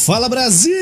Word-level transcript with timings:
Fala 0.00 0.30
Brasil! 0.30 0.79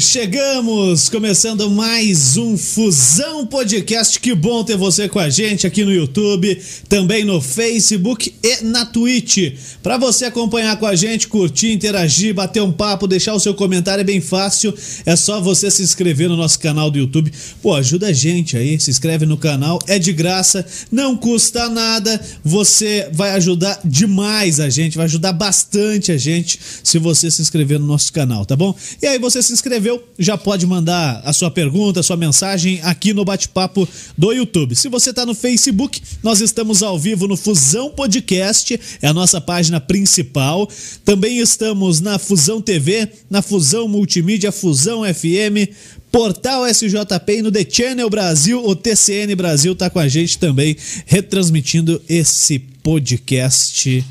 Chegamos! 0.00 1.08
Começando 1.08 1.70
mais 1.70 2.36
um 2.36 2.58
Fusão 2.58 3.46
Podcast. 3.46 4.18
Que 4.18 4.34
bom 4.34 4.64
ter 4.64 4.76
você 4.76 5.08
com 5.08 5.18
a 5.18 5.30
gente 5.30 5.64
aqui 5.64 5.84
no 5.84 5.92
YouTube, 5.92 6.60
também 6.88 7.24
no 7.24 7.40
Facebook 7.40 8.34
e 8.42 8.64
na 8.64 8.84
Twitch. 8.84 9.54
Para 9.82 9.96
você 9.96 10.24
acompanhar 10.24 10.76
com 10.76 10.86
a 10.86 10.96
gente, 10.96 11.28
curtir, 11.28 11.72
interagir, 11.72 12.34
bater 12.34 12.60
um 12.62 12.72
papo, 12.72 13.06
deixar 13.06 13.32
o 13.32 13.40
seu 13.40 13.54
comentário 13.54 14.00
é 14.02 14.04
bem 14.04 14.20
fácil. 14.20 14.74
É 15.06 15.14
só 15.14 15.40
você 15.40 15.70
se 15.70 15.82
inscrever 15.82 16.28
no 16.28 16.36
nosso 16.36 16.58
canal 16.58 16.90
do 16.90 16.98
YouTube. 16.98 17.32
Pô, 17.62 17.72
ajuda 17.72 18.08
a 18.08 18.12
gente 18.12 18.56
aí, 18.56 18.78
se 18.80 18.90
inscreve 18.90 19.24
no 19.24 19.38
canal, 19.38 19.78
é 19.86 19.98
de 19.98 20.12
graça, 20.12 20.66
não 20.90 21.16
custa 21.16 21.70
nada. 21.70 22.20
Você 22.44 23.08
vai 23.12 23.30
ajudar 23.30 23.80
demais 23.84 24.58
a 24.58 24.68
gente, 24.68 24.96
vai 24.96 25.06
ajudar 25.06 25.32
bastante 25.32 26.10
a 26.10 26.18
gente 26.18 26.58
se 26.82 26.98
você 26.98 27.30
se 27.30 27.40
inscrever 27.40 27.78
no 27.78 27.86
nosso 27.86 28.12
canal, 28.12 28.44
tá 28.44 28.56
bom? 28.56 28.74
E 29.00 29.06
aí 29.06 29.18
você 29.18 29.40
se 29.40 29.52
inscreveu, 29.76 30.02
já 30.18 30.38
pode 30.38 30.66
mandar 30.66 31.20
a 31.24 31.32
sua 31.32 31.50
pergunta, 31.50 32.00
a 32.00 32.02
sua 32.02 32.16
mensagem 32.16 32.80
aqui 32.82 33.12
no 33.12 33.24
bate-papo 33.24 33.86
do 34.16 34.32
YouTube. 34.32 34.74
Se 34.74 34.88
você 34.88 35.12
tá 35.12 35.26
no 35.26 35.34
Facebook, 35.34 36.00
nós 36.22 36.40
estamos 36.40 36.82
ao 36.82 36.98
vivo 36.98 37.28
no 37.28 37.36
Fusão 37.36 37.90
Podcast, 37.90 38.80
é 39.02 39.06
a 39.06 39.12
nossa 39.12 39.38
página 39.38 39.78
principal. 39.78 40.66
Também 41.04 41.38
estamos 41.38 42.00
na 42.00 42.18
Fusão 42.18 42.60
TV, 42.60 43.08
na 43.28 43.42
Fusão 43.42 43.86
Multimídia, 43.86 44.50
Fusão 44.50 45.02
FM, 45.02 45.70
Portal 46.10 46.66
SJP 46.66 47.38
e 47.38 47.42
no 47.42 47.52
The 47.52 47.66
Channel 47.68 48.08
Brasil, 48.08 48.64
o 48.64 48.74
TCN 48.74 49.34
Brasil 49.36 49.76
tá 49.76 49.90
com 49.90 49.98
a 49.98 50.08
gente 50.08 50.38
também, 50.38 50.74
retransmitindo 51.04 52.00
esse 52.08 52.58
podcast 52.82 54.02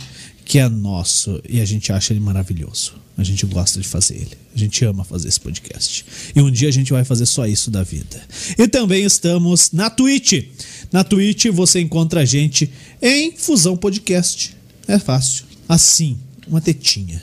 que 0.46 0.60
é 0.60 0.70
nosso 0.70 1.42
e 1.50 1.60
a 1.60 1.66
gente 1.66 1.92
acha 1.92 2.14
ele 2.14 2.20
maravilhoso. 2.20 3.05
A 3.18 3.24
gente 3.24 3.46
gosta 3.46 3.80
de 3.80 3.88
fazer 3.88 4.16
ele. 4.16 4.38
A 4.54 4.58
gente 4.58 4.84
ama 4.84 5.04
fazer 5.04 5.30
esse 5.30 5.40
podcast. 5.40 6.06
E 6.36 6.42
um 6.42 6.52
dia 6.52 6.68
a 6.68 6.72
gente 6.72 6.92
vai 6.92 7.06
fazer 7.06 7.26
só 7.26 7.48
isso 7.48 7.72
da 7.72 7.82
vida. 7.82 8.22
E 8.58 8.68
também 8.68 9.06
estamos 9.06 9.72
na 9.72 9.90
Twitch. 9.90 10.48
Na 10.92 11.04
Twitch 11.04 11.46
você 11.48 11.80
encontra 11.80 12.22
a 12.22 12.26
gente 12.26 12.70
em 13.02 13.32
Fusão 13.32 13.78
Podcast. 13.78 14.56
É 14.88 15.00
fácil. 15.00 15.46
Assim, 15.68 16.18
uma 16.48 16.60
tetinha. 16.60 17.22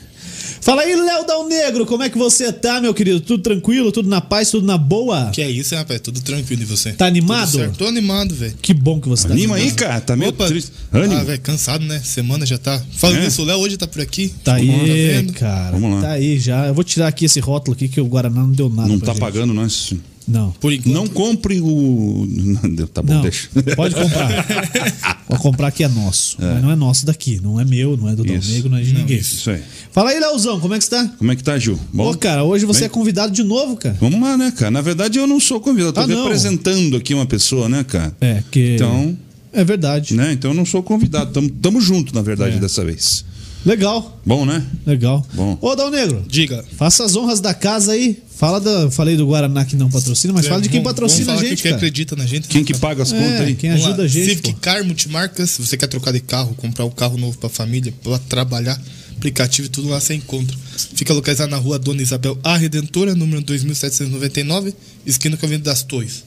Fala 0.63 0.83
aí, 0.83 0.95
Léo 0.95 1.25
Dal 1.27 1.45
Negro, 1.45 1.85
como 1.85 2.03
é 2.03 2.09
que 2.09 2.17
você 2.17 2.49
tá, 2.53 2.79
meu 2.79 2.93
querido? 2.93 3.19
Tudo 3.19 3.43
tranquilo? 3.43 3.91
Tudo 3.91 4.07
na 4.07 4.21
paz? 4.21 4.49
Tudo 4.49 4.65
na 4.65 4.77
boa? 4.77 5.29
Que 5.29 5.41
é 5.41 5.49
isso, 5.51 5.75
rapaz? 5.75 5.99
Tudo 5.99 6.21
tranquilo 6.21 6.61
e 6.61 6.65
você? 6.65 6.93
Tá 6.93 7.05
animado? 7.05 7.51
Tudo 7.51 7.59
certo. 7.59 7.77
Tô 7.79 7.85
animado, 7.85 8.33
velho. 8.33 8.53
Que 8.61 8.73
bom 8.73 8.97
que 9.01 9.09
você 9.09 9.27
tá 9.27 9.33
Anima 9.33 9.55
animado. 9.55 9.69
aí, 9.71 9.75
cara. 9.75 9.99
Tá 9.99 10.15
meio 10.15 10.29
Opa. 10.29 10.47
triste. 10.47 10.71
Ânimo. 10.93 11.19
Ah, 11.19 11.23
velho, 11.25 11.41
cansado, 11.41 11.83
né? 11.83 11.99
Semana 12.01 12.45
já 12.45 12.57
tá. 12.57 12.81
Falando 12.93 13.17
É. 13.19 13.25
nisso, 13.25 13.41
o 13.41 13.45
Léo 13.45 13.57
hoje 13.59 13.75
tá 13.75 13.85
por 13.87 14.01
aqui. 14.01 14.33
Tá 14.41 14.55
Como 14.57 14.71
tá 14.71 14.83
aí, 14.85 15.07
vendo? 15.07 15.33
cara. 15.33 15.71
Vamos 15.77 15.95
lá. 15.95 16.01
Tá 16.01 16.11
aí 16.13 16.39
já. 16.39 16.65
Eu 16.67 16.73
vou 16.73 16.83
tirar 16.85 17.07
aqui 17.09 17.25
esse 17.25 17.41
rótulo 17.41 17.75
aqui 17.75 17.89
que 17.89 17.99
o 17.99 18.05
Guaraná 18.05 18.41
não 18.41 18.51
deu 18.51 18.69
nada 18.69 18.87
não 18.87 18.97
pra 18.99 19.07
tá 19.07 19.11
gente. 19.13 19.19
pagando 19.21 19.53
nós. 19.53 19.93
Não. 20.27 20.51
Por 20.51 20.71
enquanto. 20.71 20.93
Não 20.93 21.07
compre 21.07 21.59
o. 21.61 22.25
Não, 22.29 22.87
Tá 22.87 23.01
bom, 23.01 23.13
Não, 23.15 23.21
deixa. 23.21 23.49
pode 23.75 23.95
comprar. 23.95 24.45
Vou 25.27 25.37
comprar 25.39 25.71
que 25.71 25.83
é 25.83 25.87
nosso. 25.87 26.37
Mas 26.39 26.61
não 26.61 26.69
é 26.71 26.75
nosso 26.75 27.05
daqui. 27.05 27.39
Não 27.41 27.59
é 27.59 27.65
meu, 27.65 27.97
não 27.97 28.07
é 28.09 28.15
do. 28.15 28.23
Negro, 28.23 28.69
não 28.69 28.77
é 28.77 28.81
de 28.81 28.93
ninguém. 28.93 29.17
Isso 29.17 29.49
aí. 29.49 29.61
Fala 29.91 30.11
aí, 30.11 30.19
Leozão, 30.19 30.59
como 30.59 30.73
é 30.73 30.77
que 30.77 30.83
você 30.83 30.89
tá? 30.91 31.07
Como 31.17 31.31
é 31.31 31.35
que 31.35 31.43
tá, 31.43 31.57
Gil? 31.57 31.79
Bom? 31.91 32.11
Pô, 32.11 32.17
cara, 32.17 32.43
hoje 32.43 32.65
você 32.65 32.81
Bem? 32.81 32.85
é 32.85 32.89
convidado 32.89 33.33
de 33.33 33.43
novo, 33.43 33.75
cara. 33.75 33.97
Vamos 33.99 34.21
lá, 34.21 34.37
né, 34.37 34.51
cara? 34.55 34.69
Na 34.69 34.81
verdade, 34.81 35.17
eu 35.17 35.25
não 35.25 35.39
sou 35.39 35.59
convidado. 35.59 35.97
Eu 35.99 36.03
Ah, 36.03 36.07
tô 36.07 36.13
não. 36.13 36.23
representando 36.23 36.95
aqui 36.97 37.13
uma 37.13 37.25
pessoa, 37.25 37.67
né, 37.67 37.83
cara? 37.83 38.15
É, 38.21 38.43
que. 38.51 38.75
Então, 38.75 39.17
É 39.51 39.63
verdade. 39.63 40.13
né? 40.13 40.33
Então 40.33 40.51
eu 40.51 40.55
não 40.55 40.65
sou 40.65 40.83
convidado. 40.83 41.31
Tamo, 41.31 41.49
tamo 41.49 41.81
junto, 41.81 42.13
na 42.13 42.21
verdade, 42.21 42.57
É. 42.57 42.59
dessa 42.59 42.83
vez. 42.85 43.25
Legal, 43.65 44.19
Bom, 44.25 44.45
né? 44.45 44.65
legal. 44.85 45.25
Bom. 45.33 45.57
Ô, 45.61 45.73
Dal 45.75 45.89
Negro, 45.89 46.23
Diga. 46.27 46.65
faça 46.77 47.05
as 47.05 47.15
honras 47.15 47.39
da 47.39 47.53
casa 47.53 47.93
aí. 47.93 48.21
Fala 48.35 48.59
da. 48.59 48.91
Falei 48.91 49.15
do 49.15 49.25
Guaraná 49.25 49.63
que 49.63 49.75
não 49.75 49.89
patrocina, 49.89 50.33
mas 50.33 50.45
fala 50.47 50.61
de 50.61 50.67
quem 50.67 50.81
Vamos- 50.81 50.91
patrocina 50.93 51.27
vamos 51.27 51.41
a 51.43 51.45
gente, 51.45 51.61
quem 51.61 51.71
cara. 51.71 51.77
acredita 51.77 52.15
na 52.17 52.25
gente. 52.25 52.47
Quem 52.49 52.61
né, 52.61 52.67
que 52.67 52.73
cara? 52.73 52.81
paga 52.81 53.03
as 53.03 53.13
É, 53.13 53.17
contas 53.17 53.41
aí? 53.47 53.55
quem 53.55 53.69
Vamos 53.69 53.85
ajuda 53.85 53.99
lá. 53.99 54.03
a 54.03 54.07
gente. 54.07 54.25
Civic 54.29 54.51
pô. 54.53 54.59
Car 54.59 54.83
Multimarcas, 54.83 55.51
se 55.51 55.61
você 55.65 55.77
quer 55.77 55.87
trocar 55.87 56.11
de 56.11 56.19
carro, 56.19 56.53
comprar 56.55 56.83
um 56.83 56.89
carro 56.89 57.17
novo 57.17 57.37
pra 57.37 57.47
família, 57.47 57.93
pra 58.03 58.19
trabalhar, 58.19 58.77
aplicativo 59.15 59.67
e 59.67 59.69
tudo 59.69 59.87
lá 59.87 59.99
você 60.01 60.13
encontra. 60.15 60.57
Fica 60.95 61.13
localizado 61.13 61.49
na 61.49 61.57
rua 61.57 61.79
Dona 61.79 62.01
Isabel 62.01 62.37
A 62.43 62.57
Redentora, 62.57 63.15
número 63.15 63.41
2799, 63.41 64.73
esquina 65.05 65.37
com 65.37 65.45
a 65.45 65.47
Avenida 65.47 65.69
das 65.69 65.83
Torres. 65.83 66.25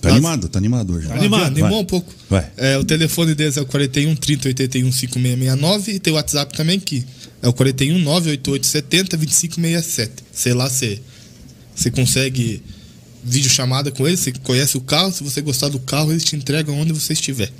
Tá 0.00 0.10
animado? 0.10 0.48
Tá 0.48 0.58
animado 0.58 0.94
hoje. 0.94 1.08
Tá 1.08 1.14
animado, 1.14 1.46
Animou 1.46 1.70
vai. 1.70 1.78
um 1.80 1.84
pouco. 1.84 2.12
Vai. 2.30 2.46
É, 2.56 2.78
o 2.78 2.84
telefone 2.84 3.34
deles 3.34 3.56
é 3.56 3.60
o 3.60 3.66
41 3.66 4.14
30 4.14 4.48
81 4.48 4.92
5669 4.92 5.92
e 5.92 5.98
tem 5.98 6.12
o 6.12 6.16
WhatsApp 6.16 6.56
também 6.56 6.78
que 6.78 7.04
é 7.42 7.48
o 7.48 7.52
41 7.52 7.98
988 7.98 8.66
70 8.66 9.16
2567. 9.16 10.12
Sei 10.32 10.54
lá 10.54 10.68
se 10.70 11.00
você 11.74 11.90
consegue 11.90 12.62
vídeo 13.24 13.50
chamada 13.50 13.90
com 13.90 14.06
eles, 14.06 14.20
você 14.20 14.32
conhece 14.32 14.76
o 14.76 14.80
carro, 14.80 15.12
se 15.12 15.22
você 15.24 15.40
gostar 15.40 15.68
do 15.68 15.78
carro, 15.80 16.12
eles 16.12 16.24
te 16.24 16.36
entregam 16.36 16.78
onde 16.78 16.92
você 16.92 17.12
estiver. 17.12 17.50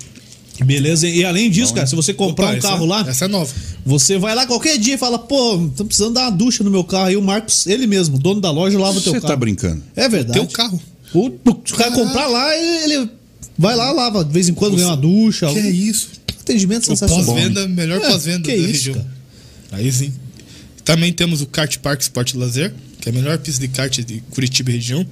Beleza? 0.63 1.07
E 1.07 1.23
além 1.23 1.49
disso, 1.49 1.73
cara, 1.73 1.87
se 1.87 1.95
você 1.95 2.13
comprar 2.13 2.47
Opa, 2.47 2.53
um 2.53 2.57
essa- 2.57 2.67
carro 2.67 2.85
lá, 2.85 3.05
Essa 3.07 3.25
é 3.25 3.27
nova. 3.29 3.53
você 3.85 4.17
vai 4.17 4.35
lá 4.35 4.45
qualquer 4.45 4.77
dia 4.77 4.95
e 4.95 4.97
fala, 4.97 5.17
pô, 5.17 5.69
tô 5.75 5.85
precisando 5.85 6.15
dar 6.15 6.23
uma 6.23 6.31
ducha 6.31 6.63
no 6.65 6.71
meu 6.71 6.83
carro. 6.83 7.05
Aí 7.05 7.15
o 7.15 7.21
Marcos, 7.21 7.65
ele 7.65 7.87
mesmo, 7.87 8.17
dono 8.19 8.41
da 8.41 8.51
loja, 8.51 8.77
lava 8.77 8.97
o 8.97 9.01
teu 9.01 9.13
Você 9.13 9.21
carro. 9.21 9.31
tá 9.33 9.37
brincando? 9.37 9.81
É 9.95 10.09
verdade. 10.09 10.37
Teu 10.39 10.47
carro. 10.47 10.81
O, 11.13 11.27
o 11.27 11.55
cara 11.77 11.91
comprar 11.91 12.27
lá, 12.27 12.55
ele, 12.57 12.93
ele 12.93 13.09
vai 13.57 13.75
lá, 13.75 13.91
lava. 13.91 14.23
De 14.23 14.31
vez 14.31 14.47
em 14.49 14.53
quando 14.53 14.75
ganha 14.75 14.87
uma 14.89 14.97
ducha. 14.97 15.47
Que 15.47 15.57
algum- 15.57 15.59
é 15.67 15.71
isso? 15.71 16.09
Atendimento 16.41 16.85
sensacional. 16.85 17.25
pós-venda, 17.25 17.67
melhor 17.67 18.01
É, 18.01 18.09
pós-venda 18.09 18.47
da 18.47 18.55
isso, 18.55 18.67
região. 18.67 18.95
cara. 18.95 19.07
Aí 19.73 19.91
sim. 19.91 20.13
Também 20.83 21.13
temos 21.13 21.41
o 21.41 21.45
Kart 21.45 21.77
Park 21.77 22.01
Sport 22.01 22.33
Lazer, 22.33 22.73
que 22.99 23.09
é 23.09 23.11
a 23.11 23.15
melhor 23.15 23.37
pista 23.37 23.61
de 23.61 23.67
kart 23.67 23.99
de 23.99 24.21
Curitiba 24.31 24.71
e 24.71 24.73
região. 24.73 25.05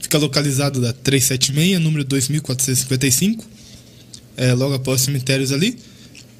Fica 0.00 0.18
localizado 0.18 0.80
da 0.80 0.92
376, 0.92 1.80
número 1.80 2.04
2455. 2.04 3.44
É, 4.36 4.52
logo 4.52 4.74
após 4.74 5.00
os 5.00 5.04
cemitérios 5.06 5.50
ali. 5.50 5.76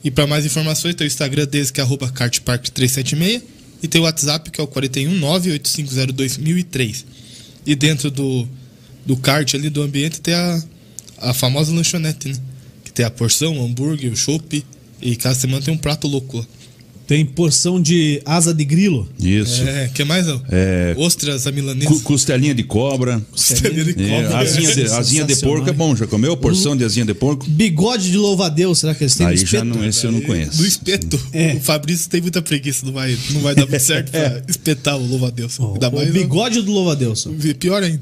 E 0.05 0.11
para 0.11 0.27
mais 0.27 0.45
informações, 0.45 0.95
tem 0.95 1.07
o 1.07 1.09
Instagram 1.09 1.47
deles, 1.47 1.71
que 1.71 1.81
é 1.81 1.83
arroba 1.83 2.09
kartpark376. 2.11 3.43
E 3.83 3.89
tem 3.89 4.01
o 4.01 4.05
WhatsApp, 4.05 4.51
que 4.51 4.61
é 4.61 4.65
o 4.65 4.67
41 4.67 5.11
98502 5.19 7.05
E 7.67 7.75
dentro 7.75 8.11
do, 8.11 8.47
do 9.07 9.17
kart 9.17 9.55
ali, 9.55 9.69
do 9.71 9.83
ambiente, 9.83 10.21
tem 10.21 10.35
a, 10.35 10.63
a 11.19 11.35
famosa 11.35 11.73
lanchonete, 11.73 12.29
né? 12.29 12.35
Que 12.85 12.93
tem 12.93 13.05
a 13.05 13.11
porção, 13.11 13.59
o 13.59 13.65
hambúrguer, 13.65 14.13
o 14.13 14.17
chopp. 14.17 14.65
E 15.03 15.17
cada 15.17 15.35
semana 15.35 15.63
tem 15.63 15.73
um 15.75 15.79
prato 15.79 16.07
louco 16.09 16.39
lá. 16.39 16.45
Tem 17.07 17.23
porção 17.27 17.83
de 17.83 18.23
asa 18.25 18.55
de 18.55 18.65
grilo. 18.65 19.07
Isso. 19.21 19.63
É, 19.63 19.91
que 19.93 20.03
mais? 20.05 20.27
ó? 20.27 20.41
É. 20.49 20.95
Ostras, 20.97 21.47
a 21.47 21.53
milanesa. 21.53 21.87
Cu- 21.91 22.01
Costelinha 22.01 22.55
de 22.55 22.63
cobra. 22.63 23.21
Costelinha 23.31 23.85
de 23.85 24.03
É, 24.03 24.23
cobra. 24.23 24.39
asinha, 24.39 24.75
de, 24.75 24.83
asinha 24.85 25.25
de 25.25 25.37
porco 25.37 25.69
é 25.69 25.73
bom. 25.75 25.95
Já 25.95 26.07
comeu? 26.07 26.35
Porção 26.35 26.75
de 26.75 26.83
asinha 26.83 27.05
de 27.05 27.13
porco? 27.13 27.45
Bigode 27.47 28.11
de 28.11 28.17
louva-a-Deus, 28.17 28.79
será 28.79 28.95
que 28.95 29.05
eles 29.05 29.15
têm 29.17 29.27
Aí 29.27 29.37
já 29.37 29.45
espeto? 29.45 29.65
não, 29.67 29.85
esse 29.85 30.07
eu 30.07 30.13
não 30.13 30.23
conheço. 30.23 30.57
Do 30.57 30.67
espeto. 30.67 31.21
É. 31.35 31.53
O 31.57 31.61
Fabrício 31.61 32.09
tem 32.09 32.23
muita 32.23 32.41
preguiça, 32.41 32.87
não 32.87 32.93
vai, 32.95 33.15
não 33.33 33.43
vai 33.43 33.55
dar 33.55 33.67
muito 33.67 33.81
certo 33.85 34.11
pra 34.11 34.43
espetar 34.49 34.97
o 34.97 35.07
louva-a-Deus. 35.07 35.59
O 35.59 35.77
mais 35.93 36.11
bigode 36.11 36.63
do 36.63 36.73
louva-a-Deus. 36.73 37.29
Pior 37.59 37.83
ainda. 37.83 38.01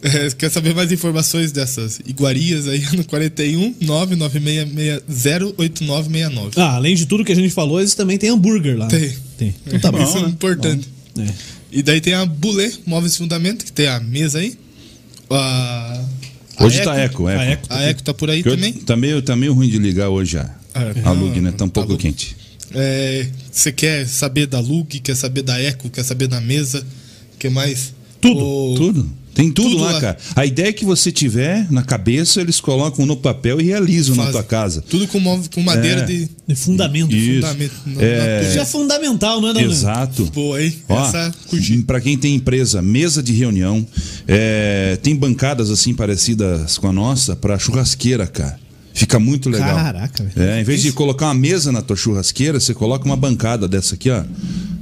É, 0.00 0.30
quer 0.30 0.48
saber 0.50 0.74
mais 0.74 0.92
informações 0.92 1.50
dessas 1.50 1.98
iguarias 2.06 2.68
aí 2.68 2.84
no 2.96 3.04
41 3.04 3.74
996608969. 3.82 6.52
Ah, 6.56 6.76
além 6.76 6.94
de 6.94 7.06
tudo 7.06 7.24
que 7.24 7.32
a 7.32 7.34
gente 7.34 7.50
falou, 7.50 7.80
eles 7.80 7.94
também 7.94 8.16
têm 8.18 8.30
hambúrguer 8.30 8.78
lá. 8.78 8.86
né? 8.86 8.90
Tem. 8.98 9.12
Tem. 9.36 9.54
Então 9.66 9.80
tá 9.80 9.92
bom. 9.92 10.02
Isso 10.02 10.18
é 10.18 10.20
importante. 10.22 10.88
É. 11.18 11.26
E 11.72 11.82
daí 11.82 12.00
tem 12.00 12.14
a 12.14 12.24
Bulê 12.24 12.70
Móveis 12.86 13.16
Fundamento, 13.16 13.64
que 13.64 13.72
tem 13.72 13.88
a 13.88 14.00
mesa 14.00 14.38
aí. 14.38 14.56
A, 15.30 16.04
a 16.56 16.64
Hoje 16.64 16.82
tá 16.82 16.96
eco, 16.98 17.28
eco. 17.28 17.40
A 17.40 17.44
Eco. 17.44 17.66
A 17.70 17.82
Eco 17.82 18.02
tá 18.02 18.14
por 18.14 18.30
aí 18.30 18.42
Que 18.42 18.48
eu- 18.48 18.54
também. 18.54 18.72
Tá 18.72 18.96
meio, 18.96 19.20
tá 19.20 19.36
meio 19.36 19.52
ruim 19.52 19.68
de 19.68 19.78
ligar 19.78 20.08
hoje 20.08 20.32
já. 20.32 20.50
Ah, 20.74 20.84
A 21.04 21.10
lug, 21.12 21.40
né? 21.40 21.52
Tá 21.52 21.64
um 21.64 21.68
tá 21.68 21.74
pouco 21.74 21.92
bom. 21.92 21.98
quente. 21.98 22.36
É, 22.72 23.26
Você 23.50 23.72
quer 23.72 24.06
saber 24.06 24.46
da 24.46 24.60
Lug, 24.60 25.00
quer 25.00 25.16
saber 25.16 25.42
da 25.42 25.58
Eco, 25.60 25.88
quer 25.90 26.04
saber 26.04 26.28
da 26.28 26.40
mesa, 26.40 26.86
que 27.38 27.48
mais? 27.48 27.92
Tudo, 28.20 28.40
O- 28.44 28.74
Tudo. 28.76 29.10
Tem 29.38 29.52
tudo, 29.52 29.70
Tudo 29.70 29.84
lá, 29.84 29.92
lá. 29.92 30.00
cara. 30.00 30.18
A 30.34 30.44
ideia 30.44 30.66
é 30.70 30.72
que 30.72 30.84
você 30.84 31.12
tiver 31.12 31.70
na 31.70 31.84
cabeça, 31.84 32.40
eles 32.40 32.60
colocam 32.60 33.06
no 33.06 33.16
papel 33.16 33.60
e 33.60 33.64
realizam 33.64 34.16
na 34.16 34.32
tua 34.32 34.42
casa. 34.42 34.82
Tudo 34.82 35.06
com, 35.06 35.20
móvel- 35.20 35.48
com 35.54 35.62
madeira 35.62 36.00
É. 36.00 36.04
de 36.04 36.28
De 36.48 36.54
fundamento. 36.56 37.14
Isso. 37.14 37.46
fundamento. 37.46 37.72
É. 38.00 38.42
Isso 38.48 38.58
é 38.58 38.64
fundamental, 38.66 39.40
não 39.40 39.50
é, 39.50 39.52
Dona? 39.52 39.64
Exato. 39.66 40.24
Boa, 40.34 40.60
hein? 40.60 40.74
Ó, 40.88 41.06
Essa 41.06 41.32
curti. 41.46 41.78
para 41.82 42.00
quem 42.00 42.18
tem 42.18 42.34
empresa, 42.34 42.82
mesa 42.82 43.22
de 43.22 43.32
reunião, 43.32 43.86
é, 44.26 44.98
tem 45.02 45.14
bancadas 45.14 45.70
assim 45.70 45.94
parecidas 45.94 46.76
com 46.76 46.88
a 46.88 46.92
nossa 46.92 47.36
para 47.36 47.56
churrasqueira, 47.60 48.26
cara. 48.26 48.58
Fica 48.92 49.20
muito 49.20 49.48
legal. 49.48 49.76
Caraca, 49.76 50.24
velho. 50.24 50.50
É, 50.50 50.60
em 50.60 50.64
vez 50.64 50.82
de 50.82 50.90
colocar 50.90 51.26
uma 51.26 51.34
mesa 51.34 51.70
na 51.70 51.80
tua 51.80 51.94
churrasqueira, 51.94 52.58
você 52.58 52.74
coloca 52.74 53.04
uma 53.04 53.16
bancada 53.16 53.68
dessa 53.68 53.94
aqui, 53.94 54.10
ó. 54.10 54.24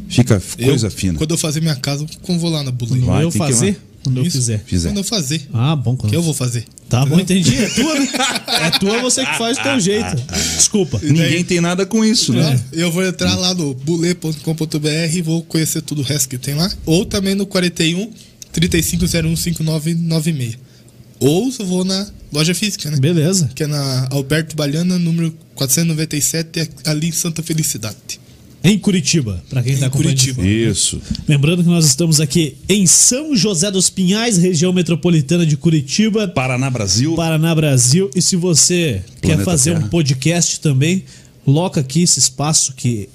Fica 0.09 0.41
coisa 0.65 0.87
eu, 0.87 0.91
fina. 0.91 1.19
Quando 1.19 1.33
eu 1.33 1.37
fazer 1.39 1.61
minha 1.61 1.77
casa, 1.77 2.07
eu 2.27 2.39
vou 2.39 2.49
lá 2.51 2.63
na. 2.63 2.73
Quando 2.73 3.05
Vai, 3.05 3.25
eu 3.25 3.31
fazer, 3.31 3.79
Quando 4.07 4.19
eu 4.19 4.23
Isso. 4.23 4.37
fizer. 4.37 4.63
Fizer. 4.65 4.89
Quando 4.91 4.99
eu 4.99 5.05
fazer. 5.05 5.49
Ah, 5.53 5.75
bom. 5.75 5.97
Quando 5.97 6.11
Que 6.11 6.17
eu 6.17 6.23
vou 6.23 6.33
fazer. 6.33 6.65
Tá 6.89 7.05
bom, 7.05 7.19
entendi. 7.19 7.57
É 7.57 7.69
tua, 7.69 7.99
né? 7.99 8.09
É 8.47 8.71
tua, 8.79 9.03
você 9.03 9.27
que 9.27 9.37
faz 9.37 9.57
do 9.59 9.65
teu 9.65 9.81
jeito. 9.81 10.17
Desculpa. 10.57 11.01
Ninguém 11.03 11.43
tem 11.43 11.61
nada 11.61 11.85
com 11.85 12.05
isso, 12.05 12.33
né? 12.33 12.43
Claro. 12.43 12.63
Eu 12.73 12.93
vou 12.93 13.05
entrar 13.05 13.35
lá 13.35 13.53
no 13.53 13.75
bule.com.br 13.75 14.89
e 15.13 15.23
vou 15.23 15.43
conhecer 15.43 15.83
tudo 15.83 16.03
o 16.03 16.05
resto 16.05 16.29
que 16.29 16.39
tem 16.39 16.55
lá. 16.55 16.71
Ou 16.87 17.05
também 17.05 17.35
no 17.35 17.47
41 17.47 18.13
3501 18.53 19.37
5996. 19.37 20.57
Ou 21.19 21.53
eu 21.59 21.67
vou 21.67 21.85
na 21.85 22.07
loja 22.33 22.55
física, 22.55 22.89
né? 22.89 22.99
Beleza. 23.01 23.51
Que 23.57 23.65
é 23.65 23.67
na 23.67 24.07
Alberto 24.13 24.55
Baliana, 24.55 25.01
número 25.01 25.35
497, 25.57 26.71
ali 26.85 27.09
em 27.09 27.13
Santa 27.13 27.43
Felicidade. 27.43 28.21
Em 28.67 28.77
Curitiba, 28.77 29.41
pra 29.49 29.63
quem 29.63 29.77
tá 29.77 29.87
de 29.87 29.93
Curitiba. 29.93 30.45
Isso. 30.45 31.01
Lembrando 31.29 31.63
que 31.63 31.69
nós 31.69 31.87
estamos 31.87 32.21
aqui 32.21 32.57
em 32.69 32.85
São 32.85 33.37
José 33.37 33.71
dos 33.71 33.89
Pinhais, 33.89 34.39
região 34.39 34.73
metropolitana 34.73 35.47
de 35.47 35.57
Curitiba, 35.57 36.27
Paraná, 36.27 36.69
Brasil. 36.69 37.15
Paraná, 37.15 37.55
Brasil. 37.55 38.11
E 38.13 38.21
se 38.21 38.35
você 38.35 39.05
quer 39.23 39.29
Planeta 39.37 39.45
fazer 39.45 39.75
Terra. 39.75 39.87
um 39.87 39.89
podcast 39.89 40.59
também, 40.59 41.05
loca 41.47 41.81
aqui 41.81 42.03
esse 42.03 42.19
espaço 42.19 42.73
que 42.75 43.09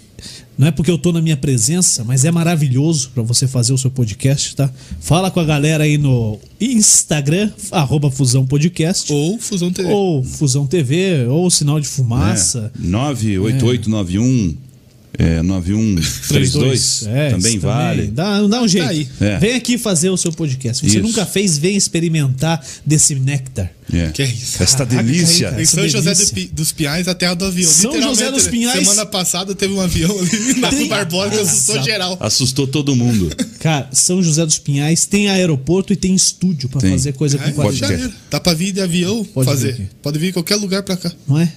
não 0.57 0.68
é 0.68 0.71
porque 0.71 0.89
eu 0.89 0.98
tô 0.98 1.12
na 1.12 1.21
minha 1.21 1.36
presença, 1.36 2.06
mas 2.06 2.24
é 2.24 2.31
maravilhoso 2.31 3.09
para 3.13 3.21
você 3.21 3.45
fazer 3.45 3.74
o 3.74 3.77
seu 3.77 3.92
podcast, 3.92 4.56
tá? 4.56 4.71
Fala 5.01 5.30
com 5.30 5.42
a 5.42 5.44
galera 5.44 5.83
aí 5.83 5.97
no 5.97 6.39
Instagram, 6.62 7.51
arroba 7.71 8.09
Fusão 8.09 8.45
Podcast, 8.45 9.12
Ou 9.12 9.38
Fusão 9.38 9.69
TV. 9.69 9.89
ou 9.92 10.24
Fusão 10.24 10.65
TV, 10.65 11.25
ou 11.27 11.50
Sinal 11.50 11.77
de 11.77 11.88
Fumaça. 11.89 12.71
É, 12.74 12.88
98891 12.88 14.70
é, 15.18 15.42
9132 15.42 17.04
É, 17.12 17.30
também 17.31 17.60
vale. 17.60 18.08
Dá, 18.08 18.42
dá 18.48 18.62
um 18.62 18.68
jeito. 18.68 18.86
Tá 18.86 18.92
aí. 18.92 19.08
É. 19.19 19.38
Vem 19.40 19.54
aqui 19.56 19.78
fazer 19.78 20.10
o 20.10 20.18
seu 20.18 20.31
podcast. 20.31 20.80
Se 20.84 20.90
você 20.90 20.98
Isso. 21.00 21.08
nunca 21.08 21.25
fez, 21.25 21.58
vem 21.58 21.75
experimentar 21.75 22.63
desse 22.86 23.16
néctar. 23.16 23.72
É. 23.94 24.08
Que 24.12 24.22
é 24.22 24.25
isso. 24.25 24.63
Esta 24.63 24.86
Caraca, 24.86 25.04
delícia. 25.04 25.54
Em 25.60 25.66
São 25.66 25.88
José 25.88 26.13
delícia. 26.13 26.25
do 26.28 26.34
Pi- 26.34 26.50
dos 26.54 26.72
Pinhais, 26.72 27.08
a 27.10 27.13
terra 27.13 27.34
do 27.34 27.44
avião. 27.44 27.69
São 27.69 28.02
José 28.02 28.31
dos? 28.31 28.48
Pinhais- 28.48 28.80
Semana 28.80 29.06
passada 29.06 29.54
teve 29.54 29.74
um 29.74 29.81
avião 29.81 30.18
ali 30.18 30.60
na 30.62 30.69
Tem- 30.69 30.88
Barbosa 30.88 31.30
que 31.31 31.40
assustou 31.42 31.75
Exato. 31.75 31.90
geral. 31.90 32.18
Assustou 32.22 32.68
todo 32.68 32.96
mundo. 32.96 33.30
Cara, 33.60 33.90
São 33.92 34.24
José 34.24 34.46
dos 34.46 34.57
Pinhais 34.60 35.06
tem 35.06 35.28
aeroporto 35.30 35.92
e 35.92 35.96
tem 35.98 36.16
estúdio 36.16 36.69
pra 36.69 36.80
Tem. 36.80 36.92
fazer 36.92 37.12
coisa 37.14 37.38
com 37.38 37.44
É, 37.44 37.52
qualidade. 37.52 37.80
Podcast. 37.94 38.04
era. 38.16 38.22
Dá 38.30 38.40
pra 38.40 38.54
vir 38.54 38.72
de 38.72 38.80
avião 38.81 39.25
Pode 39.25 39.50
vir 39.50 39.56
fazer. 39.56 39.69
aqui. 39.72 39.88
Pode 40.02 40.19
vir 40.19 40.30
em 40.30 40.34
qualquer 40.34 40.56
lugar 40.56 40.84
pra 40.84 40.96
cá. 40.96 41.12
Não 41.28 41.38
é? 41.38 41.52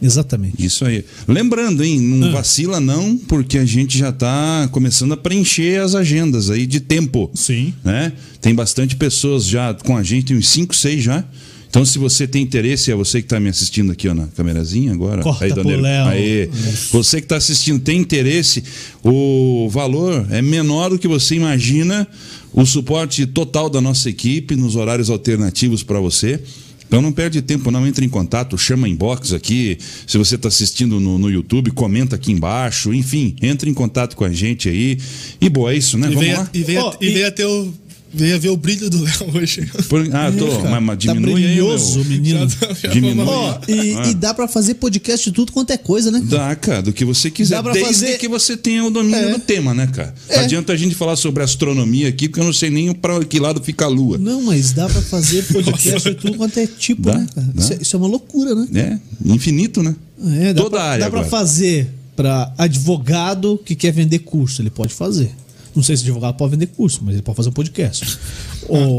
Exatamente. 0.00 0.64
Isso 0.64 0.84
aí. 0.84 1.04
Lembrando, 1.26 1.82
hein, 1.82 1.98
Ah. 1.98 2.02
não 2.02 2.32
vacila 2.32 2.80
não, 2.80 3.16
porque 3.16 3.58
a 3.58 3.64
gente 3.64 3.96
já 3.98 4.12
tá 4.12 4.68
começando 4.70 5.12
a 5.12 5.16
preencher 5.16 5.80
as 5.80 5.94
agendas 5.94 6.50
aí 6.50 6.66
de 6.66 6.80
tempo. 6.80 7.30
Sim. 7.34 7.72
Né? 7.84 8.12
Tem 8.40 8.54
bastante 8.54 8.96
pessoas 8.96 9.44
já 9.44 9.72
com 9.74 9.96
a 9.96 10.02
gente, 10.02 10.26
tem 10.26 10.36
uns 10.36 10.48
5, 10.48 10.74
6 10.74 11.02
já. 11.02 11.24
Então, 11.68 11.84
se 11.84 11.98
você 11.98 12.26
tem 12.26 12.42
interesse, 12.42 12.90
é 12.90 12.94
você 12.94 13.20
que 13.20 13.26
está 13.26 13.38
me 13.38 13.50
assistindo 13.50 13.92
aqui 13.92 14.08
ó, 14.08 14.14
na 14.14 14.28
câmerazinha 14.28 14.92
agora. 14.92 15.22
Corta 15.22 15.44
aí, 15.44 15.76
Léo. 15.76 16.06
Aê. 16.06 16.48
Você 16.90 17.18
que 17.20 17.26
está 17.26 17.36
assistindo, 17.36 17.80
tem 17.80 18.00
interesse, 18.00 18.62
o 19.02 19.68
valor 19.70 20.26
é 20.30 20.40
menor 20.40 20.90
do 20.90 20.98
que 20.98 21.08
você 21.08 21.34
imagina. 21.34 22.06
O 22.52 22.64
suporte 22.64 23.26
total 23.26 23.68
da 23.68 23.82
nossa 23.82 24.08
equipe 24.08 24.56
nos 24.56 24.76
horários 24.76 25.10
alternativos 25.10 25.82
para 25.82 26.00
você. 26.00 26.40
Então 26.86 27.02
não 27.02 27.10
perde 27.12 27.42
tempo, 27.42 27.70
não 27.70 27.86
entre 27.86 28.04
em 28.06 28.08
contato, 28.08 28.56
chama 28.56 28.88
inbox 28.88 29.32
aqui. 29.32 29.76
Se 30.06 30.16
você 30.16 30.36
está 30.36 30.48
assistindo 30.48 31.00
no, 31.00 31.18
no 31.18 31.28
YouTube, 31.30 31.70
comenta 31.72 32.14
aqui 32.16 32.30
embaixo. 32.32 32.94
Enfim, 32.94 33.34
entre 33.42 33.68
em 33.70 33.74
contato 33.74 34.14
com 34.16 34.24
a 34.24 34.30
gente 34.32 34.68
aí. 34.68 34.98
E 35.40 35.48
boa, 35.48 35.72
é 35.72 35.76
isso, 35.76 35.98
né? 35.98 36.06
E 36.06 36.10
Vamos 36.14 36.24
veio, 36.24 36.36
lá. 36.38 36.50
e 36.54 36.62
veio, 36.62 36.80
Ó, 36.80 36.94
e 37.00 37.06
e- 37.08 37.12
veio 37.12 37.26
até 37.26 37.46
o. 37.46 37.72
Veio 38.16 38.40
ver 38.40 38.48
o 38.48 38.56
brilho 38.56 38.88
do 38.88 39.02
Léo 39.02 39.36
hoje. 39.36 39.70
Por- 39.88 40.00
ah, 40.14 40.32
tô, 40.32 40.46
É, 40.46 40.56
cara. 40.56 40.70
mas, 40.70 40.82
mas 40.82 41.04
tá 41.04 41.12
diminui 41.12 41.34
aí, 41.44 41.48
brilhoso, 41.56 41.98
meu. 42.00 42.04
menino. 42.08 42.48
Já- 42.82 42.88
Diminui. 42.88 43.24
lá. 43.24 43.60
e, 43.68 43.94
Ah. 43.96 44.08
e 44.10 44.14
dá 44.14 44.32
pra 44.34 44.48
fazer 44.48 44.74
podcast 44.74 45.28
de 45.28 45.34
tudo 45.34 45.52
quanto 45.52 45.70
é 45.70 45.76
coisa, 45.76 46.10
né? 46.10 46.20
Dá, 46.24 46.54
cara, 46.56 46.82
do 46.82 46.92
que 46.92 47.04
você 47.04 47.30
quiser. 47.30 47.56
Dá 47.56 47.62
pra 47.62 47.72
Desde 47.74 47.92
fazer- 47.92 48.18
que 48.18 48.26
você 48.28 48.56
tenha 48.56 48.84
o 48.84 48.90
domínio 48.90 49.28
É. 49.28 49.32
do 49.32 49.38
tema, 49.38 49.74
né, 49.74 49.86
cara? 49.86 50.14
É. 50.28 50.36
Não 50.38 50.44
adianta 50.44 50.72
a 50.72 50.76
gente 50.76 50.94
falar 50.94 51.16
sobre 51.16 51.42
astronomia 51.42 52.08
aqui, 52.08 52.28
porque 52.28 52.40
eu 52.40 52.44
não 52.44 52.52
sei 52.52 52.70
nem 52.70 52.92
para 52.94 53.22
que 53.24 53.38
lado 53.38 53.62
fica 53.62 53.84
a 53.84 53.88
lua. 53.88 54.16
Não, 54.18 54.42
mas 54.42 54.72
dá 54.72 54.88
pra 54.88 55.02
fazer 55.02 55.42
podcast 55.52 56.08
de 56.10 56.14
tudo 56.16 56.36
quanto 56.38 56.58
é 56.58 56.66
tipo, 56.66 57.02
Dá, 57.02 57.18
né, 57.18 57.26
cara? 57.34 57.46
Isso 57.56 57.72
é, 57.72 57.78
isso 57.82 57.96
é 57.96 57.98
uma 57.98 58.08
loucura, 58.08 58.54
né? 58.54 58.66
É, 58.74 58.98
infinito, 59.32 59.82
né? 59.82 59.94
É, 60.40 60.54
dá 60.54 60.62
Toda 60.62 60.76
pra, 60.76 60.82
a 60.82 60.88
área 60.90 61.04
Dá 61.04 61.10
pra 61.10 61.20
agora. 61.20 61.30
fazer 61.30 61.88
pra 62.16 62.50
advogado 62.56 63.60
que 63.64 63.74
quer 63.74 63.92
vender 63.92 64.20
curso, 64.20 64.62
ele 64.62 64.70
pode 64.70 64.94
fazer. 64.94 65.30
Não 65.76 65.82
sei 65.82 65.96
se 65.96 66.02
advogado 66.02 66.36
pode 66.36 66.52
vender 66.52 66.66
curso, 66.68 67.00
mas 67.04 67.14
ele 67.14 67.22
pode 67.22 67.36
fazer 67.36 67.50
um 67.50 67.52
podcast. 67.52 68.18
Ou 68.66 68.98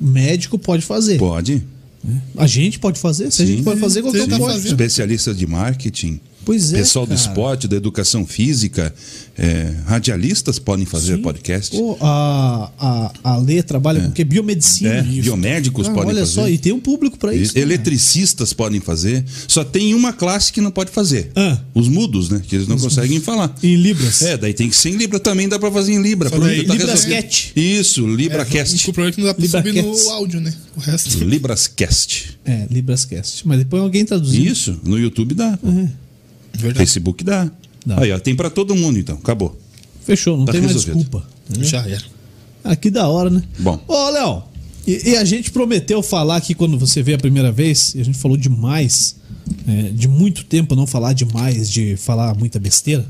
médico 0.00 0.58
pode 0.58 0.82
fazer. 0.82 1.18
Pode. 1.18 1.62
A 2.36 2.46
gente 2.48 2.80
pode 2.80 2.98
fazer, 2.98 3.30
se 3.30 3.42
a 3.42 3.46
gente 3.46 3.62
pode 3.62 3.78
fazer, 3.78 4.02
qualquer 4.02 4.26
tá 4.26 4.36
fazendo. 4.36 4.66
Especialista 4.66 5.32
de 5.32 5.46
marketing. 5.46 6.20
Pois 6.44 6.72
é. 6.72 6.78
Pessoal 6.78 7.06
do 7.06 7.10
cara. 7.14 7.20
esporte, 7.20 7.68
da 7.68 7.76
educação 7.76 8.26
física, 8.26 8.92
é, 9.38 9.74
radialistas 9.86 10.58
podem 10.58 10.84
fazer 10.84 11.16
Sim. 11.16 11.22
podcast. 11.22 11.76
Pô, 11.76 11.96
a, 12.00 12.70
a, 12.78 13.12
a 13.32 13.36
Lê 13.38 13.62
trabalha 13.62 14.00
com 14.00 14.08
o 14.08 14.12
quê? 14.12 14.24
Biomedicina. 14.24 14.90
É, 14.90 15.02
biomédicos 15.02 15.88
Ah, 15.88 15.92
podem 15.92 16.10
olha 16.10 16.20
fazer. 16.20 16.32
só, 16.32 16.48
e 16.48 16.58
tem 16.58 16.72
um 16.72 16.80
público 16.80 17.16
pra 17.18 17.34
isso. 17.34 17.54
cara. 17.54 17.64
Eletricistas 17.64 18.52
podem 18.52 18.80
fazer. 18.80 19.24
Só 19.46 19.62
tem 19.64 19.94
uma 19.94 20.12
classe 20.12 20.52
que 20.52 20.60
não 20.60 20.70
pode 20.70 20.90
fazer. 20.90 21.30
Ah. 21.36 21.58
Os 21.74 21.88
mudos, 21.88 22.28
né? 22.28 22.42
Que 22.46 22.56
eles 22.56 22.66
não 22.68 22.76
conseguem 22.78 23.20
falar. 23.20 23.54
Em 23.62 23.76
Libras. 23.76 24.20
É, 24.22 24.36
daí 24.36 24.52
tem 24.52 24.68
que 24.68 24.76
ser 24.76 24.90
em 24.90 24.96
Libra 24.96 25.20
também, 25.20 25.48
dá 25.48 25.58
pra 25.58 25.70
fazer 25.70 25.92
em 25.92 26.02
Libra. 26.02 26.28
Só 26.28 26.38
daí- 26.38 26.64
tá 26.66 26.72
Libras 26.74 26.90
resolvido. 27.04 27.22
Cat. 27.22 27.52
Isso, 27.54 28.04
É, 28.06 28.14
LibraCast. 28.16 28.90
o 28.90 28.92
problema 28.92 29.08
é 29.10 29.12
que 29.12 29.20
não 29.20 29.26
dá 29.28 29.34
pra 29.34 29.46
subir 29.48 29.82
no 29.82 30.10
áudio, 30.10 30.40
né? 30.40 30.52
O 30.76 30.80
resto. 30.80 31.24
LibrasCast. 31.24 32.38
É, 32.44 32.66
Librascast. 32.70 33.46
Mas 33.46 33.58
depois 33.58 33.82
alguém 33.82 34.04
traduziu. 34.04 34.44
Isso, 34.44 34.80
no 34.84 34.98
YouTube 34.98 35.34
dá. 35.34 35.58
Verdade. 36.54 36.78
Facebook 36.78 37.24
dá. 37.24 37.50
Dá. 37.84 38.00
Aí, 38.00 38.12
ó, 38.12 38.18
tem 38.18 38.34
pra 38.36 38.48
todo 38.50 38.74
mundo 38.74 38.98
então, 38.98 39.16
acabou. 39.16 39.58
Fechou, 40.04 40.36
não 40.36 40.44
Tá 40.44 40.52
tem 40.52 40.60
mais 40.60 40.74
resolvido. 40.74 40.98
desculpa. 40.98 41.26
entendeu? 41.48 41.68
Já 41.68 41.86
era. 41.88 42.02
Ah, 42.64 42.76
que 42.76 42.90
da 42.90 43.08
hora, 43.08 43.28
né? 43.30 43.42
Bom. 43.58 43.80
Ô, 43.88 44.08
Léo, 44.10 44.42
e, 44.86 45.10
e 45.10 45.16
a 45.16 45.24
gente 45.24 45.50
prometeu 45.50 46.02
falar 46.02 46.36
aqui 46.36 46.54
quando 46.54 46.78
você 46.78 47.02
veio 47.02 47.16
a 47.16 47.20
primeira 47.20 47.50
vez, 47.50 47.94
e 47.94 48.00
a 48.00 48.04
gente 48.04 48.18
falou 48.18 48.36
demais, 48.36 49.16
é, 49.66 49.90
de 49.90 50.06
muito 50.08 50.44
tempo 50.44 50.74
não 50.76 50.86
falar 50.86 51.12
demais, 51.12 51.70
de 51.70 51.96
falar 51.96 52.36
muita 52.36 52.58
besteira, 52.60 53.04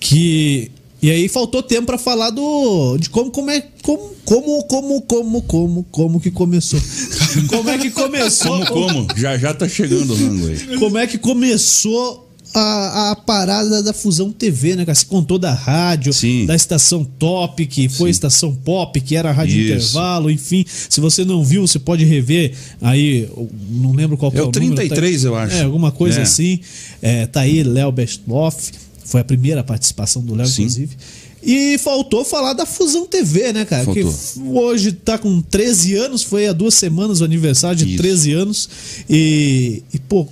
que. 0.00 0.70
E 1.00 1.10
aí 1.10 1.28
faltou 1.28 1.62
tempo 1.64 1.86
pra 1.86 1.98
falar 1.98 2.30
do. 2.30 2.96
de 2.96 3.10
como, 3.10 3.30
como 3.32 3.50
é. 3.50 3.60
Como, 3.82 4.10
como, 4.24 4.62
como, 4.64 5.02
como, 5.02 5.42
como, 5.42 5.82
como 5.90 6.20
que 6.20 6.30
começou. 6.30 6.80
Como 7.48 7.68
é 7.70 7.76
que 7.78 7.90
começou. 7.90 8.64
Como, 8.66 8.86
como? 8.86 9.08
Já 9.18 9.36
já 9.36 9.52
tá 9.52 9.68
chegando 9.68 10.12
o 10.12 10.16
rango 10.16 10.46
aí. 10.46 10.78
Como 10.78 10.96
é 10.98 11.06
que 11.08 11.18
começou 11.18 12.21
a, 12.54 13.10
a 13.12 13.16
parada 13.16 13.82
da 13.82 13.92
Fusão 13.92 14.30
TV, 14.30 14.76
né, 14.76 14.84
cara? 14.84 14.94
Você 14.94 15.04
contou 15.06 15.38
da 15.38 15.52
rádio, 15.52 16.12
Sim. 16.12 16.46
da 16.46 16.54
estação 16.54 17.04
top, 17.04 17.64
que 17.66 17.88
foi 17.88 18.08
a 18.08 18.10
estação 18.10 18.54
pop, 18.54 19.00
que 19.00 19.16
era 19.16 19.30
a 19.30 19.32
rádio 19.32 19.56
Isso. 19.60 19.72
intervalo, 19.72 20.30
enfim. 20.30 20.64
Se 20.68 21.00
você 21.00 21.24
não 21.24 21.44
viu, 21.44 21.66
você 21.66 21.78
pode 21.78 22.04
rever 22.04 22.52
aí, 22.80 23.28
não 23.70 23.92
lembro 23.92 24.16
qual 24.16 24.32
É 24.34 24.38
é 24.38 24.42
o 24.42 24.48
o 24.48 24.50
número, 24.52 24.74
33, 24.74 25.22
tá- 25.22 25.28
eu 25.28 25.34
acho. 25.36 25.56
É, 25.56 25.62
alguma 25.62 25.90
coisa 25.92 26.18
É. 26.20 26.22
assim. 26.22 26.60
É, 27.00 27.26
tá 27.26 27.40
aí, 27.40 27.62
Léo 27.62 27.90
Bestloff. 27.92 28.72
Foi 29.04 29.20
a 29.20 29.24
primeira 29.24 29.62
participação 29.64 30.22
do 30.22 30.34
Léo, 30.34 30.46
Sim. 30.46 30.62
inclusive. 30.62 30.96
E 31.44 31.76
faltou 31.78 32.24
falar 32.24 32.52
da 32.52 32.64
Fusão 32.64 33.04
TV, 33.04 33.52
né, 33.52 33.64
cara? 33.64 33.84
Faltou. 33.84 34.04
Que 34.12 34.40
hoje 34.48 34.92
tá 34.92 35.18
com 35.18 35.40
13 35.42 35.94
anos, 35.96 36.22
foi 36.22 36.46
há 36.46 36.52
duas 36.52 36.74
semanas 36.74 37.20
o 37.20 37.24
aniversário 37.24 37.78
de 37.78 37.86
Isso. 37.94 37.96
13 37.96 38.32
anos. 38.32 38.68
E, 39.10 39.82
e, 39.92 39.98
pô, 39.98 40.28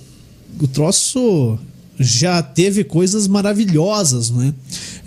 o 0.57 0.67
troço 0.67 1.59
já 2.01 2.41
teve 2.41 2.83
coisas 2.83 3.27
maravilhosas, 3.27 4.29
né? 4.29 4.53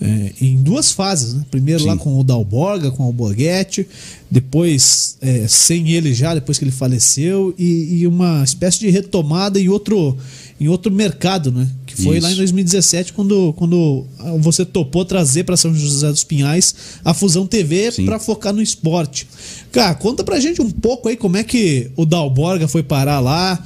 É, 0.01 0.33
em 0.41 0.57
duas 0.63 0.91
fases, 0.93 1.35
né? 1.35 1.45
Primeiro 1.51 1.85
lá 1.85 1.93
Sim. 1.93 1.99
com 1.99 2.21
o 2.21 2.25
Dalborga, 2.25 2.91
com 2.91 3.09
o 3.09 3.13
Borghetti, 3.13 3.87
depois 4.31 5.17
é, 5.21 5.47
sem 5.49 5.91
ele 5.91 6.13
já, 6.13 6.35
depois 6.35 6.59
que 6.59 6.65
ele 6.65 6.73
faleceu, 6.73 7.55
e, 7.59 8.01
e 8.01 8.07
uma 8.07 8.43
espécie 8.43 8.81
de 8.81 8.91
retomada 8.91 9.61
em 9.61 9.69
outro, 9.69 10.17
em 10.61 10.69
outro 10.69 10.91
mercado, 10.93 11.53
né? 11.53 11.69
Que 11.87 11.97
foi 12.03 12.21
lá 12.21 12.29
em 12.29 12.33
Isso. 12.33 12.41
2017, 12.41 13.13
quando, 13.13 13.53
quando 13.55 14.05
você 14.41 14.65
topou 14.65 15.05
trazer 15.05 15.45
para 15.45 15.57
São 15.57 15.75
José 15.75 16.11
dos 16.11 16.25
Pinhais 16.25 16.75
a 17.05 17.15
Fusão 17.15 17.47
TV 17.47 17.93
para 18.05 18.19
focar 18.19 18.53
no 18.53 18.61
esporte. 18.61 19.27
Cara, 19.71 19.95
conta 19.95 20.25
pra 20.25 20.41
gente 20.41 20.61
um 20.61 20.71
pouco 20.71 21.09
aí 21.09 21.17
como 21.17 21.37
é 21.37 21.45
que 21.45 21.91
o 21.97 22.05
Dalborga 22.05 22.67
foi 22.67 22.83
parar 22.83 23.21
lá. 23.21 23.65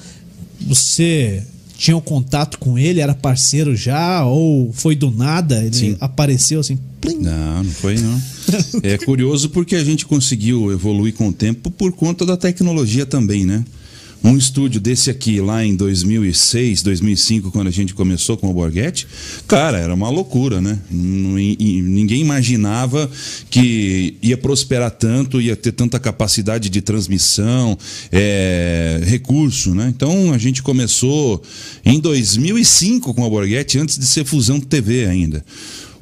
Você 0.61 1.43
tinha 1.79 1.97
um 1.97 2.01
contato 2.01 2.59
com 2.59 2.77
ele, 2.77 3.01
era 3.01 3.15
parceiro 3.15 3.77
já, 3.77 4.25
ou 4.25 4.73
foi 4.73 4.97
do 4.97 5.13
nada? 5.13 5.65
Ele 5.65 5.75
Sim. 5.75 5.97
apareceu 6.01 6.59
assim, 6.59 6.77
plim. 7.01 7.19
Não, 7.21 7.63
não 7.63 7.71
foi 7.71 7.97
não. 7.97 8.21
É 8.83 8.99
curioso 8.99 9.51
porque 9.51 9.77
a 9.77 9.85
gente 9.85 10.05
conseguiu 10.05 10.73
evoluir 10.73 11.15
com 11.15 11.29
o 11.29 11.33
tempo 11.33 11.71
por 11.71 11.93
conta 11.93 12.27
da 12.27 12.37
tecnologia 12.37 13.07
também, 13.07 13.47
né? 13.47 13.65
Um 14.23 14.37
estúdio 14.37 14.81
desse 14.81 15.11
aqui 15.11 15.41
lá 15.41 15.65
em 15.65 15.77
2006, 15.77 16.83
2005, 16.83 17.51
quando 17.51 17.69
a 17.69 17.71
gente 17.71 17.95
começou 17.95 18.37
com 18.37 18.51
o 18.51 18.53
Borghetti, 18.53 19.07
cara, 19.47 19.79
era 19.79 19.95
uma 19.95 20.11
loucura, 20.11 20.61
né? 20.61 20.79
Ninguém 20.91 22.21
imaginava 22.21 23.11
que 23.49 24.17
ia 24.21 24.37
prosperar 24.37 24.91
tanto, 24.91 25.41
ia 25.41 25.55
ter 25.55 25.73
tanta 25.73 25.99
capacidade 25.99 26.69
de 26.69 26.81
transmissão, 26.81 27.79
é, 28.11 29.01
recurso, 29.05 29.75
né? 29.75 29.93
Então 29.95 30.33
a 30.33 30.39
gente 30.39 30.63
começou 30.63 31.43
em 31.85 32.01
2005 32.01 33.15
com 33.15 33.23
o 33.23 33.31
Borghetti, 33.31 33.79
antes 33.79 33.99
de 33.99 34.07
ser 34.07 34.25
Fusão 34.25 34.61
TV 34.61 35.07
ainda. 35.07 35.45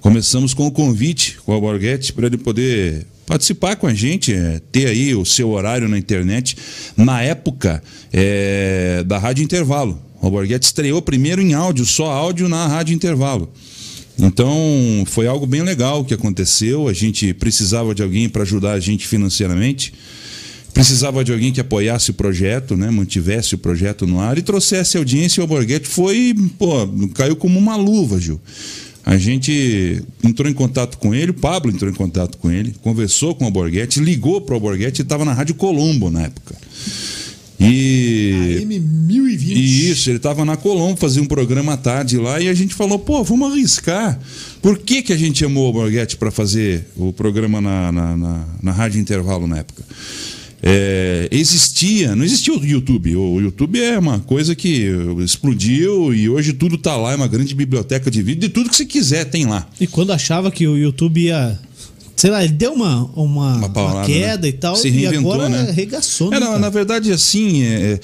Começamos 0.01 0.55
com 0.55 0.67
o 0.67 0.71
convite 0.71 1.39
com 1.45 1.55
o 1.55 1.61
Borghetti 1.61 2.13
para 2.13 2.27
ele 2.27 2.39
poder 2.39 3.07
participar 3.27 3.77
com 3.77 3.87
a 3.87 3.93
gente, 3.93 4.33
é, 4.33 4.61
ter 4.73 4.87
aí 4.87 5.15
o 5.15 5.25
seu 5.25 5.51
horário 5.51 5.89
na 5.89 5.99
internet. 5.99 6.57
Na 6.97 7.21
época 7.23 7.83
é, 8.13 9.03
da 9.05 9.19
Rádio 9.19 9.43
Intervalo. 9.43 10.01
O 10.23 10.31
Borghetti 10.31 10.67
estreou 10.67 11.03
primeiro 11.03 11.43
em 11.43 11.53
áudio, 11.53 11.85
só 11.85 12.11
áudio 12.11 12.49
na 12.49 12.67
Rádio 12.67 12.95
Intervalo. 12.95 13.53
Então 14.19 15.05
foi 15.07 15.27
algo 15.27 15.47
bem 15.47 15.63
legal 15.63 16.05
que 16.05 16.15
aconteceu. 16.15 16.89
A 16.89 16.93
gente 16.93 17.35
precisava 17.35 17.95
de 17.95 18.03
alguém 18.03 18.29
para 18.29 18.43
ajudar 18.43 18.73
a 18.73 18.81
gente 18.81 19.07
financeiramente. 19.07 19.93
Precisava 20.73 21.25
de 21.25 21.33
alguém 21.33 21.53
que 21.53 21.61
apoiasse 21.61 22.11
o 22.11 22.15
projeto, 22.15 22.77
né? 22.77 22.91
mantivesse 22.91 23.55
o 23.55 23.59
projeto 23.59 24.07
no 24.07 24.21
ar 24.21 24.37
e 24.37 24.43
trouxesse 24.43 24.99
audiência. 24.99 25.41
E 25.41 25.45
o 25.45 25.47
Borghetti 25.47 25.89
foi, 25.89 26.35
pô, 26.59 26.87
caiu 27.15 27.35
como 27.35 27.59
uma 27.59 27.77
luva, 27.77 28.21
Gil. 28.21 28.41
A 29.07 29.17
gente 29.17 30.03
entrou 30.25 30.51
em 30.51 30.53
contato 30.53 30.99
com 30.99 31.15
ele, 31.15 31.31
o 31.31 31.35
Pablo 31.35 31.71
entrou 31.71 31.89
em 31.89 31.95
contato 31.95 32.37
com 32.39 32.51
ele, 32.51 32.75
conversou 32.83 33.37
com 33.37 33.47
o 33.47 33.51
Borghetti, 33.53 34.01
ligou 34.01 34.41
para 34.41 34.57
o 34.57 34.61
Borghetti 34.61 35.03
estava 35.03 35.25
na 35.25 35.33
Rádio 35.33 35.55
Colombo 35.55 36.11
na 36.11 36.23
época. 36.23 36.57
E. 37.61 38.59
AM 38.63 38.81
1020. 38.81 39.57
E 39.57 39.91
isso, 39.91 40.11
ele 40.11 40.17
estava 40.17 40.45
na 40.45 40.57
Colombo, 40.57 40.99
fazia 40.99 41.23
um 41.23 41.27
programa 41.27 41.75
à 41.75 41.77
tarde 41.77 42.19
lá 42.19 42.41
e 42.41 42.49
a 42.49 42.55
gente 42.55 42.75
falou, 42.75 42.99
pô, 42.99 43.23
vamos 43.23 43.53
arriscar. 43.53 44.19
Por 44.61 44.77
que, 44.77 45.01
que 45.03 45.13
a 45.13 45.17
gente 45.17 45.39
chamou 45.39 45.71
o 45.71 45.73
Borghetti 45.73 46.17
para 46.17 46.33
fazer 46.33 46.89
o 46.97 47.13
programa 47.13 47.61
na, 47.61 47.93
na, 47.93 48.17
na, 48.17 48.45
na 48.61 48.73
Rádio 48.73 49.01
Intervalo 49.01 49.47
na 49.47 49.59
época? 49.59 49.85
É, 50.63 51.29
existia, 51.31 52.17
não 52.17 52.25
existia 52.25 52.55
o 52.55 52.65
YouTube. 52.65 53.17
O 53.17 53.41
YouTube 53.41 53.81
é 53.81 53.99
uma 53.99 54.21
coisa 54.21 54.55
que 54.55 54.87
explodiu 55.19 56.15
e 56.15 56.29
hoje 56.29 56.53
tudo 56.53 56.77
está 56.77 56.97
lá, 56.97 57.13
é 57.13 57.17
uma 57.17 57.29
grande 57.29 57.55
biblioteca 57.55 58.11
de 58.11 58.23
vídeo, 58.23 58.41
de 58.41 58.49
tudo 58.49 58.71
que 58.71 58.77
você 58.77 58.85
quiser 58.85 59.25
tem 59.27 59.47
lá. 59.47 59.67
E 59.81 59.87
quando 59.87 60.13
achava 60.13 60.51
que 60.51 60.67
o 60.67 60.77
YouTube 60.77 61.21
ia 61.21 61.59
sei 62.17 62.31
lá, 62.31 62.43
ele 62.43 62.55
deu 62.55 62.73
uma, 62.73 63.05
uma, 63.15 63.57
uma, 63.57 63.69
paulada, 63.69 63.99
uma 63.99 64.07
queda 64.07 64.43
né? 64.43 64.49
e 64.49 64.53
tal, 64.53 64.75
se 64.75 64.89
reinventou, 64.89 65.33
e 65.33 65.35
agora 65.35 65.49
né? 65.51 65.69
arregaçou, 65.69 66.33
é, 66.33 66.41
né, 66.41 66.47
na, 66.47 66.59
na, 66.59 66.71
verdade, 66.71 67.13
assim, 67.13 67.63
é, 67.63 67.93
é, 67.93 68.01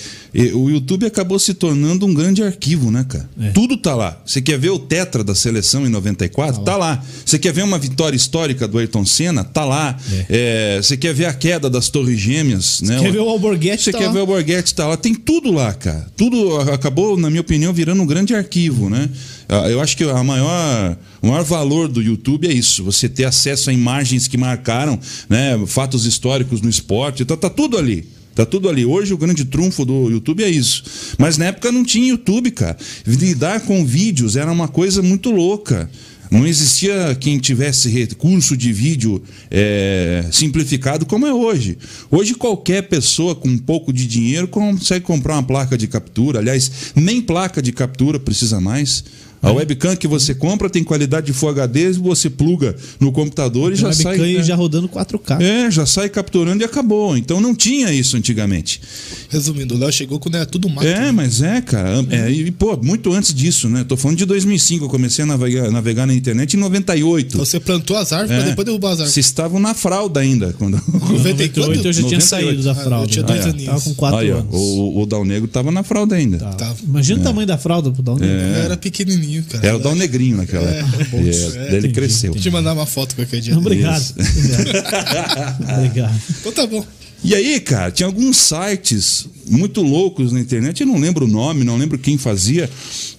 o 0.55 0.71
YouTube 0.71 1.05
acabou 1.05 1.39
se 1.39 1.53
tornando 1.53 2.07
um 2.07 2.15
grande 2.15 2.43
arquivo, 2.43 2.91
né, 2.91 3.05
cara? 3.07 3.29
É. 3.41 3.51
Tudo 3.51 3.77
tá 3.77 3.95
lá. 3.95 4.21
Você 4.25 4.41
quer 4.41 4.59
ver 4.59 4.71
o 4.71 4.79
Tetra 4.79 5.23
da 5.23 5.35
seleção 5.35 5.87
em 5.87 5.91
94? 5.91 6.62
Tá, 6.62 6.73
tá 6.73 6.77
lá. 6.77 7.05
Você 7.25 7.39
quer 7.39 7.53
ver 7.53 7.62
uma 7.62 7.79
vitória 7.79 8.17
histórica 8.17 8.67
do 8.67 8.79
Ayrton 8.79 9.05
Senna? 9.05 9.45
Tá 9.45 9.65
lá. 9.65 9.97
É. 10.31 10.77
É, 10.77 10.83
você 10.83 10.97
quer 10.97 11.12
ver 11.12 11.27
a 11.27 11.35
queda 11.35 11.69
das 11.69 11.91
Torres 11.91 12.19
Gêmeas? 12.19 12.79
Você 12.79 12.87
né? 12.87 13.01
quer 13.01 13.12
ver 13.12 13.19
o 13.19 13.29
Alborguete? 13.29 13.83
Você 13.85 13.93
tá 13.93 13.99
quer 13.99 14.07
lá. 14.07 14.12
ver 14.12 14.19
o 14.19 14.23
Alborguete? 14.23 14.75
Tá 14.75 14.87
lá. 14.87 14.97
Tem 14.97 15.15
tudo 15.15 15.53
lá, 15.53 15.75
cara. 15.75 16.07
Tudo 16.17 16.59
acabou, 16.73 17.19
na 17.19 17.29
minha 17.29 17.43
opinião, 17.43 17.73
virando 17.73 18.03
um 18.03 18.07
grande 18.07 18.35
arquivo, 18.35 18.89
né? 18.89 19.11
Ah, 19.49 19.69
eu 19.69 19.83
acho 19.83 19.95
que 19.97 20.05
a 20.05 20.25
maior, 20.25 20.97
o 21.21 21.27
maior 21.27 21.45
valor 21.45 21.89
do 21.89 22.01
YouTube 22.01 22.49
é 22.49 22.53
isso: 22.53 22.83
você 22.83 23.07
ter 23.07 23.25
acesso 23.25 23.69
a 23.69 23.73
imagens 23.73 24.27
que 24.27 24.39
marcaram, 24.39 24.99
né, 25.29 25.62
fatos 25.67 26.07
históricos 26.07 26.62
no 26.62 26.71
esporte. 26.71 27.23
Então 27.23 27.37
tá 27.37 27.51
tudo 27.51 27.77
ali. 27.77 28.07
Tá 28.35 28.47
tudo 28.47 28.69
ali. 28.69 28.85
Hoje 28.85 29.12
o 29.12 29.19
grande 29.19 29.45
trunfo 29.45 29.85
do 29.85 30.11
YouTube 30.11 30.43
é 30.43 30.49
isso. 30.49 30.83
Mas 31.19 31.37
na 31.37 31.47
época 31.47 31.71
não 31.71 31.85
tinha 31.85 32.09
YouTube, 32.09 32.51
cara. 32.51 32.77
Lidar 33.07 33.61
com 33.61 33.85
vídeos 33.85 34.37
era 34.37 34.51
uma 34.51 34.69
coisa 34.69 35.03
muito 35.03 35.31
louca. 35.31 35.91
Não 36.33 36.47
existia 36.47 37.15
quem 37.21 37.39
tivesse 37.39 37.91
recurso 37.91 38.57
de 38.57 38.73
vídeo 38.73 39.23
é, 39.51 40.25
simplificado 40.33 41.05
como 41.05 41.27
é 41.27 41.35
hoje. 41.35 41.77
Hoje 42.11 42.35
qualquer 42.35 42.89
pessoa 42.89 43.35
com 43.35 43.49
um 43.49 43.59
pouco 43.59 43.93
de 43.93 44.07
dinheiro 44.07 44.49
consegue 44.49 45.05
comprar 45.05 45.35
uma 45.35 45.43
placa 45.43 45.77
de 45.77 45.87
captura. 45.87 46.39
Aliás, 46.39 46.93
nem 46.97 47.21
placa 47.21 47.61
de 47.61 47.71
captura 47.71 48.19
precisa 48.19 48.59
mais. 48.62 49.05
A 49.42 49.50
webcam 49.50 49.96
que 49.96 50.06
você 50.06 50.34
compra 50.34 50.70
tem 50.70 50.84
qualidade 50.84 51.26
de 51.26 51.32
Full 51.32 51.49
HD, 51.49 51.92
você 51.92 52.30
pluga 52.30 52.76
no 53.00 53.11
computador 53.11 53.72
e 53.72 53.76
já 53.76 53.92
sai. 53.92 54.18
Webcam 54.18 54.38
né? 54.38 54.44
já 54.44 54.54
rodando 54.54 54.88
4K. 54.88 55.42
É, 55.42 55.70
já 55.70 55.84
sai 55.84 56.08
capturando 56.08 56.62
e 56.62 56.64
acabou. 56.64 57.16
Então 57.16 57.40
não 57.40 57.54
tinha 57.54 57.92
isso 57.92 58.16
antigamente. 58.16 58.80
Resumindo, 59.28 59.75
o 59.75 59.78
Léo 59.78 59.92
chegou 59.92 60.20
quando 60.20 60.37
era 60.37 60.46
tudo 60.46 60.68
mato. 60.68 60.87
É, 60.87 61.00
né? 61.00 61.12
mas 61.12 61.42
é, 61.42 61.61
cara. 61.61 62.04
É, 62.11 62.30
e, 62.30 62.50
pô, 62.50 62.76
muito 62.76 63.12
antes 63.12 63.34
disso, 63.34 63.68
né? 63.68 63.84
Tô 63.84 63.96
falando 63.96 64.18
de 64.18 64.25
2005. 64.26 64.84
Eu 64.84 64.88
comecei 64.88 65.25
a 65.25 65.26
navegar, 65.26 65.70
navegar 65.70 66.06
na 66.06 66.14
internet 66.14 66.54
em 66.54 66.61
98. 66.61 67.38
Você 67.38 67.58
plantou 67.58 67.96
as 67.96 68.12
árvores 68.12 68.32
é. 68.32 68.37
pra 68.37 68.50
depois 68.50 68.66
derrubar 68.66 68.88
as 68.88 68.92
árvores. 68.92 69.14
Vocês 69.14 69.26
estavam 69.26 69.58
na 69.58 69.75
fralda 69.75 70.20
ainda. 70.20 70.54
Quando... 70.58 70.80
98 70.92 71.88
eu 71.88 71.92
já 71.92 72.02
98. 72.02 72.08
tinha 72.08 72.20
saído 72.20 72.62
da 72.62 72.75
fralda. 72.75 72.96
Ah, 72.96 73.02
eu 73.02 73.06
tinha 73.06 73.25
dois 73.25 73.46
ah, 73.46 73.49
aninhos. 73.49 73.66
Tava 73.66 73.80
com 73.80 73.94
4 73.94 74.18
Aí, 74.18 74.32
ó, 74.32 74.38
anos. 74.38 74.54
o, 74.54 75.00
o 75.00 75.06
Dal 75.06 75.25
Negro 75.25 75.49
tava 75.49 75.72
na 75.72 75.82
fralda 75.82 76.14
ainda. 76.14 76.38
Tá. 76.38 76.75
Imagina 76.82 77.20
o 77.20 77.22
tamanho 77.22 77.46
da 77.46 77.56
fralda 77.56 77.90
pro 77.90 78.02
Dal 78.02 78.16
Negro. 78.18 78.37
É. 78.37 78.64
Era 78.64 78.76
pequenininho, 78.76 79.32
cara. 79.45 79.67
Era 79.67 79.77
o 79.77 79.81
Dal 79.81 79.95
Negrinho 79.95 80.37
naquela 80.37 80.69
É, 80.71 80.81
época. 80.81 81.07
é, 81.17 81.21
daí 81.21 81.67
ele 81.69 81.77
entendi, 81.79 81.95
cresceu. 81.95 82.33
Vou 82.33 82.43
te 82.43 82.51
mandar 82.51 82.73
uma 82.75 82.87
foto 82.87 83.15
qualquer 83.15 83.41
dia. 83.41 83.57
Obrigado. 83.57 84.05
Obrigado. 84.19 85.77
Obrigado. 85.79 86.21
Então 86.41 86.53
tá 86.53 86.67
bom. 86.67 86.85
E 87.25 87.35
aí, 87.37 87.61
cara, 87.61 87.91
tinha 87.93 88.07
alguns 88.07 88.37
sites 88.37 89.29
muito 89.47 89.81
loucos 89.81 90.33
na 90.33 90.41
internet, 90.41 90.81
eu 90.81 90.87
não 90.89 90.99
lembro 90.99 91.25
o 91.25 91.29
nome, 91.29 91.62
não 91.62 91.77
lembro 91.77 91.97
quem 91.97 92.19
fazia, 92.19 92.69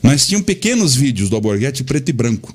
mas 0.02 0.28
tinham 0.28 0.42
pequenos 0.42 0.94
vídeos 0.94 1.30
do 1.30 1.36
Alborguete 1.38 1.86
preto 1.86 2.10
e 2.10 2.14
branco. 2.14 2.54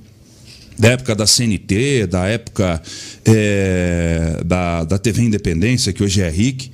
Da 0.78 0.90
época 0.90 1.14
da 1.14 1.26
CNT, 1.26 2.06
da 2.06 2.26
época 2.26 2.80
é, 3.24 4.42
da, 4.44 4.84
da 4.84 4.98
TV 4.98 5.22
Independência, 5.22 5.92
que 5.92 6.02
hoje 6.02 6.20
é 6.20 6.28
RIC. 6.28 6.70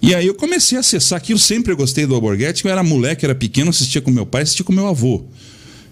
E 0.00 0.14
aí 0.14 0.26
eu 0.26 0.34
comecei 0.34 0.76
a 0.78 0.80
acessar 0.80 1.18
aquilo, 1.18 1.38
sempre 1.38 1.72
eu 1.72 1.76
gostei 1.76 2.06
do 2.06 2.14
Alborguete, 2.14 2.64
eu 2.64 2.70
era 2.70 2.82
moleque, 2.82 3.24
era 3.24 3.34
pequeno, 3.34 3.70
assistia 3.70 4.00
com 4.00 4.10
meu 4.10 4.24
pai, 4.26 4.42
assistia 4.42 4.64
com 4.64 4.72
meu 4.72 4.86
avô. 4.86 5.22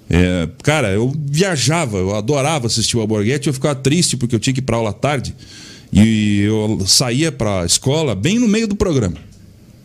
É, 0.09 0.49
cara, 0.63 0.91
eu 0.91 1.13
viajava, 1.19 1.99
eu 1.99 2.15
adorava 2.15 2.67
assistir 2.67 2.97
o 2.97 3.01
Alborguete, 3.01 3.49
eu 3.49 3.55
ficava 3.55 3.75
triste 3.75 4.17
porque 4.17 4.35
eu 4.35 4.39
tinha 4.41 4.55
que 4.55 4.61
ir 4.61 4.63
para 4.63 4.77
aula 4.77 4.93
tarde. 4.93 5.35
E 5.93 6.41
eu 6.41 6.83
saía 6.87 7.31
para 7.33 7.63
a 7.63 7.67
escola 7.67 8.15
bem 8.15 8.39
no 8.39 8.49
meio 8.49 8.69
do 8.69 8.77
programa. 8.77 9.17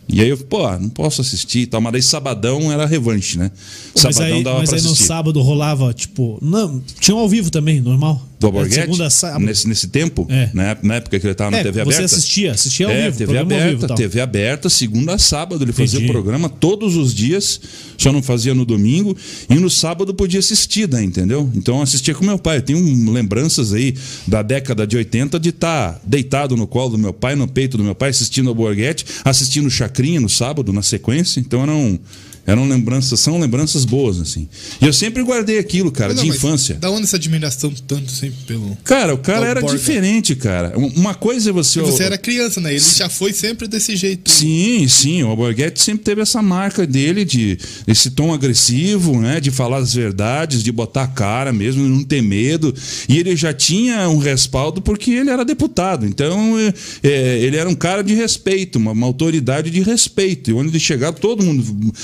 E 0.08 0.20
aí 0.20 0.28
eu, 0.28 0.36
pô, 0.36 0.68
não 0.78 0.88
posso 0.90 1.20
assistir 1.20 1.60
e 1.60 1.66
tal, 1.66 1.80
mas 1.80 1.92
daí 1.92 2.02
sabadão 2.02 2.70
era 2.70 2.84
revanche, 2.84 3.38
né? 3.38 3.50
Mas 3.94 4.14
Sabadão 4.14 4.36
aí, 4.36 4.44
dava 4.44 4.58
mas 4.58 4.68
pra 4.68 4.78
aí 4.78 4.82
no 4.84 4.90
assistir. 4.90 5.06
sábado 5.06 5.40
rolava, 5.40 5.94
tipo. 5.94 6.38
Não, 6.42 6.82
tinha 7.00 7.14
um 7.16 7.20
ao 7.20 7.28
vivo 7.28 7.50
também, 7.50 7.80
normal. 7.80 8.20
Do 8.42 8.46
É, 8.46 8.48
Alborguete? 8.48 8.74
Segunda, 8.80 9.08
sábado. 9.10 9.44
Nesse, 9.44 9.68
nesse 9.68 9.88
tempo, 9.88 10.26
É. 10.28 10.50
na, 10.52 10.64
época- 10.70 10.88
na 10.88 10.94
época 10.96 11.20
que 11.20 11.26
ele 11.26 11.32
estava 11.32 11.50
na 11.52 11.58
É, 11.58 11.62
TV 11.62 11.84
você 11.84 11.96
aberta. 11.98 12.04
assistia, 12.16 12.52
assistia 12.52 12.86
ao 12.86 12.92
é, 12.92 13.04
vivo, 13.04 13.18
TV 13.18 13.24
programa 13.32 13.52
ao 13.52 13.56
aberta, 13.60 13.74
vivo 13.76 13.86
tal. 13.86 13.96
TV 13.96 14.20
aberta, 14.20 14.68
segunda 14.68 15.14
a 15.14 15.18
sábado. 15.18 15.64
Ele 15.64 15.72
fazia 15.72 16.00
o 16.00 16.06
programa 16.06 16.48
todos 16.48 16.96
os 16.96 17.14
dias, 17.14 17.60
só 17.96 18.10
não 18.12 18.22
fazia 18.22 18.54
no 18.54 18.64
domingo. 18.64 19.16
E 19.48 19.54
no 19.54 19.70
sábado 19.70 20.12
podia 20.12 20.40
assistir, 20.40 20.88
né, 20.88 21.02
entendeu? 21.02 21.48
Então 21.54 21.76
eu 21.76 21.82
assistia 21.82 22.14
com 22.14 22.24
meu 22.24 22.38
pai. 22.38 22.58
Eu 22.58 22.62
tenho 22.62 22.78
um- 22.78 23.10
lembranças 23.12 23.72
aí 23.72 23.94
da 24.26 24.42
década 24.42 24.86
de 24.86 24.96
80 24.96 25.38
de 25.38 25.50
estar 25.50 26.00
deitado 26.04 26.56
no 26.56 26.66
colo 26.66 26.90
do 26.90 26.98
meu 26.98 27.12
pai, 27.12 27.34
no 27.36 27.46
peito 27.46 27.76
do 27.76 27.84
meu 27.84 27.94
pai, 27.94 28.10
assistindo 28.10 28.48
ao 28.48 28.54
Borghetti, 28.54 29.04
assistindo 29.24 29.70
Chacrinha 29.70 30.20
no 30.20 30.28
sábado, 30.28 30.72
na 30.72 30.82
sequência. 30.82 31.38
Então 31.40 31.62
eram. 31.62 31.98
Eram 32.44 32.66
lembranças, 32.66 33.20
são 33.20 33.38
lembranças 33.38 33.84
boas, 33.84 34.20
assim. 34.20 34.48
E 34.80 34.84
eu 34.86 34.92
sempre 34.92 35.22
guardei 35.22 35.58
aquilo, 35.60 35.92
cara, 35.92 36.12
não, 36.12 36.22
de 36.24 36.28
infância. 36.28 36.74
Da 36.74 36.90
onde 36.90 37.04
essa 37.04 37.14
admiração 37.16 37.72
tanto 37.86 38.10
sempre 38.10 38.38
pelo. 38.48 38.76
Cara, 38.82 39.14
o 39.14 39.18
cara 39.18 39.46
era 39.46 39.60
Borga. 39.60 39.76
diferente, 39.78 40.34
cara. 40.34 40.72
Um- 40.76 40.92
Uma 41.02 41.14
coisa 41.14 41.50
é 41.50 41.52
você. 41.52 41.80
Você 41.80 42.02
era 42.02 42.18
criança, 42.18 42.60
né? 42.60 42.70
Ele 42.72 42.80
já 42.80 43.08
foi 43.08 43.32
sempre 43.32 43.68
desse 43.68 43.94
jeito. 43.94 44.28
Sim, 44.30 44.88
sim. 44.88 45.22
O 45.22 45.28
Alborguete 45.28 45.80
sempre 45.80 46.02
teve 46.04 46.20
essa 46.20 46.42
marca 46.42 46.84
dele 46.86 47.24
de 47.24 47.56
esse 47.86 48.10
tom 48.10 48.32
agressivo, 48.34 49.20
né? 49.20 49.40
De 49.40 49.50
falar 49.52 49.76
as 49.78 49.94
verdades, 49.94 50.62
de 50.64 50.72
botar 50.72 51.04
a 51.04 51.08
cara 51.08 51.52
mesmo, 51.52 51.86
não 51.88 52.02
ter 52.02 52.22
medo. 52.22 52.74
E 53.08 53.18
ele 53.18 53.36
já 53.36 53.52
tinha 53.54 54.08
um 54.08 54.18
respaldo 54.18 54.82
porque 54.82 55.12
ele 55.12 55.30
era 55.30 55.44
deputado. 55.44 56.04
Então, 56.06 56.58
é, 56.58 56.74
é, 57.04 57.38
ele 57.38 57.56
era 57.56 57.68
um 57.68 57.74
cara 57.74 58.02
de 58.02 58.14
respeito, 58.14 58.76
uma, 58.80 58.90
uma 58.92 59.06
autoridade 59.06 59.70
de 59.70 59.80
respeito. 59.80 60.50
E 60.50 60.54
onde 60.54 60.68
ele 60.70 60.80
chegava, 60.80 61.16
todo 61.16 61.42
mundo 61.44 61.62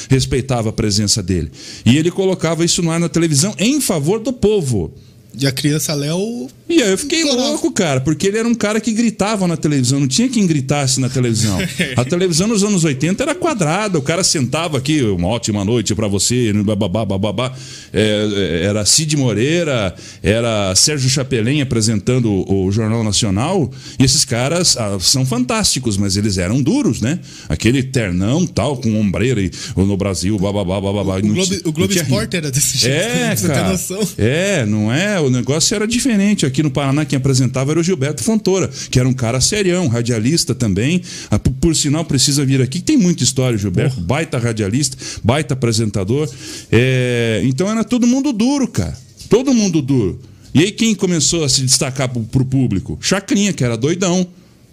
respeitava 0.08 0.27
a 0.68 0.72
presença 0.72 1.22
dele. 1.22 1.50
E 1.84 1.96
ele 1.96 2.10
colocava 2.10 2.64
isso 2.64 2.82
no 2.82 2.90
ar 2.90 3.00
na 3.00 3.08
televisão 3.08 3.54
em 3.58 3.80
favor 3.80 4.20
do 4.20 4.32
povo. 4.32 4.92
E 5.38 5.46
a 5.46 5.52
criança 5.52 5.94
Léo 5.94 6.48
E 6.68 6.82
aí 6.82 6.90
eu 6.90 6.98
fiquei 6.98 7.24
louco, 7.24 7.70
cara, 7.72 8.00
porque 8.00 8.26
ele 8.26 8.38
era 8.38 8.46
um 8.46 8.54
cara 8.54 8.80
que 8.80 8.92
gritava 8.92 9.46
na 9.48 9.56
televisão, 9.56 10.00
não 10.00 10.08
tinha 10.08 10.28
quem 10.28 10.46
gritasse 10.46 11.00
na 11.00 11.08
televisão. 11.08 11.58
A 11.96 12.04
televisão 12.04 12.46
nos 12.46 12.62
anos 12.62 12.84
80 12.84 13.22
era 13.22 13.34
quadrada, 13.34 13.98
o 13.98 14.02
cara 14.02 14.22
sentava 14.22 14.76
aqui, 14.76 15.02
uma 15.02 15.28
ótima 15.28 15.64
noite 15.64 15.94
para 15.94 16.06
você, 16.06 16.52
bababá, 16.52 17.04
bababá. 17.04 17.52
É, 17.92 18.62
era 18.64 18.84
Cid 18.84 19.16
Moreira, 19.16 19.94
era 20.22 20.74
Sérgio 20.74 21.08
Chapelin 21.08 21.60
apresentando 21.62 22.30
o, 22.30 22.66
o 22.66 22.72
Jornal 22.72 23.02
Nacional, 23.02 23.70
e 23.98 24.04
esses 24.04 24.24
caras 24.24 24.76
ah, 24.76 24.98
são 25.00 25.24
fantásticos, 25.24 25.96
mas 25.96 26.16
eles 26.16 26.36
eram 26.38 26.60
duros, 26.62 27.00
né? 27.00 27.18
Aquele 27.48 27.82
ternão 27.82 28.46
tal, 28.46 28.76
com 28.76 28.98
ombreira 29.00 29.40
e, 29.40 29.50
no 29.76 29.96
Brasil, 29.96 30.38
bababá, 30.38 30.80
bababá. 30.80 31.18
O 31.18 31.22
Globo, 31.22 31.54
o 31.64 31.72
Globo 31.72 31.92
Esporte 31.92 32.36
era 32.36 32.50
desse 32.50 32.76
jeito, 32.76 32.94
É, 32.94 33.34
você 33.34 33.46
cara. 33.46 33.60
tem 33.60 33.72
noção. 33.72 34.08
É, 34.18 34.66
não 34.66 34.92
é? 34.92 35.18
O 35.20 35.30
negócio 35.30 35.74
era 35.74 35.86
diferente. 35.86 36.44
Aqui 36.44 36.57
no 36.62 36.70
Paraná, 36.70 37.04
quem 37.04 37.16
apresentava 37.16 37.70
era 37.72 37.80
o 37.80 37.82
Gilberto 37.82 38.22
Fontoura, 38.22 38.68
que 38.90 38.98
era 38.98 39.08
um 39.08 39.12
cara 39.12 39.40
serião, 39.40 39.88
radialista 39.88 40.54
também. 40.54 41.02
Ah, 41.30 41.38
Por, 41.38 41.52
por 41.52 41.76
sinal, 41.76 42.04
precisa 42.04 42.44
vir 42.44 42.60
aqui, 42.62 42.80
tem 42.80 42.96
muita 42.96 43.22
história, 43.22 43.58
Gilberto. 43.58 44.00
Baita 44.00 44.38
radialista, 44.38 44.96
baita 45.22 45.54
apresentador. 45.54 46.28
É, 46.70 47.40
então 47.44 47.70
era 47.70 47.84
todo 47.84 48.06
mundo 48.06 48.32
duro, 48.32 48.68
cara. 48.68 48.96
Todo 49.28 49.52
mundo 49.52 49.82
duro. 49.82 50.20
E 50.54 50.60
aí 50.60 50.72
quem 50.72 50.94
começou 50.94 51.44
a 51.44 51.48
se 51.48 51.62
destacar 51.62 52.08
pro, 52.08 52.22
pro 52.22 52.44
público? 52.44 52.98
Chacrinha, 53.00 53.52
que 53.52 53.62
era 53.62 53.76
doidão. 53.76 54.26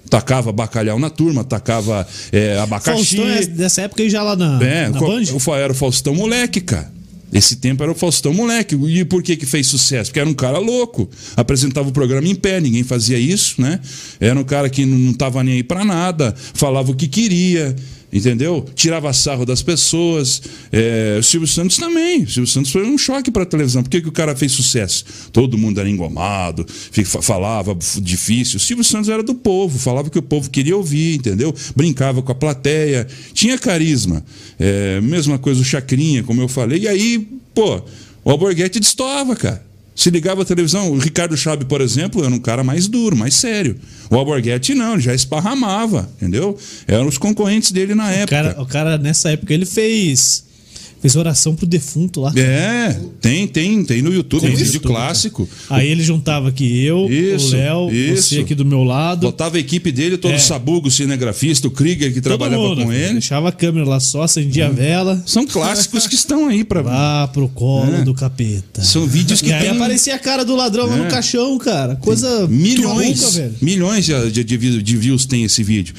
Tacava 0.10 0.51
bacalhau 0.51 1.00
na 1.00 1.10
turma, 1.10 1.44
tacava 1.44 2.08
é, 2.32 2.60
abacaxi. 2.60 3.18
Faustão 3.18 3.27
é 3.27 3.46
dessa 3.48 3.82
época 3.82 4.08
já 4.08 4.22
lá 4.22 4.36
na, 4.36 4.63
É, 4.63 4.88
na 4.88 5.00
Band? 5.00 5.24
era 5.58 5.74
o 5.74 5.75
Faustão 5.75 6.13
moleque, 6.13 6.62
cara. 6.62 6.95
Esse 7.36 7.58
tempo 7.58 7.84
era 7.84 7.92
o 7.92 7.96
Faustão 7.96 8.34
moleque. 8.34 8.75
E 8.75 9.04
por 9.04 9.22
que 9.22 9.36
que 9.36 9.46
fez 9.46 9.68
sucesso? 9.68 10.10
Porque 10.10 10.22
era 10.22 10.30
um 10.30 10.34
cara 10.34 10.58
louco. 10.58 11.10
Apresentava 11.36 11.89
o 11.89 11.92
programa 11.92 12.25
em 12.25 12.34
pé, 12.34 12.62
ninguém 12.62 12.82
fazia 12.82 13.20
isso, 13.20 13.62
né? 13.62 13.82
Era 14.22 14.39
um 14.39 14.44
cara 14.46 14.70
que 14.70 14.86
não, 14.86 15.12
tava 15.12 15.44
nem 15.44 15.56
aí 15.56 15.63
pra 15.63 15.84
nada, 15.84 16.34
falava 16.54 16.92
o 16.92 16.96
que 16.96 17.10
queria, 17.10 17.75
entendeu? 18.12 18.66
Tirava 18.76 19.12
sarro 19.14 19.46
das 19.46 19.62
pessoas. 19.62 20.42
É, 20.72 21.18
o 21.20 21.24
Silvio 21.24 21.48
Santos 21.48 21.78
também. 21.78 22.24
O 22.24 22.30
Silvio 22.30 22.48
Santos 22.48 22.72
foi 22.72 22.86
um 22.86 22.98
choque 22.98 23.32
pra 23.32 23.46
televisão. 23.46 23.84
Por 23.84 23.90
que, 23.90 24.02
que 24.02 24.08
o 24.08 24.12
cara 24.12 24.36
fez 24.36 24.52
sucesso? 24.52 25.06
Todo 25.32 25.58
mundo 25.58 25.80
era 25.80 25.90
engomado, 25.90 26.66
falava 27.22 27.78
difícil. 28.02 28.58
O 28.58 28.60
Silvio 28.60 28.84
Santos 28.84 29.10
era 29.10 29.24
do 29.24 29.36
povo, 29.36 29.78
falava 29.78 30.08
o 30.08 30.12
que 30.12 30.20
o 30.20 30.24
povo 30.24 30.50
queria 30.50 30.78
ouvir, 30.78 31.16
entendeu? 31.16 31.54
Brincava 31.76 32.22
com 32.22 32.32
a 32.32 32.36
plateia, 32.36 33.08
tinha 33.34 33.58
carisma. 33.58 34.24
É, 34.60 35.02
mesma 35.02 35.38
coisa 35.38 35.62
o 35.62 35.66
Chacrinha, 35.66 36.24
como 36.24 36.42
eu 36.42 36.48
falei. 36.48 36.82
E 36.82 36.88
aí, 36.88 37.28
pô, 37.54 37.82
o 38.24 38.32
Alborguete 38.32 38.80
destoava, 38.80 39.36
cara. 39.36 39.65
Se 39.96 40.10
ligava 40.10 40.42
a 40.42 40.46
televisão, 40.46 40.92
o 40.92 40.98
Ricardo 40.98 41.38
Chabe, 41.38 41.64
por 41.66 41.80
exemplo, 41.80 42.24
era 42.24 42.34
um 42.34 42.40
cara 42.40 42.64
mais 42.64 42.88
duro, 42.88 43.16
mais 43.16 43.34
sério. 43.36 43.78
O 44.10 44.16
Alborguete 44.18 44.75
não, 44.75 44.94
ele 44.94 45.02
já 45.02 45.16
esparramava, 45.16 46.10
entendeu? 46.18 46.58
Eram 46.86 47.08
os 47.08 47.18
concorrentes 47.18 47.72
dele 47.72 47.96
na 47.96 48.08
O 48.08 48.10
época. 48.12 48.28
cara, 48.28 48.62
o 48.62 48.66
cara, 48.66 48.98
nessa 48.98 49.32
época, 49.32 49.54
ele 49.54 49.66
fez. 49.66 50.44
Fez 51.06 51.16
oração 51.16 51.56
pro 51.56 51.68
defunto 51.68 52.20
lá. 52.22 52.34
É, 52.36 53.00
tem, 53.22 53.48
tem, 53.48 53.84
tem 53.86 54.02
no 54.02 54.12
YouTube, 54.12 54.42
Tem 54.42 54.50
um 54.50 54.56
vídeo 54.56 54.74
YouTube, 54.74 54.92
clássico. 54.92 55.48
Aí 55.70 55.88
ele 55.88 56.04
juntava 56.04 56.50
aqui 56.50 56.84
eu, 56.84 57.08
Isso, 57.08 57.50
o 57.50 57.52
Léo, 57.60 57.90
você 58.16 58.40
aqui 58.40 58.56
do 58.56 58.66
meu 58.66 58.84
lado. 58.84 59.22
Botava 59.28 59.58
a 59.58 59.60
equipe 59.60 59.92
dele, 59.92 60.18
todo 60.18 60.34
É. 60.34 60.38
o 60.38 60.40
Sabugo, 60.40 60.90
cinegrafista, 60.90 61.68
o 61.68 61.72
Krieger 61.72 62.10
que 62.12 62.22
todo 62.22 62.24
trabalhava 62.38 62.62
mundo, 62.62 62.84
com 62.86 62.92
ele. 62.94 63.06
Uhum. 63.08 63.12
Deixava 63.14 63.50
a 63.50 63.52
câmera 63.52 63.86
lá 63.88 64.00
só, 64.00 64.24
acendia 64.24 64.66
a 64.66 64.70
vela. 64.72 65.22
São 65.28 65.46
clássicos 65.46 66.08
que 66.08 66.16
estão 66.16 66.48
aí 66.48 66.64
para 66.64 66.82
Vá 66.96 67.28
pro 67.28 67.48
colo 67.50 67.94
É. 67.96 68.02
do 68.04 68.14
capeta. 68.14 68.82
São 68.84 69.06
vídeos 69.06 69.42
que 69.42 69.50
E 69.50 69.54
aí 69.54 69.62
tem 69.62 69.70
aparecia 69.70 70.16
a 70.16 70.20
cara 70.20 70.44
do 70.44 70.56
ladrão 70.56 70.88
lá 70.88 70.96
É. 70.96 71.04
no 71.04 71.08
caixão, 71.10 71.58
cara. 71.60 71.96
Coisa 71.98 72.48
milhões, 72.48 73.20
maluca, 73.22 73.38
velho. 73.38 73.56
milhões 73.62 74.06
de, 74.06 74.44
de, 74.44 74.82
de 74.82 74.98
views 74.98 75.26
tem 75.26 75.44
esse 75.44 75.62
vídeo. 75.64 75.94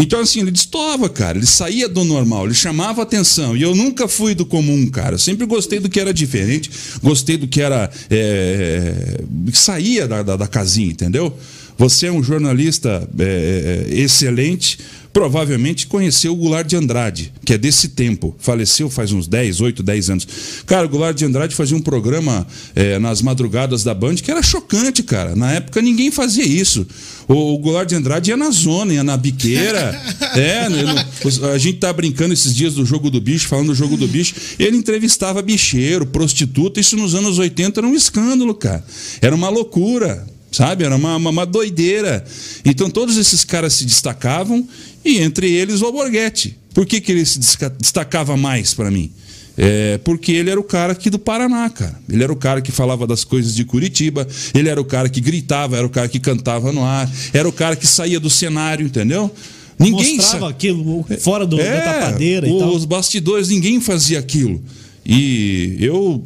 Então, 0.00 0.20
assim, 0.20 0.40
ele 0.40 0.50
destoava, 0.50 1.08
cara. 1.08 1.38
Ele 1.38 1.46
saía 1.46 1.88
do 1.88 2.04
normal, 2.04 2.46
ele 2.46 2.54
chamava 2.54 3.02
atenção. 3.02 3.56
E 3.56 3.62
eu 3.62 3.74
nunca 3.74 4.06
fui 4.06 4.34
do 4.34 4.46
comum, 4.46 4.88
cara. 4.88 5.14
Eu 5.14 5.18
sempre 5.18 5.44
gostei 5.44 5.80
do 5.80 5.88
que 5.88 5.98
era 5.98 6.14
diferente, 6.14 6.70
gostei 7.02 7.36
do 7.36 7.48
que 7.48 7.60
era. 7.60 7.90
é, 8.08 9.20
saía 9.52 10.06
da, 10.06 10.22
da, 10.22 10.36
da 10.36 10.46
casinha, 10.46 10.90
entendeu? 10.90 11.36
Você 11.78 12.06
é 12.08 12.12
um 12.12 12.22
jornalista 12.24 13.08
é, 13.18 13.86
é, 13.88 13.94
excelente, 14.00 14.78
provavelmente 15.12 15.86
conheceu 15.86 16.32
o 16.32 16.36
Goulart 16.36 16.66
de 16.66 16.74
Andrade, 16.74 17.32
que 17.44 17.52
é 17.54 17.58
desse 17.58 17.90
tempo. 17.90 18.34
Faleceu 18.38 18.90
faz 18.90 19.12
uns 19.12 19.28
10, 19.28 19.60
8, 19.60 19.82
10 19.82 20.10
anos. 20.10 20.26
Cara, 20.66 20.86
o 20.86 20.88
Goulart 20.88 21.16
de 21.16 21.24
Andrade 21.24 21.54
fazia 21.54 21.76
um 21.76 21.80
programa 21.80 22.44
é, 22.74 22.98
nas 22.98 23.22
madrugadas 23.22 23.84
da 23.84 23.94
Band 23.94 24.16
que 24.16 24.30
era 24.30 24.42
chocante, 24.42 25.04
cara. 25.04 25.36
Na 25.36 25.52
época 25.52 25.80
ninguém 25.80 26.10
fazia 26.10 26.44
isso. 26.44 26.84
O, 27.28 27.54
o 27.54 27.58
Goulart 27.58 27.88
de 27.88 27.94
Andrade 27.94 28.30
ia 28.30 28.36
na 28.36 28.50
zona, 28.50 28.92
ia 28.94 29.04
na 29.04 29.16
biqueira. 29.16 30.00
é, 30.34 30.68
né, 30.68 30.82
no- 30.82 31.46
a 31.46 31.58
gente 31.58 31.78
tá 31.78 31.92
brincando 31.92 32.34
esses 32.34 32.52
dias 32.52 32.74
do 32.74 32.84
jogo 32.84 33.08
do 33.08 33.20
bicho, 33.20 33.46
falando 33.46 33.68
do 33.68 33.74
jogo 33.74 33.96
do 33.96 34.08
bicho. 34.08 34.34
Ele 34.58 34.76
entrevistava 34.76 35.40
bicheiro, 35.42 36.04
prostituta. 36.06 36.80
Isso 36.80 36.96
nos 36.96 37.14
anos 37.14 37.38
80 37.38 37.78
era 37.78 37.86
um 37.86 37.94
escândalo, 37.94 38.52
cara. 38.52 38.84
Era 39.22 39.34
uma 39.34 39.48
loucura. 39.48 40.26
Sabe? 40.58 40.82
Era 40.82 40.96
uma, 40.96 41.14
uma, 41.14 41.30
uma 41.30 41.46
doideira. 41.46 42.24
Então 42.64 42.90
todos 42.90 43.16
esses 43.16 43.44
caras 43.44 43.74
se 43.74 43.84
destacavam 43.84 44.66
e 45.04 45.18
entre 45.18 45.48
eles 45.48 45.82
o 45.82 45.86
Alborguete. 45.86 46.56
Por 46.74 46.84
que, 46.84 47.00
que 47.00 47.12
ele 47.12 47.24
se 47.24 47.38
destacava 47.78 48.36
mais 48.36 48.74
para 48.74 48.90
mim? 48.90 49.12
É, 49.56 49.98
porque 49.98 50.32
ele 50.32 50.50
era 50.50 50.58
o 50.58 50.64
cara 50.64 50.94
aqui 50.94 51.10
do 51.10 51.18
Paraná, 51.18 51.70
cara. 51.70 51.96
Ele 52.08 52.24
era 52.24 52.32
o 52.32 52.36
cara 52.36 52.60
que 52.60 52.72
falava 52.72 53.06
das 53.06 53.22
coisas 53.22 53.54
de 53.54 53.64
Curitiba, 53.64 54.26
ele 54.52 54.68
era 54.68 54.80
o 54.80 54.84
cara 54.84 55.08
que 55.08 55.20
gritava, 55.20 55.76
era 55.76 55.86
o 55.86 55.90
cara 55.90 56.08
que 56.08 56.18
cantava 56.18 56.72
no 56.72 56.84
ar, 56.84 57.08
era 57.32 57.48
o 57.48 57.52
cara 57.52 57.76
que 57.76 57.86
saía 57.86 58.18
do 58.18 58.28
cenário, 58.28 58.84
entendeu? 58.84 59.30
Ninguém 59.78 60.16
Mostrava 60.16 60.46
sa- 60.46 60.50
aquilo 60.50 61.06
fora 61.20 61.46
do, 61.46 61.60
é, 61.60 61.70
da 61.70 61.92
tapadeira 61.92 62.48
e 62.48 62.52
os 62.52 62.58
tal. 62.58 62.86
bastidores, 62.88 63.48
ninguém 63.48 63.80
fazia 63.80 64.18
aquilo. 64.18 64.60
E 65.06 65.76
eu 65.80 66.24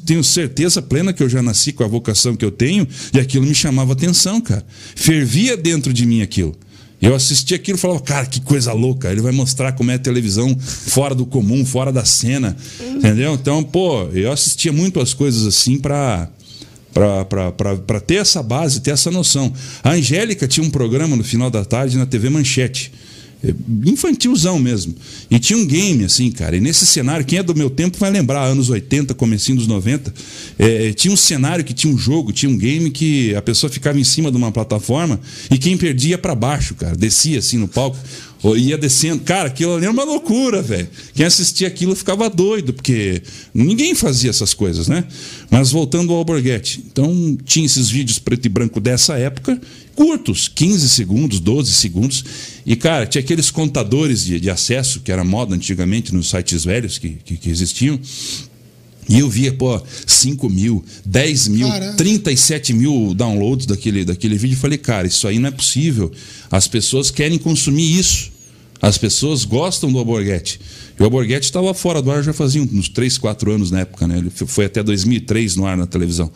tenho 0.00 0.22
certeza 0.24 0.80
plena 0.80 1.12
que 1.12 1.22
eu 1.22 1.28
já 1.28 1.42
nasci 1.42 1.72
com 1.72 1.84
a 1.84 1.88
vocação 1.88 2.34
que 2.34 2.44
eu 2.44 2.50
tenho 2.50 2.86
e 3.12 3.20
aquilo 3.20 3.46
me 3.46 3.54
chamava 3.54 3.92
atenção, 3.92 4.40
cara. 4.40 4.64
Fervia 4.94 5.56
dentro 5.56 5.92
de 5.92 6.06
mim 6.06 6.22
aquilo. 6.22 6.56
Eu 7.00 7.16
assistia 7.16 7.56
aquilo 7.56 7.76
e 7.76 7.80
falava, 7.80 8.00
cara, 8.00 8.26
que 8.26 8.40
coisa 8.40 8.72
louca. 8.72 9.10
Ele 9.10 9.20
vai 9.20 9.32
mostrar 9.32 9.72
como 9.72 9.90
é 9.90 9.94
a 9.94 9.98
televisão 9.98 10.56
fora 10.58 11.16
do 11.16 11.26
comum, 11.26 11.64
fora 11.66 11.92
da 11.92 12.04
cena. 12.04 12.56
Entendeu? 12.80 13.34
Então, 13.34 13.64
pô, 13.64 14.04
eu 14.12 14.30
assistia 14.30 14.72
muito 14.72 15.00
as 15.00 15.12
coisas 15.12 15.44
assim 15.44 15.78
pra 15.78 16.28
para 16.92 18.00
ter 18.00 18.16
essa 18.16 18.42
base, 18.42 18.80
ter 18.80 18.90
essa 18.90 19.10
noção. 19.10 19.52
A 19.82 19.92
Angélica 19.92 20.46
tinha 20.46 20.64
um 20.64 20.70
programa 20.70 21.16
no 21.16 21.24
final 21.24 21.50
da 21.50 21.64
tarde 21.64 21.96
na 21.96 22.04
TV 22.04 22.28
Manchete. 22.28 22.92
Infantilzão 23.84 24.58
mesmo. 24.58 24.94
E 25.30 25.38
tinha 25.38 25.58
um 25.58 25.66
game, 25.66 26.04
assim, 26.04 26.30
cara. 26.30 26.56
E 26.56 26.60
nesse 26.60 26.86
cenário, 26.86 27.24
quem 27.24 27.38
é 27.38 27.42
do 27.42 27.54
meu 27.54 27.68
tempo 27.68 27.98
vai 27.98 28.10
lembrar, 28.10 28.44
anos 28.44 28.70
80, 28.70 29.14
comecinho 29.14 29.58
dos 29.58 29.66
90. 29.66 30.12
é, 30.58 30.92
tinha 30.92 31.12
um 31.12 31.16
cenário 31.16 31.64
que 31.64 31.74
tinha 31.74 31.92
um 31.92 31.98
jogo, 31.98 32.32
tinha 32.32 32.50
um 32.50 32.56
game 32.56 32.90
que 32.90 33.34
a 33.34 33.42
pessoa 33.42 33.70
ficava 33.70 33.98
em 33.98 34.04
cima 34.04 34.30
de 34.30 34.36
uma 34.36 34.52
plataforma 34.52 35.20
e 35.50 35.58
quem 35.58 35.76
perdia 35.76 36.12
ia 36.12 36.18
pra 36.18 36.34
baixo, 36.34 36.74
cara. 36.74 36.94
Descia 36.96 37.38
assim 37.38 37.58
no 37.58 37.68
palco. 37.68 37.98
Ia 38.56 38.76
descendo. 38.76 39.22
Cara, 39.22 39.48
aquilo 39.48 39.76
ali 39.76 39.84
era 39.84 39.92
uma 39.92 40.02
loucura, 40.04 40.60
velho. 40.60 40.88
Quem 41.14 41.24
assistia 41.24 41.68
aquilo 41.68 41.94
ficava 41.94 42.28
doido, 42.28 42.72
porque 42.72 43.22
ninguém 43.54 43.94
fazia 43.94 44.30
essas 44.30 44.52
coisas, 44.52 44.88
né? 44.88 45.04
Mas 45.48 45.70
voltando 45.70 46.12
ao 46.12 46.18
Alborguete. 46.18 46.84
Então, 46.90 47.38
tinha 47.44 47.64
esses 47.64 47.88
vídeos 47.88 48.18
preto 48.18 48.46
e 48.46 48.48
branco 48.48 48.80
dessa 48.80 49.16
época, 49.16 49.60
curtos, 49.94 50.48
15 50.48 50.88
segundos, 50.88 51.38
12 51.38 51.72
segundos. 51.72 52.24
E, 52.66 52.74
cara, 52.74 53.06
tinha 53.06 53.22
aqueles 53.22 53.50
contadores 53.50 54.24
de, 54.24 54.40
de 54.40 54.50
acesso, 54.50 55.00
que 55.00 55.12
era 55.12 55.22
moda 55.22 55.54
antigamente 55.54 56.12
nos 56.12 56.30
sites 56.30 56.64
velhos 56.64 56.98
que, 56.98 57.10
que, 57.24 57.36
que 57.36 57.48
existiam. 57.48 57.98
E 59.08 59.18
eu 59.18 59.28
via, 59.28 59.52
pô, 59.52 59.80
5 60.06 60.48
mil, 60.48 60.84
10 61.04 61.48
mil, 61.48 61.68
Caraca. 61.68 61.94
37 61.94 62.72
mil 62.72 63.14
downloads 63.14 63.66
daquele, 63.66 64.04
daquele 64.04 64.36
vídeo. 64.36 64.54
Eu 64.54 64.60
falei, 64.60 64.78
cara, 64.78 65.06
isso 65.06 65.26
aí 65.26 65.38
não 65.38 65.48
é 65.48 65.50
possível. 65.50 66.10
As 66.50 66.68
pessoas 66.68 67.10
querem 67.10 67.38
consumir 67.38 67.98
isso. 67.98 68.30
As 68.80 68.98
pessoas 68.98 69.44
gostam 69.44 69.92
do 69.92 69.98
Alborguete. 69.98 70.60
E 70.98 71.02
o 71.02 71.04
Alborguete 71.04 71.46
estava 71.46 71.72
fora 71.72 72.02
do 72.02 72.10
ar 72.10 72.22
já 72.22 72.32
fazia 72.32 72.62
uns 72.62 72.88
3, 72.88 73.16
4 73.18 73.52
anos 73.52 73.70
na 73.70 73.80
época, 73.80 74.06
né? 74.06 74.18
Ele 74.18 74.30
foi 74.30 74.64
até 74.64 74.82
2003 74.82 75.56
no 75.56 75.66
ar 75.66 75.76
na 75.76 75.86
televisão, 75.86 76.30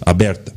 aberta. 0.00 0.52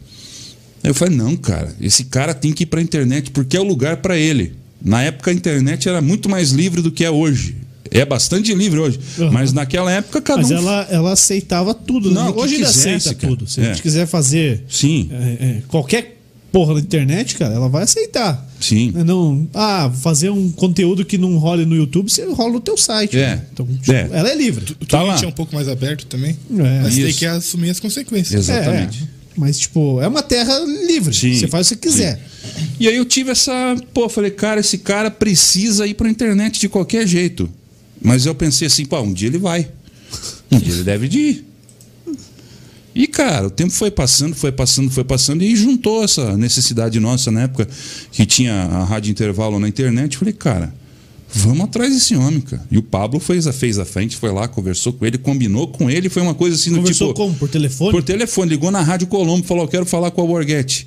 Aí 0.84 0.90
eu 0.90 0.94
falei, 0.94 1.16
não, 1.16 1.36
cara, 1.36 1.76
esse 1.82 2.06
cara 2.06 2.34
tem 2.34 2.52
que 2.52 2.64
ir 2.64 2.66
para 2.68 2.80
a 2.80 2.84
internet 2.84 3.32
porque 3.32 3.58
é 3.58 3.60
o 3.60 3.64
lugar 3.64 3.98
para 3.98 4.18
ele. 4.18 4.54
Na 4.82 5.02
época 5.02 5.32
a 5.32 5.34
internet 5.34 5.88
era 5.88 6.02
muito 6.02 6.30
mais 6.30 6.52
livre 6.52 6.82
do 6.82 6.92
que 6.92 7.06
é 7.06 7.12
hoje. 7.12 7.56
É 7.94 8.06
bastante 8.06 8.54
livre 8.54 8.80
hoje. 8.80 9.00
Uhum. 9.18 9.32
Mas 9.32 9.54
naquela 9.54 9.92
época 9.92 10.22
cada 10.22 10.42
Mas 10.42 10.52
um. 10.52 10.58
ela, 10.58 10.88
ela 10.90 11.12
aceitava 11.14 11.74
tudo. 11.74 12.10
né? 12.10 12.16
Não, 12.22 12.34
que 12.34 12.40
Hoje 12.40 12.56
ele 12.56 12.66
quisesse, 12.66 12.90
aceita 13.10 13.16
cara. 13.16 13.34
tudo. 13.36 13.50
Se 13.50 13.62
É. 13.62 13.64
a 13.64 13.68
gente 13.68 13.82
quiser 13.82 14.06
fazer 14.08 14.64
Sim, 14.70 15.10
é, 15.12 15.46
é, 15.46 15.62
qualquer 15.68 16.20
porra 16.52 16.76
na 16.76 16.80
internet, 16.82 17.36
cara, 17.36 17.54
ela 17.56 17.68
vai 17.68 17.84
aceitar. 17.84 18.48
sim. 18.60 18.92
Não, 19.06 19.48
ah, 19.56 19.92
fazer 20.02 20.30
um 20.30 20.52
conteúdo 20.52 21.04
que 21.04 21.18
não 21.18 21.38
role 21.38 21.66
no 21.66 21.76
YouTube, 21.76 22.12
você 22.12 22.24
rola 22.26 22.54
no 22.54 22.60
teu 22.60 22.78
site. 22.78 23.18
É. 23.18 23.36
né? 23.38 23.42
Então, 23.52 23.66
tipo, 23.66 23.92
É. 23.92 24.08
ela 24.12 24.30
é 24.30 24.36
livre. 24.36 24.64
O 24.80 24.86
Tá 24.86 25.00
Twitch 25.00 25.22
lá. 25.22 25.24
é 25.24 25.28
um 25.28 25.32
pouco 25.32 25.56
mais 25.56 25.68
aberto 25.68 26.06
também. 26.06 26.38
É. 26.52 26.82
mas 26.84 26.96
tem 26.96 27.08
Isso. 27.08 27.18
que 27.20 27.26
assumir 27.26 27.72
as 27.72 27.80
consequências. 27.80 28.48
Exatamente. 28.50 29.08
Mas, 29.36 29.58
tipo, 29.58 30.00
é 30.00 30.08
uma 30.08 30.22
terra 30.22 30.60
livre. 30.88 31.12
Sim, 31.16 31.34
Você 31.34 31.48
faz 31.48 31.72
o 31.72 31.76
que 31.76 31.90
você 31.90 31.92
quiser. 31.92 32.24
E 32.80 32.88
aí 32.88 32.96
eu 32.98 33.04
tive 33.06 33.32
essa. 33.32 33.76
Pô, 33.92 34.08
falei, 34.08 34.30
cara, 34.30 34.60
esse 34.60 34.78
cara 34.78 35.10
precisa 35.10 35.88
ir 35.88 35.96
pra 35.96 36.08
internet 36.08 36.60
de 36.60 36.70
qualquer 36.70 37.08
jeito. 37.08 37.50
Mas 38.04 38.26
eu 38.26 38.36
pensei 38.36 38.68
assim, 38.68 38.86
pô, 38.86 39.00
um 39.00 39.14
dia 39.14 39.30
ele 39.30 39.38
vai. 39.38 39.68
Um 40.52 40.60
dia 40.60 40.74
ele 40.74 40.84
deve 40.84 41.08
de 41.08 41.20
ir. 41.20 41.46
E, 42.96 43.08
cara, 43.08 43.48
o 43.48 43.50
tempo 43.50 43.72
foi 43.72 43.90
passando, 43.90 44.36
foi 44.36 44.52
passando, 44.52 44.92
foi 44.92 45.04
passando, 45.04 45.42
e 45.42 45.56
juntou 45.56 46.04
essa 46.04 46.38
necessidade 46.38 47.00
nossa 47.00 47.32
na 47.32 47.44
época 47.44 47.68
que 48.12 48.24
tinha 48.26 48.54
a 48.54 48.84
rádio 48.84 49.10
intervalo 49.10 49.60
na 49.60 49.68
internet. 49.68 50.16
Falei, 50.16 50.34
cara, 50.34 50.72
vamos 51.34 51.62
atrás 51.62 51.92
desse 51.92 52.16
homem, 52.16 52.42
cara. 52.42 52.64
E 52.70 52.78
o 52.78 52.84
Pablo 52.84 53.20
fez 53.20 53.48
a, 53.48 53.54
fez 53.54 53.80
a 53.80 53.86
frente, 53.86 54.16
foi 54.16 54.32
lá, 54.32 54.48
conversou 54.48 54.94
com 54.94 55.06
ele, 55.08 55.18
combinou 55.18 55.68
com 55.70 55.90
ele, 55.90 56.08
foi 56.08 56.22
uma 56.22 56.36
coisa 56.36 56.56
assim 56.56 56.70
do 56.70 56.78
Conversou 56.78 57.08
tipo. 57.08 57.20
como? 57.20 57.34
Por 57.34 57.50
telefone? 57.50 57.92
Por 57.92 58.04
telefone, 58.04 58.50
ligou 58.50 58.70
na 58.70 58.82
Rádio 58.82 59.08
Colombo, 59.08 59.44
falou: 59.44 59.64
Eu 59.64 59.70
quero 59.70 59.86
falar 59.88 60.12
com 60.12 60.22
o 60.22 60.28
Borghetti. 60.28 60.86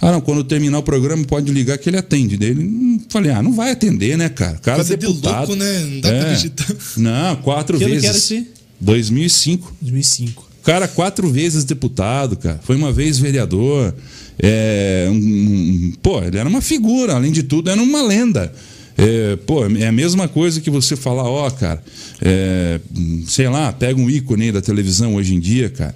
Ah, 0.00 0.12
não, 0.12 0.20
quando 0.20 0.44
terminar 0.44 0.78
o 0.78 0.82
programa 0.82 1.24
pode 1.24 1.50
ligar 1.52 1.76
que 1.78 1.90
ele 1.90 1.96
atende. 1.96 2.36
Daí 2.36 2.50
ele, 2.50 2.62
hum, 2.64 3.00
falei, 3.08 3.32
ah, 3.32 3.42
não 3.42 3.52
vai 3.52 3.72
atender, 3.72 4.16
né, 4.16 4.28
cara? 4.28 4.56
Cara 4.62 4.76
Coisa 4.76 4.96
de 4.96 5.06
deputado. 5.06 5.48
louco, 5.48 5.56
né? 5.56 5.80
Não 5.80 6.00
dá 6.00 6.08
pra 6.08 6.20
acreditar. 6.22 6.76
Não, 6.96 7.36
quatro 7.36 7.78
Que 7.78 7.84
ano 7.84 7.94
que 7.94 8.00
vezes. 8.00 8.30
era 8.30 8.40
aí? 8.40 8.46
2005. 8.80 9.74
2005. 9.80 10.48
Cara, 10.62 10.86
quatro 10.86 11.28
vezes 11.30 11.64
deputado, 11.64 12.36
cara. 12.36 12.60
Foi 12.62 12.76
uma 12.76 12.92
vez 12.92 13.18
vereador. 13.18 13.94
É, 14.40 15.08
um- 15.10 15.14
um- 15.14 15.92
pô, 16.02 16.22
ele 16.22 16.38
era 16.38 16.48
uma 16.48 16.60
figura, 16.60 17.14
além 17.14 17.32
de 17.32 17.42
tudo, 17.42 17.68
era 17.70 17.82
uma 17.82 18.02
lenda. 18.02 18.52
É, 18.96 19.36
pô, 19.46 19.64
é 19.66 19.86
a 19.86 19.92
mesma 19.92 20.28
coisa 20.28 20.60
que 20.60 20.70
você 20.70 20.94
falar, 20.96 21.22
ó, 21.24 21.48
cara, 21.50 21.82
é, 22.20 22.80
sei 23.26 23.48
lá, 23.48 23.72
pega 23.72 23.98
um 24.00 24.10
ícone 24.10 24.44
aí 24.46 24.52
da 24.52 24.60
televisão 24.60 25.14
hoje 25.14 25.34
em 25.34 25.40
dia, 25.40 25.70
cara. 25.70 25.94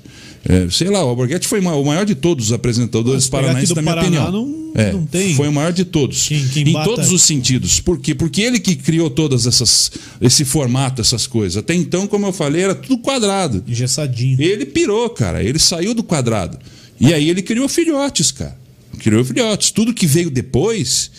É, 0.49 0.69
sei 0.71 0.89
lá, 0.89 1.05
o 1.05 1.09
Alborguete 1.09 1.47
foi 1.47 1.61
o 1.61 1.85
maior 1.85 2.05
de 2.05 2.15
todos 2.17 2.47
os 2.47 2.53
apresentadores 2.53 3.29
paranaenses, 3.29 3.75
na 3.77 3.81
minha 3.83 3.95
Paraná, 3.95 4.29
opinião. 4.29 4.33
não- 4.47 4.63
É, 4.75 4.93
não 4.93 5.07
tem. 5.07 5.35
Foi 5.37 5.47
o 5.49 5.53
maior 5.53 5.73
de 5.73 5.85
todos. 5.85 6.27
Quem- 6.27 6.49
quem 6.49 6.69
em 6.69 6.73
bata- 6.73 6.87
todos 6.89 7.13
os 7.13 7.23
sentidos. 7.23 7.79
Por 7.79 7.99
quê? 8.01 8.15
Porque 8.15 8.41
ele 8.43 8.59
que 8.59 8.75
criou 8.75 9.09
todas 9.11 9.47
essas 9.47 9.93
esse 10.21 10.45
formato, 10.45 11.01
essas 11.01 11.27
coisas. 11.27 11.59
Até 11.59 11.75
então, 11.75 12.07
como 12.09 12.27
eu 12.27 12.33
falei, 12.33 12.63
era 12.63 12.75
tudo 12.75 12.99
quadrado. 12.99 13.63
Engessadinho. 13.69 14.41
Ele 14.43 14.65
pirou, 14.67 15.09
cara. 15.11 15.45
Ele 15.45 15.59
saiu 15.59 15.95
do 15.95 16.03
quadrado. 16.03 16.59
E 16.99 17.13
aí 17.15 17.29
ele 17.29 17.43
criou 17.43 17.69
filhotes, 17.69 18.33
cara. 18.33 18.57
Criou 18.99 19.25
filhotes. 19.25 19.71
Tudo 19.71 19.93
que 19.95 20.07
veio 20.07 20.31
depois 20.31 21.11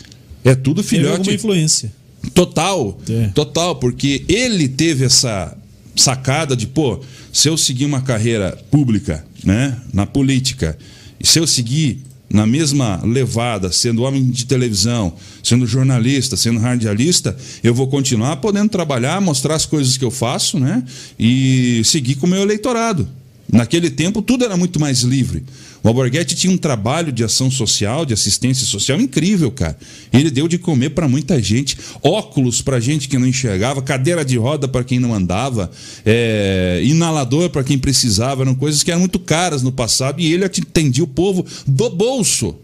é 0.43 0.53
tudo 0.55 0.83
Teve 0.83 0.97
alguma 1.07 1.23
filhote 1.23 1.35
influência. 1.35 1.93
total. 2.33 2.99
É. 3.09 3.27
Total, 3.29 3.75
porque 3.75 4.25
ele 4.27 4.67
teve 4.67 5.05
essa 5.05 5.55
sacada 5.95 6.55
de, 6.55 6.67
pô, 6.67 6.99
se 7.31 7.47
eu 7.47 7.57
seguir 7.57 7.85
uma 7.85 8.01
carreira 8.01 8.57
pública, 8.71 9.25
né, 9.43 9.77
na 9.93 10.05
política, 10.05 10.77
e 11.19 11.27
se 11.27 11.39
eu 11.39 11.47
seguir 11.47 12.01
na 12.33 12.47
mesma 12.47 12.99
levada, 13.03 13.71
sendo 13.71 14.01
homem 14.01 14.25
de 14.25 14.45
televisão, 14.47 15.13
sendo 15.43 15.67
jornalista, 15.67 16.35
sendo 16.35 16.59
radialista, 16.59 17.37
eu 17.63 17.75
vou 17.75 17.87
continuar 17.87 18.37
podendo 18.37 18.69
trabalhar, 18.69 19.21
mostrar 19.21 19.53
as 19.53 19.67
coisas 19.67 19.97
que 19.97 20.03
eu 20.03 20.09
faço, 20.09 20.59
né? 20.59 20.83
E 21.19 21.83
seguir 21.85 22.15
com 22.15 22.25
o 22.25 22.29
meu 22.29 22.41
eleitorado. 22.41 23.07
Naquele 23.51 23.91
tempo 23.91 24.19
tudo 24.19 24.43
era 24.43 24.57
muito 24.57 24.79
mais 24.79 25.01
livre. 25.01 25.43
O 25.83 25.89
Alborguete 25.89 26.33
tinha 26.33 26.53
um 26.53 26.57
trabalho 26.57 27.11
de 27.11 27.25
ação 27.25 27.51
social, 27.51 28.05
de 28.05 28.13
assistência 28.13 28.65
social 28.65 29.01
incrível, 29.01 29.51
cara. 29.51 29.77
Ele 30.13 30.31
deu 30.31 30.47
de 30.47 30.57
comer 30.57 30.91
para 30.91 31.09
muita 31.09 31.41
gente, 31.43 31.77
óculos 32.01 32.61
para 32.61 32.79
gente 32.79 33.09
que 33.09 33.19
não 33.19 33.27
enxergava, 33.27 33.81
cadeira 33.81 34.23
de 34.23 34.37
roda 34.37 34.65
para 34.65 34.85
quem 34.85 34.97
não 34.97 35.13
andava, 35.13 35.69
é, 36.05 36.81
inalador 36.85 37.49
para 37.49 37.65
quem 37.65 37.77
precisava. 37.77 38.43
Eram 38.43 38.55
coisas 38.55 38.81
que 38.81 38.91
eram 38.91 39.01
muito 39.01 39.19
caras 39.19 39.61
no 39.61 39.73
passado 39.73 40.21
e 40.21 40.33
ele 40.33 40.45
atendia 40.45 41.03
o 41.03 41.07
povo 41.07 41.45
do 41.67 41.89
bolso. 41.89 42.55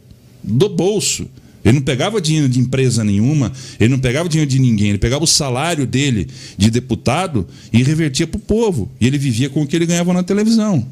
Do 0.42 0.70
bolso. 0.70 1.28
Ele 1.66 1.74
não 1.74 1.82
pegava 1.82 2.22
dinheiro 2.22 2.48
de 2.48 2.58
empresa 2.58 3.04
nenhuma, 3.04 3.52
ele 3.78 3.90
não 3.90 4.00
pegava 4.00 4.30
dinheiro 4.30 4.50
de 4.50 4.58
ninguém, 4.60 4.90
ele 4.90 4.98
pegava 4.98 5.26
o 5.26 5.28
salário 5.28 5.86
dele 5.86 6.26
de 6.58 6.72
deputado 6.72 7.46
e 7.74 7.84
revertia 7.84 8.26
para 8.26 8.38
o 8.38 8.42
povo. 8.42 8.90
E 9.00 9.06
ele 9.06 9.18
vivia 9.18 9.50
com 9.50 9.62
o 9.62 9.68
que 9.68 9.76
ele 9.76 9.86
ganhava 9.86 10.14
na 10.14 10.24
televisão. 10.24 10.88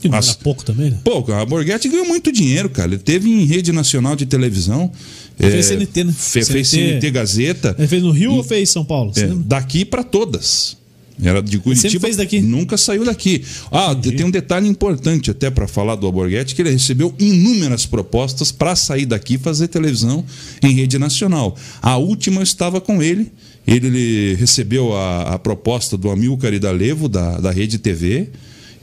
Que 0.00 0.08
não 0.08 0.16
Nossa. 0.16 0.30
era 0.32 0.38
pouco 0.42 0.64
também, 0.64 0.90
né? 0.90 0.98
Pô, 1.04 1.24
a 1.32 1.44
Borghetti 1.44 1.88
ganhou 1.88 2.06
muito 2.06 2.32
dinheiro, 2.32 2.68
cara. 2.70 2.88
Ele 2.88 2.98
teve 2.98 3.28
em 3.30 3.44
rede 3.44 3.70
nacional 3.72 4.16
de 4.16 4.24
televisão. 4.26 4.90
Fez 5.38 5.66
CNT, 5.66 6.04
né? 6.04 6.12
fe- 6.16 6.44
Fez 6.44 6.68
CNT. 6.68 6.92
CNT 6.94 7.10
Gazeta. 7.10 7.74
Ele 7.78 7.88
fez 7.88 8.02
no 8.02 8.10
Rio 8.10 8.32
ou 8.34 8.42
fez 8.44 8.70
São 8.70 8.84
Paulo? 8.84 9.12
É, 9.16 9.26
daqui 9.46 9.84
para 9.84 10.02
todas. 10.02 10.78
Era 11.22 11.42
de 11.42 11.58
Curitiba. 11.58 12.00
fez 12.00 12.16
daqui? 12.16 12.40
Nunca 12.40 12.78
saiu 12.78 13.04
daqui. 13.04 13.44
Ah, 13.70 13.94
tem 13.94 14.24
um 14.24 14.30
detalhe 14.30 14.66
importante 14.66 15.30
até 15.30 15.50
para 15.50 15.68
falar 15.68 15.94
do 15.96 16.06
Alborguete, 16.06 16.54
que 16.54 16.62
ele 16.62 16.70
recebeu 16.70 17.14
inúmeras 17.18 17.84
propostas 17.84 18.50
para 18.50 18.74
sair 18.74 19.04
daqui 19.04 19.34
e 19.34 19.38
fazer 19.38 19.68
televisão 19.68 20.24
em 20.62 20.72
rede 20.74 20.98
nacional. 20.98 21.54
A 21.82 21.98
última 21.98 22.40
eu 22.40 22.42
estava 22.42 22.80
com 22.80 23.02
ele. 23.02 23.30
Ele, 23.66 23.86
ele 23.88 24.34
recebeu 24.36 24.94
a, 24.94 25.34
a 25.34 25.38
proposta 25.38 25.94
do 25.98 26.08
Amilcar 26.10 26.54
e 26.54 26.58
da 26.58 26.70
Levo, 26.70 27.06
da, 27.06 27.38
da 27.38 27.50
Rede 27.50 27.76
TV. 27.78 28.30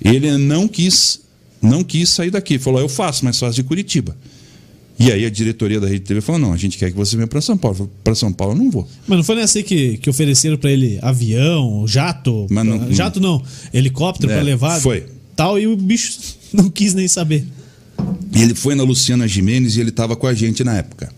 Ele 0.04 0.38
não 0.38 0.68
quis, 0.68 1.22
não 1.62 1.84
quis 1.84 2.10
sair 2.10 2.30
daqui. 2.32 2.58
Falou, 2.60 2.80
eu 2.80 2.90
faço, 2.90 3.26
mas 3.26 3.38
faço 3.40 3.56
de 3.56 3.64
Curitiba. 3.64 4.16
E 5.00 5.12
aí 5.12 5.26
a 5.26 5.30
diretoria 5.30 5.80
da 5.80 5.88
Rede 5.88 6.00
TV 6.06 6.22
falou: 6.22 6.42
não, 6.42 6.54
a 6.54 6.58
gente 6.58 6.78
quer 6.78 6.90
que 6.90 6.98
você 6.98 7.16
venha 7.16 7.28
para 7.28 7.40
São 7.42 7.56
Paulo. 7.58 7.90
Para 8.04 8.16
São 8.16 8.34
Paulo 8.34 8.54
eu 8.54 8.58
não 8.58 8.72
vou. 8.72 8.88
Mas 9.08 9.18
não 9.18 9.24
foi 9.24 9.36
nessa 9.36 9.60
aí 9.60 9.64
que, 9.64 9.98
que 9.98 10.10
ofereceram 10.10 10.58
pra 10.58 10.72
ele 10.72 10.98
avião, 11.04 11.86
jato? 11.88 12.48
Mas 12.50 12.66
não- 12.66 12.80
pra- 12.80 12.92
jato 12.92 13.20
não, 13.20 13.44
helicóptero 13.74 14.32
É, 14.32 14.36
pra 14.36 14.44
levar? 14.44 14.80
foi. 14.82 15.06
Tal, 15.36 15.60
e 15.60 15.68
o 15.68 15.76
bicho 15.78 16.18
não 16.52 16.68
quis 16.70 16.96
nem 16.96 17.08
saber. 17.08 17.46
Ele 18.34 18.56
foi 18.56 18.74
na 18.74 18.84
Luciana 18.84 19.28
Jimenez 19.28 19.76
e 19.78 19.82
ele 19.82 19.90
estava 19.90 20.16
com 20.16 20.26
a 20.26 20.34
gente 20.34 20.64
na 20.64 20.78
época. 20.78 21.12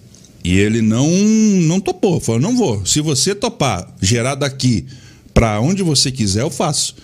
E 0.44 0.58
ele 0.58 0.82
não 0.82 1.10
não 1.10 1.80
topou, 1.80 2.20
falou: 2.20 2.42
"Não 2.42 2.58
vou. 2.58 2.86
Se 2.86 3.00
você 3.00 3.34
topar 3.34 3.88
gerar 4.02 4.36
daqui 4.36 4.86
para 5.34 5.60
onde 5.62 5.84
você 5.84 6.12
quiser, 6.12 6.42
eu 6.42 6.50
faço. 6.50 6.96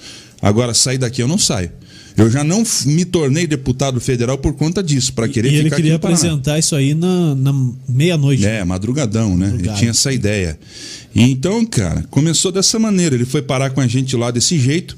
Agora 0.45 0.75
sair 0.75 0.99
daqui 0.99 1.23
eu 1.23 1.27
não 1.27 1.39
saio. 1.39 1.71
Eu 2.15 2.29
já 2.29 2.43
não 2.43 2.63
me 2.85 3.03
tornei 3.03 3.47
deputado 3.47 3.99
federal 3.99 4.37
por 4.37 4.53
conta 4.53 4.83
disso, 4.83 5.11
para 5.11 5.27
querer 5.27 5.51
e 5.51 5.55
ele 5.55 5.63
ficar 5.63 5.77
queria 5.77 5.95
apresentar 5.95 6.59
isso 6.59 6.75
aí 6.75 6.93
na, 6.93 7.33
na 7.33 7.51
meia-noite. 7.89 8.45
É, 8.45 8.63
madrugadão, 8.63 9.35
né? 9.35 9.47
Madrugada. 9.47 9.69
Ele 9.71 9.79
tinha 9.79 9.89
essa 9.89 10.13
ideia. 10.13 10.57
E 11.15 11.23
então, 11.23 11.65
cara, 11.65 12.05
começou 12.11 12.51
dessa 12.51 12.77
maneira. 12.77 13.15
Ele 13.15 13.25
foi 13.25 13.41
parar 13.41 13.71
com 13.71 13.81
a 13.81 13.87
gente 13.87 14.15
lá 14.15 14.29
desse 14.29 14.59
jeito. 14.59 14.95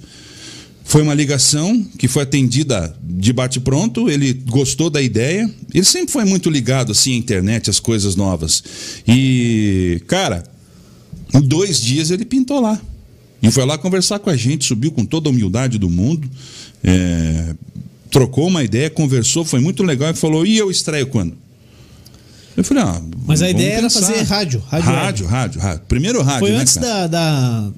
Foi 0.84 1.02
uma 1.02 1.14
ligação 1.14 1.82
que 1.98 2.10
foi 2.10 2.24
atendida 2.24 2.94
de 3.02 3.32
bate-pronto. 3.32 4.10
Ele 4.10 4.34
gostou 4.34 4.90
da 4.90 5.02
ideia. 5.02 5.50
Ele 5.74 5.86
sempre 5.86 6.12
foi 6.12 6.26
muito 6.26 6.50
ligado 6.50 6.92
assim 6.92 7.14
à 7.14 7.18
internet, 7.18 7.70
às 7.70 7.80
coisas 7.80 8.18
novas. 8.18 8.62
E, 9.08 10.02
cara, 10.08 10.44
em 11.34 11.40
dois 11.40 11.82
dias 11.82 12.12
ele 12.12 12.26
pintou 12.26 12.60
lá. 12.60 12.82
E 13.42 13.52
foi 13.52 13.66
lá 13.66 13.78
conversar 13.78 14.20
com 14.20 14.30
a 14.30 14.36
gente, 14.36 14.66
subiu 14.66 14.92
com 14.92 15.06
toda 15.06 15.30
a 15.30 15.32
humildade 15.32 15.78
do 15.78 15.90
mundo. 15.90 16.30
é, 16.84 17.54
trocou 18.10 18.48
uma 18.48 18.64
ideia, 18.64 18.90
conversou, 18.90 19.44
foi 19.46 19.60
muito 19.60 19.84
legal 19.84 20.10
e 20.12 20.14
falou: 20.14 20.46
e 20.46 20.58
eu 20.58 20.72
estreio 20.72 21.08
quando? 21.08 21.34
Eu 22.56 22.64
falei, 22.64 22.84
ah, 22.84 23.00
Mas 23.28 23.44
a 23.44 23.50
ideia 23.52 23.74
era 23.74 23.90
fazer 23.90 24.24
rádio, 24.24 24.60
rádio 24.68 24.90
Rádio, 24.90 25.26
rádio, 25.28 25.62
rádio. 25.62 25.84
Primeiro 25.88 26.24
rádio, 26.24 26.40
Foi 26.40 26.50
né, 26.52 26.58
antes 26.58 26.78
da, 26.78 27.06
da- 27.06 27.70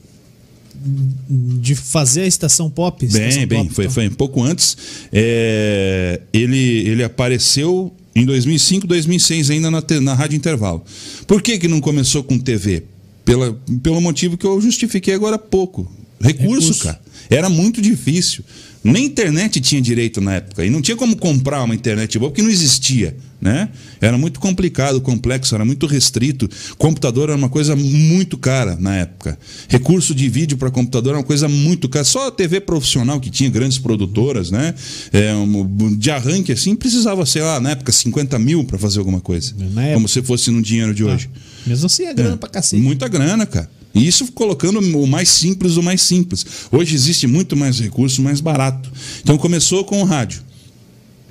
de 0.82 1.76
fazer 1.76 2.22
a 2.22 2.28
estação 2.28 2.70
pop. 2.70 3.06
Bem, 3.06 3.28
estação 3.28 3.46
bem, 3.48 3.64
pop, 3.66 3.74
foi, 3.76 3.84
então. 3.86 3.94
foi 3.94 4.08
um 4.08 4.12
pouco 4.14 4.42
antes. 4.42 4.78
É, 5.12 6.22
ele, 6.32 6.58
ele 6.88 7.04
apareceu 7.04 7.94
em 8.16 8.26
2005, 8.26 8.88
2006 8.88 9.50
ainda 9.50 9.70
na, 9.70 9.84
na 10.02 10.14
Rádio 10.14 10.38
Intervalo. 10.38 10.82
Por 11.28 11.42
que, 11.42 11.60
que 11.60 11.68
não 11.68 11.82
começou 11.82 12.24
com 12.24 12.40
TV? 12.40 12.84
Pela, 13.26 13.60
pelo 13.84 14.02
motivo 14.02 14.38
que 14.38 14.46
eu 14.46 14.60
justifiquei 14.60 15.14
agora 15.14 15.36
há 15.36 15.40
pouco. 15.40 15.92
Recurso, 16.20 16.60
Recurso. 16.62 16.84
cara. 16.84 17.02
Era 17.30 17.50
muito 17.50 17.82
difícil. 17.82 18.44
Nem 18.84 19.06
internet 19.06 19.60
tinha 19.60 19.82
direito 19.82 20.22
na 20.22 20.36
época. 20.36 20.66
E 20.66 20.70
não 20.70 20.82
tinha 20.82 20.96
como 20.96 21.16
comprar 21.18 21.62
uma 21.64 21.76
internet 21.76 22.18
boa, 22.18 22.32
porque 22.32 22.42
não 22.42 22.50
existia. 22.50 23.16
Né? 23.42 23.70
Era 24.02 24.18
muito 24.18 24.38
complicado, 24.40 25.00
complexo, 25.00 25.56
era 25.56 25.64
muito 25.64 25.86
restrito. 25.86 26.50
Computador 26.78 27.30
era 27.30 27.38
uma 27.38 27.48
coisa 27.48 27.74
muito 27.76 28.38
cara 28.38 28.76
na 28.78 28.96
época. 28.98 29.40
Recurso 29.70 30.14
de 30.14 30.28
vídeo 30.28 30.58
para 30.58 30.70
computador 30.70 31.12
era 31.12 31.20
uma 31.20 31.24
coisa 31.26 31.48
muito 31.48 31.88
cara. 31.88 32.04
Só 32.04 32.28
a 32.28 32.32
TV 32.32 32.60
profissional 32.60 33.18
que 33.20 33.30
tinha 33.30 33.50
grandes 33.50 33.78
produtoras, 33.78 34.52
né? 34.52 34.74
É, 35.14 35.34
um- 35.36 35.96
de 35.98 36.12
arranque 36.12 36.52
assim, 36.52 36.76
precisava, 36.76 37.26
sei 37.26 37.42
lá, 37.42 37.60
na 37.62 37.72
época, 37.72 37.92
50 37.94 38.38
mil 38.38 38.64
para 38.66 38.78
fazer 38.78 39.00
alguma 39.00 39.22
coisa. 39.22 39.54
Época. 39.58 39.94
Como 39.94 40.10
se 40.10 40.22
fosse 40.22 40.52
no 40.52 40.62
dinheiro 40.62 40.94
de 40.94 41.04
hoje. 41.06 41.30
Mesmo 41.66 41.86
assim 41.86 42.04
é 42.06 42.14
grana 42.14 42.34
É. 42.34 42.38
pra 42.38 42.50
cacete. 42.50 42.82
Muita 42.82 43.08
grana, 43.08 43.46
cara. 43.46 43.70
E 43.94 44.08
isso 44.08 44.32
colocando 44.32 44.80
o 44.80 45.08
mais 45.08 45.30
simples 45.30 45.76
do 45.76 45.84
mais 45.84 46.02
simples. 46.02 46.46
Hoje 46.72 46.96
existe 46.96 47.26
muito 47.26 47.56
mais 47.56 47.80
recurso, 47.80 48.22
mais 48.22 48.40
barato. 48.40 48.92
Então 49.22 49.38
começou 49.38 49.84
com 49.84 50.02
o 50.02 50.06
rádio. 50.06 50.42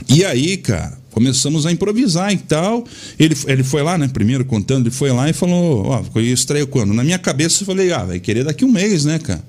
E 0.09 0.25
aí, 0.25 0.57
cara, 0.57 0.99
começamos 1.11 1.66
a 1.66 1.73
improvisar 1.73 2.33
e 2.33 2.38
tal. 2.38 2.85
Ele, 3.18 3.37
ele 3.47 3.62
foi 3.62 3.83
lá, 3.83 3.97
né? 3.97 4.09
Primeiro 4.09 4.44
contando, 4.44 4.87
ele 4.87 4.94
foi 4.94 5.12
lá 5.12 5.29
e 5.29 5.33
falou: 5.33 5.87
Ó, 5.87 6.05
eu 6.16 6.23
estreio 6.23 6.66
quando? 6.66 6.92
Na 6.92 7.05
minha 7.05 7.18
cabeça 7.18 7.62
eu 7.62 7.66
falei: 7.66 7.92
Ah, 7.92 8.05
vai 8.05 8.21
querer 8.21 8.44
daqui 8.44 8.64
um 8.64 8.73
mês, 8.73 9.05
né, 9.05 9.18
cara? 9.18 9.42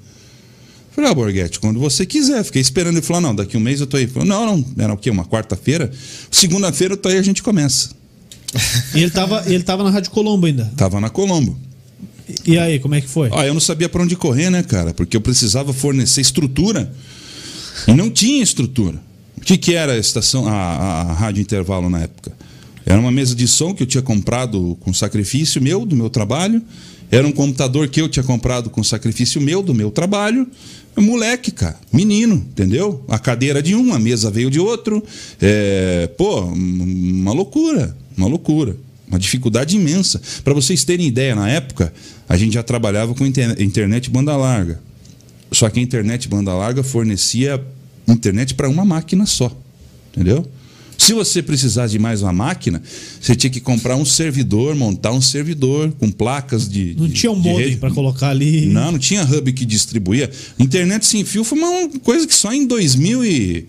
Falei, 0.91 1.11
ah, 1.11 1.13
Borghetti, 1.13 1.59
quando 1.61 1.79
você 1.79 2.05
quiser. 2.05 2.43
Fiquei 2.43 2.61
esperando 2.61 2.97
ele 2.97 3.05
falar, 3.05 3.21
não, 3.21 3.33
daqui 3.33 3.55
um 3.55 3.59
mês 3.61 3.79
eu 3.79 3.87
tô 3.87 3.95
aí. 3.95 4.05
Falei, 4.05 4.27
não, 4.27 4.57
não, 4.57 4.65
era 4.77 4.91
o 4.91 4.97
quê? 4.97 5.09
Uma 5.09 5.23
quarta-feira? 5.23 5.89
Segunda-feira 6.29 6.95
eu 6.95 6.97
tô 6.97 7.07
aí, 7.07 7.17
a 7.17 7.21
gente 7.21 7.41
começa. 7.41 7.91
E 8.93 9.03
ele 9.03 9.11
tava, 9.11 9.43
ele 9.45 9.63
tava 9.63 9.83
na 9.83 9.91
Rádio 9.91 10.11
Colombo 10.11 10.45
ainda. 10.47 10.65
Tava 10.75 10.99
na 10.99 11.09
Colombo. 11.09 11.57
E 12.45 12.57
aí, 12.57 12.79
como 12.79 12.95
é 12.95 13.01
que 13.01 13.07
foi? 13.07 13.29
Ah, 13.33 13.45
eu 13.45 13.53
não 13.53 13.61
sabia 13.61 13.89
para 13.89 14.03
onde 14.03 14.15
correr, 14.15 14.49
né, 14.49 14.63
cara? 14.63 14.93
Porque 14.93 15.15
eu 15.15 15.21
precisava 15.21 15.73
fornecer 15.73 16.21
estrutura 16.21 16.91
e 17.87 17.93
não 17.93 18.09
tinha 18.09 18.43
estrutura. 18.43 18.97
O 19.37 19.41
que, 19.41 19.57
que 19.57 19.73
era 19.73 19.93
a 19.93 19.97
estação, 19.97 20.47
a, 20.47 20.51
a, 20.51 21.01
a 21.01 21.13
rádio 21.13 21.41
intervalo 21.41 21.89
na 21.89 22.01
época? 22.01 22.31
Era 22.85 22.99
uma 22.99 23.11
mesa 23.11 23.35
de 23.35 23.47
som 23.47 23.73
que 23.73 23.83
eu 23.83 23.87
tinha 23.87 24.01
comprado 24.01 24.77
com 24.81 24.93
sacrifício 24.93 25.61
meu, 25.61 25.85
do 25.85 25.95
meu 25.95 26.09
trabalho. 26.09 26.61
Era 27.11 27.25
um 27.25 27.31
computador 27.31 27.87
que 27.87 28.01
eu 28.01 28.09
tinha 28.09 28.23
comprado 28.23 28.69
com 28.69 28.83
sacrifício 28.83 29.41
meu, 29.41 29.61
do 29.63 29.73
meu 29.73 29.91
trabalho. 29.91 30.47
Moleque, 30.97 31.51
cara, 31.51 31.79
menino, 31.93 32.35
entendeu? 32.35 33.03
A 33.07 33.17
cadeira 33.17 33.63
de 33.63 33.73
um, 33.73 33.93
a 33.93 33.99
mesa 33.99 34.29
veio 34.29 34.51
de 34.51 34.59
outro. 34.59 35.03
É, 35.41 36.09
pô, 36.17 36.41
uma 36.41 37.31
loucura, 37.31 37.95
uma 38.17 38.27
loucura. 38.27 38.75
Uma 39.09 39.19
dificuldade 39.19 39.75
imensa. 39.75 40.21
Para 40.43 40.53
vocês 40.53 40.83
terem 40.83 41.07
ideia, 41.07 41.35
na 41.35 41.49
época, 41.49 41.91
a 42.27 42.37
gente 42.37 42.53
já 42.53 42.63
trabalhava 42.63 43.13
com 43.15 43.25
internet 43.25 44.09
banda 44.09 44.37
larga. 44.37 44.79
Só 45.51 45.67
que 45.69 45.79
a 45.79 45.83
internet 45.83 46.27
banda 46.27 46.53
larga 46.53 46.83
fornecia 46.83 47.59
internet 48.07 48.53
para 48.53 48.69
uma 48.69 48.85
máquina 48.85 49.25
só. 49.25 49.55
Entendeu? 50.13 50.45
Se 50.97 51.13
você 51.13 51.41
precisasse 51.41 51.93
de 51.93 51.99
mais 51.99 52.21
uma 52.21 52.33
máquina, 52.33 52.83
você 53.21 53.33
tinha 53.33 53.49
que 53.49 53.61
comprar 53.61 53.95
um 53.95 54.03
servidor, 54.03 54.75
montar 54.75 55.13
um 55.13 55.21
servidor 55.21 55.91
com 55.93 56.11
placas 56.11 56.67
de. 56.67 56.93
Não 56.97 57.07
de, 57.07 57.13
tinha 57.13 57.31
um 57.31 57.35
modem 57.35 57.77
para 57.77 57.89
colocar 57.89 58.29
ali. 58.29 58.65
Não, 58.65 58.91
não 58.91 58.99
tinha 58.99 59.23
hub 59.23 59.53
que 59.53 59.65
distribuía. 59.65 60.29
Internet 60.59 61.05
sem 61.05 61.23
fio 61.23 61.43
foi 61.43 61.57
uma 61.57 61.89
coisa 62.03 62.27
que 62.27 62.35
só 62.35 62.51
em 62.51 62.67
2000 62.67 63.25
e 63.25 63.67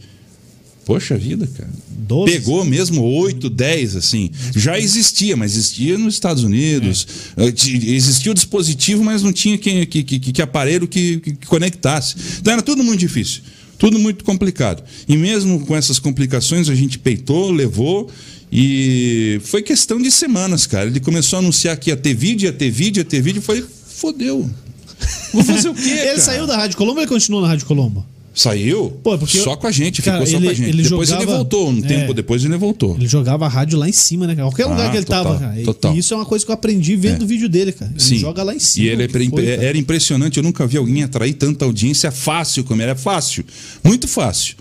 Poxa 0.84 1.16
vida, 1.16 1.46
cara. 1.46 1.70
12? 1.88 2.32
Pegou 2.32 2.64
mesmo 2.64 3.02
8, 3.02 3.48
10, 3.48 3.96
assim. 3.96 4.30
Já 4.56 4.78
existia, 4.78 5.36
mas 5.36 5.52
existia 5.52 5.96
nos 5.96 6.14
Estados 6.14 6.42
Unidos. 6.42 7.06
É. 7.36 7.46
Existia 7.46 8.32
o 8.32 8.34
dispositivo, 8.34 9.04
mas 9.04 9.22
não 9.22 9.32
tinha 9.32 9.56
que, 9.56 9.86
que, 9.86 10.02
que, 10.02 10.18
que 10.32 10.42
aparelho 10.42 10.88
que, 10.88 11.20
que 11.20 11.46
conectasse. 11.46 12.16
Então 12.40 12.52
era 12.52 12.62
tudo 12.62 12.82
muito 12.82 12.98
difícil. 12.98 13.42
Tudo 13.78 13.98
muito 13.98 14.24
complicado. 14.24 14.82
E 15.08 15.16
mesmo 15.16 15.64
com 15.64 15.76
essas 15.76 15.98
complicações, 15.98 16.68
a 16.68 16.74
gente 16.74 16.98
peitou, 16.98 17.50
levou. 17.50 18.10
E 18.52 19.40
foi 19.44 19.62
questão 19.62 20.02
de 20.02 20.10
semanas, 20.10 20.66
cara. 20.66 20.88
Ele 20.88 21.00
começou 21.00 21.36
a 21.36 21.40
anunciar 21.40 21.76
que 21.76 21.90
ia 21.90 21.96
ter 21.96 22.14
vídeo, 22.14 22.46
ia 22.46 22.52
ter 22.52 22.70
vídeo, 22.70 23.00
ia 23.00 23.04
ter 23.04 23.22
vídeo. 23.22 23.38
Eu 23.38 23.42
falei, 23.42 23.64
fodeu. 23.88 24.50
Vou 25.32 25.44
fazer 25.44 25.68
o 25.68 25.74
quê? 25.74 25.88
ele 25.88 26.06
cara? 26.06 26.20
saiu 26.20 26.46
da 26.46 26.56
Rádio 26.56 26.76
Colombo 26.76 26.96
ou 26.96 27.02
ele 27.02 27.08
continuou 27.08 27.40
na 27.42 27.48
Rádio 27.48 27.66
Colombo? 27.66 28.04
Saiu 28.32 28.90
Pô, 29.02 29.18
porque 29.18 29.38
só 29.38 29.56
com 29.56 29.66
a 29.66 29.72
gente, 29.72 30.00
cara, 30.02 30.24
ficou 30.24 30.30
só 30.30 30.36
ele, 30.36 30.46
com 30.46 30.52
a 30.52 30.54
gente. 30.54 30.82
depois 30.82 31.08
jogava, 31.08 31.22
ele 31.24 31.32
voltou, 31.32 31.68
um 31.68 31.78
é, 31.78 31.82
tempo 31.82 32.14
depois 32.14 32.44
ele 32.44 32.56
voltou. 32.56 32.94
Ele 32.94 33.08
jogava 33.08 33.48
rádio 33.48 33.76
lá 33.78 33.88
em 33.88 33.92
cima, 33.92 34.26
né, 34.26 34.36
Qualquer 34.36 34.66
lugar 34.66 34.86
ah, 34.86 34.90
que 34.90 34.96
ele 34.98 35.04
total, 35.04 35.24
tava, 35.24 35.38
cara. 35.38 35.62
Total. 35.64 35.94
E 35.94 35.98
isso 35.98 36.14
é 36.14 36.16
uma 36.16 36.24
coisa 36.24 36.44
que 36.44 36.50
eu 36.50 36.54
aprendi 36.54 36.94
vendo 36.94 37.22
é. 37.22 37.24
o 37.24 37.26
vídeo 37.26 37.48
dele, 37.48 37.72
cara. 37.72 37.90
Ele 37.90 38.00
Sim. 38.00 38.18
joga 38.18 38.42
lá 38.44 38.54
em 38.54 38.60
cima. 38.60 38.86
E 38.86 38.88
ele 38.88 39.02
é 39.02 39.08
foi, 39.08 39.46
era 39.46 39.76
impressionante, 39.76 40.36
eu 40.36 40.44
nunca 40.44 40.64
vi 40.66 40.76
alguém 40.76 41.02
atrair 41.02 41.34
tanta 41.34 41.64
audiência 41.64 42.12
fácil 42.12 42.62
como 42.62 42.80
era. 42.80 42.92
É 42.92 42.94
fácil, 42.94 43.44
muito 43.82 44.06
fácil. 44.06 44.54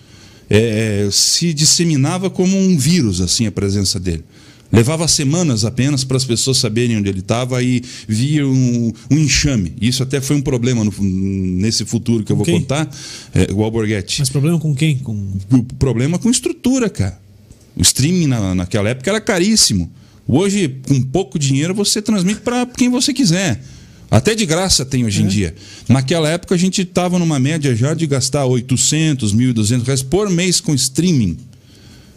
É, 0.49 1.07
se 1.11 1.53
disseminava 1.53 2.29
como 2.29 2.57
um 2.57 2.75
vírus, 2.75 3.21
assim, 3.21 3.45
a 3.45 3.51
presença 3.51 3.99
dele. 3.99 4.23
Levava 4.71 5.07
semanas 5.07 5.65
apenas 5.65 6.03
para 6.03 6.15
as 6.15 6.23
pessoas 6.23 6.57
saberem 6.57 6.95
onde 6.95 7.09
ele 7.09 7.19
estava 7.19 7.61
e 7.63 7.81
via 8.07 8.47
um, 8.47 8.93
um, 9.09 9.17
enxame. 9.17 9.73
Isso 9.81 10.03
até 10.03 10.21
foi 10.21 10.35
um 10.35 10.41
problema 10.41 10.83
no, 10.83 10.93
nesse 11.01 11.85
futuro 11.85 12.23
que 12.23 12.31
eu 12.31 12.35
vou 12.35 12.45
quem? 12.45 12.59
contar, 12.59 12.87
é, 13.33 13.51
o 13.51 13.63
Alborguete. 13.63 14.19
Mas 14.19 14.29
problema 14.29 14.59
com 14.59 14.75
quem? 14.75 14.99
Com... 14.99 15.33
O 15.51 15.63
problema 15.63 16.19
com 16.19 16.29
estrutura, 16.29 16.87
cara. 16.87 17.19
O 17.75 17.81
streaming 17.81 18.27
na, 18.27 18.53
naquela 18.53 18.89
época 18.89 19.09
era 19.09 19.19
caríssimo. 19.19 19.91
Hoje, 20.27 20.75
com 20.87 21.01
pouco 21.01 21.39
dinheiro, 21.39 21.73
você 21.73 21.99
transmite 21.99 22.41
para 22.41 22.63
quem 22.67 22.89
você 22.89 23.11
quiser. 23.11 23.63
Até 24.11 24.35
de 24.35 24.45
graça 24.45 24.85
tem 24.85 25.03
hoje 25.03 25.21
é. 25.21 25.25
em 25.25 25.27
dia. 25.27 25.55
Naquela 25.87 26.29
época, 26.29 26.53
a 26.53 26.57
gente 26.57 26.83
estava 26.83 27.17
numa 27.17 27.39
média 27.39 27.75
já 27.75 27.95
de 27.95 28.05
gastar 28.05 28.45
800, 28.45 29.33
1.200 29.33 29.83
reais 29.83 30.03
por 30.03 30.29
mês 30.29 30.61
com 30.61 30.75
streaming. 30.75 31.37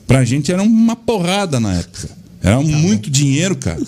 Para 0.07 0.19
a 0.19 0.25
gente 0.25 0.53
era 0.53 0.63
uma 0.63 0.95
porrada 0.95 1.59
na 1.59 1.75
época. 1.79 2.22
Era 2.43 2.57
tá 2.57 2.63
muito 2.63 3.09
bom. 3.09 3.13
dinheiro, 3.13 3.57
cara. 3.57 3.81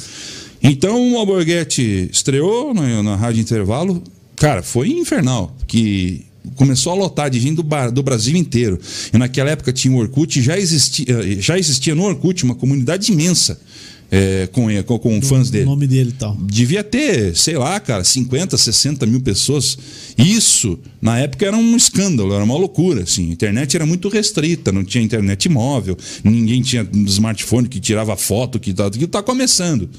Então 0.63 1.13
o 1.13 1.19
Alborguete 1.19 2.09
estreou 2.11 2.73
na, 2.73 3.03
na 3.03 3.17
Rádio 3.17 3.41
Intervalo. 3.41 4.03
Cara, 4.37 4.63
foi 4.63 4.89
infernal. 4.89 5.55
Que 5.67 6.25
começou 6.57 6.93
a 6.93 6.97
lotar 6.97 7.31
de 7.31 7.41
gente 7.41 7.57
do, 7.57 7.91
do, 7.93 8.03
Brasil 8.03 8.37
inteiro. 8.37 8.79
E 9.13 9.19
naquela 9.19 9.51
época 9.51 9.73
tinha 9.73 9.93
o 9.95 9.99
Orkut, 9.99 10.41
já 10.41 10.59
existia, 10.59 11.41
já 11.41 11.59
existia 11.59 11.95
no 11.95 12.05
Orkut 12.05 12.45
uma 12.45 12.55
comunidade 12.55 13.13
imensa 13.13 13.59
é, 14.17 14.47
com, 14.53 14.69
com, 14.85 14.99
com 15.01 15.23
fãs 15.23 15.51
dele. 15.51 15.65
O 15.65 15.71
nome 15.71 15.89
dele 15.89 16.11
e 16.11 16.13
tal. 16.13 16.37
Devia 16.41 16.85
ter, 16.85 17.35
sei 17.35 17.59
lá, 17.59 17.81
cara, 17.81 18.05
50, 18.05 18.57
60 18.57 19.05
mil 19.07 19.21
pessoas. 19.21 19.77
Isso, 20.17 20.79
na 21.03 21.19
época, 21.19 21.45
era 21.45 21.57
um 21.57 21.77
escândalo, 21.77 22.33
era 22.33 22.45
uma 22.45 22.57
loucura. 22.57 23.03
Assim. 23.03 23.31
A 23.31 23.33
internet 23.33 23.75
era 23.75 23.85
muito 23.85 24.09
restrita, 24.09 24.71
não 24.71 24.85
tinha 24.85 25.03
internet 25.03 25.49
móvel, 25.49 25.99
ninguém 26.23 26.63
tinha 26.63 26.89
smartphone 27.07 27.69
que 27.69 27.81
tirava 27.81 28.17
foto, 28.17 28.61
que 28.61 28.73
tá, 28.73 28.89
que 28.89 29.07
tá 29.09 29.21
começando. 29.21 29.91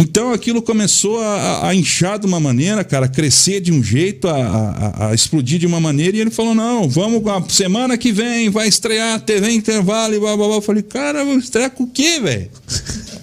Então 0.00 0.32
aquilo 0.32 0.62
começou 0.62 1.20
a, 1.20 1.68
a, 1.68 1.74
inchar 1.74 2.20
de 2.20 2.26
uma 2.26 2.38
maneira, 2.38 2.84
cara, 2.84 3.08
crescer 3.08 3.60
de 3.60 3.72
um 3.72 3.82
jeito, 3.82 4.28
a, 4.28 4.36
a, 4.36 5.08
a, 5.08 5.14
explodir 5.14 5.58
de 5.58 5.66
uma 5.66 5.80
maneira, 5.80 6.16
e 6.16 6.20
ele 6.20 6.30
falou: 6.30 6.54
não, 6.54 6.88
vamos, 6.88 7.26
a 7.26 7.42
semana 7.48 7.98
que 7.98 8.12
vem 8.12 8.48
vai 8.48 8.68
estrear 8.68 9.20
TV 9.20 9.50
Intervalo 9.50 10.14
e 10.14 10.20
blá 10.20 10.36
blá 10.36 10.46
blá. 10.46 10.56
Eu 10.56 10.62
falei, 10.62 10.84
cara, 10.84 11.24
vou 11.24 11.36
estrear 11.36 11.70
com 11.72 11.82
o 11.82 11.88
quê, 11.88 12.20
velho? 12.20 12.48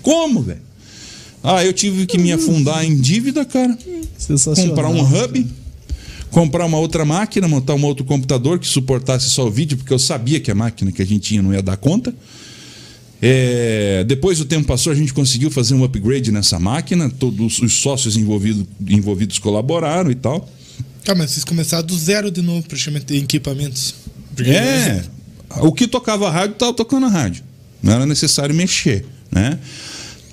Como, 0.01 0.41
velho? 0.41 0.61
Ah, 1.41 1.63
eu 1.63 1.71
tive 1.71 2.05
que 2.05 2.17
me 2.17 2.33
afundar 2.33 2.83
em 2.83 2.99
dívida, 2.99 3.45
cara. 3.45 3.77
Comprar 4.69 4.89
um 4.89 5.01
hub, 5.01 5.47
comprar 6.29 6.65
uma 6.65 6.77
outra 6.77 7.05
máquina, 7.05 7.47
montar 7.47 7.75
um 7.75 7.85
outro 7.85 8.03
computador 8.03 8.59
que 8.59 8.67
suportasse 8.67 9.29
só 9.29 9.47
o 9.47 9.51
vídeo, 9.51 9.77
porque 9.77 9.93
eu 9.93 9.99
sabia 9.99 10.41
que 10.41 10.51
a 10.51 10.55
máquina 10.55 10.91
que 10.91 11.01
a 11.01 11.05
gente 11.05 11.21
tinha 11.21 11.41
não 11.41 11.53
ia 11.53 11.61
dar 11.61 11.77
conta. 11.77 12.13
É, 13.27 14.03
depois 14.03 14.39
o 14.39 14.45
tempo 14.45 14.67
passou, 14.67 14.93
a 14.93 14.95
gente 14.95 15.11
conseguiu 15.11 15.49
fazer 15.49 15.73
um 15.73 15.83
upgrade 15.83 16.31
nessa 16.31 16.59
máquina, 16.59 17.09
todos 17.09 17.57
os 17.59 17.73
sócios 17.73 18.15
envolvidos, 18.15 18.67
envolvidos 18.88 19.39
colaboraram 19.39 20.11
e 20.11 20.15
tal. 20.15 20.47
Tá, 21.03 21.15
mas 21.15 21.31
vocês 21.31 21.43
começaram 21.43 21.83
do 21.83 21.97
zero 21.97 22.29
de 22.29 22.43
novo, 22.43 22.67
praticamente, 22.67 23.15
em 23.15 23.23
equipamentos. 23.23 23.95
Porque 24.35 24.51
é, 24.51 25.03
o 25.57 25.71
que 25.71 25.88
tocava 25.88 26.27
a 26.27 26.31
rádio 26.31 26.53
estava 26.53 26.71
tocando 26.71 27.07
a 27.07 27.09
rádio. 27.09 27.43
Não 27.81 27.93
era 27.93 28.05
necessário 28.05 28.53
mexer, 28.53 29.03
né? 29.31 29.57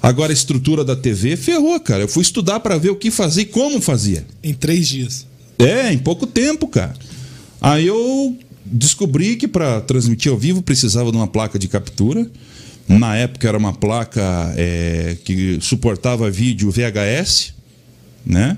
Agora 0.02 0.30
a 0.30 0.34
estrutura 0.34 0.84
da 0.84 0.94
TV 0.94 1.34
ferrou, 1.34 1.80
cara. 1.80 2.02
Eu 2.02 2.08
fui 2.08 2.20
estudar 2.20 2.60
para 2.60 2.76
ver 2.76 2.90
o 2.90 2.96
que 2.96 3.10
fazia 3.10 3.44
e 3.44 3.46
como 3.46 3.80
fazia. 3.80 4.26
Em 4.42 4.52
três 4.52 4.86
dias. 4.86 5.26
É, 5.58 5.90
em 5.90 5.98
pouco 5.98 6.26
tempo, 6.26 6.68
cara. 6.68 6.94
Aí 7.58 7.86
eu 7.86 8.36
descobri 8.66 9.36
que 9.36 9.48
para 9.48 9.80
transmitir 9.80 10.30
ao 10.30 10.36
vivo 10.36 10.60
precisava 10.60 11.10
de 11.10 11.16
uma 11.16 11.26
placa 11.26 11.58
de 11.58 11.68
captura. 11.68 12.28
Na 12.88 13.16
época 13.16 13.48
era 13.48 13.56
uma 13.56 13.72
placa 13.72 14.52
é, 14.56 15.16
que 15.24 15.58
suportava 15.60 16.30
vídeo 16.30 16.70
VHS, 16.70 17.54
né? 18.24 18.56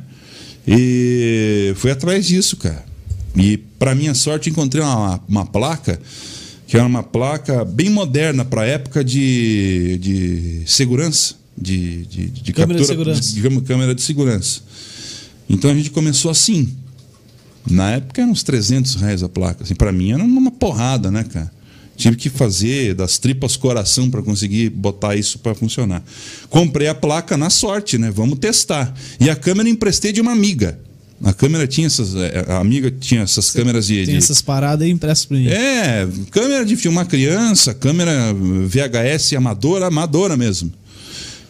E 0.66 1.72
fui 1.76 1.90
atrás 1.90 2.26
disso, 2.26 2.56
cara. 2.56 2.84
E 3.36 3.56
para 3.56 3.94
minha 3.94 4.14
sorte 4.14 4.48
encontrei 4.48 4.82
uma, 4.82 5.20
uma 5.28 5.46
placa 5.46 6.00
que 6.66 6.76
era 6.76 6.86
uma 6.86 7.02
placa 7.02 7.64
bem 7.64 7.90
moderna 7.90 8.44
para 8.44 8.62
a 8.62 8.66
época 8.66 9.04
de, 9.04 9.98
de 9.98 10.62
segurança, 10.66 11.34
de, 11.56 12.06
de, 12.06 12.26
de 12.30 12.52
câmera 12.52 12.80
captura 12.80 13.14
de 13.14 13.24
segurança. 13.24 13.34
De, 13.34 13.60
câmera 13.60 13.94
de 13.94 14.02
segurança. 14.02 14.60
Então 15.48 15.70
a 15.70 15.74
gente 15.74 15.90
começou 15.90 16.30
assim. 16.30 16.74
Na 17.70 17.92
época 17.92 18.20
eram 18.20 18.32
uns 18.32 18.42
300 18.42 18.96
reais 18.96 19.22
a 19.22 19.28
placa. 19.28 19.62
Assim, 19.62 19.74
para 19.74 19.92
mim 19.92 20.12
era 20.12 20.22
uma 20.22 20.50
porrada, 20.50 21.10
né, 21.10 21.24
cara? 21.24 21.52
Tive 21.96 22.16
que 22.16 22.28
fazer 22.28 22.94
das 22.94 23.18
tripas 23.18 23.56
coração 23.56 24.10
para 24.10 24.22
conseguir 24.22 24.68
botar 24.70 25.14
isso 25.14 25.38
para 25.38 25.54
funcionar. 25.54 26.02
Comprei 26.50 26.88
a 26.88 26.94
placa 26.94 27.36
na 27.36 27.50
sorte, 27.50 27.98
né? 27.98 28.10
Vamos 28.10 28.38
testar. 28.38 28.92
E 29.20 29.30
a 29.30 29.36
câmera 29.36 29.68
emprestei 29.68 30.12
de 30.12 30.20
uma 30.20 30.32
amiga. 30.32 30.78
A 31.22 31.32
câmera 31.32 31.66
tinha 31.66 31.86
essas. 31.86 32.14
É, 32.16 32.44
a 32.48 32.58
amiga 32.58 32.90
tinha 32.90 33.22
essas 33.22 33.46
Você 33.46 33.58
câmeras 33.58 33.86
de. 33.86 33.94
Tem 34.04 34.06
de... 34.06 34.16
essas 34.16 34.42
paradas 34.42 34.84
aí 34.84 34.90
impressas 34.90 35.24
pra 35.24 35.36
mim. 35.36 35.46
É, 35.46 36.06
câmera 36.30 36.64
de 36.64 36.76
filmar 36.76 37.06
criança, 37.06 37.72
câmera 37.72 38.34
VHS 38.34 39.34
amadora, 39.34 39.86
amadora 39.86 40.36
mesmo. 40.36 40.72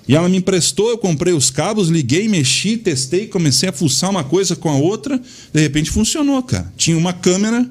E 0.06 0.14
ela 0.14 0.28
me 0.28 0.36
emprestou, 0.36 0.90
eu 0.90 0.98
comprei 0.98 1.32
os 1.32 1.50
cabos, 1.50 1.88
liguei, 1.88 2.28
mexi, 2.28 2.76
testei, 2.76 3.26
comecei 3.26 3.70
a 3.70 3.72
fuçar 3.72 4.10
uma 4.10 4.22
coisa 4.22 4.54
com 4.54 4.68
a 4.68 4.76
outra. 4.76 5.20
De 5.52 5.60
repente 5.60 5.90
funcionou, 5.90 6.42
cara. 6.42 6.70
Tinha 6.76 6.96
uma 6.96 7.14
câmera 7.14 7.66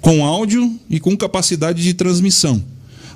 com 0.00 0.24
áudio 0.24 0.78
e 0.88 0.98
com 0.98 1.16
capacidade 1.16 1.82
de 1.82 1.94
transmissão. 1.94 2.62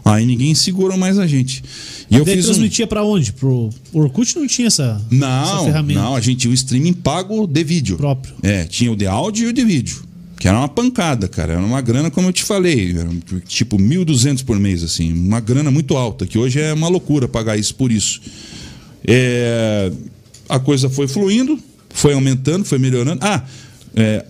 Aí 0.05 0.27
ninguém 0.27 0.55
segurou 0.55 0.99
mais 0.99 1.19
a 1.19 1.27
gente. 1.27 1.65
E 2.11 2.17
eu 2.17 2.27
fiz 2.27 2.45
transmitia 2.45 2.85
um... 2.85 2.89
para 2.89 3.03
onde? 3.03 3.33
Pro 3.33 3.71
Orkut 3.93 4.37
não 4.37 4.47
tinha 4.47 4.67
essa, 4.67 5.01
não, 5.11 5.57
essa 5.57 5.65
ferramenta. 5.65 6.01
Não, 6.01 6.15
a 6.15 6.21
gente 6.21 6.41
tinha 6.41 6.51
o 6.51 6.55
streaming 6.55 6.93
pago 6.93 7.47
de 7.47 7.65
vídeo. 7.65 7.97
Próprio. 7.97 8.35
É, 8.43 8.65
tinha 8.65 8.93
o 8.93 8.97
de 8.97 9.07
áudio 9.07 9.47
e 9.47 9.51
o 9.51 9.53
de 9.53 9.65
vídeo. 9.65 10.05
Que 10.39 10.47
era 10.47 10.59
uma 10.59 10.69
pancada, 10.69 11.27
cara. 11.27 11.55
Era 11.55 11.63
uma 11.63 11.81
grana, 11.81 12.11
como 12.11 12.29
eu 12.29 12.33
te 12.33 12.45
falei, 12.45 12.95
era 12.99 13.09
tipo 13.47 13.79
1.200 13.79 14.45
por 14.45 14.61
mês, 14.61 14.85
assim. 14.85 15.11
Uma 15.11 15.41
grana 15.41 15.71
muito 15.71 15.97
alta, 15.97 16.27
que 16.27 16.37
hoje 16.37 16.61
é 16.61 16.75
uma 16.75 16.89
loucura 16.89 17.27
pagar 17.27 17.57
isso 17.57 17.75
por 17.75 17.91
isso. 17.91 18.21
É, 19.07 19.91
a 20.47 20.59
coisa 20.59 20.91
foi 20.91 21.09
fluindo, 21.09 21.59
foi 21.89 22.13
aumentando, 22.13 22.67
foi 22.67 22.79
melhorando. 22.79 23.21
Ah, 23.23 23.43
é, 23.97 24.23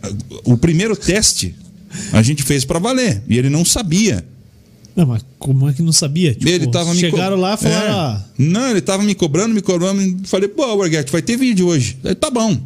o 0.45 0.57
primeiro 0.57 0.95
teste 0.95 1.57
a 2.13 2.23
gente 2.23 2.43
fez 2.43 2.65
para 2.65 2.79
valer 2.79 3.23
e 3.29 3.39
ele 3.39 3.49
não 3.51 3.65
sabia. 3.65 4.25
Não, 4.97 5.07
mas 5.07 5.25
como 5.41 5.69
é 5.69 5.73
que 5.73 5.83
não 5.83 5.93
sabia? 5.93 6.33
Tipo, 6.35 6.49
ele 6.49 6.67
tava 6.69 6.95
me 6.95 7.01
co- 7.03 7.11
chegaram 7.17 7.37
lá 7.37 7.55
e 7.55 7.57
falaram, 7.57 7.87
É. 7.87 7.91
ah, 7.91 8.25
Não, 8.39 8.71
ele 8.71 8.81
tava 8.81 9.03
me 9.03 9.15
cobrando, 9.15 9.53
me 9.55 9.61
cobrando. 9.61 10.21
Falei, 10.29 10.49
pô, 10.49 10.77
Borghetti, 10.77 11.11
vai 11.11 11.21
ter 11.21 11.37
vídeo 11.37 11.67
hoje. 11.67 11.99
Ele, 12.05 12.15
tá 12.15 12.31
bom. 12.31 12.57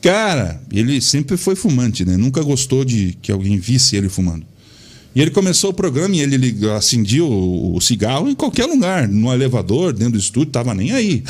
Cara, 0.00 0.60
ele 0.72 1.00
sempre 1.00 1.36
foi 1.36 1.54
fumante, 1.54 2.04
né? 2.04 2.16
Nunca 2.16 2.42
gostou 2.42 2.84
de 2.84 3.16
que 3.22 3.30
alguém 3.32 3.58
visse 3.58 3.94
ele 3.96 4.08
fumando. 4.08 4.44
E 5.14 5.20
ele 5.20 5.30
começou 5.30 5.70
o 5.70 5.74
programa 5.74 6.14
e 6.16 6.20
ele 6.20 6.66
acendia 6.76 7.24
o, 7.24 7.76
o 7.76 7.80
cigarro 7.80 8.28
em 8.28 8.34
qualquer 8.34 8.66
lugar, 8.66 9.06
no 9.06 9.32
elevador, 9.32 9.92
dentro 9.92 10.12
do 10.14 10.18
estúdio, 10.18 10.50
tava 10.50 10.74
nem 10.74 10.92
aí. 10.92 11.22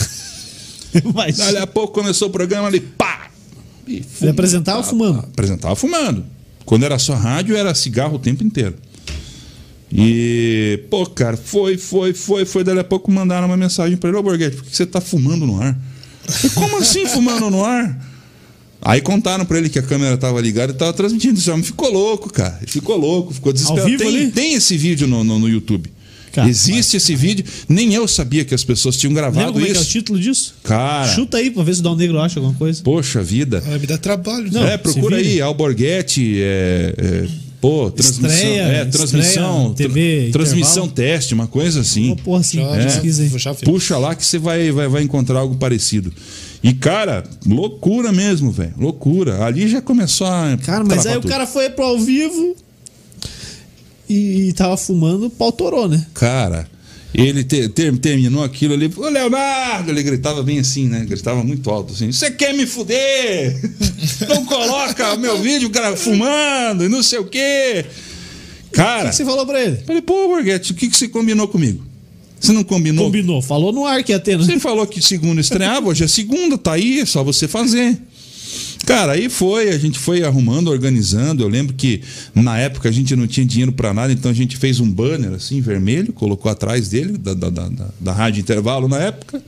mas 1.14 1.36
Daí 1.38 1.56
a 1.58 1.66
pouco 1.66 1.92
começou 1.92 2.28
o 2.28 2.30
programa, 2.30 2.68
ele 2.68 2.80
pá! 2.80 3.28
E 3.86 4.02
Ele 4.22 4.30
apresentava 4.30 4.82
fumando. 4.82 5.18
Apresentava 5.18 5.76
fumando. 5.76 6.24
Quando 6.64 6.84
era 6.84 6.98
só 6.98 7.14
rádio, 7.14 7.56
era 7.56 7.74
cigarro 7.74 8.16
o 8.16 8.18
tempo 8.18 8.42
inteiro. 8.42 8.74
E, 9.92 10.80
pô, 10.90 11.06
cara, 11.06 11.36
foi, 11.36 11.76
foi, 11.78 12.12
foi, 12.12 12.44
foi. 12.44 12.64
Daí 12.64 12.78
a 12.78 12.84
pouco 12.84 13.12
mandaram 13.12 13.46
uma 13.46 13.56
mensagem 13.56 13.96
pra 13.96 14.08
ele: 14.10 14.18
Ô, 14.18 14.22
Borghetti, 14.22 14.56
por 14.56 14.64
que 14.64 14.76
você 14.76 14.84
tá 14.84 15.00
fumando 15.00 15.46
no 15.46 15.62
ar? 15.62 15.78
Falei, 16.26 16.50
Como 16.54 16.78
assim 16.78 17.06
fumando 17.06 17.48
no 17.50 17.64
ar? 17.64 18.12
Aí 18.82 19.00
contaram 19.00 19.46
pra 19.46 19.56
ele 19.56 19.68
que 19.68 19.78
a 19.78 19.82
câmera 19.82 20.16
tava 20.18 20.40
ligada 20.40 20.72
e 20.72 20.76
tava 20.76 20.92
transmitindo. 20.92 21.38
Esse 21.38 21.50
homem 21.50 21.62
ficou 21.62 21.90
louco, 21.90 22.30
cara. 22.30 22.58
Ele 22.60 22.70
ficou 22.70 22.96
louco, 22.96 23.32
ficou 23.32 23.52
desesperado. 23.52 23.96
tem, 23.96 24.30
tem 24.30 24.54
esse 24.54 24.76
vídeo 24.76 25.06
no, 25.06 25.22
no, 25.24 25.38
no 25.38 25.48
YouTube. 25.48 25.90
Cara, 26.34 26.48
Existe 26.48 26.96
esse 26.96 27.14
vídeo. 27.14 27.44
Nem 27.68 27.94
eu 27.94 28.08
sabia 28.08 28.44
que 28.44 28.54
as 28.54 28.64
pessoas 28.64 28.96
tinham 28.96 29.14
gravado 29.14 29.52
como 29.52 29.64
é 29.64 29.70
que 29.70 29.76
é 29.76 29.78
o 29.78 29.82
isso. 29.82 29.90
título 29.90 30.18
disso? 30.18 30.54
Cara, 30.64 31.08
Chuta 31.14 31.36
aí 31.38 31.50
pra 31.50 31.62
ver 31.62 31.74
se 31.74 31.80
o 31.80 31.84
Dal 31.84 31.96
Negro 31.96 32.18
acha 32.18 32.40
alguma 32.40 32.54
coisa. 32.56 32.82
poxa 32.82 33.22
vida. 33.22 33.60
Vai 33.60 33.78
me 33.78 33.86
dar 33.86 33.98
trabalho. 33.98 34.50
Não, 34.52 34.66
é, 34.66 34.76
procura 34.76 35.16
aí, 35.16 35.40
Alborguete, 35.40 36.40
é, 36.42 36.94
é, 36.98 37.28
pô, 37.60 37.90
transmissão, 37.90 38.30
Estreia, 38.30 38.60
é, 38.62 38.84
transmissão, 38.84 39.68
estreia, 39.70 39.88
TV, 39.88 40.22
tra- 40.30 40.32
transmissão 40.42 40.88
teste, 40.88 41.34
uma 41.34 41.46
coisa 41.46 41.80
assim. 41.80 42.08
Uma 42.08 42.16
porra 42.16 42.40
assim, 42.40 42.58
Já, 42.58 43.50
É. 43.50 43.54
Puxa 43.64 43.96
lá 43.96 44.14
que 44.14 44.24
você 44.26 44.38
vai, 44.38 44.70
vai, 44.72 44.88
vai 44.88 45.02
encontrar 45.02 45.38
algo 45.38 45.54
parecido. 45.56 46.12
E, 46.62 46.72
cara, 46.72 47.22
loucura 47.46 48.10
mesmo, 48.10 48.50
velho. 48.50 48.72
Loucura. 48.78 49.44
Ali 49.44 49.68
já 49.68 49.82
começou 49.82 50.26
a. 50.26 50.58
Cara, 50.64 50.82
mas 50.82 51.04
aí 51.06 51.16
o 51.16 51.20
tudo. 51.20 51.30
cara 51.30 51.46
foi 51.46 51.68
pro 51.70 51.84
ao 51.84 51.98
vivo 51.98 52.56
e, 54.08 54.48
e 54.48 54.52
tava 54.52 54.76
fumando, 54.76 55.28
pau 55.30 55.50
torou, 55.52 55.88
né? 55.88 56.04
Cara, 56.14 56.68
ele 57.14 57.44
te- 57.44 57.68
ter- 57.68 57.96
terminou 57.98 58.42
aquilo 58.42 58.74
ali. 58.74 58.90
Ô, 58.96 59.08
Leonardo! 59.08 59.90
Ele 59.90 60.02
gritava 60.02 60.42
bem 60.42 60.58
assim, 60.58 60.88
né? 60.88 61.04
Gritava 61.08 61.42
muito 61.44 61.70
alto 61.70 61.92
assim. 61.92 62.10
Você 62.10 62.30
quer 62.30 62.52
me 62.54 62.66
fuder? 62.66 63.56
Não 64.28 64.44
coloca 64.44 65.16
meu 65.16 65.40
vídeo, 65.40 65.70
cara, 65.70 65.96
fumando 65.96 66.84
e 66.84 66.88
não 66.88 67.02
sei 67.02 67.18
o 67.18 67.24
quê. 67.24 67.84
O 68.68 68.70
Cara, 68.72 69.10
que 69.10 69.16
você 69.16 69.24
falou 69.24 69.46
pra 69.46 69.62
ele? 69.62 69.76
falei, 69.86 70.02
pô, 70.02 70.26
Borghetti, 70.28 70.72
o 70.72 70.74
que, 70.74 70.88
que 70.88 70.96
você 70.96 71.06
combinou 71.08 71.46
comigo? 71.46 71.84
Você 72.40 72.52
não 72.52 72.64
combinou? 72.64 73.06
Combinou, 73.06 73.40
falou 73.40 73.72
no 73.72 73.86
ar 73.86 74.02
que 74.02 74.12
ia 74.12 74.18
ter, 74.18 74.36
né? 74.36 74.44
Você 74.44 74.58
falou 74.60 74.86
que 74.86 75.00
segunda 75.00 75.40
estreava, 75.40 75.88
hoje 75.88 76.04
é 76.04 76.08
segunda, 76.08 76.58
tá 76.58 76.72
aí, 76.72 77.00
é 77.00 77.06
só 77.06 77.22
você 77.24 77.46
fazer. 77.48 77.96
Cara, 78.86 79.12
aí 79.12 79.28
foi, 79.30 79.70
a 79.70 79.78
gente 79.78 79.98
foi 79.98 80.22
arrumando, 80.22 80.68
organizando. 80.68 81.42
Eu 81.42 81.48
lembro 81.48 81.74
que 81.74 82.02
na 82.34 82.58
época 82.58 82.88
a 82.88 82.92
gente 82.92 83.16
não 83.16 83.26
tinha 83.26 83.46
dinheiro 83.46 83.72
pra 83.72 83.94
nada, 83.94 84.12
então 84.12 84.30
a 84.30 84.34
gente 84.34 84.56
fez 84.56 84.78
um 84.80 84.90
banner 84.90 85.32
assim, 85.32 85.60
vermelho, 85.60 86.12
colocou 86.12 86.50
atrás 86.50 86.88
dele, 86.88 87.16
da, 87.16 87.32
da, 87.34 87.48
da, 87.50 87.70
da- 88.00 88.12
Rádio 88.12 88.40
Intervalo 88.40 88.86
na 88.88 88.98
época. 88.98 89.42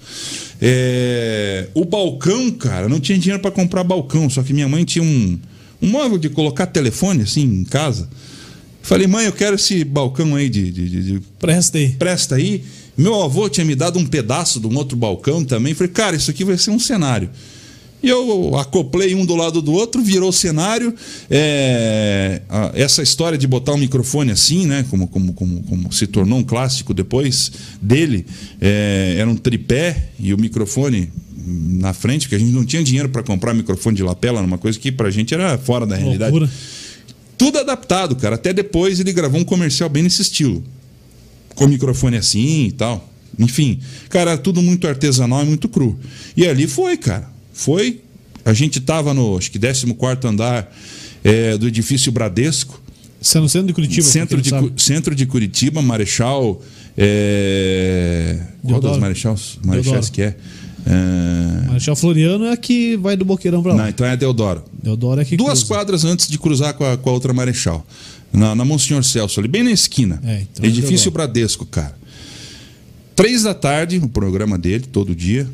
É, 0.61 1.68
o 1.75 1.85
balcão, 1.85 2.51
cara, 2.51 2.88
não 2.88 2.99
tinha 2.99 3.18
dinheiro 3.18 3.40
pra 3.42 3.51
comprar 3.51 3.85
balcão, 3.85 4.29
só 4.31 4.42
que 4.42 4.53
minha 4.55 4.68
mãe 4.68 4.85
tinha 4.85 5.03
um, 5.05 5.38
um 5.83 5.88
móvel 5.88 6.16
de 6.18 6.29
colocar 6.31 6.66
telefone 6.66 7.22
assim 7.22 7.42
em 7.42 7.64
casa. 7.64 8.09
Falei, 8.83 9.07
mãe, 9.07 9.27
eu 9.27 9.33
quero 9.33 9.57
esse 9.57 9.85
balcão 9.85 10.35
aí 10.35 10.49
de- 10.49 10.70
de- 10.72 10.88
de, 10.88 11.03
de 11.03 11.20
Presta 11.38 11.77
aí. 11.77 11.90
presta 11.90 12.37
aí. 12.37 12.64
Meu 12.96 13.20
avô 13.22 13.49
tinha 13.51 13.66
me 13.66 13.75
dado 13.75 13.99
um 13.99 14.07
pedaço 14.07 14.59
de 14.59 14.66
um 14.66 14.75
outro 14.77 14.96
balcão 14.96 15.44
também. 15.44 15.75
Falei, 15.75 15.92
cara, 15.92 16.16
isso 16.16 16.31
aqui 16.31 16.42
vai 16.44 16.57
ser 16.57 16.70
um 16.70 16.79
cenário. 16.79 17.29
E 18.02 18.09
eu 18.09 18.54
acoplei 18.56 19.14
um 19.14 19.24
do 19.26 19.35
lado 19.35 19.61
do 19.62 19.72
outro, 19.72 20.02
virou 20.02 20.30
cenário. 20.30 20.94
É, 21.30 22.42
a- 22.48 22.70
essa 22.74 23.02
história 23.02 23.37
de 23.38 23.46
botar 23.46 23.72
um 23.72 23.78
microfone 23.78 24.30
assim, 24.30 24.66
né? 24.66 24.85
Como, 24.90 25.09
como, 25.09 25.32
como, 25.32 25.62
como 25.62 25.92
se 25.92 26.06
tornou 26.06 26.38
um 26.38 26.44
clássico 26.44 26.92
depois 26.94 27.50
dele, 27.80 28.24
é, 28.61 29.16
era 29.18 29.28
um 29.28 29.37
tripé 29.37 30.11
e 30.20 30.32
o 30.32 30.38
microfone 30.38 31.11
na 31.48 31.92
frente, 31.92 32.22
porque 32.22 32.37
a 32.37 32.38
gente 32.38 32.52
não 32.52 32.64
tinha 32.64 32.82
dinheiro 32.82 33.09
para 33.09 33.22
comprar 33.22 33.54
microfone 33.54 33.96
de 33.96 34.02
lapela, 34.02 34.40
uma 34.40 34.59
coisa 34.59 34.78
que 34.78 34.90
pra 34.92 35.11
gente 35.11 35.32
era 35.32 35.56
fora 35.59 35.87
da 35.87 35.96
realidade. 35.96 36.30
Loucura. 36.32 36.52
Tudo 37.38 37.59
adaptado, 37.59 38.16
cara. 38.16 38.35
Até 38.37 38.52
depois 38.52 38.98
ele 39.00 39.12
gravou 39.12 39.40
um 39.40 39.44
comercial 39.44 39.88
bem 39.88 40.02
nesse 40.02 40.22
estilo. 40.22 40.62
Com 41.54 41.66
microfone 41.66 42.16
assim 42.16 42.66
e 42.66 42.72
tal. 42.72 43.09
Enfim, 43.38 43.78
cara, 44.09 44.32
era 44.32 44.40
tudo 44.40 44.62
muito 44.62 44.87
artesanal 44.88 45.42
e 45.42 45.46
muito 45.46 45.68
cru. 45.68 45.98
E 46.37 46.46
ali 46.46 46.66
foi, 46.66 46.96
cara. 46.96 47.35
Foi. 47.57 48.01
A 48.45 48.53
gente 48.53 48.81
tava 48.81 49.12
no, 49.14 49.37
acho 49.37 49.51
que 49.51 49.59
14 49.59 49.87
andar 50.25 50.71
é, 51.25 51.57
do 51.57 51.66
edifício 51.66 52.12
Bradesco. 52.12 52.81
Você 53.21 53.38
é 53.38 53.40
no 53.40 53.49
centro 53.49 53.66
de 53.69 53.73
Curitiba. 53.73 54.07
Centro 54.07 54.40
de, 54.40 54.51
Cu- 54.51 54.73
centro 54.77 55.14
de 55.14 55.27
Curitiba, 55.27 55.81
Marechal. 55.83 56.62
É... 56.97 58.38
Qual 58.62 58.81
das 58.81 58.99
Marechais, 58.99 59.59
Marechais 59.64 60.11
que 60.11 60.23
é? 60.23 60.37
é... 60.87 61.66
Marechal 61.66 61.97
Floriano 61.97 62.45
é 62.45 62.53
a 62.53 62.57
que 62.57 62.97
vai 62.99 63.16
do 63.16 63.25
Boqueirão 63.25 63.62
pra 63.62 63.73
lá. 63.73 63.83
Não, 63.83 63.88
então 63.88 64.07
é 64.07 64.16
Deodoro. 64.16 64.62
Deodoro 64.83 65.21
é 65.21 65.25
que 65.25 65.37
Duas 65.37 65.61
cruza. 65.61 65.66
quadras 65.75 66.05
antes 66.05 66.29
de 66.29 66.38
cruzar 66.38 66.75
com 66.75 66.85
a, 66.85 66.97
com 66.97 67.09
a 67.11 67.12
outra 67.12 67.33
Marechal. 67.33 67.85
Na, 68.33 68.55
na 68.55 68.64
Monsenhor 68.64 69.03
Celso, 69.03 69.40
ali 69.40 69.49
bem 69.49 69.62
na 69.62 69.71
esquina. 69.71 70.21
É, 70.25 70.42
então 70.42 70.64
é 70.64 70.69
Edifício 70.69 71.11
Deodoro. 71.11 71.12
Bradesco, 71.12 71.64
cara. 71.66 71.97
Três 73.16 73.42
da 73.45 73.55
tarde, 73.55 73.97
o 73.99 74.09
programa 74.09 74.59
dele, 74.59 74.85
todo 74.92 75.14
dia. 75.14 75.49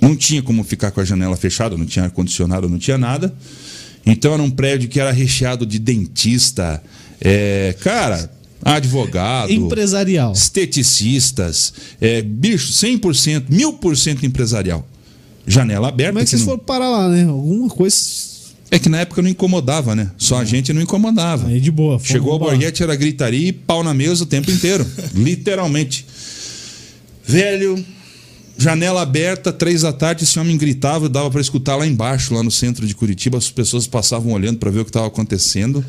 Não 0.00 0.14
tinha 0.16 0.42
como 0.42 0.62
ficar 0.64 0.90
com 0.90 1.00
a 1.00 1.04
janela 1.04 1.36
fechada, 1.36 1.76
não 1.76 1.84
tinha 1.86 2.04
ar-condicionado, 2.04 2.68
não 2.68 2.78
tinha 2.78 2.96
nada. 2.98 3.34
Então 4.06 4.32
era 4.32 4.42
um 4.42 4.50
prédio 4.50 4.88
que 4.88 4.98
era 5.00 5.10
recheado 5.10 5.66
de 5.66 5.78
dentista, 5.78 6.82
é, 7.20 7.74
cara, 7.80 8.30
advogado, 8.64 9.52
Empresarial. 9.52 10.32
esteticistas, 10.32 11.72
é, 12.00 12.22
bicho, 12.22 12.72
100%, 12.72 13.44
1000% 13.50 14.22
empresarial. 14.24 14.86
Janela 15.46 15.88
aberta. 15.88 16.12
Como 16.12 16.18
é 16.20 16.22
que 16.22 16.26
que 16.26 16.30
vocês 16.30 16.40
não- 16.42 16.46
foram 16.46 16.58
parar 16.64 16.88
lá, 16.90 17.08
né? 17.08 17.24
Alguma 17.24 17.68
coisa. 17.68 17.96
é 18.70 18.78
que 18.78 18.88
na 18.90 18.98
época 19.00 19.22
não 19.22 19.30
incomodava, 19.30 19.96
né? 19.96 20.10
Só 20.18 20.38
a 20.38 20.44
gente 20.44 20.72
não 20.74 20.82
incomodava. 20.82 21.48
Aí 21.48 21.58
de 21.58 21.70
boa. 21.70 21.98
Chegou 22.02 22.34
o. 22.34 22.38
Borghetti, 22.38 22.82
era 22.82 22.94
gritaria 22.94 23.48
e 23.48 23.52
pau 23.52 23.82
na 23.82 23.94
mesa 23.94 24.24
o 24.24 24.26
tempo 24.26 24.50
inteiro. 24.50 24.86
literalmente. 25.14 26.04
Velho, 27.26 27.82
janela 28.58 29.02
aberta, 29.02 29.52
três 29.52 29.82
da 29.82 29.92
tarde, 29.92 30.24
esse 30.24 30.38
homem 30.38 30.58
gritava 30.58 31.08
dava 31.08 31.30
para 31.30 31.40
escutar 31.40 31.76
lá 31.76 31.86
embaixo, 31.86 32.34
lá 32.34 32.42
no 32.42 32.50
centro 32.50 32.86
de 32.86 32.94
Curitiba. 32.94 33.38
As 33.38 33.50
pessoas 33.50 33.86
passavam 33.86 34.32
olhando 34.32 34.58
para 34.58 34.70
ver 34.70 34.80
o 34.80 34.84
que 34.84 34.90
estava 34.90 35.06
acontecendo. 35.06 35.82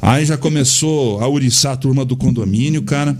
Aí 0.00 0.24
já 0.24 0.36
começou 0.36 1.20
a 1.20 1.28
uriçar 1.28 1.72
a 1.72 1.76
turma 1.76 2.04
do 2.04 2.16
condomínio, 2.16 2.82
cara. 2.82 3.18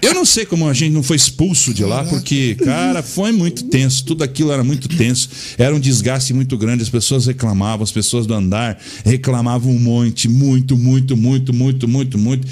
Eu 0.00 0.14
não 0.14 0.24
sei 0.24 0.46
como 0.46 0.66
a 0.66 0.72
gente 0.72 0.92
não 0.92 1.02
foi 1.02 1.16
expulso 1.16 1.74
de 1.74 1.84
lá, 1.84 2.04
porque, 2.04 2.54
cara, 2.54 3.02
foi 3.02 3.32
muito 3.32 3.64
tenso. 3.64 4.04
Tudo 4.04 4.24
aquilo 4.24 4.50
era 4.52 4.64
muito 4.64 4.88
tenso. 4.88 5.28
Era 5.58 5.74
um 5.74 5.80
desgaste 5.80 6.32
muito 6.32 6.56
grande. 6.56 6.82
As 6.82 6.88
pessoas 6.88 7.26
reclamavam, 7.26 7.82
as 7.82 7.92
pessoas 7.92 8.26
do 8.26 8.32
andar 8.32 8.78
reclamavam 9.04 9.72
um 9.72 9.78
monte, 9.78 10.28
muito, 10.28 10.76
muito, 10.76 11.16
muito, 11.16 11.52
muito, 11.52 11.88
muito, 11.88 12.18
muito. 12.18 12.48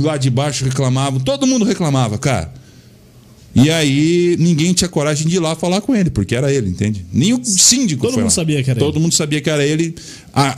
Lá 0.00 0.16
de 0.16 0.28
baixo 0.28 0.64
reclamavam, 0.64 1.20
todo 1.20 1.46
mundo 1.46 1.64
reclamava, 1.64 2.18
cara. 2.18 2.52
E 3.54 3.68
aí 3.68 4.36
ninguém 4.38 4.72
tinha 4.72 4.88
coragem 4.88 5.26
de 5.26 5.36
ir 5.36 5.40
lá 5.40 5.56
falar 5.56 5.80
com 5.80 5.94
ele, 5.94 6.08
porque 6.08 6.34
era 6.36 6.52
ele, 6.52 6.68
entende? 6.70 7.04
Nem 7.12 7.32
o 7.34 7.44
síndico 7.44 8.02
Todo 8.02 8.12
mundo 8.14 8.24
lá. 8.24 8.30
sabia 8.30 8.62
que 8.62 8.70
era 8.70 8.78
Todo 8.78 8.94
ele. 8.94 9.02
mundo 9.02 9.12
sabia 9.14 9.40
que 9.40 9.50
era 9.50 9.66
ele. 9.66 9.94
A, 10.32 10.50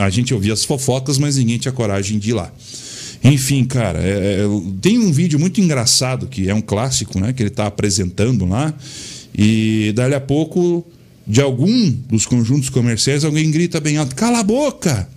a- 0.00 0.04
a 0.04 0.10
gente 0.10 0.34
ouvia 0.34 0.52
as 0.52 0.62
fofocas, 0.64 1.16
mas 1.16 1.36
ninguém 1.36 1.56
tinha 1.58 1.72
coragem 1.72 2.18
de 2.18 2.30
ir 2.30 2.34
lá. 2.34 2.52
Enfim, 3.24 3.64
cara, 3.64 4.00
é- 4.02 4.42
é- 4.42 4.46
tem 4.82 4.98
um 4.98 5.10
vídeo 5.10 5.38
muito 5.40 5.60
engraçado 5.62 6.26
que 6.26 6.48
é 6.48 6.54
um 6.54 6.60
clássico, 6.60 7.18
né? 7.18 7.32
Que 7.32 7.42
ele 7.42 7.48
está 7.48 7.66
apresentando 7.66 8.44
lá. 8.44 8.74
E 9.36 9.92
dali 9.94 10.14
a 10.14 10.20
pouco, 10.20 10.86
de 11.26 11.40
algum 11.40 11.90
dos 12.08 12.26
conjuntos 12.26 12.68
comerciais, 12.68 13.24
alguém 13.24 13.50
grita 13.50 13.80
bem 13.80 13.96
alto: 13.96 14.14
Cala 14.14 14.40
a 14.40 14.42
boca! 14.42 15.08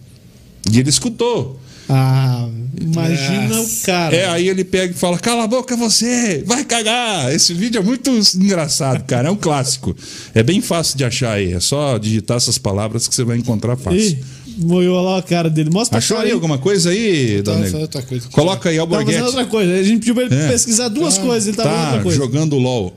E 0.72 0.80
ele 0.80 0.90
escutou. 0.90 1.60
Ah, 1.92 2.48
imagina 2.80 3.60
o 3.62 3.68
cara. 3.84 4.16
É, 4.16 4.28
aí 4.28 4.48
ele 4.48 4.64
pega 4.64 4.94
e 4.94 4.96
fala: 4.98 5.18
Cala 5.18 5.44
a 5.44 5.48
boca 5.48 5.76
você, 5.76 6.44
vai 6.46 6.64
cagar. 6.64 7.34
Esse 7.34 7.54
vídeo 7.54 7.80
é 7.80 7.84
muito 7.84 8.12
engraçado, 8.36 9.04
cara. 9.06 9.28
É 9.28 9.32
um 9.32 9.36
clássico. 9.36 9.96
É 10.36 10.44
bem 10.44 10.62
fácil 10.62 10.98
de 10.98 11.04
achar 11.04 11.34
aí. 11.34 11.54
É 11.54 11.60
só 11.60 11.98
digitar 11.98 12.38
essas 12.38 12.58
palavras 12.60 13.08
que 13.08 13.16
você 13.16 13.24
vai 13.24 13.38
encontrar 13.38 13.76
fácil. 13.76 14.00
Ih, 14.00 14.18
Moiou 14.62 15.02
lá 15.04 15.18
a 15.20 15.22
cara 15.24 15.50
dele. 15.50 15.70
Mostra 15.72 15.98
Achou 15.98 16.18
cara 16.18 16.28
aí 16.28 16.34
alguma 16.34 16.58
coisa 16.58 16.90
aí, 16.92 17.42
Tá 17.42 17.54
Dona 17.54 17.78
outra 17.80 18.02
coisa. 18.04 18.28
Coloca 18.30 18.70
aí, 18.70 18.76
Tava 18.78 18.90
fazendo 18.90 19.00
Alborguete. 19.08 19.24
outra 19.26 19.46
coisa. 19.46 19.74
A 19.74 19.84
gente 19.84 20.00
pediu 20.00 20.14
pra 20.16 20.24
ele 20.26 20.36
É. 20.36 20.48
pesquisar 20.50 20.90
duas 20.90 21.18
coisas. 21.18 21.48
Ele 21.48 21.58
tava 21.58 21.70
fazendo 21.70 21.82
Tá 21.86 21.90
outra 21.92 22.04
coisa. 22.04 22.18
jogando 22.18 22.58
LOL. 22.58 22.96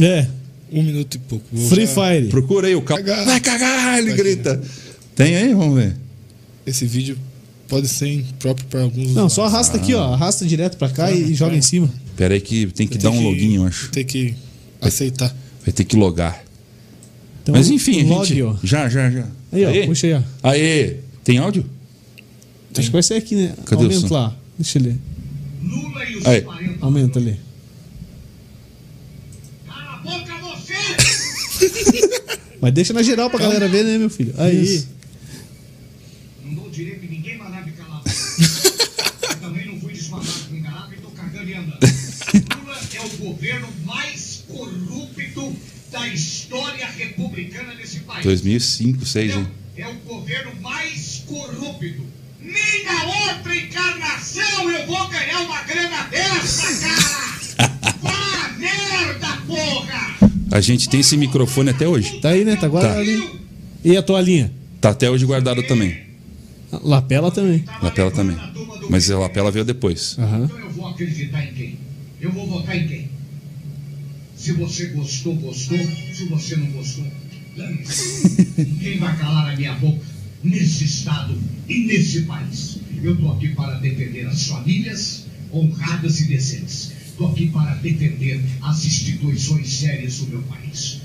É. 0.00 0.26
Um 0.72 0.82
minuto 0.82 1.14
e 1.16 1.18
pouco. 1.18 1.44
Vou 1.52 1.68
Free 1.68 1.86
já- 1.86 1.92
Fire. 1.92 2.28
Procura 2.28 2.68
aí 2.68 2.74
o 2.74 2.80
carro. 2.82 3.00
Cagar. 3.04 3.24
Vai 3.26 3.40
cagar, 3.40 3.98
ele 3.98 4.08
Vai 4.10 4.16
grita. 4.16 4.60
Tem 5.14 5.36
aí? 5.36 5.52
Vamos 5.52 5.74
ver. 5.74 5.96
Esse 6.64 6.86
vídeo 6.86 7.18
pode 7.72 7.88
ser 7.88 8.06
impróprio 8.12 8.66
para 8.68 8.82
alguns 8.82 9.14
Não, 9.14 9.24
usuários. 9.24 9.32
só 9.32 9.44
arrasta 9.46 9.78
aqui, 9.78 9.94
ó. 9.94 10.12
Arrasta 10.12 10.44
direto 10.44 10.76
pra 10.76 10.90
cá 10.90 11.10
e, 11.10 11.30
e 11.30 11.34
joga 11.34 11.56
em 11.56 11.62
cima. 11.62 11.88
Pera 12.14 12.34
aí 12.34 12.40
que 12.40 12.66
tem 12.66 12.86
que 12.86 12.98
Tem 12.98 13.10
dar 13.10 13.10
um 13.16 13.22
login, 13.22 13.54
eu 13.56 13.64
acho. 13.64 13.88
Tem 13.90 14.04
que 14.04 14.34
aceitar. 14.78 15.34
Vai 15.64 15.72
ter 15.72 15.84
que 15.84 15.96
logar. 15.96 16.44
Então, 17.42 17.54
Mas 17.54 17.70
enfim, 17.70 18.02
log, 18.04 18.26
gente. 18.26 18.42
ó. 18.42 18.54
Já, 18.62 18.90
já, 18.90 19.10
já. 19.10 19.26
Aí, 19.50 19.84
ó. 19.84 19.86
Puxa 19.86 20.06
aí, 20.06 20.12
ó. 20.12 20.22
Aê. 20.42 20.96
Tem 21.24 21.38
áudio? 21.38 21.64
Acho 22.76 22.88
que 22.88 22.92
vai 22.92 23.02
ser 23.02 23.14
aqui, 23.14 23.34
né? 23.36 23.54
Cadê 23.64 23.84
o 23.84 23.86
Aumenta 23.86 24.06
som? 24.08 24.14
lá. 24.14 24.36
Deixa 24.58 24.78
ele. 24.78 25.00
Lula 25.62 26.04
e 26.04 26.16
os. 26.16 26.22
40 26.24 26.84
Aumenta 26.84 27.18
ali. 27.18 27.40
Cala 29.66 29.94
a 29.94 29.96
boca 29.96 30.32
você! 30.42 30.74
Mas 32.60 32.72
deixa 32.74 32.92
na 32.92 33.02
geral 33.02 33.30
pra 33.30 33.40
galera 33.40 33.66
ver, 33.66 33.82
né, 33.82 33.96
meu 33.96 34.10
filho? 34.10 34.34
Aí. 34.36 34.84
Não 34.84 35.01
da 45.92 46.08
história 46.08 46.86
republicana 46.86 47.74
desse 47.74 48.00
país. 48.00 48.24
2005, 48.24 48.98
2006, 48.98 49.36
hein? 49.36 49.48
É 49.76 49.86
o 49.88 49.94
governo 50.06 50.52
mais 50.60 51.22
corrupto. 51.26 52.06
Nem 52.40 52.84
na 52.84 53.04
outra 53.04 53.54
encarnação 53.56 54.70
eu 54.70 54.86
vou 54.86 55.08
ganhar 55.08 55.40
uma 55.42 55.62
grana 55.62 56.02
dessa, 56.04 56.88
cara! 56.88 57.92
Vá 58.02 58.10
a 58.46 58.48
merda, 58.58 59.36
porra! 59.46 60.16
A 60.50 60.60
gente 60.60 60.88
tem 60.88 61.00
esse 61.00 61.16
microfone 61.16 61.70
até 61.70 61.86
hoje. 61.86 62.20
Tá 62.20 62.30
aí, 62.30 62.44
né? 62.44 62.56
Tá 62.56 62.68
guardado 62.68 62.94
Tá. 62.94 63.00
ali. 63.00 63.40
E 63.84 63.96
a 63.96 64.02
toalhinha? 64.02 64.52
Tá 64.80 64.90
até 64.90 65.08
hoje 65.10 65.24
guardado 65.24 65.62
também. 65.62 65.98
A 66.72 66.78
Lapela 66.82 67.30
também. 67.30 67.64
Lapela 67.82 68.10
também. 68.10 68.36
Mas 68.90 69.10
a 69.10 69.18
lapela 69.18 69.50
veio 69.50 69.64
depois. 69.64 70.16
Aham. 70.18 70.44
Então 70.44 70.58
eu 70.58 70.70
vou 70.70 70.88
acreditar 70.88 71.44
em 71.44 71.52
quem? 71.54 71.78
Eu 72.20 72.32
vou 72.32 72.46
votar 72.46 72.76
em 72.76 72.86
quem? 72.88 73.08
Se 74.42 74.50
você 74.54 74.86
gostou, 74.86 75.36
gostou. 75.36 75.78
Se 76.12 76.24
você 76.24 76.56
não 76.56 76.66
gostou, 76.72 77.06
dane-se. 77.56 78.48
Ninguém 78.58 78.98
vai 78.98 79.16
calar 79.16 79.52
a 79.52 79.56
minha 79.56 79.72
boca 79.74 80.04
nesse 80.42 80.82
estado 80.82 81.38
e 81.68 81.84
nesse 81.86 82.22
país. 82.22 82.78
Eu 83.00 83.16
tô 83.16 83.30
aqui 83.30 83.50
para 83.50 83.74
defender 83.74 84.26
as 84.26 84.48
famílias 84.48 85.26
honradas 85.52 86.20
e 86.22 86.24
decentes. 86.24 86.90
Tô 87.16 87.28
aqui 87.28 87.52
para 87.52 87.74
defender 87.74 88.40
as 88.62 88.84
instituições 88.84 89.72
sérias 89.74 90.18
do 90.18 90.26
meu 90.26 90.42
país. 90.42 90.98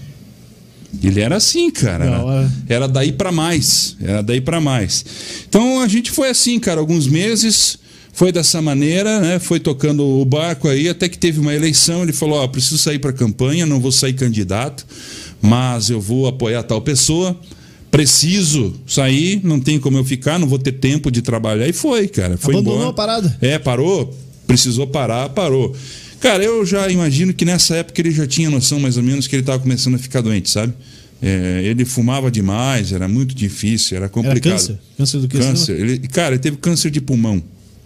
Ele 1.03 1.21
era 1.21 1.35
assim, 1.35 1.69
cara. 1.69 2.05
Da 2.05 2.17
Era, 2.17 2.51
era 2.69 2.87
daí 2.87 3.11
pra 3.11 3.31
mais. 3.31 3.95
Era 4.01 4.23
daí 4.23 4.41
pra 4.41 4.59
mais. 4.59 5.05
Então 5.47 5.79
a 5.79 5.87
gente 5.87 6.09
foi 6.09 6.31
assim, 6.31 6.59
cara, 6.59 6.79
alguns 6.79 7.05
meses. 7.05 7.77
Foi 8.17 8.31
dessa 8.31 8.59
maneira, 8.63 9.19
né? 9.19 9.37
Foi 9.37 9.59
tocando 9.59 10.03
o 10.03 10.25
barco 10.25 10.67
aí, 10.67 10.89
até 10.89 11.07
que 11.07 11.19
teve 11.19 11.39
uma 11.39 11.53
eleição. 11.53 12.01
Ele 12.01 12.11
falou: 12.11 12.39
Ó, 12.39 12.47
preciso 12.47 12.75
sair 12.79 12.97
pra 12.97 13.13
campanha, 13.13 13.63
não 13.63 13.79
vou 13.79 13.91
sair 13.91 14.13
candidato, 14.13 14.87
mas 15.39 15.91
eu 15.91 16.01
vou 16.01 16.25
apoiar 16.25 16.63
tal 16.63 16.81
pessoa. 16.81 17.39
Preciso 17.91 18.73
sair, 18.87 19.39
não 19.43 19.59
tem 19.59 19.79
como 19.79 19.99
eu 19.99 20.03
ficar, 20.03 20.39
não 20.39 20.47
vou 20.47 20.57
ter 20.57 20.71
tempo 20.71 21.11
de 21.11 21.21
trabalhar. 21.21 21.67
E 21.67 21.73
foi, 21.73 22.07
cara. 22.07 22.37
Foi 22.37 22.55
Abandonou 22.55 22.77
embora. 22.79 22.89
a 22.89 22.93
parada. 22.93 23.37
É, 23.39 23.59
parou. 23.59 24.11
Precisou 24.47 24.87
parar, 24.87 25.29
parou. 25.29 25.75
Cara, 26.19 26.43
eu 26.43 26.65
já 26.65 26.89
imagino 26.89 27.35
que 27.35 27.45
nessa 27.45 27.75
época 27.75 28.01
ele 28.01 28.09
já 28.09 28.25
tinha 28.25 28.49
noção 28.49 28.79
mais 28.79 28.97
ou 28.97 29.03
menos 29.03 29.27
que 29.27 29.35
ele 29.35 29.43
estava 29.43 29.59
começando 29.59 29.93
a 29.93 29.99
ficar 29.99 30.21
doente, 30.21 30.49
sabe? 30.49 30.73
É, 31.21 31.61
ele 31.63 31.85
fumava 31.85 32.31
demais, 32.31 32.91
era 32.91 33.07
muito 33.07 33.35
difícil, 33.35 33.95
era 33.95 34.05
Era 34.05 34.09
complicado. 34.09 34.53
câncer? 34.53 34.79
Câncer 34.97 35.19
do 35.19 35.27
que? 35.27 35.37
Câncer. 35.37 35.79
Ele, 35.79 35.99
cara, 36.07 36.33
ele 36.33 36.39
teve 36.41 36.57
câncer 36.57 36.89
de 36.89 36.99
pulmão, 36.99 37.43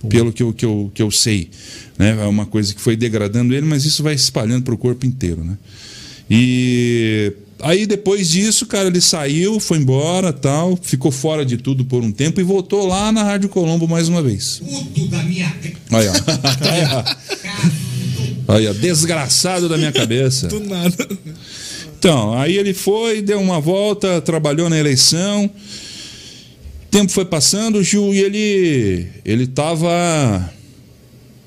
pelo 0.09 0.31
que 0.31 0.43
eu, 0.43 0.53
que, 0.53 0.65
eu, 0.65 0.91
que 0.93 1.01
eu 1.01 1.11
sei. 1.11 1.49
Né? 1.97 2.17
É 2.21 2.25
uma 2.25 2.45
coisa 2.45 2.73
que 2.73 2.81
foi 2.81 2.95
degradando 2.95 3.53
ele, 3.53 3.65
mas 3.65 3.85
isso 3.85 4.03
vai 4.03 4.13
espalhando 4.13 4.63
para 4.63 4.73
o 4.73 4.77
corpo 4.77 5.05
inteiro. 5.05 5.43
Né? 5.43 5.57
E 6.29 7.33
aí 7.61 7.85
depois 7.85 8.29
disso, 8.29 8.65
cara, 8.65 8.87
ele 8.87 9.01
saiu, 9.01 9.59
foi 9.59 9.77
embora, 9.77 10.33
tal, 10.33 10.77
ficou 10.81 11.11
fora 11.11 11.45
de 11.45 11.57
tudo 11.57 11.85
por 11.85 12.03
um 12.03 12.11
tempo 12.11 12.39
e 12.39 12.43
voltou 12.43 12.87
lá 12.87 13.11
na 13.11 13.23
Rádio 13.23 13.49
Colombo 13.49 13.87
mais 13.87 14.07
uma 14.07 14.21
vez. 14.21 14.61
Puto 14.65 15.07
da 15.07 15.21
minha 15.23 15.53
Aí, 15.91 16.07
ó. 16.07 16.13
Aí, 16.69 16.83
ó. 18.47 18.55
Aí, 18.55 18.67
ó. 18.67 18.73
Desgraçado 18.73 19.67
da 19.69 19.77
minha 19.77 19.91
cabeça. 19.91 20.47
Do 20.47 20.59
nada. 20.61 21.07
Então, 21.99 22.33
aí 22.33 22.57
ele 22.57 22.73
foi, 22.73 23.21
deu 23.21 23.39
uma 23.39 23.59
volta, 23.59 24.19
trabalhou 24.21 24.67
na 24.67 24.79
eleição. 24.79 25.47
Tempo 26.91 27.11
foi 27.11 27.23
passando, 27.23 27.77
o 27.77 27.83
Gil, 27.83 28.13
e 28.13 28.19
ele 28.19 29.07
ele 29.23 29.47
tava 29.47 29.89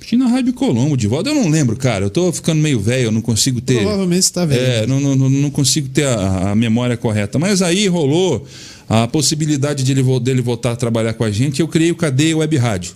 acho 0.01 0.17
na 0.17 0.27
Rádio 0.27 0.53
Colombo 0.55 0.97
de 0.97 1.07
volta. 1.07 1.29
Eu 1.31 1.35
não 1.35 1.49
lembro, 1.51 1.77
cara. 1.77 2.07
Eu 2.07 2.11
tô 2.11 2.33
ficando 2.33 2.61
meio 2.61 2.81
velho, 2.81 3.05
eu 3.05 3.13
não 3.13 3.21
consigo 3.21 3.61
ter 3.61 3.77
Provavelmente 3.77 4.25
você 4.27 4.33
tá 4.33 4.45
velho. 4.47 4.61
É, 4.61 4.87
não, 4.87 5.01
não, 5.01 5.17
não- 5.29 5.51
consigo 5.51 5.89
ter 5.89 6.07
a, 6.07 6.51
a 6.53 6.55
memória 6.55 6.97
correta. 6.97 7.39
Mas 7.39 7.61
aí 7.63 7.87
rolou 7.89 8.47
a 8.89 9.07
possibilidade 9.07 9.83
de 9.83 9.93
ele, 9.93 10.03
dele 10.21 10.41
voltar 10.43 10.73
a 10.73 10.77
trabalhar 10.77 11.13
com 11.15 11.25
a 11.25 11.31
gente. 11.31 11.61
Eu 11.61 11.69
criei 11.69 11.91
o 11.91 11.95
Cadeia 11.95 12.37
Web 12.37 12.57
Rádio. 12.57 12.93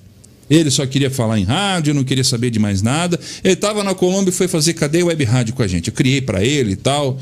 Ele 0.51 0.71
só 0.71 0.87
queria 0.87 1.11
falar 1.11 1.39
em 1.39 1.45
rádio, 1.45 1.93
não 1.93 2.05
queria 2.05 2.25
saber 2.25 2.51
de 2.51 2.59
mais 2.59 2.81
nada. 2.81 3.21
Ele 3.45 3.53
estava 3.55 3.85
na 3.85 3.95
Colômbia 3.95 4.31
e 4.31 4.33
foi 4.35 4.49
fazer 4.49 4.73
Cadeia 4.73 5.05
Web 5.05 5.23
Rádio 5.25 5.55
com 5.55 5.63
a 5.63 5.67
gente. 5.67 5.89
Eu 5.89 5.93
criei 5.95 6.23
para 6.23 6.43
ele 6.43 6.73
e 6.73 6.77
tal. 6.77 7.19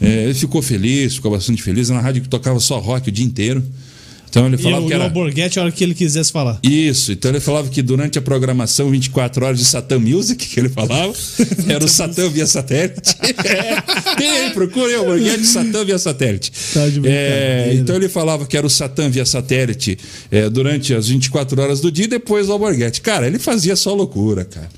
É, 0.00 0.24
ele 0.24 0.34
ficou 0.34 0.62
feliz, 0.62 1.14
ficou 1.16 1.30
bastante 1.32 1.62
feliz. 1.62 1.90
Era 1.90 1.98
uma 1.98 2.02
rádio 2.02 2.22
que 2.22 2.28
tocava 2.28 2.60
só 2.60 2.78
rock 2.78 3.08
o 3.08 3.12
dia 3.12 3.24
inteiro. 3.26 3.62
Então 4.30 4.46
ele 4.46 4.56
E 4.56 4.62
falava 4.62 4.84
o, 4.84 4.86
que 4.86 4.92
e 4.92 4.94
o 4.94 4.96
era. 4.96 5.04
Alborguete 5.04 5.58
a 5.58 5.62
hora 5.62 5.72
que 5.72 5.82
ele 5.82 5.94
quisesse 5.94 6.30
falar. 6.30 6.60
Isso, 6.62 7.12
então 7.12 7.30
ele 7.32 7.40
falava 7.40 7.68
que 7.68 7.82
durante 7.82 8.18
a 8.18 8.22
programação 8.22 8.90
24 8.90 9.44
horas 9.44 9.58
de 9.58 9.64
Satan 9.64 9.98
Music, 9.98 10.46
que 10.46 10.58
ele 10.58 10.68
falava, 10.68 11.12
era 11.68 11.84
o 11.84 11.88
Satan 11.88 12.28
via 12.30 12.46
satélite. 12.46 13.16
É, 13.50 14.14
tem 14.16 14.30
aí, 14.30 14.50
procure 14.50 14.94
o 14.96 15.04
Borghetti 15.04 15.44
Satan 15.44 15.84
via 15.84 15.98
satélite. 15.98 16.52
Tá 16.72 16.88
de 16.88 17.00
É, 17.04 17.72
então 17.74 17.96
ele 17.96 18.08
falava 18.08 18.46
que 18.46 18.56
era 18.56 18.66
o 18.66 18.70
Satan 18.70 19.08
via 19.10 19.24
satélite 19.24 19.98
é, 20.30 20.48
durante 20.48 20.94
as 20.94 21.08
24 21.08 21.60
horas 21.60 21.80
do 21.80 21.90
dia 21.90 22.04
e 22.04 22.08
depois 22.08 22.48
o 22.48 22.52
Alborguete. 22.52 23.00
Cara, 23.00 23.26
ele 23.26 23.38
fazia 23.38 23.74
só 23.74 23.94
loucura, 23.94 24.44
cara. 24.44 24.68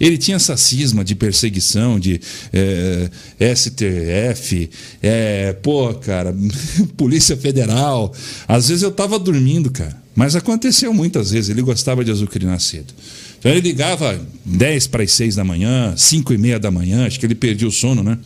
Ele 0.00 0.18
tinha 0.18 0.36
essa 0.36 0.56
cisma 0.56 1.04
de 1.04 1.14
perseguição, 1.14 2.00
de 2.00 2.20
é, 2.52 3.54
STF, 3.54 4.68
é, 5.02 5.52
pô, 5.52 5.94
cara, 5.94 6.34
Polícia 6.96 7.36
Federal. 7.36 8.12
Às 8.48 8.68
vezes 8.68 8.82
eu 8.82 8.90
tava 8.90 9.18
dormindo, 9.18 9.70
cara. 9.70 10.02
Mas 10.14 10.36
aconteceu 10.36 10.92
muitas 10.92 11.30
vezes. 11.30 11.50
Ele 11.50 11.62
gostava 11.62 12.04
de 12.04 12.10
azucrinar 12.10 12.60
cedo. 12.60 12.92
Então 13.38 13.50
ele 13.52 13.60
ligava 13.60 14.20
10 14.44 14.86
para 14.86 15.02
as 15.02 15.12
6 15.12 15.36
da 15.36 15.44
manhã, 15.44 15.94
5 15.96 16.32
e 16.32 16.38
meia 16.38 16.58
da 16.58 16.70
manhã, 16.70 17.06
acho 17.06 17.20
que 17.20 17.26
ele 17.26 17.34
perdia 17.34 17.68
o 17.68 17.72
sono, 17.72 18.02
né? 18.02 18.18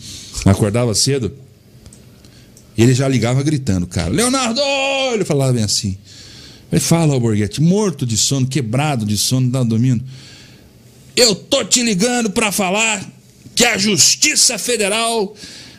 Acordava 0.44 0.94
cedo. 0.94 1.32
Ele 2.76 2.94
já 2.94 3.08
ligava 3.08 3.42
gritando, 3.42 3.86
cara. 3.86 4.10
Leonardo! 4.10 4.60
Ele 5.12 5.24
falava 5.24 5.52
bem 5.52 5.64
assim. 5.64 5.98
Ele 6.70 6.80
fala, 6.80 7.14
Alborguete, 7.14 7.60
morto 7.60 8.06
de 8.06 8.16
sono, 8.16 8.46
quebrado 8.46 9.04
de 9.04 9.16
sono, 9.16 9.50
tá 9.50 9.64
dormindo. 9.64 10.04
Eu 11.18 11.34
tô 11.34 11.64
te 11.64 11.82
ligando 11.82 12.30
para 12.30 12.52
falar 12.52 13.04
que 13.54 13.64
a 13.64 13.76
Justiça 13.76 14.56
Federal 14.58 15.34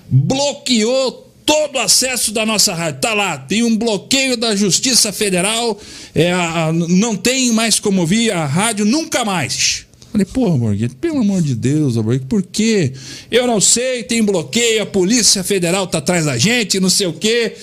bloqueou 0.10 1.28
todo 1.46 1.76
o 1.76 1.80
acesso 1.80 2.32
da 2.32 2.46
nossa 2.46 2.74
rádio. 2.74 3.00
Tá 3.02 3.14
lá, 3.14 3.38
tem 3.38 3.64
um 3.64 3.76
bloqueio 3.76 4.38
da 4.38 4.56
Justiça 4.56 5.12
Federal, 5.12 5.80
é, 6.14 6.32
a- 6.32 6.68
a- 6.68 6.74
não 6.74 7.16
tem 7.16 7.52
mais 7.52 7.80
como 7.80 8.02
ouvir 8.02 8.32
a 8.32 8.46
rádio 8.46 8.86
nunca 8.86 9.24
mais. 9.26 9.86
Falei, 10.12 10.26
porra, 10.26 10.58
Borghetti, 10.58 10.96
pelo 10.96 11.20
amor 11.22 11.42
de 11.42 11.56
Deus, 11.56 11.96
Borghetti, 11.96 12.26
por 12.26 12.44
quê? 12.44 12.94
Eu 13.32 13.48
não 13.48 13.62
sei, 13.62 14.04
tem 14.04 14.24
bloqueio, 14.24 14.82
a 14.84 14.86
Polícia 14.86 15.44
Federal 15.44 15.88
tá 15.88 16.00
atrás 16.00 16.26
da 16.26 16.38
gente, 16.38 16.80
não 16.80 16.90
sei 16.90 17.08
o 17.08 17.14
quê. 17.14 17.54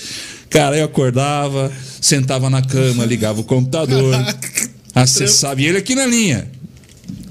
Cara, 0.49 0.77
eu 0.79 0.85
acordava, 0.85 1.73
sentava 2.01 2.49
na 2.49 2.63
cama, 2.63 3.05
ligava 3.05 3.41
o 3.41 3.45
computador, 3.45 4.15
acessava, 4.95 5.61
e 5.61 5.67
ele 5.67 5.79
aqui 5.79 5.95
na 5.95 6.07
linha. 6.07 6.49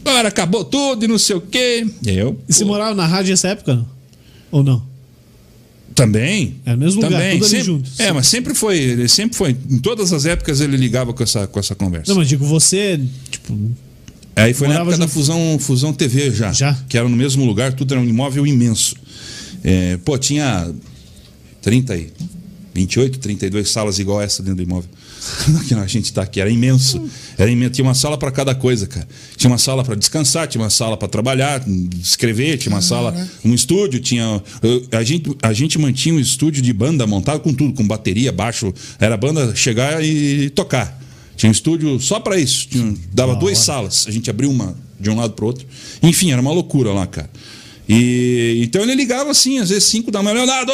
Agora 0.06 0.28
acabou 0.28 0.64
tudo 0.64 1.04
e 1.06 1.08
não 1.08 1.18
sei 1.18 1.36
o 1.36 1.42
quê. 1.42 1.86
Eu. 2.06 2.40
E 2.48 2.54
você 2.54 2.64
morava 2.64 2.94
na 2.94 3.08
rádio 3.08 3.32
nessa 3.32 3.50
época? 3.50 3.74
Não? 3.76 3.88
Ou 4.52 4.64
não? 4.64 4.84
Também. 5.96 6.56
É 6.66 6.72
no 6.74 6.78
mesmo 6.78 7.02
lugar, 7.02 7.20
também. 7.20 7.40
tudo 7.40 7.46
ali 7.46 7.50
sempre, 7.50 7.66
junto. 7.66 7.90
É, 7.98 8.12
mas 8.12 8.28
sempre 8.28 8.54
foi. 8.54 8.78
Ele 8.78 9.08
sempre 9.08 9.36
foi. 9.38 9.58
Em 9.70 9.80
todas 9.80 10.14
as 10.14 10.26
épocas 10.26 10.62
ele 10.62 10.78
ligava 10.78 11.14
com 11.14 11.24
essa, 11.24 11.48
com 11.48 11.60
essa 11.60 11.74
conversa. 11.74 12.12
Não, 12.12 12.20
mas 12.20 12.28
digo, 12.28 12.46
você, 12.46 13.00
tipo, 13.32 13.58
Aí 14.36 14.54
foi 14.54 14.68
na 14.68 14.76
época 14.76 14.92
da 14.92 15.04
junto. 15.06 15.14
fusão, 15.14 15.58
fusão 15.60 15.94
TV 15.94 16.32
já, 16.32 16.52
Já? 16.52 16.74
Que 16.90 16.98
era 16.98 17.08
no 17.08 17.16
mesmo 17.16 17.46
lugar, 17.46 17.74
tudo 17.74 17.94
era 17.94 18.02
um 18.02 18.06
imóvel 18.06 18.46
imenso. 18.46 18.96
É, 19.64 19.98
pô, 20.04 20.18
tinha 20.18 20.72
30 21.62 21.96
e 21.96 22.12
28, 22.74 23.20
32 23.20 23.72
salas 23.72 23.98
igual 23.98 24.22
essa 24.22 24.44
dentro 24.44 24.58
do 24.58 24.64
imóvel. 24.64 24.90
que 25.68 25.74
a 25.74 25.88
gente 25.88 26.06
está 26.06 26.24
aqui. 26.24 26.40
Era 26.40 26.50
imenso. 26.50 27.10
Era 27.38 27.50
imenso. 27.50 27.72
Tinha 27.72 27.86
uma 27.86 27.94
sala 27.94 28.18
para 28.18 28.32
cada 28.32 28.54
coisa, 28.54 28.88
cara. 28.88 29.08
Tinha 29.36 29.50
uma 29.50 29.58
sala 29.58 29.84
para 29.84 29.96
descansar, 29.96 30.48
tinha 30.48 30.62
uma 30.62 30.70
sala 30.70 30.96
para 30.98 31.08
trabalhar, 31.08 31.64
escrever, 32.02 32.58
tinha 32.58 32.74
uma 32.74 32.82
sala, 32.82 33.16
um 33.44 33.54
estúdio, 33.54 34.00
tinha. 34.00 34.42
A 34.92 35.04
gente, 35.04 35.36
a 35.42 35.54
gente 35.54 35.78
mantinha 35.78 36.16
um 36.16 36.20
estúdio 36.20 36.62
de 36.62 36.74
banda 36.74 37.06
montado 37.08 37.40
com 37.40 37.54
tudo, 37.54 37.74
com 37.74 37.86
bateria, 37.88 38.32
baixo. 38.32 38.74
Era 39.00 39.16
a 39.16 39.18
banda 39.18 39.56
chegar 39.56 40.04
e 40.04 40.50
tocar. 40.52 41.02
Tinha 41.36 41.50
um 41.50 41.52
estúdio 41.52 42.00
só 42.00 42.20
para 42.20 42.38
isso. 42.38 42.68
Tinha, 42.68 42.96
dava 43.12 43.36
duas 43.36 43.58
salas. 43.58 44.06
A 44.08 44.12
gente 44.12 44.30
abriu 44.30 44.50
uma 44.50 44.76
de 45.00 45.10
um 45.10 45.16
lado 45.16 45.34
para 45.34 45.46
outro. 45.46 45.66
Enfim, 46.02 46.32
era 46.32 46.42
uma 46.42 46.52
loucura 46.52 46.92
lá, 46.92 47.06
cara. 47.06 47.30
E 47.88 48.62
então 48.64 48.82
ele 48.82 48.96
ligava 48.96 49.30
assim, 49.30 49.60
às 49.60 49.70
vezes 49.70 49.86
5 49.86 50.10
da 50.10 50.24
manhã, 50.24 50.38
Leonardo, 50.38 50.72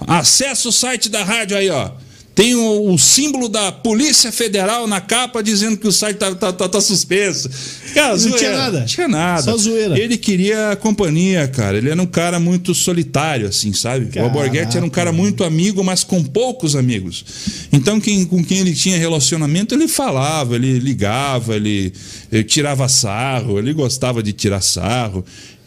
acessa 0.00 0.68
o 0.68 0.72
site 0.72 1.08
da 1.08 1.24
rádio 1.24 1.56
aí, 1.56 1.68
ó. 1.70 1.90
Tem 2.34 2.54
o, 2.56 2.92
o, 2.92 2.98
símbolo 2.98 3.48
da 3.48 3.70
Polícia 3.70 4.32
Federal 4.32 4.88
na 4.88 5.00
capa 5.00 5.40
dizendo 5.40 5.76
que 5.76 5.86
o 5.86 5.92
site 5.92 6.16
tá, 6.16 6.34
tá, 6.34 6.52
tá, 6.52 6.68
tá 6.68 6.80
suspenso. 6.80 7.48
Cara, 7.94 8.16
não 8.16 8.32
tinha 8.32 8.52
nada. 8.52 8.80
Não 8.80 8.86
tinha 8.86 9.06
nada. 9.08 9.42
Só 9.42 9.56
zoeira. 9.56 9.96
Ele 9.96 10.16
queria 10.16 10.76
companhia, 10.80 11.46
cara. 11.46 11.78
Ele 11.78 11.90
era 11.90 12.02
um 12.02 12.06
cara 12.06 12.40
muito 12.40 12.74
solitário, 12.74 13.46
assim, 13.46 13.72
sabe? 13.72 14.06
Caraca. 14.06 14.22
O 14.22 14.24
Alborguete 14.24 14.76
era 14.76 14.84
um 14.84 14.90
cara 14.90 15.12
muito 15.12 15.44
amigo, 15.44 15.84
mas 15.84 16.02
com 16.02 16.24
poucos 16.24 16.74
amigos. 16.74 17.24
Então, 17.72 18.00
quem, 18.00 18.24
com 18.24 18.42
quem 18.42 18.58
ele 18.58 18.74
tinha 18.74 18.98
relacionamento, 18.98 19.72
ele 19.72 19.86
falava, 19.86 20.56
ele 20.56 20.80
ligava, 20.80 21.54
ele, 21.54 21.92
ele 22.32 22.42
tirava 22.42 22.88
sarro, 22.88 23.60
ele 23.60 23.72
gostava 23.72 24.20
de 24.24 24.32
tirar 24.32 24.60
sarro. 24.60 25.24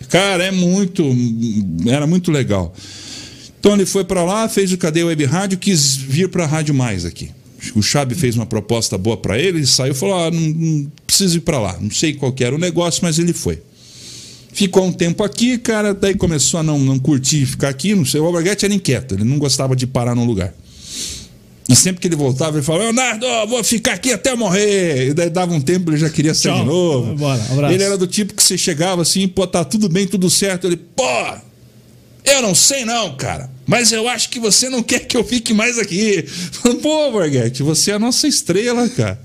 Cara, 0.10 0.44
é 0.44 0.52
muito. 0.52 1.04
Era 1.88 2.06
muito 2.06 2.30
legal. 2.30 2.74
Então 3.60 3.74
ele 3.74 3.86
foi 3.86 4.04
para 4.04 4.24
lá, 4.24 4.48
fez 4.48 4.72
o 4.72 4.78
Cadeia 4.78 5.06
Web 5.06 5.26
Rádio, 5.26 5.58
quis 5.58 5.96
vir 5.96 6.30
para 6.30 6.44
a 6.44 6.48
Rádio 6.48 6.74
Mais 6.74 7.06
aqui. 7.06 7.32
O 7.76 7.82
Chab 7.82 8.14
fez 8.14 8.36
uma 8.36 8.46
proposta 8.46 8.98
boa 8.98 9.18
para 9.18 9.38
ele, 9.38 9.60
ele 9.60 9.68
saiu 9.68 9.92
e 9.92 9.96
falou: 9.96 10.16
ah, 10.16 10.32
não, 10.32 10.40
não 10.40 10.92
preciso 11.06 11.38
ir 11.38 11.42
para 11.42 11.60
lá. 11.60 11.78
Não 11.80 11.90
sei 11.92 12.14
qual 12.14 12.34
era 12.40 12.56
o 12.56 12.60
negócio, 12.60 13.02
mas 13.04 13.18
ele 13.18 13.34
foi. 13.34 13.60
Ficou 14.54 14.86
um 14.86 14.92
tempo 14.92 15.24
aqui, 15.24 15.58
cara, 15.58 15.94
daí 15.94 16.16
começou 16.16 16.60
a 16.60 16.64
não, 16.64 16.80
não 16.80 16.98
curtir 16.98 17.46
ficar 17.46 17.70
aqui. 17.70 17.94
Não 17.94 18.06
sei, 18.06 18.22
o 18.22 18.26
Alberguete 18.26 18.66
era 18.66 18.74
inquieto, 18.74 19.16
ele 19.16 19.24
não 19.24 19.38
gostava 19.38 19.76
de 19.76 19.86
parar 19.86 20.16
num 20.16 20.26
lugar. 20.26 20.54
E 21.70 21.76
sempre 21.76 22.00
que 22.00 22.08
ele 22.08 22.16
voltava, 22.16 22.58
ele 22.58 22.64
falava: 22.64 22.86
Leonardo, 22.86 23.26
vou 23.50 23.64
ficar 23.64 23.94
aqui 23.94 24.14
até 24.14 24.36
morrer. 24.36 25.10
E 25.10 25.14
daí 25.14 25.30
dava 25.30 25.54
um 25.54 25.60
tempo, 25.60 25.90
ele 25.90 25.98
já 25.98 26.10
queria 26.10 26.34
sair 26.34 26.54
Tchau. 26.54 26.62
de 26.62 26.66
novo. 26.66 27.16
Bora, 27.16 27.74
ele 27.74 27.84
era 27.84 27.98
do 27.98 28.08
tipo 28.08 28.34
que 28.34 28.42
você 28.42 28.58
chegava 28.58 29.02
assim, 29.02 29.28
pô, 29.28 29.46
tá 29.46 29.66
tudo 29.66 29.90
bem, 29.90 30.08
tudo 30.08 30.30
certo. 30.30 30.68
Ele, 30.68 30.78
pô, 30.78 31.04
eu 32.28 32.42
não 32.42 32.54
sei 32.54 32.86
não, 32.86 33.16
cara. 33.16 33.50
Mas 33.66 33.92
eu 33.92 34.08
acho 34.08 34.30
que 34.30 34.40
você 34.40 34.70
não 34.70 34.84
quer 34.84 35.00
que 35.00 35.18
eu 35.18 35.24
fique 35.24 35.54
mais 35.54 35.78
aqui. 35.78 36.26
Pô, 36.82 37.12
Borghetti, 37.12 37.64
você 37.64 37.92
é 37.92 37.96
a 37.96 38.00
nossa 38.00 38.28
estrela, 38.28 38.88
cara. 38.90 39.20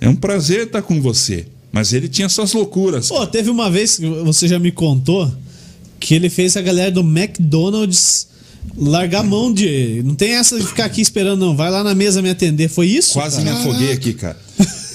É 0.00 0.08
um 0.08 0.14
prazer 0.14 0.66
estar 0.66 0.82
com 0.82 1.00
você. 1.00 1.46
Mas 1.72 1.92
ele 1.92 2.08
tinha 2.08 2.28
suas 2.28 2.52
loucuras. 2.52 3.08
Pô, 3.08 3.26
teve 3.26 3.50
uma 3.50 3.70
vez 3.70 3.96
que 3.96 4.06
você 4.06 4.48
já 4.48 4.58
me 4.58 4.72
contou 4.72 5.30
que 6.00 6.14
ele 6.14 6.30
fez 6.30 6.56
a 6.56 6.62
galera 6.62 6.90
do 6.90 7.00
McDonald's 7.00 8.28
largar 8.76 9.20
a 9.20 9.24
mão 9.24 9.52
de. 9.52 10.02
Não 10.04 10.14
tem 10.14 10.34
essa 10.34 10.58
de 10.58 10.66
ficar 10.66 10.84
aqui 10.84 11.00
esperando, 11.00 11.40
não. 11.40 11.56
Vai 11.56 11.70
lá 11.70 11.82
na 11.82 11.94
mesa 11.94 12.22
me 12.22 12.30
atender. 12.30 12.68
Foi 12.68 12.86
isso? 12.86 13.14
Quase 13.14 13.42
cara? 13.42 13.50
me 13.50 13.60
afoguei 13.60 13.92
aqui, 13.92 14.14
cara. 14.14 14.38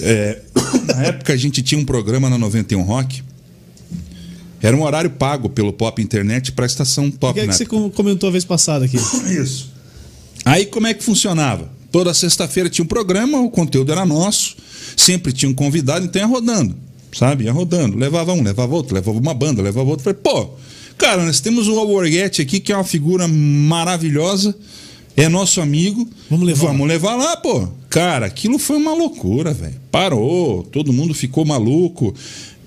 É, 0.00 0.40
na 0.94 1.02
época 1.04 1.32
a 1.32 1.36
gente 1.36 1.62
tinha 1.62 1.80
um 1.80 1.84
programa 1.84 2.28
na 2.28 2.38
91 2.38 2.82
Rock 2.82 3.22
era 4.66 4.74
um 4.74 4.82
horário 4.82 5.10
pago 5.10 5.50
pelo 5.50 5.74
Pop 5.74 6.00
Internet 6.00 6.52
para 6.52 6.64
a 6.64 6.66
estação 6.66 7.10
Top. 7.10 7.32
O 7.32 7.34
que, 7.34 7.40
é 7.40 7.46
que 7.46 7.54
você 7.54 7.66
comentou 7.66 8.28
a 8.30 8.32
vez 8.32 8.46
passada 8.46 8.86
aqui? 8.86 8.96
Isso. 9.28 9.70
Aí 10.42 10.64
como 10.64 10.86
é 10.86 10.94
que 10.94 11.04
funcionava? 11.04 11.70
Toda 11.92 12.14
sexta-feira 12.14 12.70
tinha 12.70 12.82
um 12.82 12.88
programa, 12.88 13.40
o 13.40 13.50
conteúdo 13.50 13.92
era 13.92 14.06
nosso, 14.06 14.56
sempre 14.96 15.32
tinha 15.32 15.50
um 15.50 15.54
convidado, 15.54 16.06
então 16.06 16.20
ia 16.20 16.26
rodando, 16.26 16.74
sabe? 17.12 17.44
Ia 17.44 17.52
rodando. 17.52 17.96
Levava 17.96 18.32
um, 18.32 18.42
levava 18.42 18.74
outro, 18.74 18.94
levava 18.94 19.18
uma 19.18 19.34
banda, 19.34 19.60
levava 19.60 19.88
outro. 19.90 20.02
Falei, 20.02 20.18
pô, 20.20 20.50
cara, 20.96 21.24
nós 21.24 21.40
temos 21.40 21.68
o 21.68 21.78
Alborguete 21.78 22.40
aqui, 22.40 22.58
que 22.58 22.72
é 22.72 22.76
uma 22.76 22.84
figura 22.84 23.28
maravilhosa, 23.28 24.56
é 25.14 25.28
nosso 25.28 25.60
amigo. 25.60 26.08
Vamos 26.28 26.46
levar. 26.46 26.66
Vamos 26.68 26.88
levar 26.88 27.14
lá, 27.16 27.36
pô. 27.36 27.68
Cara, 27.88 28.26
aquilo 28.26 28.58
foi 28.58 28.76
uma 28.76 28.92
loucura, 28.92 29.52
velho. 29.52 29.76
Parou, 29.90 30.64
todo 30.64 30.92
mundo 30.92 31.14
ficou 31.14 31.44
maluco. 31.44 32.12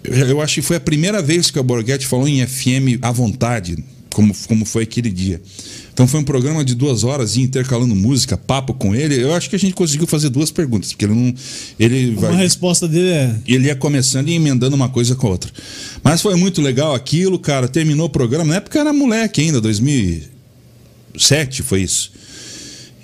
Eu 0.07 0.41
acho 0.41 0.55
que 0.55 0.61
foi 0.61 0.77
a 0.77 0.79
primeira 0.79 1.21
vez 1.21 1.51
que 1.51 1.59
o 1.59 1.63
Borghetti 1.63 2.07
falou 2.07 2.27
em 2.27 2.45
FM 2.45 2.99
à 3.01 3.11
vontade, 3.11 3.83
como, 4.13 4.33
como 4.47 4.65
foi 4.65 4.83
aquele 4.83 5.09
dia. 5.09 5.41
Então 5.93 6.07
foi 6.07 6.19
um 6.19 6.23
programa 6.23 6.63
de 6.63 6.75
duas 6.75 7.03
horas, 7.03 7.37
intercalando 7.37 7.95
música, 7.95 8.37
papo 8.37 8.73
com 8.73 8.95
ele. 8.95 9.21
Eu 9.21 9.33
acho 9.33 9.49
que 9.49 9.55
a 9.55 9.59
gente 9.59 9.73
conseguiu 9.73 10.05
fazer 10.05 10.29
duas 10.29 10.51
perguntas, 10.51 10.91
porque 10.91 11.05
ele 11.05 11.15
não. 11.15 11.33
Ele 11.79 12.13
vai, 12.15 12.29
uma 12.29 12.37
resposta 12.37 12.87
dele 12.87 13.09
é. 13.09 13.35
Ele 13.47 13.65
ia 13.65 13.75
começando 13.75 14.29
e 14.29 14.33
emendando 14.33 14.75
uma 14.75 14.89
coisa 14.89 15.15
com 15.15 15.27
a 15.27 15.31
outra. 15.31 15.51
Mas 16.03 16.21
foi 16.21 16.35
muito 16.35 16.61
legal 16.61 16.93
aquilo, 16.93 17.39
cara. 17.39 17.67
Terminou 17.67 18.05
o 18.05 18.09
programa. 18.09 18.45
Na 18.45 18.57
época 18.57 18.79
era 18.79 18.93
moleque 18.93 19.41
ainda, 19.41 19.59
2007 19.59 21.63
foi 21.63 21.81
isso. 21.81 22.11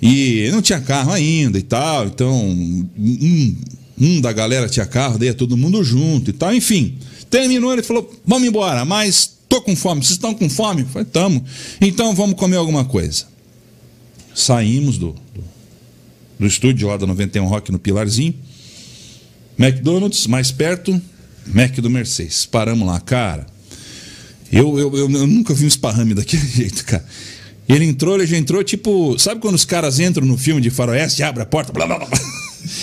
E 0.00 0.48
não 0.52 0.62
tinha 0.62 0.80
carro 0.80 1.12
ainda 1.12 1.58
e 1.58 1.62
tal. 1.62 2.06
Então, 2.06 2.46
um, 2.46 3.56
um 3.98 4.20
da 4.20 4.32
galera 4.32 4.68
tinha 4.68 4.86
carro, 4.86 5.18
daí 5.18 5.28
ia 5.28 5.34
todo 5.34 5.56
mundo 5.56 5.82
junto 5.84 6.30
e 6.30 6.32
tal, 6.32 6.54
enfim. 6.54 6.98
Terminou, 7.30 7.72
ele 7.72 7.82
falou: 7.82 8.12
vamos 8.24 8.48
embora, 8.48 8.84
mas 8.84 9.30
tô 9.48 9.60
com 9.60 9.74
fome. 9.76 10.02
Vocês 10.02 10.12
estão 10.12 10.34
com 10.34 10.48
fome? 10.48 10.84
Falei, 10.84 11.06
tamo. 11.06 11.44
Então 11.80 12.14
vamos 12.14 12.36
comer 12.36 12.56
alguma 12.56 12.84
coisa. 12.84 13.26
Saímos 14.34 14.98
do, 14.98 15.14
do, 15.34 15.44
do 16.40 16.46
estúdio 16.46 16.88
lá 16.88 16.96
da 16.96 17.06
91 17.06 17.46
Rock 17.46 17.70
no 17.70 17.78
Pilarzinho. 17.78 18.34
McDonald's, 19.56 20.26
mais 20.26 20.50
perto, 20.50 21.00
Mac 21.46 21.76
do 21.76 21.88
Mercedes. 21.88 22.44
Paramos 22.46 22.86
lá, 22.86 22.98
cara. 22.98 23.46
Eu, 24.50 24.78
eu, 24.78 24.96
eu, 24.96 25.10
eu 25.10 25.26
nunca 25.26 25.54
vi 25.54 25.64
um 25.64 25.68
esparrame 25.68 26.14
daquele 26.14 26.46
jeito, 26.46 26.84
cara. 26.84 27.04
Ele 27.68 27.84
entrou, 27.84 28.16
ele 28.16 28.26
já 28.26 28.36
entrou 28.36 28.62
tipo. 28.62 29.18
Sabe 29.18 29.40
quando 29.40 29.54
os 29.54 29.64
caras 29.64 29.98
entram 29.98 30.26
no 30.26 30.36
filme 30.36 30.60
de 30.60 30.70
faroeste, 30.70 31.22
abre 31.22 31.42
a 31.42 31.46
porta, 31.46 31.72
blá 31.72 31.86
blá 31.86 31.98
blá. 31.98 32.08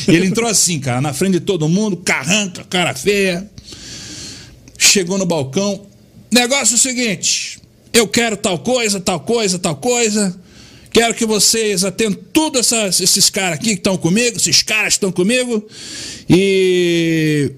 Ele 0.07 0.27
entrou 0.27 0.49
assim, 0.49 0.79
cara, 0.79 1.01
na 1.01 1.13
frente 1.13 1.33
de 1.33 1.39
todo 1.41 1.67
mundo, 1.67 1.97
carranca, 1.97 2.63
cara 2.63 2.93
feia. 2.93 3.49
Chegou 4.77 5.17
no 5.17 5.25
balcão. 5.25 5.85
Negócio 6.31 6.73
é 6.73 6.75
o 6.75 6.79
seguinte: 6.79 7.59
eu 7.93 8.07
quero 8.07 8.37
tal 8.37 8.59
coisa, 8.59 8.99
tal 8.99 9.19
coisa, 9.19 9.59
tal 9.59 9.75
coisa. 9.75 10.39
Quero 10.91 11.13
que 11.13 11.25
vocês 11.25 11.85
atendam 11.85 12.19
essas, 12.59 12.99
esses 12.99 13.29
caras 13.29 13.55
aqui 13.55 13.67
que 13.67 13.73
estão 13.73 13.97
comigo, 13.97 14.37
esses 14.37 14.61
caras 14.61 14.93
estão 14.93 15.11
comigo. 15.11 15.65
E 16.29 17.51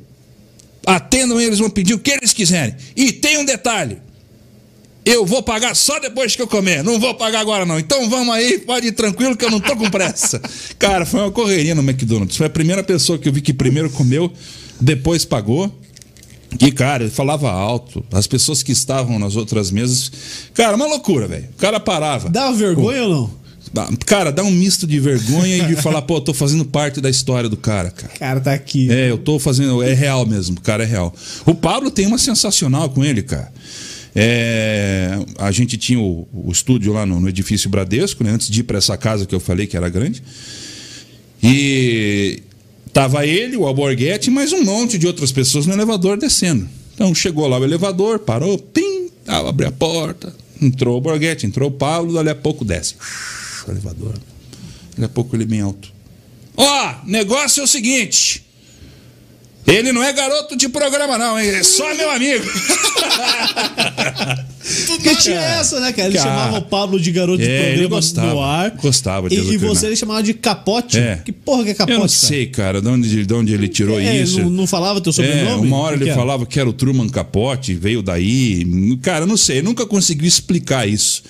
atendam 0.85 1.39
eles, 1.39 1.59
vão 1.59 1.69
pedir 1.69 1.93
o 1.93 1.99
que 1.99 2.11
eles 2.11 2.33
quiserem. 2.33 2.75
E 2.95 3.11
tem 3.11 3.37
um 3.37 3.45
detalhe: 3.45 3.97
eu 5.05 5.25
vou 5.25 5.43
pagar 5.43 5.75
só 5.75 5.99
depois 5.99 6.35
que 6.35 6.41
eu 6.41 6.47
comer, 6.47 6.83
não 6.83 6.99
vou 6.99 7.13
pagar 7.13 7.41
agora 7.41 7.65
não. 7.65 7.79
Então 7.79 8.09
vamos 8.09 8.33
aí, 8.33 8.59
pode 8.59 8.87
ir 8.87 8.91
tranquilo 8.93 9.35
que 9.35 9.45
eu 9.45 9.51
não 9.51 9.59
tô 9.59 9.75
com 9.75 9.89
pressa. 9.89 10.41
Cara, 10.79 11.05
foi 11.05 11.19
uma 11.19 11.31
correria 11.31 11.75
no 11.75 11.81
McDonald's. 11.81 12.37
Foi 12.37 12.47
a 12.47 12.49
primeira 12.49 12.83
pessoa 12.83 13.17
que 13.17 13.27
eu 13.27 13.33
vi 13.33 13.41
que 13.41 13.53
primeiro 13.53 13.89
comeu, 13.89 14.31
depois 14.79 15.25
pagou. 15.25 15.71
E, 16.59 16.71
cara, 16.71 17.03
ele 17.03 17.11
falava 17.11 17.51
alto. 17.51 18.05
As 18.11 18.27
pessoas 18.27 18.61
que 18.61 18.71
estavam 18.71 19.17
nas 19.17 19.35
outras 19.35 19.71
mesas. 19.71 20.11
Cara, 20.53 20.75
uma 20.75 20.85
loucura, 20.85 21.27
velho. 21.27 21.49
O 21.51 21.57
cara 21.57 21.79
parava. 21.79 22.29
Dá 22.29 22.51
vergonha 22.51 23.01
pô, 23.01 23.07
ou 23.07 23.09
não? 23.09 23.43
Cara, 24.05 24.31
dá 24.31 24.43
um 24.43 24.51
misto 24.51 24.85
de 24.85 24.99
vergonha 24.99 25.57
e 25.57 25.65
de 25.65 25.75
falar, 25.81 26.03
pô, 26.03 26.17
eu 26.17 26.21
tô 26.21 26.33
fazendo 26.33 26.63
parte 26.63 27.01
da 27.01 27.09
história 27.09 27.49
do 27.49 27.57
cara, 27.57 27.89
cara. 27.89 28.13
Cara, 28.19 28.39
tá 28.39 28.53
aqui. 28.53 28.91
É, 28.91 29.09
eu 29.09 29.17
tô 29.17 29.39
fazendo. 29.39 29.81
É 29.81 29.93
real 29.93 30.27
mesmo, 30.27 30.57
o 30.57 30.61
cara 30.61 30.83
é 30.83 30.85
real. 30.85 31.13
O 31.43 31.55
Pablo 31.55 31.89
tem 31.89 32.05
uma 32.05 32.19
sensacional 32.19 32.89
com 32.89 33.03
ele, 33.03 33.23
cara. 33.23 33.51
É, 34.15 35.17
a 35.39 35.51
gente 35.51 35.75
tinha 35.77 35.99
o, 35.99 36.27
o 36.31 36.51
estúdio 36.51 36.93
lá 36.93 37.05
no, 37.05 37.19
no, 37.19 37.27
edifício 37.27 37.69
Bradesco, 37.69 38.23
né, 38.23 38.31
antes 38.31 38.49
de 38.49 38.59
ir 38.59 38.63
para 38.63 38.77
essa 38.77 38.95
casa 38.95 39.25
que 39.25 39.33
eu 39.33 39.39
falei 39.39 39.65
que 39.65 39.75
era 39.75 39.89
grande. 39.89 40.21
E 41.41 42.43
tava 42.91 43.25
ele, 43.25 43.57
o 43.57 43.65
Alborguete, 43.65 44.29
mais 44.29 44.53
um 44.53 44.63
monte 44.63 44.97
de 44.97 45.07
outras 45.07 45.31
pessoas 45.31 45.65
no 45.65 45.73
elevador 45.73 46.17
descendo. 46.17 46.69
Então 46.93 47.13
chegou 47.13 47.47
lá 47.47 47.57
o 47.57 47.63
elevador, 47.63 48.19
parou, 48.19 48.57
pim, 48.57 49.09
abriu 49.25 49.67
a 49.67 49.71
porta, 49.71 50.33
entrou 50.61 50.93
o 50.93 50.95
Alborguete, 50.97 51.47
entrou 51.47 51.69
o 51.69 51.71
Pablo, 51.71 52.13
dali 52.13 52.29
a 52.29 52.35
pouco 52.35 52.63
desce. 52.63 52.95
O 53.67 53.71
elevador. 53.71 54.13
Dali 54.95 55.05
a 55.05 55.09
pouco 55.09 55.35
ele 55.35 55.45
bem 55.45 55.61
alto. 55.61 55.91
Ó, 56.55 56.63
oh, 56.65 57.09
negócio 57.09 57.61
é 57.61 57.63
o 57.63 57.67
seguinte. 57.67 58.45
Ele 59.65 59.91
não 59.91 60.03
é 60.03 60.11
garoto 60.11 60.57
de 60.57 60.67
programa, 60.67 61.17
não, 61.17 61.39
hein? 61.39 61.49
É 61.49 61.63
só 61.63 61.93
meu 61.95 62.11
amigo. 62.11 62.45
Porque 64.87 65.15
tinha 65.15 65.39
essa, 65.39 65.79
né, 65.79 65.91
cara? 65.91 66.07
Ele 66.07 66.17
cara, 66.17 66.29
chamava 66.29 66.57
o 66.57 66.61
Pablo 66.61 66.99
de 66.99 67.11
garoto 67.11 67.39
de 67.39 67.49
é, 67.49 67.67
programa 67.67 67.95
gostava, 67.95 68.33
no 68.33 68.41
ar. 68.41 68.71
Gostava 68.71 69.29
de 69.29 69.35
E, 69.35 69.57
você 69.57 69.87
ele 69.87 69.95
chamava 69.95 70.23
de 70.23 70.33
capote. 70.33 70.97
É. 70.97 71.21
Que 71.23 71.31
porra 71.31 71.65
que 71.65 71.69
é 71.71 71.73
capote? 71.73 71.93
Eu 71.93 71.99
não 71.99 72.07
sei, 72.07 72.47
cara, 72.47 72.81
de 72.81 72.87
onde, 72.87 73.25
de 73.25 73.33
onde 73.33 73.53
ele 73.53 73.67
tirou 73.67 73.99
é, 73.99 74.21
isso. 74.21 74.41
Não, 74.41 74.49
não 74.49 74.67
falava 74.67 75.01
teu 75.01 75.11
sobrenome? 75.11 75.49
É, 75.49 75.55
uma 75.55 75.77
hora 75.77 75.95
ele 75.95 76.05
que 76.05 76.13
falava 76.13 76.45
que 76.45 76.59
era 76.59 76.69
o 76.69 76.73
Truman 76.73 77.09
Capote, 77.09 77.73
veio 77.73 78.01
daí. 78.01 78.65
Cara, 79.01 79.25
não 79.25 79.37
sei, 79.37 79.61
nunca 79.61 79.85
consegui 79.85 80.27
explicar 80.27 80.87
isso. 80.87 81.23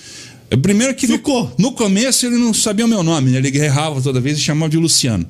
É, 0.50 0.56
Primeiro 0.56 0.94
que 0.94 1.08
no- 1.08 1.16
Ficou. 1.16 1.52
No, 1.58 1.72
começo 1.72 2.26
ele 2.26 2.38
não 2.38 2.54
sabia 2.54 2.86
o 2.86 2.88
meu 2.88 3.02
nome, 3.02 3.32
né? 3.32 3.40
Ele 3.40 3.58
errava 3.58 4.00
toda 4.02 4.22
vez 4.22 4.38
e 4.38 4.42
chamava 4.42 4.70
de 4.70 4.78
Luciano. 4.78 5.26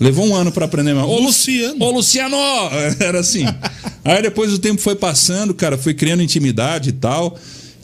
Levou 0.00 0.26
um 0.26 0.34
ano 0.34 0.52
pra 0.52 0.64
aprender. 0.66 0.94
meu- 0.94 1.04
Ô! 1.04 1.18
Luciano. 1.20 1.84
Ô, 1.84 1.90
Luciano! 1.90 2.36
Era 3.00 3.20
assim. 3.20 3.44
Aí 4.04 4.22
depois 4.22 4.52
o 4.52 4.58
tempo 4.58 4.80
foi 4.80 4.94
passando, 4.94 5.52
cara, 5.52 5.76
foi 5.76 5.92
criando 5.94 6.22
intimidade 6.22 6.90
e 6.90 6.92
tal. 6.92 7.36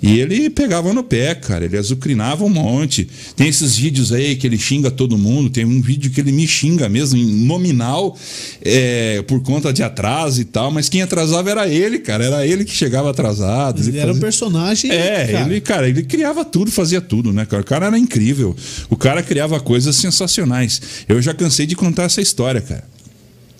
E 0.07 0.18
ele 0.20 0.50
pegava 0.50 0.92
no 0.92 1.02
pé, 1.02 1.34
cara. 1.34 1.64
Ele 1.64 1.78
azucrinava 1.78 2.44
um 2.44 2.48
monte. 2.50 3.09
Tem 3.34 3.48
esses 3.48 3.74
vídeos 3.76 4.12
aí 4.12 4.36
que 4.36 4.46
ele 4.46 4.59
xinga 4.59 4.90
todo 4.90 5.16
mundo. 5.16 5.48
Tem 5.48 5.64
um 5.64 5.80
vídeo 5.80 6.11
que 6.11 6.20
ele 6.20 6.30
me 6.30 6.46
xinga 6.46 6.88
mesmo, 6.90 7.18
em 7.18 7.24
nominal, 7.46 8.14
é, 8.61 9.22
por 9.22 9.40
conta 9.42 9.72
de 9.72 9.82
atraso 9.82 10.42
e 10.42 10.44
tal. 10.44 10.70
Mas 10.70 10.90
quem 10.90 11.00
atrasava 11.00 11.50
era 11.50 11.66
ele, 11.66 11.98
cara. 12.00 12.22
Era 12.24 12.46
ele 12.46 12.64
que 12.66 12.72
chegava 12.74 13.11
atrasado. 13.11 13.80
Ele 13.80 13.96
era 13.96 14.09
um 14.09 14.14
fazia- 14.14 14.20
personagem. 14.20 14.90
é, 14.90 15.26
cara. 15.32 15.46
ele, 15.50 15.61
cara, 15.62 15.88
ele 15.88 16.02
criava 16.02 16.44
tudo, 16.44 16.70
fazia 16.70 17.00
tudo, 17.00 17.32
né, 17.32 17.46
cara? 17.46 17.62
O 17.62 17.66
cara 17.66 17.86
era 17.86 17.98
incrível. 17.98 18.55
O 18.90 18.96
cara 18.96 19.22
criava 19.22 19.59
coisas 19.59 19.96
sensacionais. 19.96 20.82
Eu 21.09 21.22
já 21.22 21.32
cansei 21.32 21.64
de 21.66 21.74
contar 21.74 22.02
essa 22.05 22.20
história, 22.20 22.61
cara. 22.61 22.84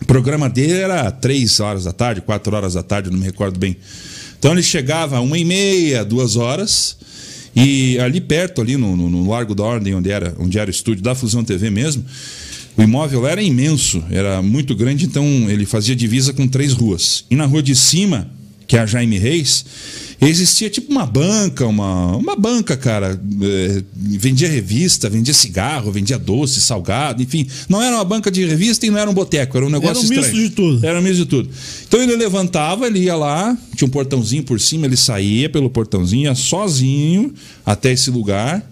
O 0.03 0.05
programa 0.05 0.51
dele 0.51 0.75
era 0.75 1.11
três 1.11 1.59
horas 1.61 1.85
da 1.85 1.93
tarde, 1.93 2.21
quatro 2.21 2.55
horas 2.55 2.75
da 2.75 2.83
tarde, 2.83 3.11
não 3.11 3.19
me 3.19 3.25
recordo 3.25 3.59
bem. 3.59 3.77
Então 4.45 4.53
ele 4.53 4.63
chegava 4.63 5.19
uma 5.23 5.39
e 5.39 5.45
meia, 5.45 6.05
duas 6.05 6.37
horas, 6.37 6.99
e 7.57 7.99
ali 7.99 8.21
perto, 8.21 8.61
ali 8.61 8.77
no, 8.77 8.95
no- 8.95 9.09
no 9.09 9.31
Largo 9.31 9.55
da 9.55 9.63
Ordem, 9.65 9.95
onde 9.95 10.11
era, 10.11 10.37
onde 10.39 10.59
era 10.59 10.69
o 10.69 10.71
estúdio 10.71 11.03
da 11.03 11.15
Fusão 11.15 11.43
TV 11.43 11.71
mesmo, 11.71 12.05
o 12.77 12.83
imóvel 12.83 13.27
era 13.27 13.41
imenso, 13.43 14.05
era 14.11 14.43
muito 14.43 14.75
grande, 14.75 15.07
então 15.07 15.25
ele 15.49 15.65
fazia 15.65 15.97
divisa 15.97 16.35
com 16.35 16.47
três 16.47 16.75
ruas. 16.75 17.25
E 17.31 17.37
na 17.37 17.47
rua 17.47 17.63
de 17.63 17.75
cima, 17.75 18.31
que 18.67 18.77
é 18.77 18.81
a 18.81 18.85
Jaime 18.85 19.17
Reis, 19.19 19.65
existia 20.21 20.71
tipo 20.71 20.91
uma 20.91 21.07
banca, 21.07 21.67
uma, 21.67 22.17
uma 22.17 22.37
banca, 22.37 22.77
cara. 22.77 23.21
é, 23.43 23.83
vendia 23.95 24.49
revista, 24.49 25.09
vendia 25.09 25.35
cigarro, 25.35 25.91
vendia 25.91 26.19
doce, 26.19 26.61
salgado, 26.61 27.23
enfim. 27.23 27.47
Não 27.69 27.83
era 27.83 27.97
uma 27.97 28.05
banca 28.05 28.31
de 28.31 28.45
revista 28.45 28.87
e 28.87 28.91
não 28.91 28.99
era 28.99 29.11
um 29.11 29.15
boteco, 29.15 29.57
era 29.57 29.67
um 29.67 29.71
negócio 29.71 29.99
Era 29.99 30.07
um 30.07 30.09
misto 30.09 30.25
estranho. 30.25 30.49
de 30.49 30.55
tudo. 30.55 30.87
Era 30.87 30.99
um 30.99 31.03
misto 31.03 31.17
de 31.19 31.27
tudo. 31.27 31.51
Então 31.87 32.01
ele 32.03 32.17
levantava, 32.17 32.87
ele 32.87 33.01
ia 33.01 33.17
lá, 33.17 33.57
tinha 33.77 33.87
um 33.87 33.91
portãozinho 33.91 34.43
por 34.43 34.61
cima, 34.61 34.87
ele 34.87 34.97
saía 34.97 35.49
pelo 35.49 35.69
portãozinho, 35.71 36.25
ia 36.25 36.35
sozinho 36.35 37.33
até 37.65 37.93
esse 37.93 38.11
lugar, 38.11 38.69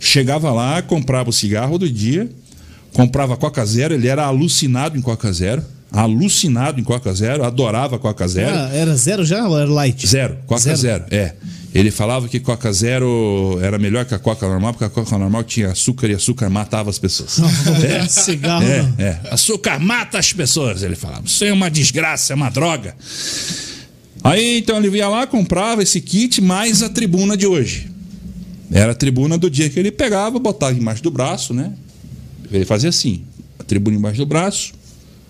chegava 0.00 0.52
lá, 0.52 0.80
comprava 0.82 1.30
o 1.30 1.32
cigarro 1.32 1.78
do 1.78 1.88
dia, 1.90 2.30
comprava 2.92 3.36
Coca 3.36 3.64
Zero, 3.64 3.94
ele 3.94 4.08
era 4.08 4.24
alucinado 4.24 4.96
em 4.96 5.02
Coca 5.02 5.32
Zero, 5.32 5.62
alucinado 5.90 6.80
em 6.80 6.84
Coca 6.84 7.12
Zero, 7.14 7.44
adorava 7.44 7.98
Coca 7.98 8.26
Zero. 8.28 8.54
Era, 8.54 8.68
era 8.74 8.96
zero 8.96 9.24
já 9.24 9.46
ou 9.48 9.58
era 9.58 9.70
light? 9.70 10.06
Zero, 10.06 10.36
Coca 10.46 10.74
zero. 10.76 11.04
é. 11.10 11.34
Ele 11.74 11.90
falava 11.90 12.26
que 12.28 12.40
Coca 12.40 12.72
Zero 12.72 13.58
era 13.60 13.78
melhor 13.78 14.04
que 14.06 14.14
a 14.14 14.18
Coca 14.18 14.48
normal, 14.48 14.72
porque 14.72 14.86
a 14.86 14.88
Coca 14.88 15.18
normal 15.18 15.44
tinha 15.44 15.70
açúcar 15.70 16.08
e 16.08 16.14
açúcar 16.14 16.48
matava 16.48 16.88
as 16.88 16.98
pessoas. 16.98 17.38
É. 17.84 18.06
Cigarro 18.08 18.64
É, 18.64 18.90
é. 18.98 19.20
Açúcar 19.30 19.78
mata 19.78 20.18
as 20.18 20.32
pessoas, 20.32 20.82
ele 20.82 20.96
falava. 20.96 21.24
Isso 21.26 21.44
é 21.44 21.52
uma 21.52 21.70
desgraça, 21.70 22.32
é 22.32 22.36
uma 22.36 22.48
droga. 22.48 22.96
Aí 24.24 24.58
então 24.58 24.78
ele 24.78 24.96
ia 24.96 25.08
lá, 25.08 25.26
comprava 25.26 25.82
esse 25.82 26.00
kit 26.00 26.40
mais 26.40 26.82
a 26.82 26.88
tribuna 26.88 27.36
de 27.36 27.46
hoje. 27.46 27.90
Era 28.72 28.92
a 28.92 28.94
tribuna 28.94 29.38
do 29.38 29.50
dia 29.50 29.68
que 29.68 29.78
ele 29.78 29.90
pegava, 29.90 30.38
botava 30.38 30.76
embaixo 30.76 31.02
do 31.02 31.10
braço, 31.10 31.52
né? 31.54 31.72
Ele 32.50 32.64
fazia 32.64 32.88
assim: 32.88 33.22
a 33.58 33.62
tribuna 33.64 33.96
embaixo 33.96 34.18
do 34.18 34.26
braço, 34.26 34.72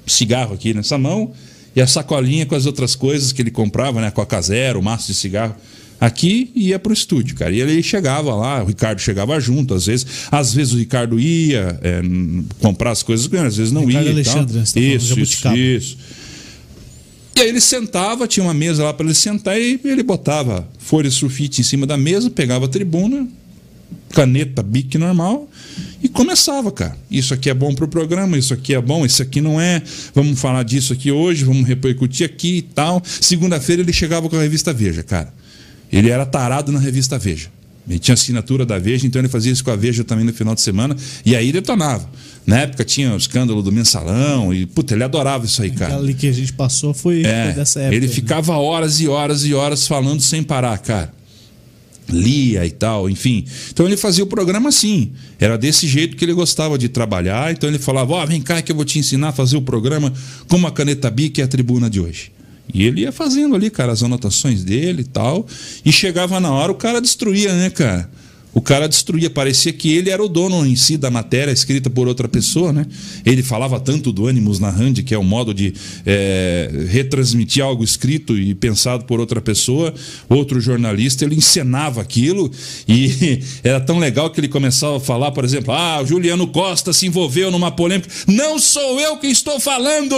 cigarro 0.08 0.54
aqui 0.54 0.74
nessa 0.74 0.98
mão 0.98 1.32
e 1.74 1.80
a 1.80 1.86
sacolinha 1.86 2.46
com 2.46 2.54
as 2.54 2.66
outras 2.66 2.94
coisas 2.94 3.32
que 3.32 3.42
ele 3.42 3.50
comprava, 3.50 4.00
né? 4.00 4.10
Coca 4.10 4.40
Zero, 4.40 4.82
maço 4.82 5.08
de 5.08 5.14
cigarro. 5.14 5.54
Aqui 6.00 6.50
ia 6.54 6.78
pro 6.78 6.92
estúdio, 6.92 7.34
cara. 7.34 7.52
E 7.52 7.60
ele 7.60 7.82
chegava 7.82 8.34
lá, 8.34 8.62
o 8.62 8.66
Ricardo 8.66 9.00
chegava 9.00 9.38
junto, 9.40 9.74
às 9.74 9.86
vezes. 9.86 10.06
Às 10.30 10.54
vezes 10.54 10.72
o 10.72 10.76
Ricardo 10.76 11.18
ia 11.18 11.78
é, 11.82 12.00
comprar 12.60 12.92
as 12.92 13.02
coisas, 13.02 13.26
às 13.32 13.56
vezes 13.56 13.72
não 13.72 13.84
Ricardo 13.84 14.06
ia. 14.06 14.12
Alexandre, 14.12 14.52
falando, 14.52 14.76
Isso, 14.76 15.20
isso, 15.20 15.54
isso. 15.56 15.98
E 17.36 17.40
aí 17.40 17.48
ele 17.48 17.60
sentava, 17.60 18.26
tinha 18.26 18.44
uma 18.44 18.54
mesa 18.54 18.82
lá 18.82 18.92
para 18.92 19.06
ele 19.06 19.14
sentar 19.14 19.60
e 19.60 19.80
ele 19.84 20.02
botava 20.02 20.68
folha 20.78 21.08
de 21.08 21.14
sulfite 21.14 21.60
em 21.60 21.64
cima 21.64 21.86
da 21.86 21.96
mesa, 21.96 22.28
pegava 22.30 22.64
a 22.64 22.68
tribuna, 22.68 23.28
caneta 24.10 24.62
bic 24.62 24.96
normal 24.98 25.48
e 26.02 26.08
começava, 26.08 26.70
cara. 26.70 26.96
Isso 27.10 27.34
aqui 27.34 27.50
é 27.50 27.54
bom 27.54 27.74
pro 27.74 27.88
programa, 27.88 28.36
isso 28.38 28.54
aqui 28.54 28.74
é 28.74 28.80
bom, 28.80 29.04
isso 29.04 29.22
aqui 29.22 29.40
não 29.40 29.60
é. 29.60 29.82
Vamos 30.14 30.40
falar 30.40 30.62
disso 30.62 30.92
aqui 30.92 31.10
hoje, 31.10 31.44
vamos 31.44 31.66
repercutir 31.66 32.24
aqui 32.26 32.58
e 32.58 32.62
tal. 32.62 33.02
Segunda-feira 33.04 33.82
ele 33.82 33.92
chegava 33.92 34.28
com 34.28 34.36
a 34.36 34.40
revista 34.42 34.72
Veja, 34.72 35.02
cara. 35.02 35.32
Ele 35.90 36.10
era 36.10 36.26
tarado 36.26 36.70
na 36.72 36.78
revista 36.78 37.18
Veja. 37.18 37.48
Ele 37.88 37.98
tinha 37.98 38.12
assinatura 38.12 38.66
da 38.66 38.78
Veja, 38.78 39.06
então 39.06 39.18
ele 39.20 39.28
fazia 39.28 39.50
isso 39.50 39.64
com 39.64 39.70
a 39.70 39.76
Veja 39.76 40.04
também 40.04 40.24
no 40.24 40.32
final 40.32 40.54
de 40.54 40.60
semana. 40.60 40.94
E 41.24 41.34
aí 41.34 41.50
detonava. 41.50 42.08
Na 42.46 42.60
época 42.60 42.84
tinha 42.84 43.14
o 43.14 43.16
escândalo 43.16 43.62
do 43.62 43.72
mensalão 43.72 44.52
e, 44.52 44.66
puta, 44.66 44.94
ele 44.94 45.04
adorava 45.04 45.46
isso 45.46 45.62
aí, 45.62 45.70
cara. 45.70 45.86
Aquela 45.92 46.02
ali 46.02 46.14
que 46.14 46.26
a 46.28 46.32
gente 46.32 46.52
passou 46.52 46.92
foi, 46.92 47.22
É, 47.24 47.44
foi 47.46 47.52
dessa 47.54 47.80
época. 47.80 47.96
ele 47.96 48.06
né? 48.06 48.12
ficava 48.12 48.56
horas 48.56 49.00
e 49.00 49.08
horas 49.08 49.44
e 49.44 49.54
horas 49.54 49.86
falando 49.86 50.20
sem 50.20 50.42
parar, 50.42 50.76
cara. 50.78 51.12
Lia 52.10 52.64
e 52.64 52.70
tal, 52.70 53.08
enfim. 53.08 53.44
Então 53.70 53.86
ele 53.86 53.96
fazia 53.96 54.24
o 54.24 54.26
programa 54.26 54.70
assim. 54.70 55.12
Era 55.38 55.58
desse 55.58 55.86
jeito 55.86 56.16
que 56.16 56.24
ele 56.24 56.32
gostava 56.32 56.78
de 56.78 56.88
trabalhar. 56.88 57.52
Então 57.52 57.68
ele 57.68 57.78
falava: 57.78 58.14
Ó, 58.14 58.26
vem 58.26 58.40
cá 58.40 58.62
que 58.62 58.72
eu 58.72 58.76
vou 58.76 58.84
te 58.84 58.98
ensinar 58.98 59.28
a 59.28 59.32
fazer 59.32 59.56
o 59.56 59.62
programa 59.62 60.12
como 60.48 60.66
a 60.66 60.70
caneta 60.70 61.10
BIC 61.10 61.40
é 61.40 61.44
a 61.44 61.48
tribuna 61.48 61.90
de 61.90 62.00
hoje. 62.00 62.32
E 62.72 62.84
ele 62.84 63.02
ia 63.02 63.12
fazendo 63.12 63.54
ali, 63.54 63.70
cara, 63.70 63.92
as 63.92 64.02
anotações 64.02 64.62
dele 64.62 65.02
e 65.02 65.04
tal. 65.04 65.46
E 65.84 65.92
chegava 65.92 66.38
na 66.40 66.50
hora, 66.50 66.72
o 66.72 66.74
cara 66.74 67.00
destruía, 67.00 67.54
né, 67.54 67.70
cara? 67.70 68.10
O 68.58 68.60
cara 68.60 68.88
destruía, 68.88 69.30
parecia 69.30 69.72
que 69.72 69.92
ele 69.92 70.10
era 70.10 70.20
o 70.20 70.28
dono 70.28 70.66
em 70.66 70.74
si 70.74 70.96
da 70.96 71.12
matéria 71.12 71.52
escrita 71.52 71.88
por 71.88 72.08
outra 72.08 72.26
pessoa, 72.26 72.72
né? 72.72 72.86
Ele 73.24 73.40
falava 73.40 73.78
tanto 73.78 74.10
do 74.10 74.26
ânimos 74.26 74.58
na 74.58 74.68
hand, 74.68 74.94
que 75.06 75.14
é 75.14 75.18
o 75.18 75.22
modo 75.22 75.54
de 75.54 75.72
é, 76.04 76.68
retransmitir 76.88 77.62
algo 77.62 77.84
escrito 77.84 78.36
e 78.36 78.56
pensado 78.56 79.04
por 79.04 79.20
outra 79.20 79.40
pessoa, 79.40 79.94
outro 80.28 80.60
jornalista, 80.60 81.24
ele 81.24 81.36
encenava 81.36 82.00
aquilo 82.00 82.50
e 82.88 83.40
era 83.62 83.78
tão 83.78 84.00
legal 84.00 84.28
que 84.28 84.40
ele 84.40 84.48
começava 84.48 84.96
a 84.96 85.00
falar, 85.00 85.30
por 85.30 85.44
exemplo, 85.44 85.72
ah, 85.72 86.00
o 86.02 86.06
Juliano 86.06 86.48
Costa 86.48 86.92
se 86.92 87.06
envolveu 87.06 87.52
numa 87.52 87.70
polêmica. 87.70 88.10
Não 88.26 88.58
sou 88.58 88.98
eu 88.98 89.18
que 89.18 89.28
estou 89.28 89.60
falando, 89.60 90.16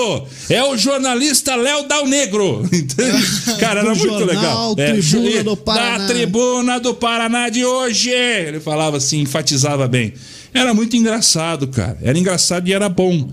é 0.48 0.64
o 0.64 0.78
jornalista 0.78 1.54
Léo 1.56 1.86
Dal 1.86 2.06
Negro. 2.06 2.62
Cara, 3.60 3.80
era 3.80 3.94
muito 3.94 4.02
jornal 4.02 4.26
legal. 4.26 4.74
É, 4.78 4.92
Tribuna 4.94 5.30
Ju- 5.30 5.44
do 5.44 5.56
Paraná. 5.58 5.98
Da 5.98 6.06
Tribuna 6.06 6.80
do 6.80 6.94
Paraná 6.94 7.50
de 7.50 7.66
hoje. 7.66 8.29
Ele 8.48 8.60
falava 8.60 8.96
assim, 8.96 9.20
enfatizava 9.20 9.86
bem. 9.88 10.12
Era 10.52 10.74
muito 10.74 10.96
engraçado, 10.96 11.68
cara. 11.68 11.98
Era 12.02 12.18
engraçado 12.18 12.68
e 12.68 12.72
era 12.72 12.88
bom. 12.88 13.30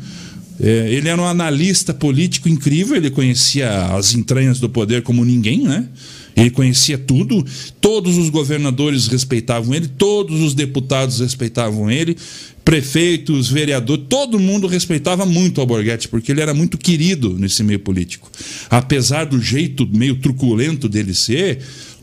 É, 0.59 0.91
ele 0.91 1.07
era 1.07 1.21
um 1.21 1.25
analista 1.25 1.93
político 1.93 2.49
incrível, 2.49 2.95
ele 2.95 3.11
conhecia 3.11 3.85
as 3.95 4.15
entranhas 4.15 4.59
do 4.59 4.67
poder 4.67 5.03
como 5.03 5.23
ninguém, 5.23 5.61
né? 5.61 5.87
Ele 6.35 6.49
conhecia 6.51 6.97
tudo, 6.97 7.43
todos 7.81 8.15
os 8.17 8.29
governadores 8.29 9.07
respeitavam 9.07 9.73
ele, 9.73 9.87
todos 9.87 10.39
os 10.41 10.53
deputados 10.53 11.19
respeitavam 11.19 11.89
ele, 11.89 12.15
prefeitos, 12.63 13.49
vereadores, 13.49 14.05
todo 14.07 14.39
mundo 14.39 14.67
respeitava 14.67 15.25
muito 15.25 15.57
o 15.57 15.61
Alborguete, 15.61 16.07
porque 16.07 16.31
ele 16.31 16.41
era 16.41 16.53
muito 16.53 16.77
querido 16.77 17.35
nesse 17.39 17.63
meio 17.63 17.79
político. 17.79 18.29
Apesar 18.69 19.25
do 19.25 19.41
jeito 19.41 19.87
meio 19.87 20.15
truculento 20.17 20.87
dele 20.87 21.13
ser, 21.13 21.59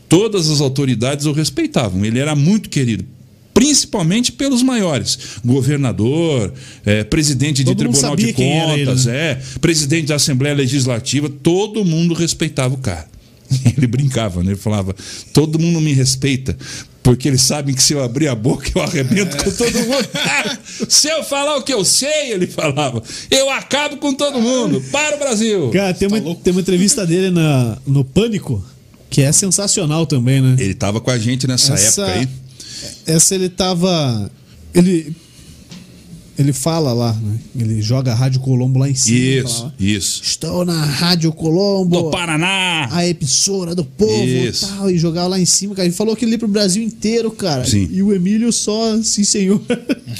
todas 0.07 0.49
as 0.49 0.61
autoridades 0.61 1.25
o 1.25 1.31
respeitavam. 1.31 2.05
Ele 2.05 2.19
era 2.19 2.35
muito 2.35 2.69
querido. 2.69 3.05
Principalmente 3.53 4.33
pelos 4.33 4.61
maiores. 4.61 5.17
Governador, 5.43 6.53
eh, 6.85 7.05
presidente 7.05 7.63
de 7.63 7.73
Todo 7.73 7.85
mundo 7.85 7.93
Tribunal 7.93 8.15
de 8.15 8.29
era 8.29 8.73
ele, 8.73 8.85
Contas, 8.85 9.05
né? 9.05 9.31
é, 9.31 9.41
presidente 9.61 10.07
da 10.07 10.15
Assembleia 10.15 10.53
Legislativa, 10.53 11.29
todo 11.29 11.85
mundo 11.85 12.13
respeitava 12.13 12.73
o 12.73 12.77
cara. 12.77 13.07
Ele 13.77 13.87
brincava, 13.87 14.43
né? 14.43 14.51
Ele 14.51 14.59
falava: 14.59 14.95
todo 15.31 15.59
mundo 15.59 15.79
me 15.79 15.93
respeita. 15.93 16.57
Porque 17.01 17.27
eles 17.27 17.41
sabem 17.41 17.75
que 17.75 17.83
se 17.83 17.93
eu 17.93 18.03
abrir 18.03 18.27
a 18.27 18.33
boca, 18.33 18.67
eu 18.73 18.81
arrebento 18.81 19.37
com 19.37 19.51
todo 19.51 19.79
mundo. 19.79 20.09
se 20.89 21.07
eu 21.07 21.23
falar 21.23 21.55
o 21.55 21.61
que 21.61 21.71
eu 21.71 21.85
sei, 21.85 22.31
ele 22.31 22.47
falava, 22.47 23.01
eu 23.29 23.47
acabo 23.51 23.97
com 23.97 24.11
todo 24.11 24.41
mundo. 24.41 24.81
Para 24.91 25.15
o 25.15 25.19
Brasil. 25.19 25.69
Cara, 25.69 25.93
tem 25.93 26.07
uma, 26.07 26.19
tem 26.33 26.51
uma 26.51 26.61
entrevista 26.61 27.05
dele 27.05 27.29
na, 27.29 27.77
no 27.85 28.03
Pânico, 28.03 28.65
que 29.15 29.21
é 29.21 29.31
sensacional 29.31 30.05
também, 30.05 30.41
né? 30.41 30.57
Ele 30.59 30.73
estava 30.73 30.99
com 30.99 31.09
a 31.09 31.17
gente 31.17 31.47
nessa 31.47 31.73
Essa- 31.73 32.01
época 32.05 32.19
aí. 32.19 32.27
Essa 33.15 33.33
ele 33.33 33.47
tava. 33.47 34.29
Ele. 34.73 35.15
Ele 36.37 36.51
fala 36.51 36.91
lá, 36.91 37.13
né? 37.13 37.39
Ele 37.57 37.81
joga 37.81 38.11
a 38.11 38.13
Rádio 38.13 38.41
Colombo 38.41 38.77
lá 38.77 38.89
em 38.89 38.93
cima. 38.93 39.17
Isso, 39.17 39.73
isso. 39.79 40.21
Estou 40.21 40.65
na 40.65 40.83
Rádio 40.83 41.31
Colombo. 41.31 41.95
Do 41.95 42.09
Paraná. 42.11 42.89
a 42.91 43.07
emissora 43.07 43.73
do 43.73 43.85
povo 43.85 44.25
Isso. 44.25 44.65
e 44.65 44.67
tal, 44.67 44.91
e 44.91 44.97
jogar 44.97 45.27
lá 45.27 45.39
em 45.39 45.45
cima, 45.45 45.73
cara. 45.73 45.87
Ele 45.87 45.95
falou 45.95 46.13
que 46.13 46.25
ele 46.25 46.33
ia 46.33 46.37
pro 46.37 46.49
Brasil 46.49 46.83
inteiro, 46.83 47.31
cara. 47.31 47.63
Sim. 47.63 47.87
E 47.89 48.03
o 48.03 48.13
Emílio 48.13 48.51
só, 48.51 49.01
sim, 49.01 49.23
senhor. 49.23 49.61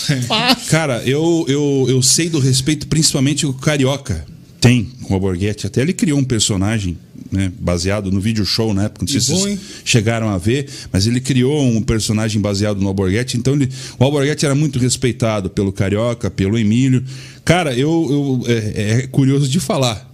Cara, 0.70 1.04
eu, 1.06 1.44
eu, 1.50 1.86
eu 1.90 2.02
sei 2.02 2.30
do 2.30 2.40
respeito, 2.40 2.88
principalmente 2.88 3.46
o 3.46 3.54
Carioca 3.54 4.26
tem 4.62 4.86
com 5.04 5.12
o 5.12 5.16
Alborguete. 5.16 5.68
Até 5.68 5.82
ele 5.82 5.92
criou 5.92 6.18
um 6.18 6.24
personagem 6.24 6.98
né? 7.36 7.52
Baseado 7.60 8.12
no 8.12 8.20
vídeo 8.20 8.46
show 8.46 8.74
na 8.74 8.86
época, 8.86 9.04
não 9.06 9.08
sei 9.12 9.20
se 9.22 9.32
vocês 9.32 9.60
chegaram 9.84 10.30
a 10.30 10.38
ver, 10.38 10.68
mas 10.92 11.06
ele 11.06 11.20
criou 11.20 11.62
um 11.64 11.82
personagem 11.82 12.42
baseado 12.42 12.80
no 12.80 12.88
Alborguete. 12.88 13.38
Então 13.38 13.54
ele, 13.54 13.70
o 14.00 14.04
Alborguete 14.04 14.46
era 14.46 14.56
muito 14.56 14.80
respeitado 14.80 15.50
pelo 15.50 15.72
Carioca, 15.72 16.30
pelo 16.32 16.58
Emílio. 16.58 17.04
Cara, 17.44 17.74
eu, 17.74 18.42
eu- 18.48 18.52
é, 18.52 19.02
é 19.04 19.08
curioso 19.08 19.48
de 19.48 19.60
falar. 19.60 20.10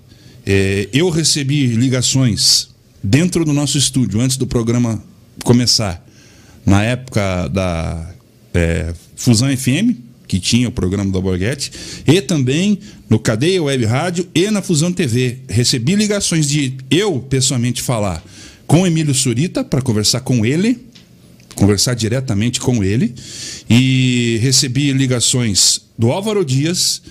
É, 0.45 0.89
eu 0.91 1.09
recebi 1.09 1.67
ligações 1.67 2.69
dentro 3.03 3.45
do 3.45 3.53
nosso 3.53 3.77
estúdio 3.77 4.19
antes 4.19 4.37
do 4.37 4.47
programa 4.47 5.01
começar, 5.43 6.05
na 6.65 6.83
época 6.83 7.47
da 7.47 8.11
é, 8.53 8.93
Fusão 9.15 9.55
FM, 9.55 9.95
que 10.31 10.39
tinha 10.39 10.69
o 10.69 10.71
programa 10.71 11.11
do 11.11 11.17
Alborguete, 11.17 11.73
e 12.07 12.21
também 12.21 12.79
no 13.09 13.19
Cadeia 13.19 13.61
Web 13.61 13.83
Rádio 13.83 14.29
e 14.33 14.49
na 14.49 14.61
Fusão 14.61 14.89
TV. 14.89 15.39
Recebi 15.49 15.93
ligações 15.93 16.47
de 16.47 16.77
eu 16.89 17.19
pessoalmente 17.19 17.81
falar 17.81 18.23
com 18.65 18.87
Emílio 18.87 19.13
Surita 19.13 19.61
para 19.61 19.81
conversar 19.81 20.21
com 20.21 20.45
ele, 20.45 20.85
conversar 21.53 21.95
diretamente 21.95 22.61
com 22.61 22.81
ele, 22.81 23.13
e 23.71 24.37
recebi 24.41 24.91
ligações 24.91 25.81
do 25.97 26.11
Álvaro 26.11 26.43
Dias, 26.43 27.01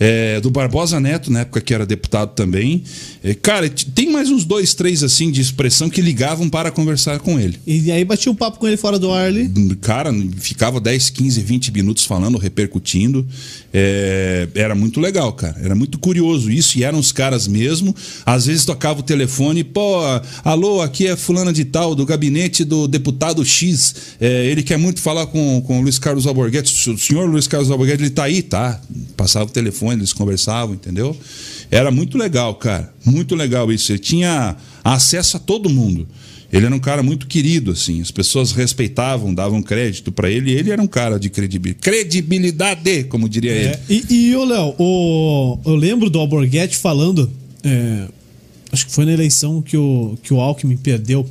é, 0.00 0.40
do 0.40 0.50
Barbosa 0.50 0.98
Neto, 0.98 1.30
na 1.30 1.40
época 1.40 1.60
que 1.60 1.72
era 1.72 1.86
deputado 1.86 2.34
também. 2.34 2.82
É, 3.22 3.34
cara, 3.34 3.68
tem 3.68 4.10
mais 4.10 4.30
uns 4.30 4.44
dois, 4.44 4.74
três 4.74 5.04
assim 5.04 5.30
de 5.30 5.40
expressão 5.40 5.88
que 5.90 6.00
ligavam 6.00 6.48
para 6.48 6.70
conversar 6.70 7.20
com 7.20 7.38
ele. 7.38 7.60
E 7.66 7.92
aí 7.92 8.04
bati 8.04 8.28
um 8.28 8.34
papo 8.34 8.58
com 8.58 8.66
ele 8.66 8.76
fora 8.78 8.98
do 8.98 9.12
ar 9.12 9.26
ali. 9.26 9.48
Cara, 9.82 10.10
ficava 10.38 10.80
10, 10.80 11.10
15, 11.10 11.40
20 11.42 11.70
minutos 11.70 12.04
falando, 12.06 12.38
repercutindo. 12.38 13.24
É, 13.72 14.48
era 14.54 14.74
muito 14.74 15.00
legal, 15.00 15.32
cara. 15.34 15.56
Era 15.62 15.74
muito 15.74 15.98
curioso 15.98 16.50
isso. 16.50 16.78
E 16.78 16.82
eram 16.82 16.98
os 16.98 17.12
caras 17.12 17.46
mesmo. 17.46 17.94
Às 18.26 18.46
vezes 18.46 18.64
tocava 18.64 19.00
o 19.00 19.02
telefone, 19.02 19.62
pô, 19.62 20.00
alô, 20.42 20.80
aqui 20.80 21.06
é 21.06 21.14
fulana 21.14 21.52
de 21.52 21.66
tal, 21.66 21.94
do 21.94 22.04
gabinete 22.06 22.64
do 22.64 22.88
deputado 22.88 23.44
X. 23.44 23.94
É, 24.20 24.46
ele 24.46 24.62
quer 24.62 24.78
muito 24.78 25.00
falar 25.00 25.26
com, 25.26 25.60
com 25.60 25.78
o 25.78 25.82
Luiz 25.82 25.98
Carlos 25.98 26.09
Alborguete. 26.26 26.90
O 26.90 26.98
senhor 26.98 27.28
Luiz 27.28 27.46
Carlos 27.46 27.70
Alborguete, 27.70 28.02
ele 28.02 28.10
tá 28.10 28.24
aí? 28.24 28.42
Tá. 28.42 28.80
Passava 29.16 29.44
o 29.46 29.52
telefone, 29.52 30.00
eles 30.00 30.12
conversavam, 30.12 30.74
entendeu? 30.74 31.16
Era 31.70 31.90
muito 31.90 32.16
legal, 32.18 32.54
cara. 32.54 32.92
Muito 33.04 33.34
legal 33.34 33.70
isso. 33.72 33.92
Ele 33.92 33.98
tinha 33.98 34.56
acesso 34.82 35.36
a 35.36 35.40
todo 35.40 35.68
mundo. 35.70 36.06
Ele 36.52 36.66
era 36.66 36.74
um 36.74 36.80
cara 36.80 37.00
muito 37.02 37.28
querido, 37.28 37.70
assim. 37.70 38.00
As 38.00 38.10
pessoas 38.10 38.50
respeitavam, 38.50 39.32
davam 39.32 39.62
crédito 39.62 40.10
pra 40.10 40.28
ele. 40.28 40.50
E 40.50 40.54
ele 40.54 40.70
era 40.72 40.82
um 40.82 40.86
cara 40.88 41.18
de 41.18 41.30
credibil- 41.30 41.76
credibilidade, 41.80 43.04
como 43.04 43.28
diria 43.28 43.52
ele. 43.52 43.68
É, 43.68 43.80
e, 43.88 44.04
e 44.30 44.36
ô, 44.36 44.44
Léo, 44.44 44.74
o- 44.78 45.58
eu 45.64 45.76
lembro 45.76 46.10
do 46.10 46.18
Alborguete 46.18 46.76
falando. 46.76 47.30
é, 47.62 48.08
acho 48.72 48.86
que 48.86 48.92
foi 48.92 49.04
na 49.04 49.12
eleição 49.12 49.60
que 49.62 49.76
o, 49.76 50.18
que 50.22 50.32
o 50.34 50.40
Alckmin 50.40 50.76
perdeu 50.76 51.24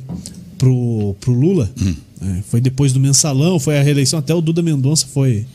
pro, 0.58 1.14
pro 1.20 1.32
Lula. 1.32 1.70
Hum. 1.80 1.94
É, 2.22 2.42
foi 2.48 2.60
depois 2.60 2.92
do 2.92 3.00
mensalão, 3.00 3.58
foi 3.58 3.78
a 3.78 3.82
reeleição. 3.82 4.18
Até 4.18 4.34
o 4.34 4.40
Duda 4.40 4.62
Mendonça 4.62 5.06
foi. 5.06 5.46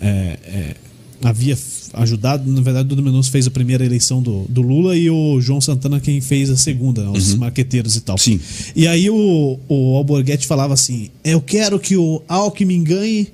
é, 0.00 0.38
é, 0.44 0.74
havia 1.22 1.56
ajudado. 1.94 2.50
Na 2.50 2.60
verdade, 2.60 2.86
o 2.86 2.88
Duda 2.88 3.02
Mendonça 3.02 3.30
fez 3.30 3.46
a 3.46 3.50
primeira 3.50 3.84
eleição 3.84 4.22
do, 4.22 4.44
do 4.48 4.62
Lula 4.62 4.96
e 4.96 5.10
o 5.10 5.40
João 5.40 5.60
Santana 5.60 6.00
quem 6.00 6.20
fez 6.20 6.50
a 6.50 6.56
segunda, 6.56 7.10
os 7.10 7.34
marqueteiros 7.34 7.96
e 7.96 8.00
tal. 8.00 8.14
Uhum. 8.14 8.18
Sim. 8.18 8.40
E 8.74 8.86
aí 8.86 9.08
o, 9.08 9.58
o 9.68 9.96
Alborguete 9.96 10.46
falava 10.46 10.74
assim: 10.74 11.10
Eu 11.24 11.40
quero 11.40 11.78
que 11.78 11.96
o 11.96 12.22
Alckmin 12.28 12.82
ganhe. 12.82 13.28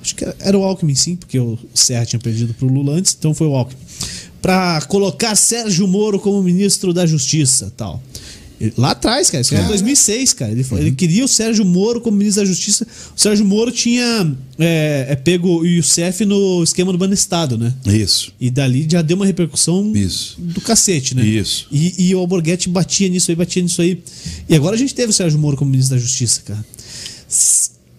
Acho 0.00 0.16
que 0.16 0.24
era 0.40 0.58
o 0.58 0.64
Alckmin, 0.64 0.96
sim, 0.96 1.14
porque 1.14 1.38
o 1.38 1.56
Serra 1.72 2.04
tinha 2.04 2.18
perdido 2.18 2.52
pro 2.54 2.66
Lula 2.66 2.94
antes, 2.94 3.14
então 3.16 3.32
foi 3.32 3.46
o 3.46 3.54
Alckmin. 3.54 3.80
Pra 4.40 4.80
colocar 4.88 5.36
Sérgio 5.36 5.86
Moro 5.86 6.18
como 6.18 6.42
ministro 6.42 6.92
da 6.92 7.06
Justiça 7.06 7.72
tal. 7.76 8.02
Lá 8.76 8.90
atrás, 8.92 9.30
cara, 9.30 9.40
isso 9.42 9.54
era 9.54 9.64
em 9.64 9.68
2006, 9.68 10.32
cara. 10.34 10.52
Ele, 10.52 10.62
falou- 10.64 10.84
ele 10.84 10.92
queria 10.94 11.24
o 11.24 11.28
Sérgio 11.28 11.64
Moro 11.64 12.00
como 12.00 12.16
ministro 12.16 12.42
da 12.42 12.46
Justiça. 12.46 12.86
O 13.16 13.20
Sérgio 13.20 13.44
Moro 13.44 13.70
tinha 13.72 14.34
é, 14.58 15.06
é, 15.10 15.16
pego 15.16 15.60
o 15.60 15.66
Youssef 15.66 16.24
no 16.24 16.62
esquema 16.62 16.92
do 16.92 16.98
Banestado, 16.98 17.56
né? 17.58 17.74
Isso. 17.86 18.32
E 18.40 18.50
dali 18.50 18.86
já 18.90 19.02
deu 19.02 19.16
uma 19.16 19.26
repercussão 19.26 19.92
Isso. 19.94 20.36
do 20.38 20.60
cacete, 20.60 21.14
né? 21.14 21.24
Isso. 21.26 21.66
E, 21.72 22.08
e 22.08 22.14
o 22.14 22.18
Alborguete 22.18 22.68
batia 22.68 23.08
nisso 23.08 23.30
aí, 23.30 23.36
batia 23.36 23.62
nisso 23.62 23.80
aí. 23.82 24.00
E 24.48 24.54
agora 24.54 24.76
a 24.76 24.78
gente 24.78 24.94
teve 24.94 25.10
o 25.10 25.12
Sérgio 25.12 25.38
Moro 25.38 25.56
como 25.56 25.70
ministro 25.70 25.96
da 25.96 26.02
Justiça, 26.02 26.42
cara. 26.44 26.64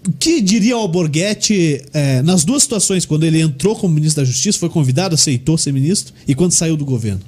O 0.07 0.11
que 0.11 0.41
diria 0.41 0.75
o 0.75 0.81
Alborguete 0.81 1.81
é, 1.93 2.21
nas 2.21 2.43
duas 2.43 2.63
situações, 2.63 3.05
quando 3.05 3.23
ele 3.23 3.39
entrou 3.39 3.75
como 3.75 3.93
ministro 3.93 4.21
da 4.21 4.25
Justiça, 4.25 4.59
foi 4.59 4.69
convidado, 4.69 5.15
aceitou 5.15 5.57
ser 5.57 5.71
ministro, 5.71 6.13
e 6.27 6.35
quando 6.35 6.51
saiu 6.51 6.75
do 6.75 6.83
governo? 6.83 7.21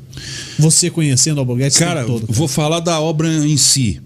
Você 0.59 0.89
conhecendo 0.89 1.41
o 1.41 1.59
esse 1.59 1.79
Cara, 1.79 2.03
todo. 2.03 2.25
vou 2.29 2.47
falar 2.47 2.81
da 2.81 2.99
obra 2.99 3.27
em 3.27 3.57
si. 3.57 4.01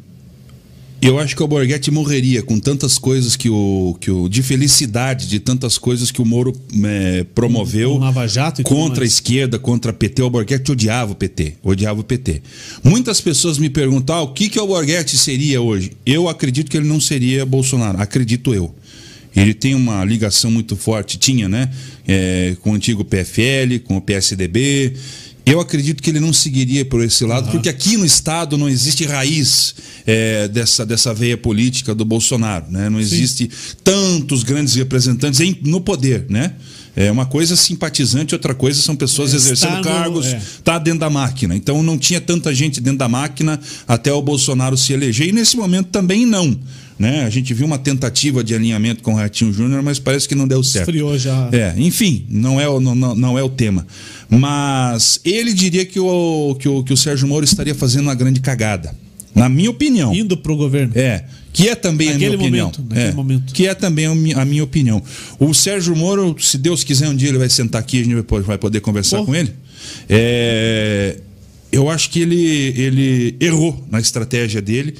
Eu 1.01 1.17
acho 1.17 1.35
que 1.35 1.41
o 1.41 1.47
Borghetti 1.47 1.89
morreria 1.91 2.43
com 2.43 2.59
tantas 2.59 2.97
coisas 2.97 3.35
que 3.35 3.49
o, 3.49 3.95
que 3.99 4.11
o. 4.11 4.27
de 4.27 4.43
felicidade, 4.43 5.27
de 5.27 5.39
tantas 5.39 5.77
coisas 5.77 6.11
que 6.11 6.21
o 6.21 6.25
Moro 6.25 6.53
eh, 6.83 7.25
promoveu. 7.33 7.91
Com 7.93 7.99
Lava 7.99 8.27
Jato 8.27 8.61
e 8.61 8.63
Contra 8.63 9.03
a 9.03 9.07
esquerda, 9.07 9.57
contra 9.57 9.91
a 9.91 9.93
PT. 9.93 10.21
O 10.21 10.29
Borghetti 10.29 10.71
odiava 10.71 11.13
o 11.13 11.15
PT. 11.15 11.53
Odiava 11.63 12.01
o 12.01 12.03
PT. 12.03 12.41
Muitas 12.83 13.21
pessoas 13.21 13.57
me 13.57 13.69
perguntam 13.69 14.15
ah, 14.15 14.21
o 14.21 14.33
que, 14.33 14.49
que 14.49 14.59
o 14.59 14.67
Borghetti 14.67 15.17
seria 15.17 15.61
hoje. 15.61 15.93
Eu 16.05 16.27
acredito 16.27 16.69
que 16.69 16.77
ele 16.77 16.87
não 16.87 16.99
seria 16.99 17.45
Bolsonaro. 17.45 18.01
Acredito 18.01 18.53
eu. 18.53 18.75
Ele 19.35 19.53
tem 19.53 19.75
uma 19.75 20.03
ligação 20.03 20.49
muito 20.51 20.75
forte, 20.75 21.17
tinha, 21.17 21.47
né? 21.47 21.69
eh, 22.09 22.55
com 22.61 22.71
o 22.71 22.73
antigo 22.73 23.05
PFL, 23.05 23.79
com 23.83 23.97
o 23.97 24.01
PSDB. 24.01 24.93
Eu 25.51 25.59
acredito 25.59 26.01
que 26.03 26.09
ele 26.09 26.19
não 26.19 26.31
seguiria 26.31 26.85
por 26.85 27.03
esse 27.03 27.25
lado, 27.25 27.49
porque 27.51 27.69
aqui 27.69 27.97
no 27.97 28.05
Estado 28.05 28.57
não 28.57 28.69
existe 28.69 29.05
raiz 29.05 29.73
eh, 30.05 30.47
dessa, 30.47 30.85
dessa 30.85 31.13
veia 31.13 31.37
política 31.37 31.95
do 31.95 32.05
Bolsonaro. 32.05 32.65
Né? 32.69 32.89
Não 32.89 32.99
existe 32.99 33.49
tantos 33.83 34.43
grandes 34.43 34.75
representantes 34.75 35.39
em- 35.39 35.57
no 35.63 35.81
poder. 35.81 36.25
Né? 36.29 36.53
É 36.95 37.11
uma 37.11 37.25
coisa 37.25 37.55
simpatizante, 37.55 38.35
outra 38.35 38.53
coisa 38.53 38.81
são 38.81 38.95
pessoas 38.95 39.33
É, 39.33 39.37
exercendo 39.37 39.77
está 39.77 39.77
no- 39.77 39.83
cargos, 39.83 40.25
é. 40.27 40.41
tá 40.63 40.77
dentro 40.77 40.99
da 40.99 41.09
máquina. 41.09 41.55
Então 41.55 41.81
não 41.81 41.97
tinha 41.97 42.19
tanta 42.21 42.53
gente 42.53 42.79
dentro 42.81 42.99
da 42.99 43.07
máquina 43.09 43.59
até 43.87 44.11
o 44.13 44.21
Bolsonaro 44.21 44.75
se 44.77 44.93
eleger. 44.93 45.29
E 45.29 45.31
nesse 45.31 45.55
momento 45.57 45.87
também 45.87 46.25
não. 46.25 46.57
Né? 46.99 47.23
A 47.23 47.29
gente 47.29 47.53
viu 47.53 47.65
uma 47.65 47.77
tentativa 47.77 48.43
de 48.43 48.53
alinhamento 48.53 49.01
com 49.01 49.13
o 49.13 49.15
Ratinho 49.15 49.53
Júnior, 49.53 49.81
mas 49.81 49.97
parece 49.99 50.27
que 50.27 50.35
não 50.35 50.45
deu 50.45 50.61
certo. 50.61 50.89
Esfriou 50.89 51.17
já. 51.17 51.47
É, 51.53 51.73
enfim, 51.77 52.25
não 52.29 52.59
é, 52.59 52.67
o- 52.67 52.81
não, 52.81 52.93
não, 52.93 53.39
é 53.39 53.41
o 53.43 53.47
tema. 53.47 53.87
Mas 54.29 55.21
ele 55.23 55.53
diria 55.53 55.85
que 55.85 55.97
o, 55.99 56.55
que, 56.59 56.67
o, 56.67 56.83
que 56.83 56.91
o 56.91 56.97
Sérgio 56.97 57.25
Moro 57.27 57.45
estaria 57.45 57.73
fazendo 57.73 58.03
uma 58.03 58.15
grande 58.15 58.41
cagada. 58.41 58.93
Na 59.33 59.47
minha 59.47 59.69
opinião. 59.69 60.13
Indo 60.13 60.35
pro 60.35 60.57
governo. 60.57 60.91
É, 60.93 61.23
que 61.53 61.69
é 61.69 61.75
também 61.75 62.07
Naquele 62.11 62.25
a 62.25 62.37
minha 62.37 62.39
opinião. 62.41 62.65
momento, 62.65 62.83
naquele 62.89 63.07
É, 63.07 63.13
momento. 63.13 63.53
Que 63.53 63.67
é 63.67 63.73
também 63.73 64.05
a 64.05 64.13
mi- 64.13 64.33
a 64.33 64.43
minha 64.43 64.63
opinião. 64.63 65.01
O 65.39 65.53
Sérgio 65.53 65.95
Moro, 65.95 66.35
se 66.37 66.57
Deus 66.57 66.83
quiser, 66.83 67.07
um 67.07 67.15
dia 67.15 67.29
ele 67.29 67.37
vai 67.37 67.47
sentar 67.49 67.79
aqui 67.79 67.97
e 67.97 68.01
a 68.01 68.03
gente 68.03 68.13
vai 68.15 68.23
po- 68.23 68.41
vai 68.41 68.57
poder 68.57 68.81
conversar 68.81 69.23
com 69.23 69.33
ele. 69.33 69.53
É, 70.09 71.17
eu 71.71 71.89
acho 71.89 72.09
que 72.09 72.19
ele, 72.19 72.73
ele 72.75 73.35
errou 73.39 73.81
na 73.89 73.99
estratégia 73.99 74.61
dele, 74.61 74.95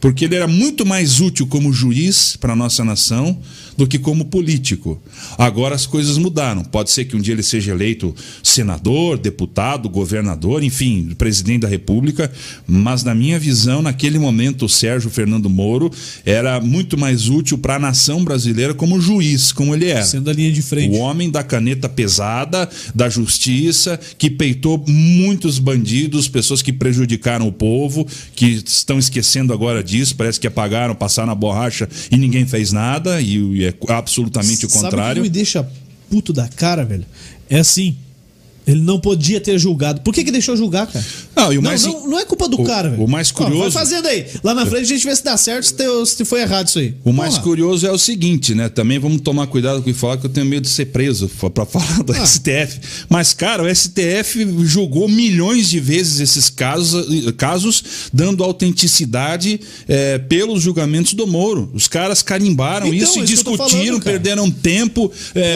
porque 0.00 0.24
ele 0.24 0.34
era 0.34 0.48
muito 0.48 0.86
mais 0.86 1.20
útil 1.20 1.46
como 1.46 1.72
juiz 1.72 2.36
para 2.36 2.54
a 2.54 2.56
nossa 2.56 2.82
nação 2.82 3.38
do 3.80 3.86
que 3.86 3.98
como 3.98 4.26
político. 4.26 5.00
Agora 5.38 5.74
as 5.74 5.86
coisas 5.86 6.18
mudaram. 6.18 6.62
Pode 6.62 6.90
ser 6.90 7.06
que 7.06 7.16
um 7.16 7.20
dia 7.20 7.32
ele 7.32 7.42
seja 7.42 7.72
eleito 7.72 8.14
senador, 8.42 9.16
deputado, 9.16 9.88
governador, 9.88 10.62
enfim, 10.62 11.14
presidente 11.16 11.62
da 11.62 11.68
República, 11.68 12.30
mas 12.66 13.02
na 13.02 13.14
minha 13.14 13.38
visão, 13.38 13.80
naquele 13.80 14.18
momento, 14.18 14.66
o 14.66 14.68
Sérgio 14.68 15.08
Fernando 15.08 15.48
Moro 15.48 15.90
era 16.26 16.60
muito 16.60 16.98
mais 16.98 17.30
útil 17.30 17.56
para 17.56 17.76
a 17.76 17.78
nação 17.78 18.22
brasileira 18.22 18.74
como 18.74 19.00
juiz, 19.00 19.50
como 19.50 19.74
ele 19.74 19.86
era. 19.86 20.04
Sendo 20.04 20.28
a 20.28 20.32
linha 20.34 20.52
de 20.52 20.60
frente. 20.60 20.94
O 20.94 20.98
homem 20.98 21.30
da 21.30 21.42
caneta 21.42 21.88
pesada, 21.88 22.68
da 22.94 23.08
justiça, 23.08 23.98
que 24.18 24.28
peitou 24.28 24.84
muitos 24.86 25.58
bandidos, 25.58 26.28
pessoas 26.28 26.60
que 26.60 26.72
prejudicaram 26.72 27.48
o 27.48 27.52
povo, 27.52 28.06
que 28.36 28.62
estão 28.66 28.98
esquecendo 28.98 29.54
agora 29.54 29.82
disso, 29.82 30.14
parece 30.16 30.38
que 30.38 30.46
apagaram, 30.46 30.94
passaram 30.94 31.32
a 31.32 31.34
borracha 31.34 31.88
e 32.10 32.18
ninguém 32.18 32.46
fez 32.46 32.72
nada, 32.72 33.22
e 33.22 33.69
é 33.88 33.92
absolutamente 33.92 34.66
o 34.66 34.68
Sabe 34.70 34.78
o 34.78 34.84
que 34.84 34.90
contrário. 34.96 35.22
me 35.22 35.28
deixa 35.28 35.68
puto 36.10 36.32
da 36.32 36.48
cara, 36.48 36.84
velho? 36.84 37.04
É 37.48 37.58
assim. 37.58 37.96
Ele 38.66 38.80
não 38.80 39.00
podia 39.00 39.40
ter 39.40 39.58
julgado. 39.58 40.00
Por 40.02 40.12
que, 40.14 40.22
que 40.22 40.30
deixou 40.30 40.56
julgar, 40.56 40.86
cara? 40.86 41.04
Não, 41.34 41.52
e 41.52 41.58
o 41.58 41.62
não, 41.62 41.70
mais- 41.70 41.82
não, 41.84 42.06
não 42.08 42.18
é 42.18 42.24
culpa 42.24 42.48
do 42.48 42.60
o- 42.60 42.64
cara, 42.64 42.90
velho. 42.90 43.02
o 43.02 43.08
mais 43.08 43.32
Ó, 43.34 43.38
vai 43.38 43.50
curioso- 43.50 43.70
fazendo 43.72 44.06
aí. 44.06 44.26
Lá 44.44 44.54
na 44.54 44.64
frente 44.66 44.82
a 44.84 44.86
gente 44.86 45.04
vê 45.04 45.16
se 45.16 45.24
dá 45.24 45.36
certo, 45.36 45.64
se, 45.64 45.74
teu- 45.74 46.04
se 46.06 46.24
foi 46.24 46.42
errado 46.42 46.68
isso 46.68 46.78
aí. 46.78 46.94
O 47.04 47.12
mais 47.12 47.32
Porra. 47.34 47.42
curioso 47.44 47.86
é 47.86 47.90
o 47.90 47.98
seguinte, 47.98 48.54
né? 48.54 48.68
Também 48.68 48.98
vamos 48.98 49.22
tomar 49.22 49.46
cuidado 49.46 49.76
com 49.82 49.90
o 49.90 49.92
que 49.92 49.98
falar, 49.98 50.18
que 50.18 50.26
eu 50.26 50.30
tenho 50.30 50.46
medo 50.46 50.62
de 50.64 50.68
ser 50.68 50.86
preso 50.86 51.28
para 51.52 51.64
falar 51.66 52.02
do 52.02 52.12
Ah. 52.12 52.24
STF. 52.26 52.80
Mas, 53.08 53.32
cara, 53.32 53.62
o 53.62 53.68
STF 53.74 54.46
julgou 54.64 55.08
milhões 55.08 55.68
de 55.68 55.80
vezes 55.80 56.20
esses 56.20 56.48
casos, 56.50 57.06
casos 57.36 57.82
dando 58.12 58.44
autenticidade 58.44 59.60
eh, 59.88 60.18
pelos 60.18 60.62
julgamentos 60.62 61.14
do 61.14 61.26
Moro. 61.26 61.70
Os 61.74 61.88
caras 61.88 62.22
carimbaram 62.22 62.86
Então, 62.86 62.98
isso 62.98 63.20
e 63.20 63.24
isso 63.34 63.44
tô 63.44 63.50
discutiram, 63.56 63.84
falando, 63.86 64.02
perderam 64.04 64.50
tempo, 64.50 65.10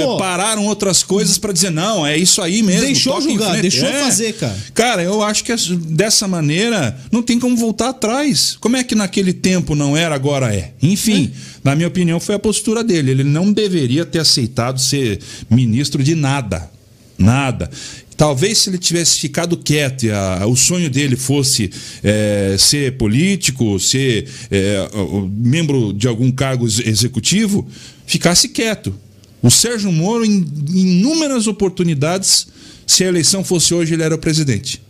Pô. 0.05 0.17
pararam 0.17 0.67
outras 0.67 1.03
coisas 1.03 1.39
para 1.39 1.53
dizer, 1.53 1.71
não, 1.71 2.07
é 2.07 2.17
isso 2.17 2.41
aí 2.43 2.63
mesmo. 2.63 2.94
Deixou 2.95 3.21
frente. 3.21 3.63
deixou 3.63 3.89
fazer, 4.05 4.33
cara. 4.35 4.57
Cara, 4.73 5.03
eu 5.03 5.23
acho 5.23 5.45
que 5.45 5.53
dessa 5.77 6.27
maneira 6.27 6.99
não 7.13 7.23
tem 7.23 7.39
como 7.39 7.57
voltar 7.57 7.91
atrás. 7.91 8.57
Como 8.61 8.77
é 8.77 8.83
que 8.85 8.95
naquele 8.95 9.33
tempo 9.33 9.75
não 9.75 9.97
era, 9.97 10.15
agora 10.15 10.55
é? 10.55 10.73
Enfim, 10.83 11.31
na 11.63 11.75
minha 11.77 11.89
opinião, 11.89 12.19
foi 12.19 12.35
a 12.35 12.39
postura 12.39 12.83
dele. 12.83 13.11
Ele 13.11 13.25
não 13.25 13.53
deveria 13.53 14.05
ter 14.05 14.19
aceitado 14.21 14.81
ser 14.81 15.19
ministro 15.51 16.03
de 16.03 16.15
nada. 16.15 16.71
Nada. 17.19 17.71
Talvez 18.17 18.59
se 18.59 18.71
ele 18.71 18.79
tivesse 18.79 19.19
ficado 19.19 19.57
quieto 19.57 20.05
e 20.05 20.11
a- 20.11 20.47
o 20.47 20.55
sonho 20.57 20.89
dele 20.89 21.17
fosse 21.17 21.69
é, 22.03 22.55
ser 22.59 22.97
político, 22.97 23.79
ser 23.81 24.29
é, 24.53 24.89
membro 25.31 25.93
de 25.93 26.07
algum 26.07 26.31
cargo 26.31 26.65
ex- 26.65 26.79
executivo, 26.79 27.67
ficasse 28.07 28.49
quieto. 28.49 28.95
O 29.43 29.51
Sérgio 29.51 29.91
Moro, 29.93 30.25
em 30.25 30.45
inúmeras 30.75 31.47
oportunidades, 31.49 32.47
se 32.87 33.05
a 33.05 33.09
eleição 33.09 33.45
fosse 33.45 33.75
hoje, 33.75 33.95
ele 33.95 34.03
era 34.03 34.15
o 34.15 34.19
presidente. 34.19 34.81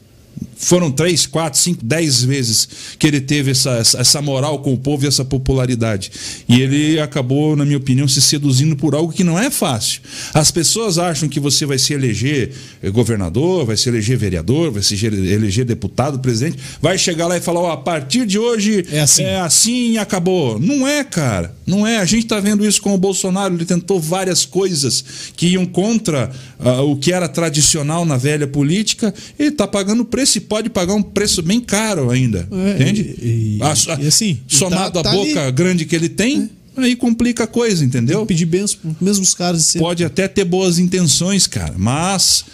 Foram 0.56 0.90
três, 0.90 1.26
quatro, 1.26 1.58
cinco, 1.58 1.84
dez 1.84 2.22
vezes 2.22 2.68
que 2.98 3.06
ele 3.06 3.20
teve 3.20 3.50
essa, 3.50 3.70
essa- 3.78 4.22
moral 4.22 4.60
com 4.60 4.72
o 4.72 4.78
povo 4.78 5.04
e 5.04 5.08
essa 5.08 5.24
popularidade. 5.24 6.10
E 6.48 6.60
ele 6.60 6.98
acabou, 7.00 7.54
na 7.56 7.64
minha 7.64 7.76
opinião, 7.76 8.08
se 8.08 8.22
seduzindo 8.22 8.74
por 8.76 8.94
algo 8.94 9.12
que 9.12 9.22
não 9.24 9.38
é 9.38 9.50
fácil. 9.50 10.00
As 10.32 10.50
pessoas 10.50 10.96
acham 10.98 11.28
que 11.28 11.38
você 11.40 11.66
vai 11.66 11.78
se 11.78 11.92
eleger 11.92 12.52
eh, 12.82 12.90
governador, 12.90 13.66
vai 13.66 13.76
se 13.76 13.88
eleger 13.88 14.16
vereador, 14.16 14.70
vai 14.70 14.82
se 14.82 14.94
eleger- 15.04 15.64
deputado, 15.64 16.18
presidente, 16.20 16.58
vai 16.80 16.96
chegar 16.96 17.26
lá 17.26 17.36
e 17.36 17.40
falar: 17.40 17.60
ó, 17.60 17.72
a 17.72 17.76
partir 17.76 18.26
de 18.26 18.38
hoje 18.38 18.84
É 18.90 19.00
assim. 19.00 19.22
é 19.24 19.40
assim 19.40 19.92
e 19.92 19.98
acabou. 19.98 20.58
Não 20.58 20.86
é, 20.86 21.02
cara. 21.04 21.54
Não 21.66 21.86
é. 21.86 21.98
A 21.98 22.04
gente 22.04 22.24
está 22.24 22.40
vendo 22.40 22.64
isso 22.66 22.80
com 22.80 22.94
o 22.94 22.98
Bolsonaro. 22.98 23.54
Ele 23.54 23.64
tentou 23.64 23.98
várias 24.00 24.44
coisas 24.44 25.04
que 25.36 25.48
iam 25.48 25.66
contra 25.66 26.30
ah, 26.60 26.82
o 26.82 26.96
que 26.96 27.12
era 27.12 27.28
tradicional 27.28 28.04
na 28.04 28.16
velha 28.16 28.46
política. 28.46 29.12
Ele 29.38 29.48
está 29.50 29.66
pagando 29.66 30.04
preço 30.04 30.38
e 30.38 30.40
pode 30.44 30.70
pagar 30.70 30.94
um 30.94 31.02
preço 31.02 31.42
bem 31.42 31.60
caro 31.60 32.10
ainda. 32.10 32.46
É, 32.52 32.72
entende? 32.82 33.16
e- 33.20 33.58
e- 33.58 33.62
A- 33.62 33.98
e 34.00 34.06
assim, 34.06 34.38
somado 34.46 34.92
tá- 34.92 35.00
à 35.00 35.02
tá 35.02 35.10
boca 35.12 35.42
ali. 35.42 35.52
grande 35.52 35.84
que 35.84 35.96
ele 35.96 36.08
tem, 36.08 36.48
aí 36.76 36.94
complica 36.96 37.44
a 37.44 37.46
coisa, 37.46 37.84
entendeu? 37.84 38.24
Pedir 38.26 38.46
bens 38.46 38.74
pros 38.74 38.94
mesmos 39.00 39.34
caras. 39.34 39.72
Pode 39.78 40.04
até 40.04 40.28
ter 40.28 40.44
boas 40.44 40.78
intenções, 40.78 41.46
cara, 41.46 41.74
mas 41.76 42.44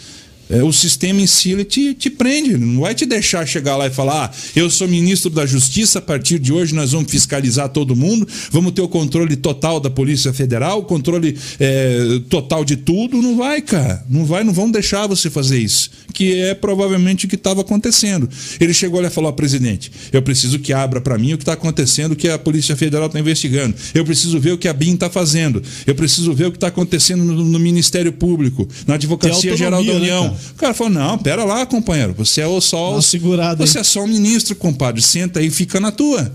é, 0.50 0.64
o 0.64 0.72
sistema 0.72 1.20
em 1.20 1.26
si 1.26 1.52
ele 1.52 1.64
te, 1.64 1.94
te 1.94 2.10
prende, 2.10 2.50
ele 2.50 2.66
não 2.66 2.80
vai 2.80 2.94
te 2.94 3.06
deixar 3.06 3.46
chegar 3.46 3.76
lá 3.76 3.86
e 3.86 3.90
falar: 3.90 4.24
ah, 4.24 4.30
eu 4.56 4.68
sou 4.68 4.88
ministro 4.88 5.30
da 5.30 5.46
Justiça, 5.46 6.00
a 6.00 6.02
partir 6.02 6.40
de 6.40 6.52
hoje 6.52 6.74
nós 6.74 6.90
vamos 6.90 7.10
fiscalizar 7.10 7.68
todo 7.68 7.94
mundo, 7.94 8.26
vamos 8.50 8.72
ter 8.72 8.82
o 8.82 8.88
controle 8.88 9.36
total 9.36 9.78
da 9.78 9.88
Polícia 9.88 10.32
Federal, 10.32 10.80
o 10.80 10.82
controle 10.82 11.38
é, 11.60 12.20
total 12.28 12.64
de 12.64 12.76
tudo. 12.76 13.22
Não 13.22 13.36
vai, 13.36 13.62
cara, 13.62 14.04
não 14.10 14.24
vai, 14.24 14.42
não 14.42 14.52
vão 14.52 14.68
deixar 14.70 15.06
você 15.06 15.30
fazer 15.30 15.58
isso, 15.58 15.90
que 16.12 16.40
é 16.40 16.54
provavelmente 16.54 17.26
o 17.26 17.28
que 17.28 17.36
estava 17.36 17.60
acontecendo. 17.60 18.28
Ele 18.58 18.74
chegou 18.74 19.00
lá 19.00 19.06
e 19.06 19.10
falou: 19.10 19.32
presidente, 19.32 19.92
eu 20.12 20.20
preciso 20.20 20.58
que 20.58 20.72
abra 20.72 21.00
para 21.00 21.16
mim 21.16 21.34
o 21.34 21.38
que 21.38 21.42
está 21.42 21.52
acontecendo, 21.52 22.12
o 22.12 22.16
que 22.16 22.28
a 22.28 22.38
Polícia 22.38 22.74
Federal 22.74 23.06
está 23.06 23.20
investigando, 23.20 23.74
eu 23.94 24.04
preciso 24.04 24.40
ver 24.40 24.52
o 24.52 24.58
que 24.58 24.66
a 24.66 24.72
BIM 24.72 24.94
está 24.94 25.08
fazendo, 25.08 25.62
eu 25.86 25.94
preciso 25.94 26.34
ver 26.34 26.46
o 26.46 26.50
que 26.50 26.56
está 26.56 26.66
acontecendo 26.66 27.22
no, 27.24 27.44
no 27.44 27.58
Ministério 27.60 28.12
Público, 28.12 28.68
na 28.84 28.94
Advocacia 28.94 29.56
Geral 29.56 29.84
da 29.84 29.92
né, 29.92 29.98
União. 29.98 30.24
cara? 30.24 30.39
O 30.52 30.54
cara 30.54 30.74
falou: 30.74 30.92
não, 30.92 31.16
pera 31.18 31.44
lá, 31.44 31.64
companheiro, 31.66 32.14
você 32.16 32.40
é 32.40 32.46
o 32.46 32.60
só. 32.60 33.00
Segurada 33.00 33.62
aí. 33.62 33.68
Você 33.68 33.78
é 33.78 33.82
só 33.84 34.02
um 34.04 34.06
ministro, 34.08 34.54
compadre, 34.56 35.00
senta 35.02 35.40
aí 35.40 35.46
e 35.46 35.50
fica 35.50 35.78
na 35.80 35.90
tua. 35.90 36.32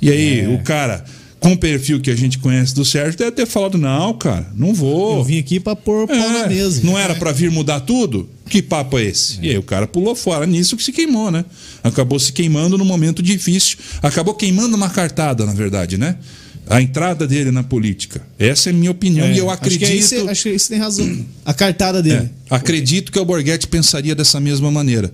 E 0.00 0.10
aí, 0.10 0.40
É. 0.40 0.48
o 0.48 0.62
cara. 0.62 1.04
Com 1.40 1.52
o 1.52 1.56
perfil 1.56 1.98
que 2.02 2.10
a 2.10 2.14
gente 2.14 2.38
conhece 2.38 2.74
do 2.74 2.84
Sérgio, 2.84 3.16
deve 3.18 3.30
ter 3.32 3.46
falado: 3.46 3.78
não, 3.78 4.12
cara, 4.12 4.46
não 4.54 4.74
vou. 4.74 5.16
Eu 5.16 5.24
vim 5.24 5.38
aqui 5.38 5.58
pra 5.58 5.74
pôr 5.74 6.06
pau 6.06 6.14
na 6.16 6.40
É, 6.40 6.48
mesa. 6.48 6.82
Não 6.84 6.98
era 6.98 7.14
pra 7.14 7.32
vir 7.32 7.50
mudar 7.50 7.80
tudo? 7.80 8.28
Que 8.46 8.60
papo 8.60 8.98
é 8.98 9.04
esse? 9.04 9.38
E 9.40 9.48
aí 9.48 9.56
o 9.56 9.62
cara 9.62 9.86
pulou 9.86 10.14
fora 10.14 10.44
nisso 10.44 10.76
que 10.76 10.82
se 10.82 10.92
queimou, 10.92 11.30
né? 11.30 11.42
Acabou 11.82 12.18
se 12.18 12.30
queimando 12.30 12.76
num 12.76 12.84
momento 12.84 13.22
difícil. 13.22 13.78
Acabou 14.02 14.34
queimando 14.34 14.76
uma 14.76 14.90
cartada, 14.90 15.46
na 15.46 15.54
verdade, 15.54 15.96
né? 15.96 16.16
A 16.70 16.80
entrada 16.80 17.26
dele 17.26 17.50
na 17.50 17.64
política. 17.64 18.22
Essa 18.38 18.70
é 18.70 18.72
a 18.72 18.74
minha 18.74 18.92
opinião 18.92 19.26
É, 19.26 19.34
e 19.34 19.38
eu 19.38 19.50
Acho 19.50 19.60
que, 19.62 19.74
acredito. 19.74 20.02
você, 20.06 20.16
acho 20.28 20.42
que 20.44 20.58
você 20.58 20.68
tem 20.68 20.78
razão. 20.78 21.26
A 21.44 21.52
cartada 21.52 22.00
dele. 22.00 22.30
É, 22.48 22.54
acredito 22.54 23.10
que 23.10 23.18
o 23.18 23.24
Borghetti 23.24 23.66
pensaria 23.66 24.14
dessa 24.14 24.38
mesma 24.38 24.70
maneira. 24.70 25.12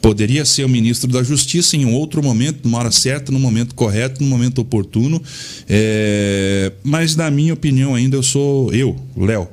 Poderia 0.00 0.44
ser 0.44 0.64
o 0.64 0.68
ministro 0.68 1.10
da 1.10 1.20
Justiça 1.24 1.76
em 1.76 1.84
um 1.84 1.92
outro 1.92 2.22
momento, 2.22 2.60
numa 2.62 2.78
hora 2.78 2.92
certa, 2.92 3.32
no 3.32 3.40
momento 3.40 3.74
correto, 3.74 4.22
no 4.22 4.30
momento 4.30 4.60
oportuno. 4.60 5.20
É, 5.68 6.70
mas, 6.84 7.16
na 7.16 7.28
minha 7.28 7.52
opinião, 7.52 7.96
ainda 7.96 8.16
eu 8.16 8.22
sou 8.22 8.72
eu, 8.72 8.96
Léo. 9.16 9.48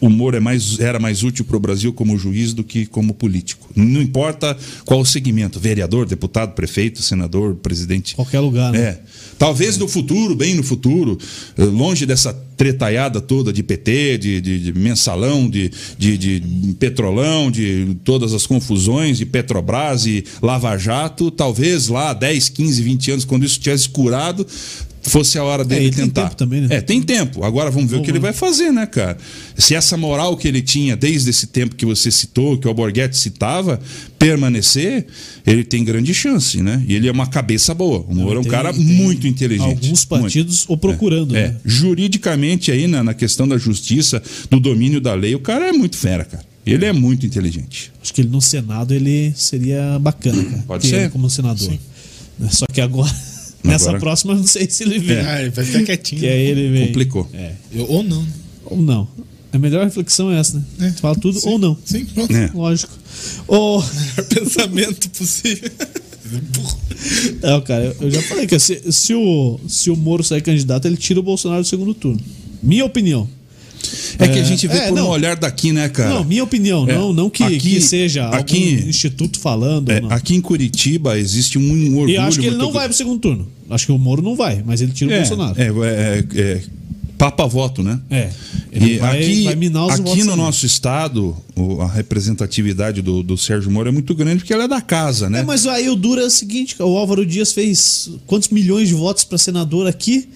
O 0.00 0.10
Moro 0.10 0.36
é 0.36 0.40
mais, 0.40 0.78
era 0.78 0.98
mais 0.98 1.22
útil 1.22 1.44
para 1.44 1.56
o 1.56 1.60
Brasil 1.60 1.90
como 1.92 2.18
juiz 2.18 2.52
do 2.52 2.62
que 2.62 2.84
como 2.84 3.14
político. 3.14 3.66
Não 3.74 4.02
importa 4.02 4.56
qual 4.84 5.00
o 5.00 5.06
segmento: 5.06 5.58
vereador, 5.58 6.04
deputado, 6.06 6.52
prefeito, 6.54 7.00
senador, 7.02 7.54
presidente. 7.56 8.14
Qualquer 8.14 8.40
lugar, 8.40 8.72
né? 8.72 8.78
É. 8.78 9.00
Talvez 9.38 9.76
no 9.78 9.88
futuro, 9.88 10.34
bem 10.36 10.54
no 10.54 10.62
futuro, 10.62 11.18
eh, 11.56 11.64
longe 11.64 12.04
dessa 12.06 12.32
tretaiada 12.56 13.20
toda 13.20 13.52
de 13.52 13.62
PT, 13.62 14.16
de, 14.18 14.40
de- 14.40 14.58
de 14.60 14.72
mensalão, 14.78 15.48
de, 15.48 15.70
de, 15.98 16.16
de 16.16 16.74
petrolão, 16.78 17.50
de 17.50 17.96
todas 18.04 18.32
as 18.32 18.46
confusões, 18.46 19.18
de 19.18 19.26
Petrobras 19.26 20.06
e 20.06 20.24
Lava 20.42 20.76
Jato, 20.78 21.30
talvez 21.30 21.88
lá 21.88 22.14
10, 22.14 22.48
15, 22.50 22.82
20 22.82 23.10
anos, 23.12 23.24
quando 23.26 23.44
isso 23.44 23.60
tivesse 23.60 23.88
curado, 23.90 24.46
fosse 25.10 25.38
a 25.38 25.44
hora 25.44 25.64
dele 25.64 25.86
ele 25.86 25.94
tem 25.94 26.04
tentar. 26.06 26.22
tempo 26.24 26.36
também, 26.36 26.60
né? 26.62 26.68
É, 26.70 26.80
tem 26.80 27.00
tempo. 27.02 27.44
Agora 27.44 27.70
vamos 27.70 27.90
ver 27.90 27.98
o 27.98 28.02
que 28.02 28.10
ele 28.10 28.18
vai 28.18 28.32
fazer, 28.32 28.72
né, 28.72 28.86
cara? 28.86 29.16
Se 29.56 29.74
essa 29.74 29.96
moral 29.96 30.36
que 30.36 30.46
ele 30.48 30.60
tinha 30.62 30.96
desde 30.96 31.30
esse 31.30 31.46
tempo 31.46 31.74
que 31.76 31.86
você 31.86 32.10
citou, 32.10 32.58
que 32.58 32.66
o 32.66 32.70
Alborguete 32.70 33.16
citava, 33.16 33.80
permanecer, 34.18 35.06
ele 35.46 35.62
tem 35.64 35.84
grande 35.84 36.12
chance, 36.12 36.60
né? 36.62 36.82
E 36.86 36.94
ele 36.94 37.08
é 37.08 37.12
uma 37.12 37.26
cabeça 37.26 37.72
boa. 37.74 38.04
O 38.08 38.14
Moro 38.14 38.36
é 38.36 38.40
um 38.40 38.42
Tem- 38.42 38.50
cara 38.50 38.72
tem 38.72 38.82
muito 38.82 39.26
inteligente. 39.26 39.84
Alguns 39.84 40.04
partidos 40.04 40.64
o 40.68 40.76
procurando, 40.76 41.36
É, 41.36 41.48
né? 41.48 41.56
juridicamente 41.64 42.70
aí 42.72 42.86
na, 42.86 43.02
na 43.04 43.14
questão 43.14 43.46
da 43.46 43.56
justiça, 43.58 44.22
do 44.50 44.58
domínio 44.58 45.00
da 45.00 45.14
lei, 45.14 45.34
o 45.34 45.40
cara 45.40 45.68
é 45.68 45.72
muito 45.72 45.96
fera, 45.96 46.24
cara. 46.24 46.44
Ele 46.66 46.84
é 46.84 46.92
muito 46.92 47.24
inteligente. 47.24 47.92
Acho 48.02 48.12
que 48.12 48.20
ele 48.22 48.28
no 48.28 48.40
Senado 48.40 48.92
ele 48.92 49.32
seria 49.36 49.98
bacana, 50.00 50.42
cara. 50.42 50.64
Pode 50.66 50.86
ser. 50.88 51.10
como 51.10 51.30
senador. 51.30 51.70
Né, 52.38 52.48
Só 52.50 52.66
que 52.72 52.80
agora, 52.80 53.14
nessa 53.66 53.84
Agora- 53.86 54.00
próxima, 54.00 54.32
eu 54.32 54.38
não 54.38 54.46
sei 54.46 54.68
se 54.70 54.82
ele 54.84 54.98
vem. 54.98 55.18
Ah, 55.18 55.40
ele 55.40 55.50
vai 55.50 55.64
ficar 55.64 55.82
quietinho. 55.84 56.20
Que 56.20 56.28
aí 56.28 56.42
ele 56.46 56.68
vem. 56.70 56.86
Complicou. 56.88 57.28
É. 57.32 57.52
Eu- 57.72 57.86
ou 57.90 58.02
não. 58.02 58.26
Ou 58.64 58.80
não. 58.80 59.08
A 59.52 59.58
melhor 59.58 59.84
reflexão 59.84 60.30
é 60.30 60.38
essa, 60.38 60.58
né? 60.58 60.64
É. 60.80 60.90
Você 60.90 60.96
fala 61.00 61.14
tudo 61.16 61.38
ou 61.44 61.58
não. 61.58 61.76
Sim, 61.84 62.04
pronto. 62.06 62.34
É. 62.36 62.50
Lógico. 62.54 62.92
Ou. 63.48 63.82
Melhor 64.16 64.28
pensamento 64.28 65.10
possível. 65.10 65.70
Não, 67.42 67.60
cara, 67.62 67.84
eu- 67.84 67.96
eu 68.02 68.10
já 68.10 68.22
falei 68.22 68.46
que 68.46 68.58
se, 68.58 68.82
se, 68.90 69.14
o, 69.14 69.58
se 69.68 69.90
o 69.90 69.96
Moro 69.96 70.22
sair 70.24 70.42
candidato, 70.42 70.86
ele 70.86 70.96
tira 70.96 71.20
o 71.20 71.22
Bolsonaro 71.22 71.62
do 71.62 71.68
segundo 71.68 71.94
turno. 71.94 72.20
Minha 72.62 72.84
opinião. 72.84 73.28
É, 74.18 74.28
que 74.28 74.38
a 74.38 74.42
gente 74.44 74.66
vê 74.66 74.78
é, 74.78 74.88
por 74.88 74.96
não. 74.96 75.06
um 75.06 75.10
olhar 75.10 75.36
daqui, 75.36 75.72
né, 75.72 75.88
cara? 75.88 76.10
Não, 76.10 76.24
minha 76.24 76.42
opinião. 76.44 76.88
É. 76.88 76.94
Não, 76.94 77.12
não 77.12 77.30
que, 77.30 77.42
Aqui- 77.42 77.58
que 77.58 77.80
seja 77.80 78.28
aqui- 78.28 78.76
algum 78.76 78.88
instituto 78.88 79.38
falando. 79.38 79.90
É, 79.90 80.02
aqui 80.10 80.34
em 80.34 80.40
Curitiba 80.40 81.18
existe 81.18 81.58
um 81.58 81.70
orgulho. 81.96 82.10
E 82.10 82.16
acho 82.16 82.38
que 82.40 82.46
ele 82.46 82.56
não 82.56 82.72
vai 82.72 82.88
pro 82.88 82.96
segundo 82.96 83.18
turno. 83.20 83.48
Acho 83.68 83.86
que 83.86 83.92
o 83.92 83.98
Moro 83.98 84.22
não 84.22 84.36
vai, 84.36 84.62
mas 84.64 84.80
ele 84.80 84.92
tira 84.92 85.10
o 85.10 85.14
É, 85.14 85.18
Bolsonaro. 85.18 85.54
é, 85.60 85.66
é, 85.66 86.24
é, 86.40 86.60
papa 87.18 87.46
voto, 87.46 87.82
né? 87.82 87.98
É. 88.10 88.30
E 88.72 88.98
vai, 88.98 89.16
aqui, 89.22 89.44
vai 89.44 89.54
aqui 90.12 90.22
no 90.24 90.36
nosso 90.36 90.66
estado, 90.66 91.34
a 91.80 91.86
representatividade 91.86 93.00
do, 93.00 93.22
do 93.22 93.36
Sérgio 93.38 93.70
Moro 93.70 93.88
é 93.88 93.92
muito 93.92 94.14
grande 94.14 94.38
porque 94.40 94.52
ela 94.52 94.64
é 94.64 94.68
da 94.68 94.80
casa, 94.80 95.30
né? 95.30 95.40
É, 95.40 95.42
mas 95.42 95.66
aí 95.66 95.88
o 95.88 95.96
duro 95.96 96.20
é 96.20 96.24
o 96.24 96.30
seguinte, 96.30 96.76
o 96.78 96.96
Álvaro 96.96 97.24
Dias 97.24 97.52
fez 97.52 98.10
quantos 98.26 98.50
milhões 98.50 98.88
de 98.88 98.94
votos 98.94 99.24
para 99.24 99.38
senador 99.38 99.86
aqui 99.86 100.28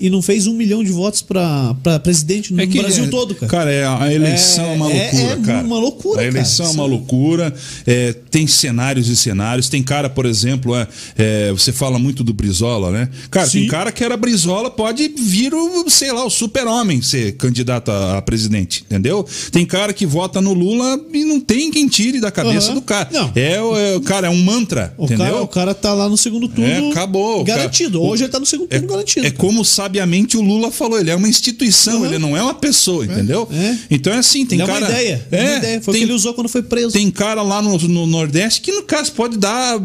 e 0.00 0.08
não 0.10 0.22
fez 0.22 0.46
um 0.46 0.54
milhão 0.54 0.82
de 0.84 0.90
votos 0.90 1.22
para 1.22 1.74
presidente 2.02 2.52
no 2.52 2.60
É 2.60 2.66
que, 2.66 2.78
Brasil 2.80 3.04
é, 3.04 3.08
todo, 3.08 3.34
cara. 3.34 3.50
Cara, 3.50 3.72
é, 3.72 3.86
a 3.86 4.12
eleição 4.12 4.64
é, 4.64 4.74
uma 4.74 4.92
É- 4.92 5.10
loucura, 5.12 5.32
é 5.32 5.36
cara. 5.46 5.66
uma 5.66 5.78
loucura, 5.78 6.20
A 6.22 6.24
eleição 6.24 6.66
cara. 6.66 6.76
é 6.76 6.80
uma 6.80 6.86
loucura. 6.86 7.54
é, 7.86 8.12
tem 8.30 8.46
cenários 8.46 9.08
e 9.08 9.16
cenários. 9.16 9.68
Tem 9.68 9.82
cara, 9.82 10.08
por 10.10 10.26
exemplo, 10.26 10.74
é, 10.76 10.86
é, 11.16 11.52
você 11.52 11.72
fala 11.72 11.98
muito 11.98 12.22
do 12.22 12.32
Brizola, 12.32 12.90
né? 12.90 13.08
Cara, 13.30 13.46
Sim. 13.48 13.60
tem 13.60 13.68
cara 13.68 13.90
que 13.92 14.02
era 14.04 14.16
Brizola, 14.16 14.70
pode 14.70 15.08
vir 15.08 15.52
o, 15.54 15.88
sei 15.88 16.12
lá, 16.12 16.24
o 16.24 16.30
super-homem 16.30 17.00
ser 17.02 17.32
candidato 17.36 17.90
a, 17.90 18.18
a 18.18 18.22
presidente, 18.22 18.82
entendeu? 18.86 19.26
Tem 19.50 19.64
cara 19.64 19.92
que 19.92 20.04
vota 20.06 20.40
no 20.40 20.52
Lula 20.52 21.00
e 21.12 21.24
não 21.24 21.40
tem 21.40 21.70
quem 21.70 21.88
tire 21.88 22.20
da 22.20 22.30
cabeça 22.30 22.66
Aham. 22.68 22.74
do 22.74 22.82
cara. 22.82 23.08
Não. 23.12 23.32
É, 23.34 23.60
o- 23.62 23.76
é, 23.76 24.00
cara, 24.00 24.26
é 24.26 24.30
um 24.30 24.42
mantra, 24.42 24.92
O 24.98 25.04
entendeu? 25.04 25.26
cara, 25.26 25.42
o 25.42 25.48
cara 25.48 25.74
tá 25.74 25.94
lá 25.94 26.08
no 26.08 26.16
segundo 26.16 26.48
turno 26.48 26.88
É, 26.88 26.90
acabou. 26.90 27.42
Garantido. 27.44 27.98
cara- 28.00 28.10
Hoje 28.12 28.24
ele 28.24 28.32
tá 28.32 28.38
no 28.40 28.46
segundo 28.46 28.68
turno 28.68 28.84
É, 28.84 28.88
garantido. 28.88 29.26
é 29.26 29.30
cara. 29.30 29.40
como 29.40 29.64
sabe 29.64 29.87
sabiamente 29.88 30.36
o 30.36 30.42
Lula 30.42 30.70
falou, 30.70 30.98
ele 31.00 31.10
é 31.10 31.16
uma 31.16 31.28
instituição, 31.28 32.00
Uhum. 32.00 32.06
ele 32.06 32.18
não 32.18 32.36
é 32.36 32.42
uma 32.42 32.52
pessoa, 32.54 33.04
entendeu? 33.04 33.48
É. 33.50 33.76
Então 33.90 34.12
é 34.12 34.18
assim, 34.18 34.44
tem 34.44 34.60
é 34.60 34.66
cara. 34.66 34.78
uma 34.80 34.90
ideia. 34.90 35.26
É, 35.32 35.42
uma 35.48 35.56
ideia. 35.56 35.80
Foi 35.80 35.92
o 35.92 35.94
tem, 35.94 36.00
que 36.02 36.06
ele 36.10 36.12
usou 36.12 36.34
quando 36.34 36.48
foi 36.48 36.62
preso. 36.62 36.90
tem 36.92 37.10
cara 37.10 37.40
lá 37.42 37.62
no, 37.62 37.78
no 37.78 38.06
Nordeste 38.06 38.60
que, 38.60 38.70
no 38.70 38.82
caso, 38.82 39.12
pode 39.12 39.38
dar. 39.38 39.78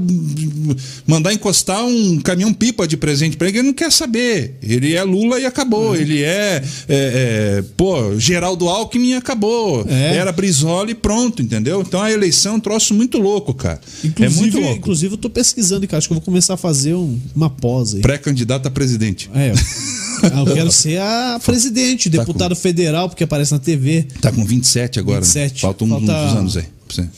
mandar 1.07 1.33
encostar 1.33 1.83
um 1.85 2.19
caminhão 2.19 2.53
pipa 2.53 2.87
de 2.87 2.97
presente 2.97 3.37
pra 3.37 3.47
ele, 3.47 3.59
ele 3.59 3.67
não 3.67 3.73
quer 3.73 3.91
saber. 3.91 4.57
Ele 4.61 4.93
é 4.93 5.03
Lula 5.03 5.39
e 5.39 5.45
acabou. 5.45 5.89
Uhum. 5.89 5.95
Ele 5.95 6.21
é, 6.21 6.61
é, 6.89 7.59
é, 7.59 7.63
Pô, 7.77 8.17
Geraldo 8.19 8.67
Alckmin 8.67 9.11
e 9.11 9.13
acabou. 9.15 9.85
É. 9.87 10.15
Era 10.17 10.31
Brizola 10.31 10.91
e 10.91 10.95
pronto, 10.95 11.41
entendeu? 11.41 11.81
Então 11.81 12.01
a 12.01 12.11
eleição 12.11 12.53
é 12.53 12.55
um 12.57 12.59
troço 12.59 12.93
muito 12.93 13.17
louco, 13.17 13.53
cara. 13.53 13.79
Inclusive, 14.03 14.25
é 14.25 14.41
muito 14.41 14.59
louco. 14.59 14.77
inclusive, 14.77 15.13
eu 15.13 15.17
tô 15.17 15.29
pesquisando, 15.29 15.87
cara. 15.87 15.99
Acho 15.99 16.07
que 16.07 16.13
eu 16.13 16.17
vou 16.17 16.25
começar 16.25 16.55
a 16.55 16.57
fazer 16.57 16.93
um- 16.93 17.17
uma 17.35 17.49
pós 17.49 17.95
aí. 17.95 18.01
Pré-candidato 18.01 18.67
a 18.67 18.71
presidente. 18.71 19.29
É, 19.33 19.53
Ah, 20.23 20.39
eu 20.47 20.53
quero 20.53 20.71
ser 20.71 20.99
a 21.01 21.39
presidente, 21.43 22.09
Tá 22.09 22.19
deputado 22.19 22.55
federal, 22.55 23.09
porque 23.09 23.23
aparece 23.25 23.51
na 23.51 23.59
TV. 23.59 24.07
Tá 24.21 24.31
com 24.31 24.45
27 24.45 24.99
agora. 24.99 25.19
né? 25.19 25.25
27. 25.25 25.61
Faltam 25.61 25.87
uns- 25.87 25.91
Falta- 25.91 26.13
uns 26.25 26.37
anos 26.37 26.57
aí. 26.57 26.63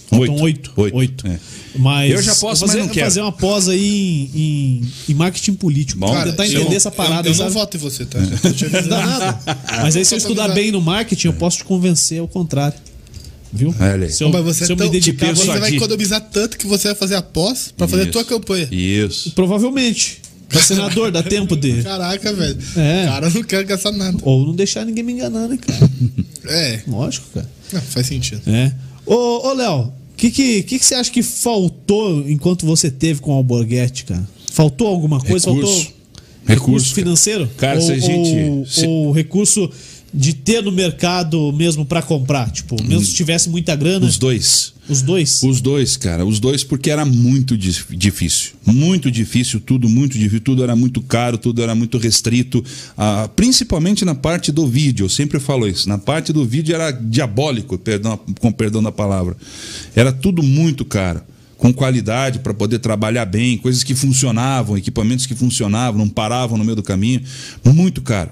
Faltam 0.09 0.36
oito. 0.41 0.71
Oito. 0.78 1.28
É. 1.28 1.38
Mas 1.78 2.09
Eu 2.11 2.21
já 2.21 2.34
posso, 2.36 2.61
fazer, 2.65 2.78
mas 2.78 2.88
não 2.88 2.93
quero. 2.93 3.05
fazer 3.07 3.21
uma 3.21 3.32
pós 3.32 3.67
aí 3.67 4.30
em, 4.34 4.39
em, 4.39 4.91
em 5.09 5.13
marketing 5.13 5.53
político. 5.55 5.99
Bom, 5.99 6.11
Cara, 6.13 6.32
tentar 6.32 6.47
eu- 6.47 6.61
entender 6.61 6.76
essa 6.78 6.89
parada. 6.89 7.28
Eu, 7.28 7.34
eu 7.34 7.38
não 7.43 7.49
voto 7.51 7.76
em 7.76 7.80
você, 7.80 8.05
tá? 8.05 8.17
Eu 8.17 8.23
aviso. 8.26 8.69
Não 8.71 8.88
dá 8.88 9.05
nada. 9.05 9.39
Mas 9.82 9.95
aí, 9.97 10.05
se 10.05 10.13
eu 10.13 10.17
estudar 10.17 10.47
bem 10.49 10.71
no 10.71 10.80
marketing, 10.82 11.28
eu 11.28 11.34
posso 11.34 11.57
te 11.57 11.63
convencer 11.65 12.19
ao 12.21 12.28
contrário. 12.28 12.78
Viu? 13.51 13.73
Olha 13.80 14.05
aí. 14.05 14.11
Se 14.11 14.23
eu, 14.23 14.30
Mas 14.30 14.43
você, 14.43 14.65
se 14.65 14.71
eu 14.71 14.76
tão- 14.78 14.86
me 14.88 14.91
dedicar. 14.91 15.34
você 15.36 15.45
vai 15.59 15.76
economizar 15.76 16.21
tanto 16.21 16.57
que 16.57 16.65
você 16.67 16.88
vai 16.89 16.95
fazer 16.95 17.15
a 17.15 17.21
pós 17.21 17.73
pra 17.76 17.88
fazer 17.88 18.03
a 18.03 18.11
tua 18.11 18.23
campanha. 18.26 18.67
Isso. 18.71 19.32
Provavelmente. 19.32 20.21
Pra 20.56 20.64
senador, 20.64 21.12
dá 21.12 21.22
tempo 21.24 21.56
de. 21.56 21.84
Caraca, 21.84 22.34
velho. 22.34 22.58
É. 22.78 23.06
Cara, 23.06 23.28
eu 23.28 23.34
não 23.34 23.43
quero 23.43 23.68
gastar 23.68 23.91
nada. 23.91 24.18
Ou 24.24 24.45
não 24.47 24.56
deixar 24.56 24.86
ninguém 24.86 25.03
me 25.03 25.14
enganar, 25.14 25.47
né, 25.47 25.58
cara? 25.58 25.89
É, 26.47 26.80
Lógico, 26.88 27.28
cara. 27.34 27.49
não, 27.74 27.82
faz 27.82 28.08
sentido. 28.08 28.41
É. 28.47 28.72
Ô, 29.06 29.47
ô 29.49 29.53
Léo, 29.53 29.80
o 29.82 29.93
que, 30.18 30.30
que, 30.32 30.64
que, 30.64 30.80
que 30.80 30.86
você 30.86 30.95
acha 30.95 31.12
que 31.12 31.22
faltou 31.22 32.28
enquanto 32.30 32.66
você 32.66 32.89
teve 32.89 33.20
com 33.22 33.32
o 33.32 33.36
Alborguete, 33.36 34.06
cara? 34.06 34.28
Faltou 34.51 34.88
alguma 34.88 35.20
coisa? 35.20 35.49
Recurso. 35.51 35.74
Faltou 35.84 35.95
Recurso, 36.47 36.86
cara. 36.88 36.95
financeiro? 36.95 37.49
Cara, 37.58 37.76
ou, 37.80 37.86
se 37.86 37.91
a 37.91 37.97
gente- 37.97 38.49
Ou, 38.49 38.66
se- 38.66 38.88
ou 38.88 39.12
recurso 39.12 39.70
de 40.16 40.34
ter 40.34 40.63
no 40.63 40.72
mercado 40.72 41.51
mesmo 41.51 41.86
pra 41.86 42.01
comprar? 42.01 42.49
Tipo, 42.51 42.82
mesmo 42.84 43.05
se 43.05 43.13
tivesse 43.13 43.49
muita 43.49 43.76
grana, 43.76 44.05
Os 44.05 44.18
dois. 44.18 44.74
os 44.88 45.01
dois? 45.01 45.43
Os 45.43 45.59
dois, 45.61 45.97
cara. 45.97 46.26
Os 46.26 46.39
dois, 46.39 46.63
porque 46.63 46.89
era 46.89 47.03
muito 47.05 47.57
dif- 47.57 47.95
difícil. 47.95 48.51
Muito 48.66 49.11
difícil, 49.11 49.59
tudo 49.59 49.89
muito 49.89 50.18
difícil. 50.18 50.39
Tudo 50.39 50.63
era 50.63 50.76
muito 50.76 51.01
caro, 51.01 51.38
tudo 51.38 51.61
era 51.61 51.76
muito 51.76 51.97
restrito. 51.97 52.63
Ah, 52.97 53.30
principalmente 53.36 54.05
na 54.05 54.16
parte 54.16 54.51
do 54.51 54.66
vídeo. 54.66 55.05
Eu 55.05 55.09
sempre 55.09 55.39
falo 55.39 55.68
isso. 55.68 55.88
Na 55.89 55.97
parte 55.97 56.32
do 56.32 56.45
vídeo 56.45 56.74
era 56.74 56.91
diabólico, 56.91 57.78
perdão, 57.78 58.18
com 58.39 58.51
perdão 58.51 58.82
da 58.82 58.91
palavra. 58.91 59.36
Era 59.95 60.11
tudo 60.11 60.41
muito 60.41 60.86
caro. 60.86 61.22
Com 61.57 61.74
qualidade 61.74 62.39
para 62.39 62.53
poder 62.53 62.80
trabalhar 62.80 63.26
bem, 63.26 63.57
coisas 63.57 63.82
que 63.82 63.95
funcionavam, 63.95 64.78
equipamentos 64.78 65.26
que 65.26 65.34
funcionavam, 65.34 65.99
não 65.99 66.09
paravam 66.09 66.57
no 66.57 66.63
meio 66.66 66.76
do 66.76 66.84
caminho. 66.84 67.22
Muito 67.63 68.01
caro. 68.01 68.30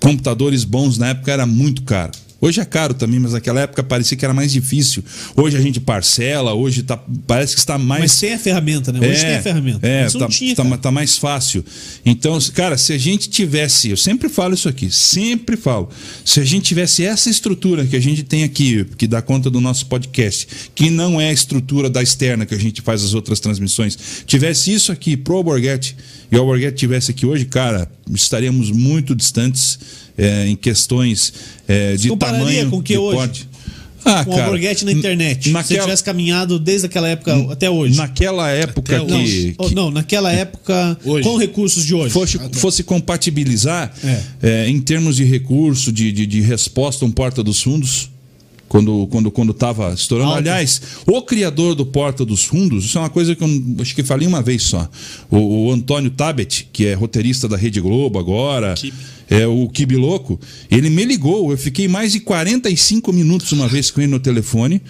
Computadores 0.00 0.64
bons 0.64 0.98
na 0.98 1.08
época 1.08 1.32
era 1.32 1.46
muito 1.46 1.82
caro. 1.82 2.12
Hoje 2.40 2.60
é 2.60 2.64
caro 2.64 2.94
também, 2.94 3.18
mas 3.18 3.32
naquela 3.32 3.60
época 3.60 3.82
parecia 3.82 4.16
que 4.16 4.24
era 4.24 4.32
mais 4.32 4.52
difícil. 4.52 5.02
Hoje 5.34 5.56
a 5.56 5.60
gente 5.60 5.80
parcela, 5.80 6.54
hoje 6.54 6.84
tá, 6.84 6.96
parece 7.26 7.54
que 7.54 7.58
está 7.58 7.76
mais. 7.76 8.02
Mas 8.02 8.20
tem 8.20 8.34
a 8.34 8.38
ferramenta, 8.38 8.92
né? 8.92 9.00
Hoje 9.00 9.20
tem 9.20 9.34
a 9.34 9.42
ferramenta. 9.42 9.84
É, 9.84 10.08
tá, 10.08 10.28
tinha, 10.28 10.54
tá- 10.54 10.76
tá 10.76 10.90
mais 10.92 11.18
fácil. 11.18 11.64
Então, 12.06 12.38
cara, 12.54 12.78
se 12.78 12.92
a 12.92 12.98
gente 12.98 13.28
tivesse, 13.28 13.90
eu 13.90 13.96
sempre 13.96 14.28
falo 14.28 14.54
isso 14.54 14.68
aqui, 14.68 14.88
sempre 14.88 15.56
falo, 15.56 15.88
se 16.24 16.38
a 16.38 16.44
gente 16.44 16.62
tivesse 16.62 17.04
essa 17.04 17.28
estrutura 17.28 17.84
que 17.84 17.96
a 17.96 18.00
gente 18.00 18.22
tem 18.22 18.44
aqui, 18.44 18.86
que 18.96 19.08
dá 19.08 19.20
conta 19.20 19.50
do 19.50 19.60
nosso 19.60 19.86
podcast, 19.86 20.46
que 20.76 20.90
não 20.90 21.20
é 21.20 21.30
a 21.30 21.32
estrutura 21.32 21.90
da 21.90 22.02
externa 22.02 22.46
que 22.46 22.54
a 22.54 22.58
gente 22.58 22.82
faz 22.82 23.02
as 23.02 23.14
outras 23.14 23.40
transmissões, 23.40 23.98
tivesse 24.26 24.72
isso 24.72 24.92
aqui 24.92 25.16
pro 25.16 25.34
Alborguete 25.34 25.96
e 26.30 26.36
o 26.36 26.40
Alborguete 26.40 26.76
tivesse 26.76 27.10
aqui 27.10 27.26
hoje, 27.26 27.46
cara, 27.46 27.90
estaríamos 28.14 28.70
muito 28.70 29.12
distantes 29.14 29.78
é, 30.18 30.48
em 30.48 30.56
questões 30.56 31.32
é, 31.66 31.94
de 31.96 32.08
tamanho 32.16 32.68
com 32.70 32.76
o 32.78 32.82
que 32.82 32.94
de 32.94 32.98
hoje? 32.98 33.16
porte. 33.16 33.48
Ah, 34.04 34.24
Com 34.24 34.30
o 34.32 34.36
cara, 34.36 34.46
na 34.84 34.92
internet. 34.92 35.44
Se 35.48 35.50
naquela- 35.50 35.82
tivesse 35.82 36.04
caminhado 36.04 36.58
desde 36.58 36.86
aquela 36.86 37.08
época 37.08 37.34
até 37.52 37.68
hoje. 37.68 37.96
Naquela 37.96 38.48
época 38.50 39.00
que, 39.00 39.04
não, 39.12 39.24
que- 39.24 39.54
oh, 39.58 39.68
não, 39.70 39.90
naquela 39.90 40.32
época, 40.32 40.96
Hoje. 41.04 41.24
com 41.28 41.36
recursos 41.36 41.84
de 41.84 41.94
hoje. 41.94 42.10
fosse, 42.10 42.38
fosse 42.54 42.82
compatibilizar 42.84 43.92
É. 44.04 44.20
é, 44.64 44.68
em 44.68 44.80
termos 44.80 45.16
de 45.16 45.24
recurso, 45.24 45.90
de, 45.92 46.10
de, 46.12 46.26
de 46.26 46.40
resposta 46.40 47.04
a 47.04 47.08
um 47.08 47.10
Porta 47.10 47.42
dos 47.42 47.60
Fundos, 47.60 48.08
quando 48.68 49.06
quando 49.08 49.30
quando 49.30 49.52
estava 49.52 49.92
estourando. 49.92 50.32
Aliás, 50.32 50.80
o 51.06 51.22
criador 51.22 51.74
do 51.74 51.86
Porta 51.86 52.24
dos 52.24 52.44
Fundos, 52.44 52.84
isso 52.84 52.98
é 52.98 53.00
uma 53.00 53.10
coisa 53.10 53.34
que 53.34 53.42
eu 53.42 53.48
acho 53.80 53.94
que 53.94 54.02
falei 54.02 54.28
uma 54.28 54.42
vez 54.42 54.64
só. 54.64 54.88
O, 55.30 55.66
o 55.66 55.72
Antônio 55.72 56.10
Tabet, 56.10 56.68
que 56.72 56.86
é 56.86 56.94
roteirista 56.94 57.48
da 57.48 57.56
Rede 57.56 57.80
Globo 57.80 58.18
agora. 58.18 58.74
É 59.30 59.46
o 59.46 59.68
Kibi 59.68 59.94
Louco, 59.96 60.40
ele 60.70 60.88
me 60.88 61.04
ligou. 61.04 61.50
Eu 61.50 61.58
fiquei 61.58 61.86
mais 61.86 62.12
de 62.12 62.20
45 62.20 63.12
minutos 63.12 63.52
uma 63.52 63.68
vez 63.68 63.90
com 63.90 64.00
ele 64.00 64.10
no 64.10 64.18
telefone. 64.18 64.80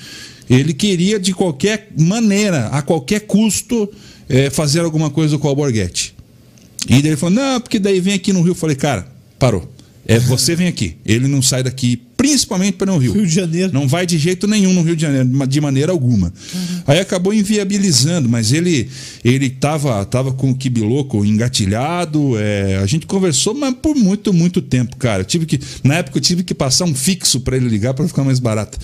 Ele 0.48 0.72
queria, 0.72 1.18
de 1.18 1.34
qualquer 1.34 1.88
maneira, 1.98 2.68
a 2.68 2.80
qualquer 2.80 3.20
custo, 3.20 3.88
é, 4.28 4.48
fazer 4.48 4.80
alguma 4.80 5.10
coisa 5.10 5.36
com 5.38 5.46
o 5.46 5.50
Alborguete. 5.50 6.14
E 6.86 7.02
daí 7.02 7.08
ele 7.08 7.16
falou: 7.16 7.34
não, 7.34 7.60
porque 7.60 7.78
daí 7.78 8.00
vem 8.00 8.14
aqui 8.14 8.32
no 8.32 8.40
Rio. 8.42 8.52
Eu 8.52 8.54
falei, 8.54 8.76
cara, 8.76 9.06
parou. 9.38 9.70
É, 10.06 10.18
você 10.18 10.54
vem 10.54 10.68
aqui. 10.68 10.96
Ele 11.04 11.28
não 11.28 11.42
sai 11.42 11.62
daqui, 11.62 12.00
principalmente 12.18 12.72
para 12.72 12.90
no 12.90 12.98
Rio. 12.98 13.12
Rio 13.12 13.26
de 13.26 13.32
Janeiro. 13.32 13.72
Não 13.72 13.86
vai 13.86 14.04
de 14.04 14.18
jeito 14.18 14.48
nenhum 14.48 14.74
no 14.74 14.82
Rio 14.82 14.96
de 14.96 15.02
Janeiro, 15.02 15.46
de 15.46 15.60
maneira 15.60 15.92
alguma. 15.92 16.32
Aí 16.84 16.98
acabou 16.98 17.32
inviabilizando, 17.32 18.28
mas 18.28 18.52
ele 18.52 18.88
ele 19.24 19.48
tava, 19.48 20.04
tava 20.04 20.32
com 20.32 20.50
o 20.50 20.54
Kibiloco 20.54 21.24
engatilhado. 21.24 22.36
é, 22.36 22.80
a 22.82 22.86
gente 22.86 23.06
conversou, 23.06 23.54
mas 23.54 23.72
por 23.80 23.94
muito, 23.94 24.32
muito 24.32 24.60
tempo, 24.60 24.96
cara. 24.96 25.20
Eu 25.20 25.24
tive 25.24 25.46
que, 25.46 25.60
na 25.84 25.94
época 25.94 26.18
eu 26.18 26.20
tive 26.20 26.42
que 26.42 26.54
passar 26.54 26.86
um 26.86 26.94
fixo 26.94 27.38
para 27.38 27.56
ele 27.56 27.68
ligar 27.68 27.94
para 27.94 28.08
ficar 28.08 28.24
mais 28.24 28.40
barato. 28.40 28.78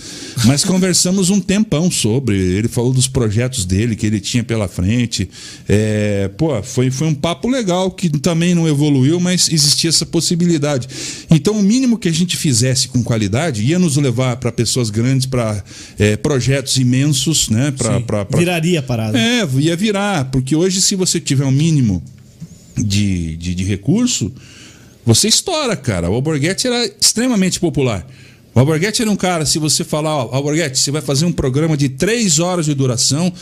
Mas 0.45 0.63
conversamos 0.65 1.29
um 1.29 1.41
tempão 1.41 1.91
sobre. 1.91 2.37
Ele 2.37 2.69
falou 2.69 2.93
dos 2.93 3.09
projetos 3.09 3.65
dele 3.65 3.97
que 3.97 4.07
ele 4.07 4.21
tinha 4.21 4.45
pela 4.45 4.69
frente. 4.69 5.29
É, 5.69 6.31
pô, 6.39 6.63
foi, 6.63 6.89
foi 6.89 7.09
um 7.09 7.15
papo 7.15 7.49
legal 7.49 7.91
que 7.91 8.09
também 8.09 8.55
não 8.55 8.69
evoluiu, 8.69 9.19
mas 9.19 9.49
existia 9.49 9.91
essa 9.91 10.07
possibilidade. 10.07 10.87
Então, 11.29 11.59
o 11.59 11.63
mínimo 11.63 11.99
que 11.99 12.09
a 12.09 12.13
gente 12.13 12.37
fizesse 12.37 12.87
com 12.87 13.03
qualidade 13.03 13.24
ia 13.63 13.79
nos 13.79 13.97
levar 13.97 14.37
para 14.37 14.51
pessoas 14.53 14.91
grandes, 14.91 15.27
para 15.27 15.63
projetos 16.23 16.77
imensos, 16.77 17.49
né? 17.49 17.73
Pra, 17.77 18.01
pra, 18.01 18.25
pra- 18.25 18.39
Viraria 18.39 18.81
a 18.81 18.83
parada. 18.83 19.19
é, 19.19 19.47
ia 19.59 19.77
virar, 19.77 20.27
porque 20.31 20.55
hoje, 20.57 20.81
se 20.81 20.95
você 20.95 21.19
tiver 21.21 21.45
um 21.45 21.51
mínimo 21.51 22.03
de, 22.77 23.37
de, 23.37 23.55
de 23.55 23.65
recurso, 23.65 24.33
você 25.05 25.29
estoura, 25.29 25.77
cara. 25.77 26.11
O 26.11 26.15
Alborguete 26.15 26.67
era 26.67 26.85
extremamente 27.01 27.61
popular. 27.61 28.07
O 28.55 28.61
Alborguete 28.61 29.03
era 29.03 29.11
um 29.11 29.17
cara, 29.17 29.45
se 29.45 29.59
você 29.59 29.83
falar, 29.85 30.17
ó, 30.17 30.35
Alborguete, 30.35 30.79
você 30.79 30.91
vai 30.91 31.03
fazer 31.03 31.25
um 31.25 31.33
programa 31.33 31.77
de 31.77 31.89
três 31.89 32.39
horas 32.39 32.67
de 32.67 32.75
duração, 32.75 33.33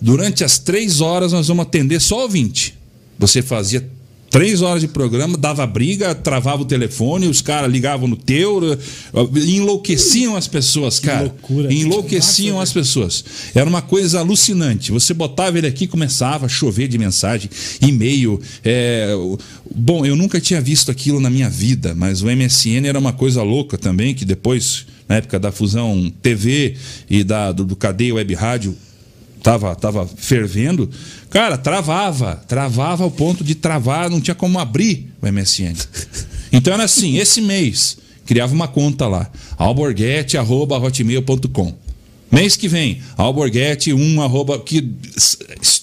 durante 0.00 0.42
as 0.44 0.58
três 0.58 1.00
horas 1.00 1.32
nós 1.32 1.48
vamos 1.48 1.62
atender 1.66 2.00
só 2.00 2.24
o 2.24 2.28
20. 2.28 2.74
Você 3.18 3.42
fazia 3.42 3.86
três 4.30 4.62
horas 4.62 4.80
de 4.80 4.88
programa, 4.88 5.36
dava 5.36 5.66
briga, 5.66 6.14
travava 6.14 6.62
o 6.62 6.64
telefone, 6.64 7.26
os 7.26 7.40
caras 7.40 7.70
ligavam 7.70 8.06
no 8.08 8.16
teu, 8.16 8.60
enlouqueciam 9.34 10.36
as 10.36 10.46
pessoas, 10.46 11.00
cara. 11.00 11.22
loucura. 11.22 11.72
Enlouqueciam 11.72 12.60
as 12.60 12.72
pessoas. 12.72 13.24
Era 13.54 13.68
uma 13.68 13.82
coisa 13.82 14.20
alucinante. 14.20 14.92
Você 14.92 15.14
botava 15.14 15.58
ele 15.58 15.66
aqui, 15.66 15.86
começava 15.86 16.46
a 16.46 16.48
chover 16.48 16.88
de 16.88 16.98
mensagem, 16.98 17.50
e-mail. 17.80 18.40
é, 18.64 19.14
Bom, 19.74 20.04
eu 20.04 20.16
nunca 20.16 20.40
tinha 20.40 20.60
visto 20.60 20.90
aquilo 20.90 21.20
na 21.20 21.30
minha 21.30 21.48
vida, 21.48 21.94
mas 21.94 22.22
o 22.22 22.26
MSN 22.26 22.86
era 22.86 22.98
uma 22.98 23.12
coisa 23.12 23.42
louca 23.42 23.78
também, 23.78 24.14
que 24.14 24.24
depois, 24.24 24.86
na 25.08 25.16
época 25.16 25.38
da 25.38 25.52
fusão 25.52 26.12
TV 26.22 26.74
e 27.08 27.22
da, 27.22 27.52
do, 27.52 27.64
do 27.64 27.76
Cadeia 27.76 28.14
Web 28.14 28.34
Rádio, 28.34 28.76
tava, 29.42 29.74
tava 29.74 30.06
fervendo, 30.06 30.90
cara, 31.30 31.58
travava, 31.58 32.42
travava 32.48 33.04
ao 33.04 33.10
ponto 33.10 33.44
de 33.44 33.54
travar, 33.54 34.10
não 34.10 34.20
tinha 34.20 34.34
como 34.34 34.58
abrir 34.58 35.12
o 35.20 35.30
MSN. 35.30 35.76
Então 36.50 36.72
era 36.72 36.84
assim, 36.84 37.18
esse 37.18 37.42
mês, 37.42 37.98
criava 38.24 38.54
uma 38.54 38.66
conta 38.66 39.06
lá, 39.06 39.30
alborguete.hotmail.com. 39.58 41.87
Mês 42.30 42.56
que 42.56 42.68
vem, 42.68 43.00
alborguete 43.16 43.92
1 43.92 44.20
arroba, 44.22 44.58
que 44.58 44.92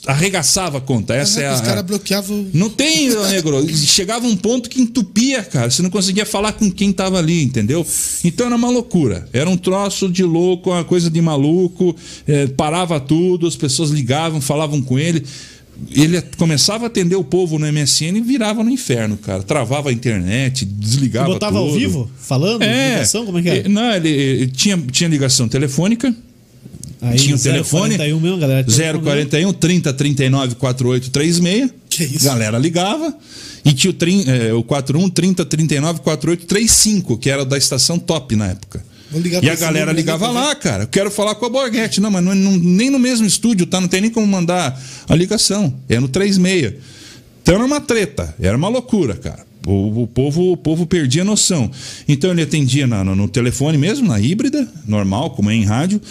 arregaçava 0.08 0.78
a 0.78 0.82
conta. 0.82 1.16
Essa 1.16 1.42
é 1.42 1.48
a, 1.48 1.56
Os 1.56 1.62
caras 1.62 1.84
bloqueavam. 1.84 2.48
não 2.54 2.70
tem, 2.70 3.10
negro. 3.32 3.68
Chegava 3.76 4.28
um 4.28 4.36
ponto 4.36 4.70
que 4.70 4.80
entupia, 4.82 5.44
cara. 5.44 5.70
Você 5.72 5.82
não 5.82 5.90
conseguia 5.90 6.26
falar 6.26 6.54
com 6.54 6.70
quem 6.72 6.92
tava 6.94 7.18
ali, 7.18 7.42
entendeu? 7.44 7.86
Então 8.24 8.46
era 8.46 8.56
uma 8.56 8.70
loucura. 8.70 9.28
Era 9.34 9.50
um 9.50 9.58
troço 9.58 10.08
de 10.10 10.24
louco, 10.24 10.70
uma 10.72 10.84
coisa 10.84 11.10
de 11.10 11.22
maluco. 11.22 11.96
é, 12.28 12.48
parava 12.48 13.00
tudo, 13.00 13.48
as 13.48 13.56
pessoas 13.56 13.90
ligavam, 13.90 14.40
falavam 14.40 14.82
com 14.82 15.00
ele. 15.00 15.26
ele 15.92 16.22
começava 16.38 16.86
a 16.86 16.88
atender 16.88 17.16
o 17.16 17.24
povo 17.24 17.58
no 17.58 17.66
MSN 17.72 18.18
e 18.18 18.22
virava 18.22 18.64
no 18.64 18.70
inferno, 18.70 19.18
cara. 19.18 19.42
Travava 19.42 19.90
a 19.90 19.94
internet, 19.94 20.64
desligava 20.64 21.28
Botava 21.30 21.58
ao 21.58 21.68
tudo. 21.68 21.80
vivo? 21.80 22.12
Falando? 22.20 22.62
É. 22.62 22.92
Ligação? 22.94 23.26
Como 23.26 23.40
é 23.40 23.42
que? 23.42 23.50
Eh, 23.50 23.68
Não, 23.68 23.92
ele, 23.94 24.10
ele 24.10 24.48
tinha, 24.48 24.78
tinha 24.92 25.10
ligação 25.10 25.48
telefônica. 25.50 26.16
Aí, 27.02 27.18
tinha 27.18 27.36
o 27.36 27.40
telefone. 27.40 27.96
041 27.98 28.20
mesmo, 28.20 28.38
galera. 28.38 28.64
telefone 28.64 29.04
041 29.04 29.54
30 29.54 29.94
39 29.94 30.56
48 30.56 31.10
36. 31.12 31.70
Que 31.90 32.04
isso? 32.04 32.26
Galera 32.26 32.58
ligava. 32.58 33.14
E 33.64 33.74
tinha 33.74 33.92
o, 33.92 33.94
trin, 33.94 34.24
eh, 34.28 34.54
o 34.54 34.64
41 34.64 35.10
30 35.10 35.46
39 35.46 36.00
48 36.02 36.46
35, 36.46 37.18
que 37.18 37.30
era 37.30 37.44
da 37.46 37.58
estação 37.58 37.98
top 37.98 38.36
na 38.36 38.48
época. 38.48 38.84
E 39.42 39.50
a 39.50 39.56
galera 39.56 39.92
ligava 39.92 40.30
lá, 40.30 40.54
cara. 40.56 40.84
Eu 40.84 40.88
quero 40.88 41.10
falar 41.10 41.36
com 41.36 41.46
a 41.46 41.50
Borghetti. 41.50 42.02
Não, 42.02 42.12
mas 42.12 42.24
não, 42.24 42.36
não- 42.36 42.58
nem 42.58 42.90
no 42.90 43.00
mesmo 43.00 43.26
estúdio, 43.26 43.66
tá? 43.66 43.80
Não 43.80 43.88
tem 43.88 44.02
nem 44.02 44.10
como 44.12 44.28
mandar 44.28 44.80
a 45.08 45.16
ligação. 45.16 45.74
É 45.88 46.00
no 46.00 46.08
36. 46.08 46.74
Então 47.42 47.56
era 47.56 47.64
uma 47.66 47.80
treta, 47.80 48.36
era 48.40 48.58
uma 48.58 48.68
loucura, 48.68 49.14
cara. 49.16 49.46
O, 49.66 50.04
o 50.04 50.08
povo, 50.08 50.52
o 50.52 50.58
povo 50.58 50.86
perdia 50.86 51.22
a 51.22 51.26
noção. 51.26 51.72
Então 52.08 52.32
ele 52.32 52.42
atendia 52.42 52.86
na- 52.88 53.04
no, 53.04 53.16
no 53.16 53.28
telefone 53.28 53.78
mesmo, 53.78 54.08
na 54.08 54.20
híbrida, 54.20 54.68
normal, 54.88 55.32
como 55.32 55.50
é 55.50 55.56
em 55.56 55.64
rádio. 55.64 56.02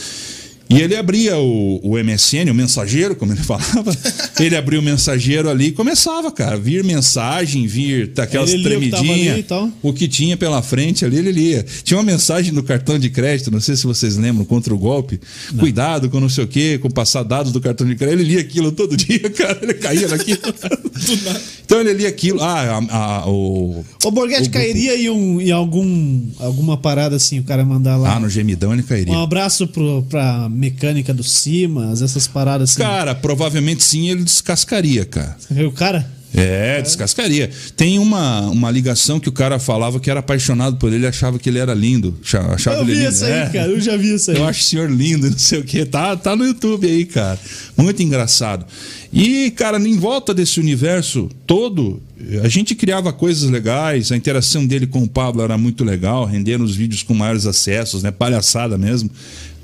E 0.68 0.80
ele 0.80 0.96
abria 0.96 1.36
o, 1.38 1.78
o 1.82 1.98
MSN, 2.02 2.50
o 2.50 2.54
mensageiro, 2.54 3.14
como 3.14 3.32
ele 3.32 3.42
falava. 3.44 3.94
ele 4.40 4.56
abria 4.56 4.80
o 4.80 4.82
mensageiro 4.82 5.48
ali 5.50 5.66
e 5.66 5.72
começava, 5.72 6.32
cara. 6.32 6.56
Vir 6.58 6.82
mensagem, 6.82 7.66
vir 7.66 8.12
aquelas 8.16 8.50
Ele 8.50 8.60
o 8.62 8.64
tremidinhas. 8.64 9.44
tal. 9.46 9.70
O 9.82 9.92
que 9.92 10.08
tinha 10.08 10.36
pela 10.36 10.62
frente 10.62 11.04
ali, 11.04 11.18
ele 11.18 11.30
lia. 11.32 11.64
Tinha 11.82 11.98
uma 11.98 12.02
mensagem 12.04 12.50
no 12.52 12.62
cartão 12.62 12.98
de 12.98 13.10
crédito, 13.10 13.50
não 13.50 13.60
sei 13.60 13.76
se 13.76 13.84
vocês 13.84 14.16
lembram, 14.16 14.44
contra 14.44 14.74
o 14.74 14.78
golpe. 14.78 15.20
Cuidado 15.58 16.08
com 16.08 16.18
não 16.18 16.28
sei 16.28 16.44
o 16.44 16.48
quê, 16.48 16.78
com 16.80 16.90
passar 16.90 17.22
dados 17.22 17.52
do 17.52 17.60
cartão 17.60 17.86
de 17.86 17.94
crédito. 17.94 18.18
Ele 18.20 18.28
lia 18.32 18.40
aquilo 18.40 18.72
todo 18.72 18.96
dia, 18.98 19.28
cara. 19.30 19.58
Ele 19.62 19.74
caía 19.74 20.08
naquilo. 20.08 20.38
então 21.64 21.80
ele 21.80 21.92
lia 21.92 22.08
aquilo. 22.08 22.40
Ah, 22.42 22.78
a- 22.90 22.96
a- 23.22 23.28
o. 23.28 23.84
O 24.04 24.10
Borghetti 24.10 24.48
o- 24.48 24.52
cairia 24.52 24.96
em, 24.96 25.10
um, 25.10 25.40
em 25.40 25.50
algum, 25.50 26.22
alguma 26.38 26.76
parada 26.76 27.16
assim, 27.16 27.38
o 27.38 27.44
cara 27.44 27.64
mandar 27.64 27.96
lá. 27.96 28.16
Ah, 28.16 28.20
no 28.20 28.28
gemidão 28.28 28.72
ele 28.72 28.82
cairia. 28.82 29.12
Um 29.12 29.22
abraço 29.22 29.66
pro, 29.68 30.02
pra 30.08 30.48
mecânica 30.54 31.12
do 31.12 31.22
Simas, 31.22 32.00
essas 32.02 32.26
paradas 32.26 32.70
assim. 32.70 32.80
Cara, 32.80 33.14
provavelmente 33.14 33.82
sim 33.82 34.08
ele 34.08 34.22
descascaria, 34.24 35.04
cara. 35.04 35.36
O 35.66 35.72
cara? 35.72 36.08
É, 36.36 36.82
descascaria. 36.82 37.48
Tem 37.76 37.96
uma, 37.96 38.40
uma 38.50 38.68
ligação 38.68 39.20
que 39.20 39.28
o 39.28 39.32
cara 39.32 39.60
falava 39.60 40.00
que 40.00 40.10
era 40.10 40.18
apaixonado 40.18 40.76
por 40.78 40.92
ele, 40.92 41.06
achava 41.06 41.38
que 41.38 41.48
ele 41.48 41.60
era 41.60 41.72
lindo. 41.72 42.18
cha- 42.24 42.40
Achava 42.54 42.78
Eu 42.78 42.84
vi 42.84 42.94
lindo. 42.94 43.08
isso 43.08 43.24
aí, 43.24 43.32
É. 43.32 43.46
cara. 43.50 43.68
Eu 43.68 43.80
já 43.80 43.96
vi 43.96 44.12
isso 44.14 44.32
aí. 44.32 44.36
Eu 44.38 44.44
acho 44.44 44.60
o 44.60 44.64
senhor 44.64 44.90
lindo, 44.90 45.30
não 45.30 45.38
sei 45.38 45.60
o 45.60 45.64
que. 45.64 45.84
Tá, 45.84 46.16
tá 46.16 46.34
no 46.34 46.44
YouTube 46.44 46.88
aí, 46.88 47.04
cara. 47.04 47.38
Muito 47.76 48.02
engraçado. 48.02 48.66
E, 49.12 49.52
cara, 49.52 49.78
em 49.78 49.96
volta 49.96 50.34
desse 50.34 50.58
universo 50.58 51.30
todo, 51.46 52.02
a 52.42 52.48
gente 52.48 52.74
criava 52.74 53.12
coisas 53.12 53.48
legais. 53.48 54.10
A 54.10 54.16
interação 54.16 54.66
dele 54.66 54.88
com 54.88 55.04
o 55.04 55.08
Pablo 55.08 55.40
era 55.40 55.56
muito 55.56 55.84
legal, 55.84 56.24
rendendo 56.24 56.64
os 56.64 56.74
vídeos 56.74 57.04
com 57.04 57.14
maiores 57.14 57.46
acessos, 57.46 58.02
né? 58.02 58.10
Palhaçada 58.10 58.76
mesmo. 58.76 59.08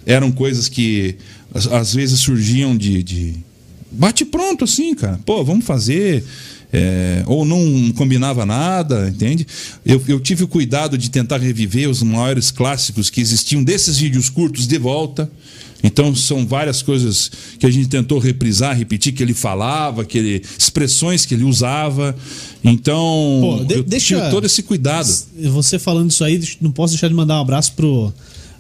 Eram 0.07 0.31
coisas 0.33 0.69
que 0.69 1.17
às, 1.55 1.95
vezes 1.95 2.21
surgiam 2.21 2.77
de, 2.77 3.03
de 3.03 3.35
bate 3.91 4.25
pronto, 4.25 4.65
assim, 4.65 4.95
cara. 4.95 5.19
Pô, 5.25 5.45
vamos 5.45 5.65
fazer. 5.65 6.25
É, 6.73 7.25
ou 7.27 7.45
não 7.45 7.91
combinava 7.97 8.47
nada, 8.47 9.09
entende? 9.09 9.45
Eu, 9.85 10.01
eu 10.07 10.21
tive 10.21 10.45
o 10.45 10.49
cuidado 10.49 10.97
de 10.97 11.11
tentar 11.11 11.39
reviver 11.39 11.91
os 11.91 12.01
maiores 12.01 12.53
clássicos 12.53 13.11
que 13.11 13.21
existiam 13.21 13.65
desses 13.65 13.99
vídeos 13.99 14.29
curtos 14.29 14.69
de 14.69 14.79
volta. 14.79 15.29
Então 15.83 16.15
são 16.15 16.47
várias 16.47 16.81
coisas 16.81 17.29
que 17.59 17.67
a 17.67 17.71
gente 17.71 17.89
tentou 17.89 18.19
reprisar, 18.21 18.77
repetir 18.77 19.13
que 19.13 19.21
ele 19.23 19.35
falava, 19.35 20.05
que 20.05 20.17
ele, 20.19 20.43
expressões 20.57 21.27
que 21.27 21.35
ele 21.35 21.43
usava. 21.43 22.15
Então 22.63 23.39
Pô, 23.59 23.65
de- 23.65 23.75
eu 23.75 23.83
deixa- 23.83 24.19
tive 24.19 24.31
todo 24.31 24.45
esse 24.47 24.63
cuidado. 24.63 25.09
Você 25.51 25.77
falando 25.79 26.11
isso 26.11 26.23
aí, 26.23 26.41
não 26.61 26.71
posso 26.71 26.93
deixar 26.95 27.09
de 27.09 27.15
mandar 27.15 27.39
um 27.39 27.43
abraço 27.43 27.73
pro 27.73 28.13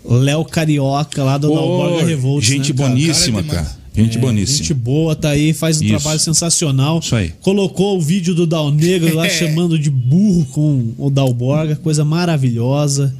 Léo 0.05 0.44
Carioca 0.44 1.22
lá 1.22 1.36
do 1.38 1.48
Dalborga 1.48 2.05
Revolt. 2.07 2.44
gente 2.44 2.72
né, 2.72 2.78
cara? 2.78 2.88
boníssima, 2.90 3.42
Cara, 3.42 3.61
é 3.61 3.62
cara. 3.64 3.80
Gente 3.92 4.16
É, 4.16 4.20
boníssima. 4.20 4.59
Gente 4.59 4.74
boa, 4.74 5.16
tá 5.16 5.30
aí, 5.30 5.53
faz 5.53 5.80
um 5.80 5.84
Isso. 5.84 5.94
trabalho 5.94 6.20
sensacional. 6.20 7.01
Isso 7.03 7.14
aí. 7.16 7.32
Colocou 7.40 7.98
o 7.98 8.01
vídeo 8.01 8.34
do 8.34 8.46
Dal 8.46 8.70
Negro 8.70 9.14
lá 9.14 9.28
chamando 9.28 9.78
de 9.78 9.90
burro 9.90 10.44
com 10.46 10.94
o 10.96 11.11
Dalborga, 11.11 11.74
coisa 11.76 12.05
maravilhosa. 12.05 13.14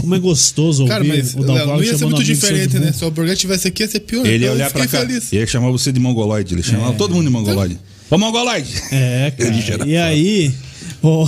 Como 0.00 0.14
é 0.14 0.18
gostoso 0.18 0.82
ouvir 0.82 0.92
Cara, 0.92 1.04
mas 1.04 1.34
o 1.34 1.40
Dalborga 1.42 1.66
não 1.66 1.82
ia 1.82 1.92
ser 1.92 1.98
chamando 1.98 2.14
muito 2.16 2.24
diferente, 2.26 2.78
né? 2.78 2.92
Se 2.92 3.04
o 3.04 3.10
Borghetti 3.10 3.40
tivesse 3.40 3.68
aqui, 3.68 3.82
ia 3.82 3.88
ser 3.88 4.00
pior. 4.00 4.24
Ele 4.24 4.30
ia 4.32 4.36
Então 4.36 4.48
eu 4.48 4.54
olhar 4.54 4.70
pra 4.70 4.86
cá. 4.86 5.00
feliz. 5.00 5.32
Ele 5.32 5.40
ia 5.42 5.46
chamar 5.46 5.70
você 5.70 5.90
de 5.90 5.98
mongoloide. 5.98 6.54
Ele 6.54 6.62
chamava 6.62 6.92
todo 6.94 7.12
mundo 7.14 7.24
de 7.24 7.30
mongoloide. 7.30 7.78
Ô, 8.10 8.16
mongoloide! 8.18 8.68
É, 8.92 9.32
cara. 9.66 9.86
E 9.88 9.96
aí, 9.96 10.52
ó, 11.02 11.26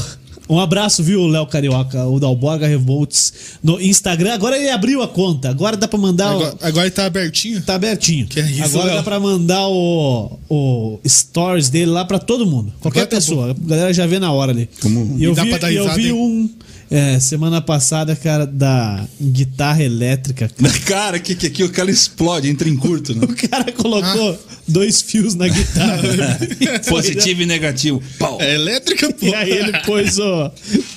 um 0.49 0.61
abraço, 0.61 1.03
viu, 1.03 1.27
Léo 1.27 1.47
Carioca, 1.47 2.05
o 2.07 2.21
Dalborga 2.21 2.67
Revolts 2.67 3.33
no 3.63 3.81
Instagram. 3.81 4.33
Agora 4.35 4.57
ele 4.57 4.71
abriu 4.71 5.03
a 5.03 5.09
conta. 5.09 5.49
Agora 5.51 5.77
dá 5.77 5.89
pra 5.89 5.99
mandar 5.99 6.33
o- 6.37 6.37
Agora, 6.41 6.57
agora 6.63 6.87
ele 6.87 6.95
tá 6.95 7.07
abertinho. 7.07 7.61
Tá 7.63 7.75
abertinho. 7.75 8.27
Que 8.27 8.41
é 8.41 8.51
isso, 8.51 8.65
Agora 8.65 8.85
Léo? 8.87 8.97
dá 8.97 9.03
pra 9.03 9.19
mandar 9.21 9.67
o, 9.69 10.39
o 10.49 10.99
stories 11.07 11.69
dele 11.69 11.91
lá 11.91 12.05
pra 12.05 12.19
todo 12.19 12.47
mundo. 12.47 12.73
Qualquer 12.81 13.01
Agora 13.01 13.11
tá 13.11 13.17
pessoa. 13.17 13.51
A 13.51 13.69
galera 13.69 13.93
já 13.93 14.07
vê 14.07 14.19
na 14.19 14.31
hora 14.33 14.53
ali. 14.53 14.69
Como- 14.81 15.17
E 15.19 15.25
eu 15.25 15.35
dá 15.35 15.43
vi, 15.45 15.51
pra 15.51 15.59
dar 15.59 15.73
e 15.73 15.77
eu 15.77 15.93
vi 15.95 16.13
um 16.13 16.49
é, 16.89 17.19
semana 17.19 17.61
passada, 17.61 18.15
cara, 18.15 18.47
da 18.47 19.05
guitarra 19.21 19.83
elétrica. 19.83 20.49
Cara, 20.87 21.19
que 21.19 21.35
que 21.35 21.49
aquilo 21.49 21.69
que 21.69 21.81
ela 21.81 21.91
explode, 21.91 22.49
entra 22.49 22.69
em 22.69 22.77
curto, 22.77 23.13
né? 23.13 23.23
O 23.25 23.49
cara 23.49 23.73
colocou 23.73 24.31
Ah. 24.31 24.56
Dois 24.69 25.01
fios 25.03 25.35
na 25.35 25.49
guitarra. 25.49 26.03
Positivo 26.89 27.43
e 27.43 27.47
negativo. 27.47 28.03
Pau. 28.19 28.39
É 28.41 28.55
elétrica, 28.55 29.13
pô. 29.13 29.27
E 29.27 29.35
aí 29.35 29.51
ele 29.51 29.73
pôs 29.85 30.19
o, 30.19 30.51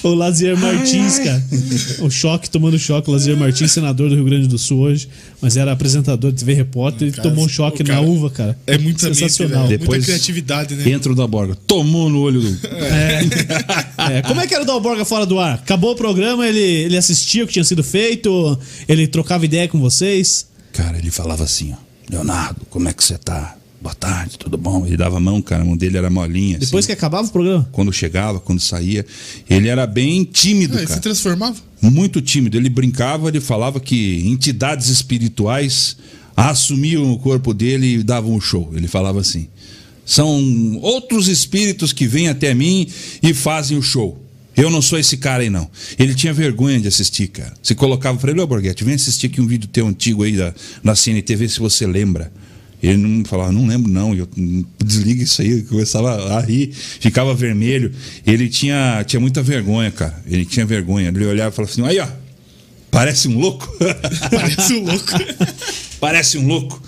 o 0.03 0.09
Lazier 0.13 0.57
Martins, 0.57 1.19
cara. 1.19 1.43
O 1.99 2.09
choque, 2.09 2.49
tomando 2.49 2.77
choque. 2.79 3.09
O 3.09 3.13
Lazier 3.13 3.37
Martins, 3.37 3.71
senador 3.71 4.09
do 4.09 4.15
Rio 4.15 4.25
Grande 4.25 4.47
do 4.47 4.57
Sul 4.57 4.79
hoje, 4.81 5.07
mas 5.41 5.57
era 5.57 5.71
apresentador 5.71 6.31
de 6.31 6.39
TV 6.39 6.53
Repórter. 6.53 7.07
Ele 7.09 7.17
tomou 7.17 7.45
um 7.45 7.49
choque 7.49 7.83
cara- 7.83 8.01
na 8.01 8.07
uva, 8.07 8.29
cara. 8.29 8.57
É 8.67 8.77
mente, 8.77 9.01
sensacional. 9.01 9.67
velho. 9.67 9.79
Depois- 9.79 9.99
Muita 9.99 10.05
criatividade, 10.11 10.75
né? 10.75 10.89
Entra 10.91 11.11
o 11.11 11.15
da 11.15 11.27
borga. 11.27 11.55
Tomou 11.67 12.09
no 12.09 12.21
olho 12.21 12.41
do. 12.41 12.59
É, 14.11 14.21
como 14.23 14.41
é 14.41 14.47
que 14.47 14.53
era 14.53 14.63
o 14.63 14.65
Dalborga 14.65 15.05
fora 15.05 15.25
do 15.25 15.39
ar? 15.39 15.55
Acabou 15.55 15.91
o 15.91 15.95
programa, 15.95 16.47
ele, 16.47 16.59
ele 16.59 16.97
assistia 16.97 17.43
o 17.43 17.47
que 17.47 17.53
tinha 17.53 17.63
sido 17.65 17.83
feito, 17.83 18.57
ele 18.87 19.07
trocava 19.07 19.45
ideia 19.45 19.67
com 19.67 19.79
vocês. 19.79 20.47
Cara, 20.73 20.97
ele 20.97 21.11
falava 21.11 21.43
assim, 21.43 21.73
ó. 21.73 21.77
Leonardo, 22.11 22.61
como 22.69 22.87
é 22.89 22.93
que 22.93 23.03
você 23.03 23.17
tá? 23.17 23.55
Boa 23.81 23.95
tarde, 23.95 24.37
tudo 24.37 24.57
bom? 24.57 24.85
Ele 24.85 24.97
dava 24.97 25.17
a 25.17 25.19
mão, 25.21 25.41
cara, 25.41 25.61
a 25.61 25.65
mão 25.65 25.77
dele 25.77 25.97
era 25.97 26.09
molinha. 26.09 26.57
Depois 26.59 26.83
assim. 26.83 26.87
que 26.87 26.91
acabava 26.97 27.25
o 27.27 27.31
programa. 27.31 27.67
Quando 27.71 27.93
chegava, 27.93 28.39
quando 28.39 28.59
saía. 28.59 29.05
Ele 29.49 29.69
era 29.69 29.87
bem 29.87 30.25
tímido, 30.25 30.73
Ah, 30.73 30.79
ele 30.79 30.87
se 30.87 30.89
cara. 30.93 31.01
transformava. 31.01 31.55
Muito 31.81 32.21
tímido. 32.21 32.57
Ele 32.57 32.67
brincava, 32.69 33.29
ele 33.29 33.39
falava 33.39 33.79
que 33.79 34.27
entidades 34.27 34.89
espirituais 34.89 35.95
assumiam 36.35 37.09
o 37.11 37.17
corpo 37.19 37.53
dele 37.53 37.95
e 37.99 38.03
davam 38.03 38.33
um 38.33 38.41
show. 38.41 38.69
Ele 38.75 38.87
falava 38.87 39.21
assim. 39.21 39.47
São 40.05 40.77
outros 40.81 41.27
espíritos 41.29 41.93
que 41.93 42.05
vêm 42.05 42.27
até 42.27 42.53
mim 42.53 42.85
e 43.23 43.33
fazem 43.33 43.77
o 43.77 43.81
show. 43.81 44.21
Eu 44.57 44.69
não 44.69 44.81
sou 44.81 44.99
esse 44.99 45.15
cara 45.15 45.41
aí, 45.43 45.49
não. 45.49 45.69
Ele 45.97 46.13
tinha 46.13 46.33
vergonha 46.33 46.79
de 46.81 46.87
assistir, 46.89 47.29
cara. 47.29 47.53
Você 47.63 47.73
colocava 47.73 48.17
pra 48.17 48.31
ele, 48.31 48.41
ô 48.41 48.47
Borghetti, 48.47 48.83
vem 48.83 48.95
assistir 48.95 49.27
aqui 49.27 49.39
um 49.39 49.47
vídeo 49.47 49.69
teu 49.71 49.87
antigo 49.87 50.23
aí 50.23 50.35
da, 50.35 50.53
da 50.83 50.95
CNTV, 50.95 51.47
se 51.47 51.59
você 51.59 51.87
lembra. 51.87 52.29
Ele 52.81 52.97
não 52.97 53.25
falava, 53.25 53.51
não 53.51 53.67
lembro 53.67 53.91
não, 53.91 54.15
eu 54.15 54.27
desliga 54.83 55.23
isso 55.23 55.41
aí, 55.41 55.59
eu 55.59 55.65
começava 55.65 56.37
a 56.37 56.39
rir, 56.39 56.71
ficava 56.73 57.33
vermelho. 57.33 57.91
Ele 58.25 58.47
tinha, 58.47 59.03
tinha 59.05 59.19
muita 59.19 59.43
vergonha, 59.43 59.91
cara. 59.91 60.21
Ele 60.25 60.45
tinha 60.45 60.65
vergonha. 60.65 61.09
Ele 61.09 61.25
olhava 61.25 61.53
e 61.53 61.55
falava 61.55 61.71
assim, 61.71 61.85
aí 61.85 61.99
ó, 61.99 62.07
parece 62.89 63.27
um 63.27 63.37
louco. 63.37 63.67
Parece 64.31 64.73
um 64.73 64.85
louco. 64.85 65.05
Parece 65.99 66.37
um 66.37 66.47
louco. 66.47 66.81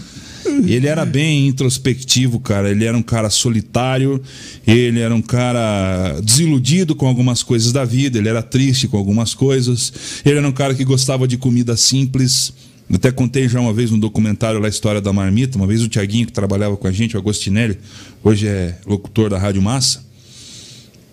Ele 0.65 0.87
era 0.87 1.05
bem 1.05 1.47
introspectivo, 1.47 2.39
cara. 2.39 2.69
Ele 2.69 2.85
era 2.85 2.97
um 2.97 3.03
cara 3.03 3.29
solitário, 3.29 4.21
ele 4.65 4.99
era 4.99 5.13
um 5.13 5.21
cara 5.21 6.19
desiludido 6.23 6.95
com 6.95 7.07
algumas 7.07 7.43
coisas 7.43 7.71
da 7.71 7.85
vida, 7.85 8.17
ele 8.17 8.29
era 8.29 8.41
triste 8.41 8.87
com 8.87 8.97
algumas 8.97 9.33
coisas. 9.33 9.93
Ele 10.25 10.37
era 10.37 10.47
um 10.47 10.51
cara 10.51 10.73
que 10.73 10.83
gostava 10.83 11.27
de 11.27 11.37
comida 11.37 11.75
simples. 11.77 12.53
Até 12.93 13.11
contei 13.11 13.47
já 13.47 13.59
uma 13.59 13.73
vez 13.73 13.91
no 13.91 13.97
documentário 13.97 14.59
lá 14.59 14.67
a 14.67 14.69
história 14.69 14.99
da 14.99 15.13
marmita. 15.13 15.57
Uma 15.57 15.67
vez 15.67 15.81
o 15.81 15.87
Tiaguinho, 15.87 16.25
que 16.25 16.33
trabalhava 16.33 16.75
com 16.75 16.87
a 16.87 16.91
gente, 16.91 17.15
o 17.15 17.19
Agostinelli, 17.19 17.77
hoje 18.23 18.47
é 18.47 18.77
locutor 18.85 19.29
da 19.29 19.37
Rádio 19.37 19.61
Massa. 19.61 20.03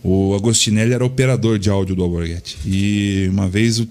O 0.02 0.34
Agostinelli 0.34 0.92
era 0.92 1.04
operador 1.04 1.58
de 1.58 1.70
áudio 1.70 1.94
do 1.94 2.02
Alborguete. 2.02 2.56
E 2.66 3.28
uma 3.30 3.48
vez 3.48 3.82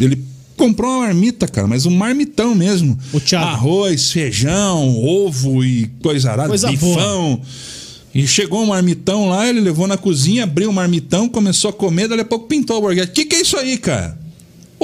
ele 0.00 0.22
comprou 0.56 0.90
uma 0.90 1.06
marmita, 1.06 1.46
cara, 1.48 1.66
mas 1.66 1.86
um 1.86 1.90
marmitão 1.90 2.54
mesmo. 2.54 2.98
Arroz, 3.44 4.12
feijão, 4.12 4.96
ovo 4.96 5.64
e 5.64 5.90
coisa 6.00 6.30
arada, 6.30 6.48
Coisa 6.48 6.70
bifão. 6.70 7.40
E 8.14 8.26
chegou 8.28 8.62
um 8.62 8.66
marmitão 8.66 9.28
lá, 9.28 9.48
ele 9.48 9.60
levou 9.60 9.88
na 9.88 9.96
cozinha, 9.96 10.44
abriu 10.44 10.70
o 10.70 10.72
marmitão, 10.72 11.28
começou 11.28 11.70
a 11.70 11.72
comer, 11.72 12.06
dali 12.06 12.20
a 12.20 12.24
pouco 12.24 12.46
pintou 12.46 12.76
o 12.76 12.76
Alborguete. 12.76 13.10
O 13.10 13.14
que, 13.14 13.24
que 13.24 13.36
é 13.36 13.40
isso 13.40 13.56
aí, 13.56 13.76
cara? 13.76 14.23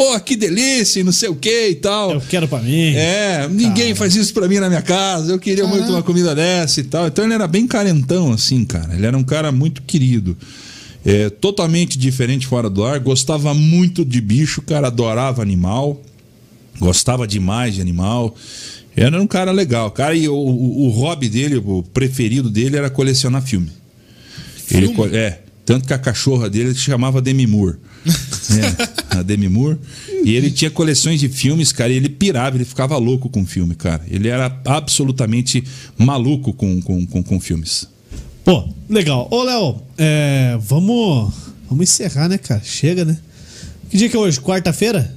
Pô, 0.01 0.19
que 0.21 0.35
delícia, 0.35 1.01
e 1.01 1.05
não 1.05 1.13
sei 1.13 1.29
o 1.29 1.35
que 1.35 1.69
e 1.69 1.75
tal. 1.75 2.13
Eu 2.13 2.21
quero 2.23 2.49
pra 2.49 2.59
mim. 2.61 2.95
É, 2.95 3.47
ninguém 3.51 3.95
faz 3.95 4.17
isso 4.17 4.33
pra 4.33 4.49
mim 4.49 4.59
na 4.59 4.69
minha 4.71 4.81
casa. 4.81 5.31
Eu 5.33 5.39
queria 5.39 5.67
muito 5.67 5.91
uma 5.91 6.03
comida 6.03 6.35
dessa 6.35 6.81
e 6.81 6.85
tal. 6.85 7.07
Então 7.07 7.23
ele 7.25 7.35
era 7.35 7.47
bem 7.47 7.67
carentão, 7.67 8.33
assim, 8.33 8.65
cara. 8.65 8.95
Ele 8.95 9.05
era 9.05 9.17
um 9.17 9.23
cara 9.23 9.53
muito 9.53 9.83
querido. 9.83 10.35
É, 11.05 11.29
totalmente 11.29 11.99
diferente 11.99 12.47
fora 12.47 12.71
do 12.71 12.83
ar. 12.83 12.99
Gostava 12.99 13.53
muito 13.53 14.03
de 14.05 14.21
bicho, 14.23 14.63
cara. 14.63 14.87
Adorava 14.87 15.43
animal. 15.43 16.01
Gostava 16.79 17.27
demais 17.27 17.75
de 17.75 17.83
animal. 17.83 18.35
Era 18.97 19.21
um 19.21 19.27
cara 19.27 19.53
legal, 19.53 19.91
cara. 19.91 20.15
E 20.15 20.29
o, 20.31 20.35
o, 20.35 20.87
o 20.87 20.89
hobby 20.89 21.29
dele, 21.29 21.57
o 21.57 21.83
preferido 21.83 22.49
dele 22.49 22.77
era 22.79 22.89
colecionar 22.89 23.43
filme. 23.43 23.71
Ele, 24.71 24.89
co- 24.95 25.07
é, 25.09 25.41
tanto 25.67 25.87
que 25.87 25.93
a 25.93 25.99
cachorra 25.99 26.49
dele 26.49 26.73
se 26.73 26.81
chamava 26.81 27.21
Demi 27.21 27.47
Moore. 27.47 27.77
É, 28.51 29.00
a 29.11 29.23
Demi 29.23 29.49
Moore. 29.49 29.79
E 30.25 30.35
ele 30.35 30.51
tinha 30.51 30.71
coleções 30.71 31.21
de 31.21 31.29
filmes, 31.29 31.73
cara, 31.73 31.93
e 31.93 31.97
ele 31.97 32.09
pirava, 32.09 32.57
ele 32.57 32.65
ficava 32.65 32.97
louco 32.97 33.29
com 33.29 33.45
filme, 33.45 33.75
cara. 33.75 34.03
Ele 34.09 34.29
era 34.29 34.61
absolutamente 34.65 35.65
maluco 35.99 36.53
com, 36.53 36.81
com, 36.81 37.05
com, 37.07 37.23
com 37.23 37.41
filmes. 37.41 37.89
Pô, 38.45 38.69
legal. 38.89 39.29
Ô, 39.31 39.43
Léo, 39.43 39.83
é, 39.99 40.57
vamos, 40.61 41.33
vamos 41.69 41.83
encerrar, 41.83 42.29
né, 42.29 42.39
cara? 42.39 42.63
Chega, 42.65 43.05
né? 43.05 43.19
Que 43.91 43.97
dia 43.97 44.09
que 44.09 44.17
é 44.17 44.19
hoje? 44.19 44.41
Quarta-feira? 44.41 45.15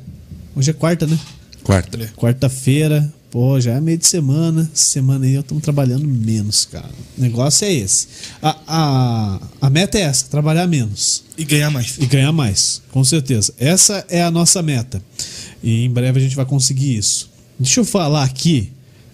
Hoje 0.56 0.70
é 0.70 0.74
quarta, 0.74 1.08
né? 1.08 1.18
Quarta. 1.64 1.98
Quarta-feira, 2.16 3.12
pô, 3.34 3.60
já 3.60 3.72
é 3.74 3.82
meio 3.82 3.98
de 3.98 4.06
semana. 4.06 4.70
Semana 4.76 5.26
aí 5.26 5.34
eu 5.34 5.42
tô 5.42 5.60
trabalhando 5.60 6.08
menos, 6.08 6.66
cara. 6.66 6.92
O 7.18 7.22
negócio 7.22 7.66
é 7.66 7.74
esse. 7.74 8.08
A, 8.40 8.56
a, 8.68 9.40
a 9.60 9.70
meta 9.72 9.98
é 9.98 10.02
essa, 10.02 10.26
trabalhar 10.30 10.68
menos. 10.68 11.24
E 11.36 11.44
ganhar 11.44 11.72
mais. 11.72 11.98
E 12.00 12.06
ganhar 12.06 12.32
mais, 12.32 12.80
com 12.92 13.04
certeza. 13.04 13.52
Essa 13.58 14.06
é 14.08 14.22
a 14.22 14.30
nossa 14.30 14.62
meta. 14.62 15.02
E 15.64 15.84
em 15.84 15.90
breve 15.90 16.20
a 16.20 16.22
gente 16.22 16.36
vai 16.36 16.46
conseguir 16.46 16.96
isso. 16.96 17.28
Deixa 17.60 17.80
eu 17.80 17.86
falar 17.86 18.24
aqui 18.24 18.72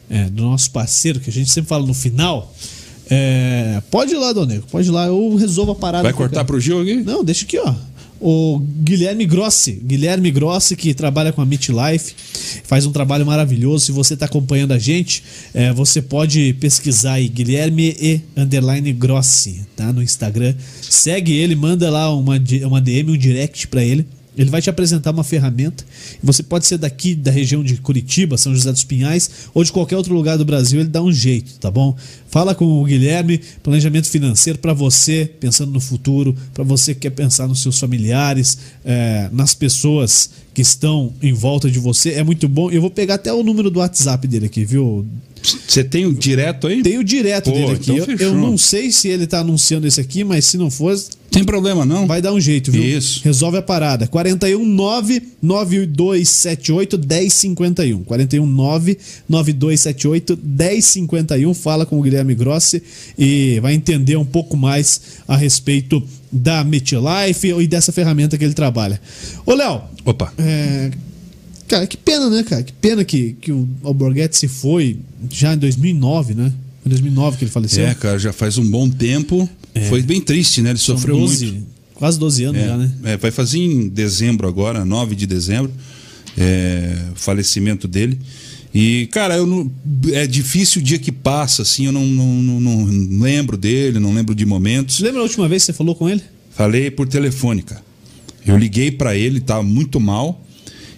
é, 0.10 0.26
do 0.26 0.44
nosso 0.44 0.70
parceiro, 0.72 1.22
que 1.22 1.30
a 1.30 1.34
gente 1.34 1.50
sempre 1.50 1.70
fala 1.70 1.88
no 1.88 1.94
final. 1.94 2.54
É, 3.10 3.82
pode 3.90 4.14
ir 4.14 4.18
lá, 4.18 4.34
Donego, 4.34 4.68
pode 4.70 4.88
ir 4.88 4.91
lá, 4.91 5.08
eu 5.08 5.36
resolvo 5.36 5.72
a 5.72 5.76
parada. 5.76 6.04
Vai 6.04 6.12
qualquer- 6.14 6.36
cortar 6.36 6.44
pro 6.46 6.60
Gil 6.60 6.82
aqui? 6.82 6.96
não, 6.98 7.24
deixa 7.24 7.46
aqui, 7.46 7.58
ó. 7.58 7.74
O 8.20 8.60
Guilherme 8.60 9.26
Grossi. 9.26 9.82
Guilherme 9.84 10.30
Grossi, 10.30 10.76
que 10.76 10.94
trabalha 10.94 11.32
com 11.32 11.41
a 11.41 11.46
Meet 11.46 11.70
Life, 11.70 12.14
faz 12.64 12.86
um 12.86 12.91
trabalho 12.91 13.26
maravilhoso. 13.26 13.86
Se 13.86 13.91
você 13.91 14.14
está 14.14 14.26
acompanhando 14.26 14.74
a 14.74 14.78
gente, 14.78 15.24
é, 15.54 15.72
você 15.72 16.02
pode 16.02 16.54
pesquisar 16.60 17.14
aí, 17.14 17.30
Guilherme 17.30 17.96
e 18.00 18.22
underline 18.36 18.91
Grossi, 18.91 19.62
tá? 19.76 19.94
No 19.94 20.04
Instagram. 20.04 20.54
Segue 20.82 21.34
ele, 21.34 21.56
manda 21.56 21.90
lá 21.90 22.14
uma, 22.14 22.36
uma 22.66 22.82
DM, 22.82 23.12
um 23.12 23.18
direct 23.18 23.68
para 23.68 23.84
ele. 23.84 24.06
Ele 24.40 24.50
vai 24.50 24.62
te 24.62 24.70
apresentar 24.70 25.12
uma 25.12 25.24
ferramenta. 25.24 25.84
Você 26.24 26.41
pode 26.41 26.66
ser 26.66 26.78
daqui 26.78 27.14
da 27.14 27.30
região 27.30 27.62
de 27.62 27.76
Curitiba, 27.76 28.38
São 28.38 28.56
José 28.56 28.72
dos 28.72 28.86
Pinhais, 28.86 29.30
ou 29.54 29.64
de 29.64 29.72
qualquer 29.72 29.98
outro 29.98 30.14
lugar 30.14 30.38
do 30.38 30.46
Brasil, 30.46 30.80
ele 30.80 30.88
dá 30.88 31.02
um 31.02 31.12
jeito, 31.12 31.60
tá 31.60 31.70
bom? 31.70 31.94
Fala 32.30 32.53
com 32.53 32.65
o 32.65 32.85
Guilherme, 32.85 33.41
planejamento 33.64 34.07
financeiro 34.07 34.60
para 34.60 34.72
você, 34.72 35.30
pensando 35.39 35.72
no 35.72 35.80
futuro, 35.80 36.35
para 36.53 36.64
você 36.64 36.93
que 36.93 37.01
quer 37.01 37.10
pensar 37.10 37.47
nos 37.47 37.61
seus 37.61 37.80
familiares, 37.80 38.57
é, 38.85 39.30
nas 39.31 39.56
pessoas 39.56 40.30
que 40.53 40.61
estão 40.61 41.11
em 41.22 41.34
volta 41.34 41.69
de 41.72 41.80
você. 41.80 42.11
É 42.11 42.23
muito 42.23 42.47
bom. 42.47 42.69
Eu 42.69 42.81
vou 42.81 42.91
pegar 42.91 43.15
até 43.15 43.34
o 43.34 43.43
número 43.43 43.72
do 43.72 43.80
WhatsApp 43.80 44.27
dele 44.27 44.45
aqui, 44.45 44.64
viu? 44.64 45.06
Você 45.41 45.84
tem 45.84 46.06
o 46.06 46.14
direto 46.14 46.68
aí? 46.68 46.84
Tem 46.84 46.97
o 46.97 47.03
direto 47.03 47.49
Pô, 47.49 47.56
dele 47.56 47.72
aqui. 47.72 47.91
então 47.91 48.06
eu, 48.14 48.18
eu 48.18 48.34
não 48.35 48.57
sei 48.57 48.91
se 48.91 49.07
ele 49.07 49.26
tá 49.26 49.39
anunciando 49.39 49.88
esse 49.88 50.01
aqui, 50.01 50.23
mas 50.23 50.45
se 50.45 50.57
não 50.57 50.69
for, 50.69 50.93
Tem 51.31 51.43
problema 51.43 51.85
não? 51.85 52.06
Vai 52.06 52.22
dar 52.22 52.34
um 52.34 52.39
jeito, 52.41 52.72
viu? 52.72 52.84
Isso. 52.84 53.22
Resolve 53.23 53.57
a 53.57 53.61
parada. 53.61 54.06
419 54.07 55.22
9278 55.41 56.97
1051. 56.97 58.03
419 58.03 58.97
9278 59.30 60.39
1051. 60.43 61.53
Fala 61.53 61.85
com 61.85 61.97
o 61.97 62.01
Guilherme 62.01 62.19
Grossi 62.36 62.82
e 63.18 63.60
vai 63.62 63.74
entender 63.74 64.16
um 64.18 64.26
pouco 64.26 64.56
mais 64.58 65.02
a 65.28 65.36
respeito 65.38 66.02
da 66.32 66.64
MetLife 66.64 67.48
e 67.60 67.68
dessa 67.68 67.91
ferramenta 67.91 68.38
que 68.38 68.44
ele 68.46 68.54
trabalha. 68.54 69.02
Ô, 69.46 69.54
Léo, 69.54 69.82
Opa. 70.06 70.32
é, 70.38 70.91
Cara, 71.68 71.86
que 71.86 71.98
pena, 71.98 72.30
né, 72.32 72.41
cara? 72.44 72.64
Que 72.64 72.74
pena 72.74 73.04
que, 73.06 73.34
que 73.40 73.52
o 73.52 73.68
Alborguete 73.84 74.36
se 74.36 74.48
foi 74.48 74.98
já 75.30 75.54
em 75.54 75.58
2009, 75.58 76.34
né? 76.34 76.52
Em 76.84 76.90
2009 76.90 77.38
que 77.38 77.44
ele 77.44 77.52
faleceu. 77.52 77.86
É, 77.86 77.94
cara, 77.94 78.18
já 78.18 78.34
faz 78.34 78.58
um 78.58 78.68
bom 78.68 78.90
tempo. 78.90 79.48
Foi 79.88 80.02
bem 80.02 80.20
triste, 80.20 80.64
né? 80.64 80.72
Ele 80.72 80.80
São 80.80 80.96
sofreu 80.98 81.18
12, 81.20 81.46
muito. 81.46 81.68
quase 81.94 82.18
12 82.18 82.44
anos 82.46 82.62
É, 82.62 82.66
já, 82.66 82.76
né? 82.78 82.91
é, 83.04 83.18
vai 83.18 83.30
fazer 83.30 83.60
em 83.60 83.88
dezembro 83.88 84.48
agora, 84.48 84.84
9 84.84 85.16
de 85.16 85.28
dezembro, 85.28 85.72
é, 86.36 86.96
o 87.16 87.20
falecimento 87.20 87.88
dele. 87.88 88.20
E, 88.74 89.08
cara, 89.12 89.36
eu 89.36 89.48
não, 89.48 89.72
é 90.14 90.28
difícil 90.28 90.80
o 90.82 90.84
dia 90.84 91.00
que 91.00 91.12
passa, 91.12 91.64
assim, 91.64 91.88
eu 91.88 91.91
não, 91.91 92.06
não, 92.06 92.60
não- 92.60 93.20
lembro 93.20 93.58
dele, 93.58 94.00
não 94.00 94.14
lembro 94.14 94.36
de 94.36 94.46
momentos. 94.46 95.00
Lembra 95.00 95.22
a 95.22 95.24
última 95.24 95.48
vez 95.48 95.64
que 95.64 95.68
você 95.68 95.74
falou 95.74 95.96
com 95.96 96.08
ele? 96.10 96.22
Falei 96.52 96.91
por 96.91 97.08
telefone, 97.08 97.64
cara. 97.64 97.82
Eu 98.46 98.58
liguei 98.58 98.91
pra 98.91 99.16
ele, 99.16 99.40
tava 99.40 99.64
muito 99.64 100.00
mal. 100.00 100.46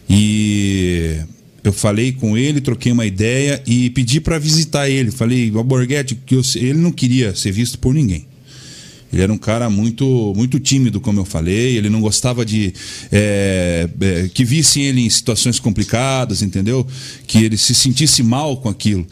E 0.09 1.17
eu 1.63 1.71
falei 1.71 2.11
com 2.11 2.37
ele, 2.37 2.59
troquei 2.59 2.91
uma 2.91 3.05
ideia 3.05 3.61
e 3.65 3.89
pedi 3.91 4.19
pra 4.19 4.37
visitar 4.37 4.89
ele. 4.89 5.09
Falei, 5.11 5.49
o 5.51 5.63
Borghetti, 5.63 6.15
que 6.15 6.35
eu- 6.35 6.41
ele 6.55 6.79
não 6.79 6.91
queria 6.91 7.33
ser 7.35 7.51
visto 7.51 7.79
por 7.79 7.93
ninguém. 7.93 8.25
Ele 9.11 9.21
era 9.21 9.31
um 9.31 9.37
cara 9.37 9.69
muito, 9.69 10.33
muito 10.35 10.59
tímido, 10.59 11.01
como 11.01 11.19
eu 11.19 11.25
falei. 11.25 11.75
Ele 11.77 11.89
não 11.89 11.99
gostava 11.99 12.45
de 12.45 12.73
é, 13.11 13.89
é, 13.99 14.29
que 14.33 14.45
vissem 14.45 14.83
ele 14.83 15.01
em 15.01 15.09
situações 15.09 15.59
complicadas, 15.59 16.41
entendeu? 16.41 16.87
Que 17.27 17.43
ele 17.43 17.57
se 17.57 17.75
sentisse 17.75 18.23
mal 18.23 18.57
com 18.57 18.69
aquilo. 18.69 19.05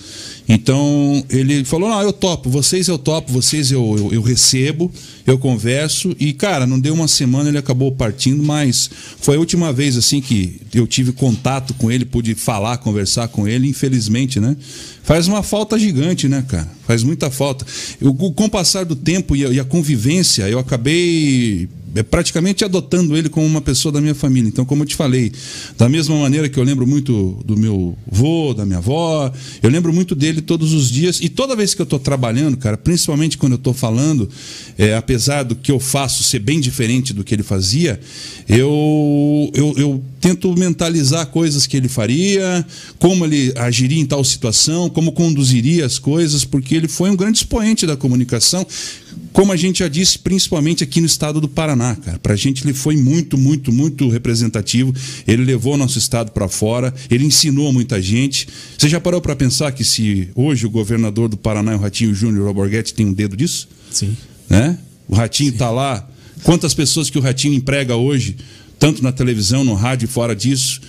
Então 0.51 1.23
ele 1.29 1.63
falou: 1.63 1.87
Não, 1.87 2.01
eu 2.01 2.11
topo, 2.11 2.49
vocês 2.49 2.87
eu 2.87 2.97
topo, 2.97 3.31
vocês 3.31 3.71
eu, 3.71 3.95
eu, 3.95 4.13
eu 4.13 4.21
recebo, 4.23 4.91
eu 5.27 5.37
converso. 5.37 6.15
E, 6.19 6.33
cara, 6.33 6.65
não 6.65 6.79
deu 6.79 6.95
uma 6.95 7.07
semana, 7.07 7.49
ele 7.49 7.59
acabou 7.59 7.91
partindo, 7.91 8.41
mas 8.41 8.89
foi 9.21 9.35
a 9.35 9.39
última 9.39 9.71
vez 9.71 9.95
assim 9.95 10.19
que 10.19 10.59
eu 10.73 10.87
tive 10.87 11.11
contato 11.11 11.75
com 11.75 11.91
ele, 11.91 12.03
pude 12.03 12.33
falar, 12.33 12.77
conversar 12.79 13.27
com 13.27 13.47
ele, 13.47 13.67
infelizmente, 13.67 14.39
né? 14.39 14.57
Faz 15.03 15.27
uma 15.27 15.43
falta 15.43 15.77
gigante, 15.77 16.27
né, 16.27 16.43
cara? 16.47 16.67
Faz 16.87 17.03
muita 17.03 17.29
falta. 17.29 17.63
Eu, 18.01 18.11
com 18.15 18.45
o 18.45 18.49
passar 18.49 18.85
do 18.85 18.95
tempo 18.95 19.35
e 19.35 19.45
a, 19.45 19.49
e 19.49 19.59
a 19.59 19.63
convivência, 19.63 20.49
eu 20.49 20.57
acabei 20.57 21.69
praticamente 22.09 22.63
adotando 22.63 23.17
ele 23.17 23.29
como 23.29 23.45
uma 23.45 23.61
pessoa 23.61 23.91
da 23.91 24.01
minha 24.01 24.15
família. 24.15 24.47
Então, 24.47 24.65
como 24.65 24.83
eu 24.83 24.87
te 24.87 24.95
falei, 24.95 25.31
da 25.77 25.89
mesma 25.89 26.15
maneira 26.17 26.47
que 26.47 26.59
eu 26.59 26.63
lembro 26.63 26.85
muito 26.85 27.41
do 27.45 27.57
meu 27.57 27.97
vô, 28.09 28.53
da 28.53 28.65
minha 28.65 28.77
avó, 28.79 29.31
eu 29.61 29.69
lembro 29.69 29.91
muito 29.93 30.15
dele 30.15 30.41
todos 30.41 30.73
os 30.73 30.89
dias. 30.89 31.19
E 31.21 31.29
toda 31.29 31.55
vez 31.55 31.73
que 31.73 31.81
eu 31.81 31.85
estou 31.85 31.99
trabalhando, 31.99 32.57
cara, 32.57 32.77
principalmente 32.77 33.37
quando 33.37 33.53
eu 33.53 33.57
estou 33.57 33.73
falando, 33.73 34.29
é, 34.77 34.95
apesar 34.95 35.43
do 35.43 35.55
que 35.55 35.71
eu 35.71 35.79
faço 35.79 36.23
ser 36.23 36.39
bem 36.39 36.59
diferente 36.59 37.13
do 37.13 37.23
que 37.23 37.33
ele 37.33 37.43
fazia, 37.43 37.99
eu, 38.47 39.51
eu, 39.53 39.73
eu 39.77 40.03
tento 40.19 40.53
mentalizar 40.57 41.25
coisas 41.27 41.65
que 41.65 41.77
ele 41.77 41.87
faria, 41.87 42.65
como 42.97 43.25
ele 43.25 43.53
agiria 43.55 43.99
em 43.99 44.05
tal 44.05 44.23
situação, 44.23 44.89
como 44.89 45.11
conduziria 45.11 45.85
as 45.85 45.97
coisas, 45.97 46.43
porque 46.45 46.75
ele 46.75 46.87
foi 46.87 47.09
um 47.09 47.15
grande 47.15 47.39
expoente 47.39 47.85
da 47.85 47.95
comunicação, 47.95 48.65
como 49.31 49.51
a 49.51 49.55
gente 49.55 49.79
já 49.79 49.87
disse, 49.87 50.17
principalmente 50.19 50.83
aqui 50.83 50.99
no 50.99 51.05
estado 51.05 51.39
do 51.39 51.47
Paraná, 51.47 51.95
cara. 51.95 52.19
Pra 52.19 52.35
gente 52.35 52.65
ele 52.65 52.73
foi 52.73 52.97
muito, 52.97 53.37
muito, 53.37 53.71
muito 53.71 54.09
representativo. 54.09 54.93
Ele 55.27 55.43
levou 55.43 55.77
nosso 55.77 55.97
estado 55.97 56.31
para 56.31 56.47
fora, 56.47 56.93
ele 57.09 57.25
ensinou 57.25 57.71
muita 57.71 58.01
gente. 58.01 58.47
Você 58.77 58.89
já 58.89 58.99
parou 58.99 59.21
para 59.21 59.35
pensar 59.35 59.71
que 59.71 59.83
se 59.83 60.29
hoje 60.35 60.65
o 60.65 60.69
governador 60.69 61.29
do 61.29 61.37
Paraná 61.37 61.75
o 61.75 61.79
Ratinho 61.79 62.13
Júnior, 62.13 62.47
o 62.47 62.93
tem 62.93 63.05
um 63.05 63.13
dedo 63.13 63.37
disso? 63.37 63.67
Sim. 63.91 64.15
né? 64.49 64.77
O 65.07 65.15
Ratinho 65.15 65.51
está 65.51 65.69
lá. 65.71 66.07
Quantas 66.43 66.73
pessoas 66.73 67.09
que 67.09 67.17
o 67.17 67.21
Ratinho 67.21 67.53
emprega 67.53 67.95
hoje, 67.95 68.37
tanto 68.79 69.03
na 69.03 69.11
televisão, 69.11 69.63
no 69.63 69.73
rádio 69.75 70.05
e 70.05 70.07
fora 70.07 70.35
disso? 70.35 70.79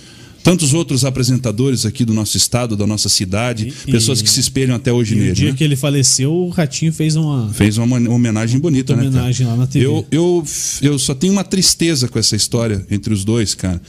Tantos 0.43 0.73
outros 0.73 1.05
apresentadores 1.05 1.85
aqui 1.85 2.03
do 2.03 2.15
nosso 2.15 2.35
estado, 2.35 2.75
da 2.75 2.87
nossa 2.87 3.07
cidade, 3.09 3.71
E- 3.85 3.91
pessoas 3.91 4.23
que 4.23 4.29
se 4.29 4.39
espelham 4.39 4.75
até 4.75 4.91
hoje 4.91 5.13
E 5.13 5.17
o 5.17 5.21
nele. 5.21 5.33
dia 5.33 5.51
né? 5.51 5.55
que 5.55 5.63
ele 5.63 5.75
faleceu, 5.75 6.33
o 6.33 6.49
Ratinho 6.49 6.91
fez 6.91 7.15
uma. 7.15 7.53
Fez 7.53 7.77
uma 7.77 7.85
uma 7.97 8.09
homenagem 8.09 8.59
bonita, 8.59 8.95
Muita 8.95 9.11
né? 9.11 9.17
homenagem 9.19 9.45
lá 9.45 9.55
na 9.55 9.67
TV. 9.67 9.85
Eu, 9.85 10.07
eu, 10.09 10.43
eu 10.81 10.97
só 10.97 11.13
tenho 11.13 11.31
uma 11.33 11.43
tristeza 11.43 12.07
com 12.07 12.17
essa 12.17 12.35
história 12.35 12.83
entre 12.89 13.13
os 13.13 13.23
dois, 13.23 13.53
cara. 13.53 13.79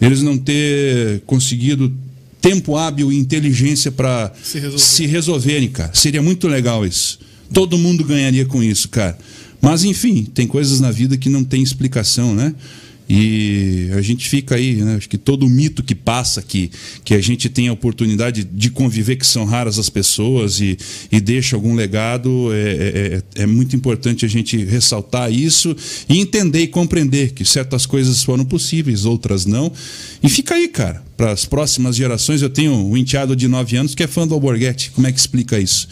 Eles 0.00 0.22
não 0.22 0.38
ter 0.38 1.20
conseguido 1.26 1.92
tempo 2.40 2.76
hábil 2.78 3.12
e 3.12 3.16
inteligência 3.18 3.92
para 3.92 4.32
Se 4.42 4.58
resolver. 4.58 4.78
se 4.82 5.06
resolverem, 5.06 5.68
cara. 5.68 5.90
Seria 5.92 6.22
muito 6.22 6.48
legal 6.48 6.86
isso. 6.86 7.18
Todo 7.52 7.76
mundo 7.76 8.02
ganharia 8.04 8.46
com 8.46 8.62
isso, 8.62 8.88
cara. 8.88 9.18
Mas 9.60 9.84
enfim, 9.84 10.24
tem 10.24 10.46
coisas 10.46 10.80
na 10.80 10.90
vida 10.90 11.18
que 11.18 11.28
não 11.28 11.44
tem 11.44 11.62
explicação, 11.62 12.34
né? 12.34 12.54
E 13.12 13.90
a 13.92 14.00
gente 14.00 14.28
fica 14.28 14.54
aí, 14.54 14.76
né? 14.76 14.94
Acho 14.94 15.08
que 15.08 15.18
todo 15.18 15.48
mito 15.48 15.82
que 15.82 15.96
passa, 15.96 16.40
que, 16.40 16.70
que 17.04 17.12
a 17.12 17.20
gente 17.20 17.48
tem 17.48 17.66
a 17.66 17.72
oportunidade 17.72 18.44
de 18.44 18.70
conviver, 18.70 19.16
que 19.16 19.26
são 19.26 19.44
raras 19.44 19.80
as 19.80 19.90
pessoas 19.90 20.60
e, 20.60 20.78
e 21.10 21.20
deixa 21.20 21.56
algum 21.56 21.74
legado, 21.74 22.50
é, 22.52 23.22
é, 23.34 23.42
é 23.42 23.46
muito 23.46 23.74
importante 23.74 24.24
a 24.24 24.28
gente 24.28 24.56
ressaltar 24.64 25.32
isso 25.32 25.76
e 26.08 26.20
entender 26.20 26.60
e 26.60 26.68
compreender 26.68 27.32
que 27.32 27.44
certas 27.44 27.84
coisas 27.84 28.22
foram 28.22 28.44
possíveis, 28.44 29.04
outras 29.04 29.44
não. 29.44 29.72
E 30.22 30.28
fica 30.28 30.54
aí, 30.54 30.68
cara, 30.68 31.02
para 31.16 31.32
as 31.32 31.44
próximas 31.44 31.96
gerações. 31.96 32.42
Eu 32.42 32.50
tenho 32.50 32.72
um 32.72 32.96
enteado 32.96 33.34
de 33.34 33.48
9 33.48 33.76
anos 33.76 33.92
que 33.92 34.04
é 34.04 34.06
fã 34.06 34.24
do 34.24 34.34
Alborguete. 34.34 34.92
Como 34.92 35.08
é 35.08 35.10
que 35.10 35.18
explica 35.18 35.58
isso? 35.58 35.88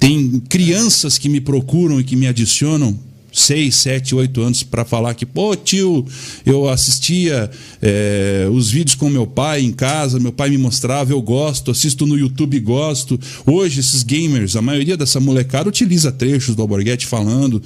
Tem 0.00 0.42
crianças 0.48 1.18
que 1.18 1.28
me 1.28 1.40
procuram 1.40 2.00
e 2.00 2.04
que 2.04 2.16
me 2.16 2.26
adicionam 2.26 2.98
seis, 3.40 3.76
sete, 3.76 4.14
oito 4.14 4.40
anos 4.42 4.62
para 4.62 4.84
falar 4.84 5.14
que, 5.14 5.24
pô, 5.26 5.54
tio, 5.54 6.04
eu 6.44 6.68
assistia 6.68 7.50
é, 7.80 8.48
os 8.50 8.70
vídeos 8.70 8.94
com 8.94 9.08
meu 9.08 9.26
pai 9.26 9.62
em 9.62 9.72
casa, 9.72 10.18
meu 10.18 10.32
pai 10.32 10.50
me 10.50 10.58
mostrava, 10.58 11.12
eu 11.12 11.22
gosto, 11.22 11.70
assisto 11.70 12.06
no 12.06 12.18
YouTube 12.18 12.58
gosto. 12.60 13.18
Hoje, 13.46 13.80
esses 13.80 14.02
gamers, 14.02 14.56
a 14.56 14.62
maioria 14.62 14.96
dessa 14.96 15.20
molecada 15.20 15.68
utiliza 15.68 16.10
trechos 16.10 16.54
do 16.54 16.62
Alborguete 16.62 17.06
falando. 17.06 17.62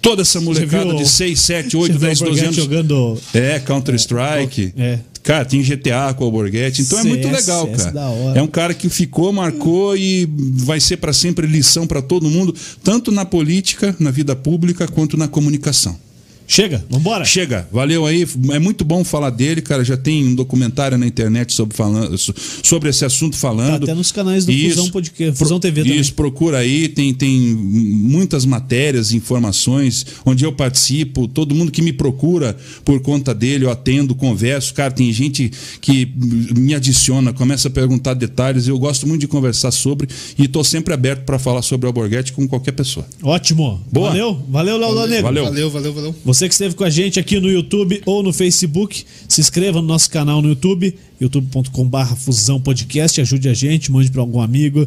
Toda 0.00 0.22
essa 0.22 0.40
molecada 0.40 0.94
de 0.94 1.06
6, 1.06 1.40
7, 1.40 1.76
8, 1.76 1.92
Você 1.92 1.98
viu 1.98 2.08
10, 2.08 2.20
o 2.20 2.24
12 2.24 2.24
Borghetti 2.24 2.44
anos. 2.44 2.56
jogando 2.56 3.20
É, 3.34 3.58
Counter-Strike. 3.58 4.72
É. 4.76 4.98
Cara, 5.26 5.44
tem 5.44 5.60
GTA 5.60 6.14
com 6.14 6.22
o 6.22 6.26
Alborguete, 6.28 6.82
então 6.82 7.00
é 7.00 7.02
muito 7.02 7.26
CS, 7.26 7.46
legal, 7.46 7.66
CS 7.66 7.82
cara. 7.82 8.00
É 8.36 8.40
um 8.42 8.46
cara 8.46 8.72
que 8.72 8.88
ficou, 8.88 9.32
marcou 9.32 9.96
e 9.96 10.24
vai 10.30 10.78
ser 10.78 10.98
para 10.98 11.12
sempre 11.12 11.48
lição 11.48 11.84
para 11.84 12.00
todo 12.00 12.30
mundo, 12.30 12.54
tanto 12.84 13.10
na 13.10 13.24
política, 13.24 13.92
na 13.98 14.12
vida 14.12 14.36
pública, 14.36 14.86
quanto 14.86 15.16
na 15.16 15.26
comunicação. 15.26 15.98
Chega, 16.46 16.84
vambora. 16.88 17.24
Chega, 17.24 17.68
valeu 17.72 18.06
aí. 18.06 18.26
É 18.50 18.58
muito 18.58 18.84
bom 18.84 19.02
falar 19.04 19.30
dele, 19.30 19.60
cara. 19.60 19.84
Já 19.84 19.96
tem 19.96 20.24
um 20.26 20.34
documentário 20.34 20.96
na 20.96 21.06
internet 21.06 21.52
sobre, 21.52 21.76
falando, 21.76 22.16
so- 22.16 22.34
sobre 22.62 22.88
esse 22.88 23.04
assunto 23.04 23.36
falando. 23.36 23.78
Tá 23.80 23.84
até 23.84 23.94
nos 23.94 24.12
canais 24.12 24.46
do 24.46 24.52
Fusão 24.52 24.90
Podcast- 24.90 25.38
Fusão 25.38 25.58
TV 25.60 25.82
também. 25.82 25.98
Isso, 26.00 26.14
procura 26.14 26.58
aí. 26.58 26.88
Tem, 26.88 27.12
tem 27.12 27.38
muitas 27.40 28.44
matérias, 28.44 29.12
informações, 29.12 30.06
onde 30.24 30.44
eu 30.44 30.52
participo. 30.52 31.26
Todo 31.28 31.54
mundo 31.54 31.72
que 31.72 31.82
me 31.82 31.92
procura 31.92 32.56
por 32.84 33.00
conta 33.00 33.34
dele, 33.34 33.64
eu 33.64 33.70
atendo, 33.70 34.14
converso. 34.14 34.72
Cara, 34.74 34.90
tem 34.90 35.12
gente 35.12 35.50
que 35.80 36.08
me 36.56 36.74
adiciona, 36.74 37.32
começa 37.32 37.68
a 37.68 37.70
perguntar 37.70 38.14
detalhes. 38.14 38.68
Eu 38.68 38.78
gosto 38.78 39.06
muito 39.06 39.20
de 39.20 39.28
conversar 39.28 39.70
sobre 39.70 40.08
e 40.38 40.44
estou 40.44 40.62
sempre 40.64 40.94
aberto 40.94 41.24
para 41.24 41.38
falar 41.38 41.62
sobre 41.62 41.86
o 41.86 41.88
Alborguete 41.88 42.32
com 42.32 42.46
qualquer 42.46 42.72
pessoa. 42.72 43.06
Ótimo. 43.22 43.80
Boa. 43.90 44.10
Valeu, 44.10 44.42
valeu, 44.48 44.76
Léo 44.78 45.06
Negro. 45.06 45.22
Valeu. 45.24 45.44
Valeu, 45.44 45.70
valeu, 45.70 45.92
valeu. 45.92 46.14
Você 46.36 46.48
que 46.48 46.52
esteve 46.54 46.74
com 46.74 46.84
a 46.84 46.90
gente 46.90 47.18
aqui 47.18 47.40
no 47.40 47.48
YouTube 47.50 48.02
ou 48.04 48.22
no 48.22 48.30
Facebook, 48.30 49.04
se 49.26 49.40
inscreva 49.40 49.80
no 49.80 49.88
nosso 49.88 50.10
canal 50.10 50.42
no 50.42 50.50
YouTube, 50.50 50.94
youtube.com.br 51.18 52.14
Fusão 52.14 52.60
Podcast, 52.60 53.18
ajude 53.22 53.48
a 53.48 53.54
gente, 53.54 53.90
mande 53.90 54.10
para 54.10 54.20
algum 54.20 54.42
amigo, 54.42 54.86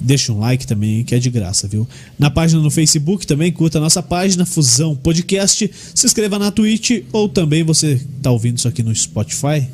deixa 0.00 0.32
um 0.32 0.40
like 0.40 0.66
também, 0.66 1.04
que 1.04 1.14
é 1.14 1.20
de 1.20 1.30
graça, 1.30 1.68
viu? 1.68 1.86
Na 2.18 2.28
página 2.30 2.60
no 2.60 2.68
Facebook 2.68 3.28
também, 3.28 3.52
curta 3.52 3.78
a 3.78 3.80
nossa 3.80 4.02
página, 4.02 4.44
Fusão 4.44 4.96
Podcast, 4.96 5.70
se 5.94 6.04
inscreva 6.04 6.36
na 6.36 6.50
Twitch 6.50 7.04
ou 7.12 7.28
também 7.28 7.62
você 7.62 8.00
tá 8.20 8.32
ouvindo 8.32 8.58
isso 8.58 8.66
aqui 8.66 8.82
no 8.82 8.92
Spotify, 8.92 9.68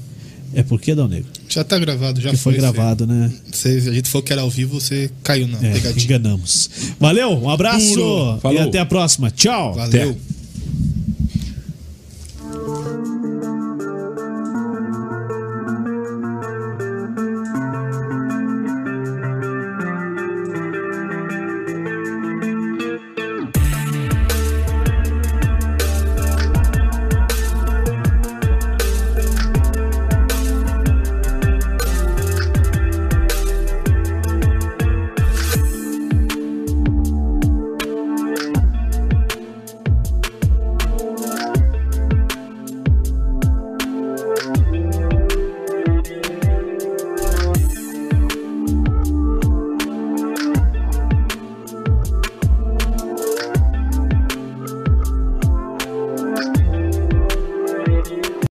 é 0.52 0.62
porque, 0.62 0.94
Dal 0.94 1.08
Negro? 1.08 1.30
Já 1.48 1.64
tá 1.64 1.78
gravado, 1.78 2.20
já 2.20 2.28
Que 2.32 2.36
foi 2.36 2.52
foi. 2.52 2.60
gravado, 2.60 3.06
né? 3.06 3.32
Você, 3.50 3.70
a 3.88 3.94
gente 3.94 4.10
falou 4.10 4.22
que 4.22 4.30
era 4.30 4.42
ao 4.42 4.50
vivo, 4.50 4.78
você 4.78 5.10
caiu 5.22 5.48
na 5.48 5.56
É, 5.56 5.72
pegadinha. 5.72 6.04
enganamos. 6.04 6.68
Valeu, 7.00 7.30
um 7.30 7.48
abraço 7.48 7.94
Puro. 7.94 8.36
e 8.36 8.40
Falou. 8.42 8.60
até 8.60 8.78
a 8.78 8.84
próxima. 8.84 9.30
Tchau. 9.30 9.72
Valeu. 9.72 10.10
Até. 10.10 10.33
Música 12.64 13.13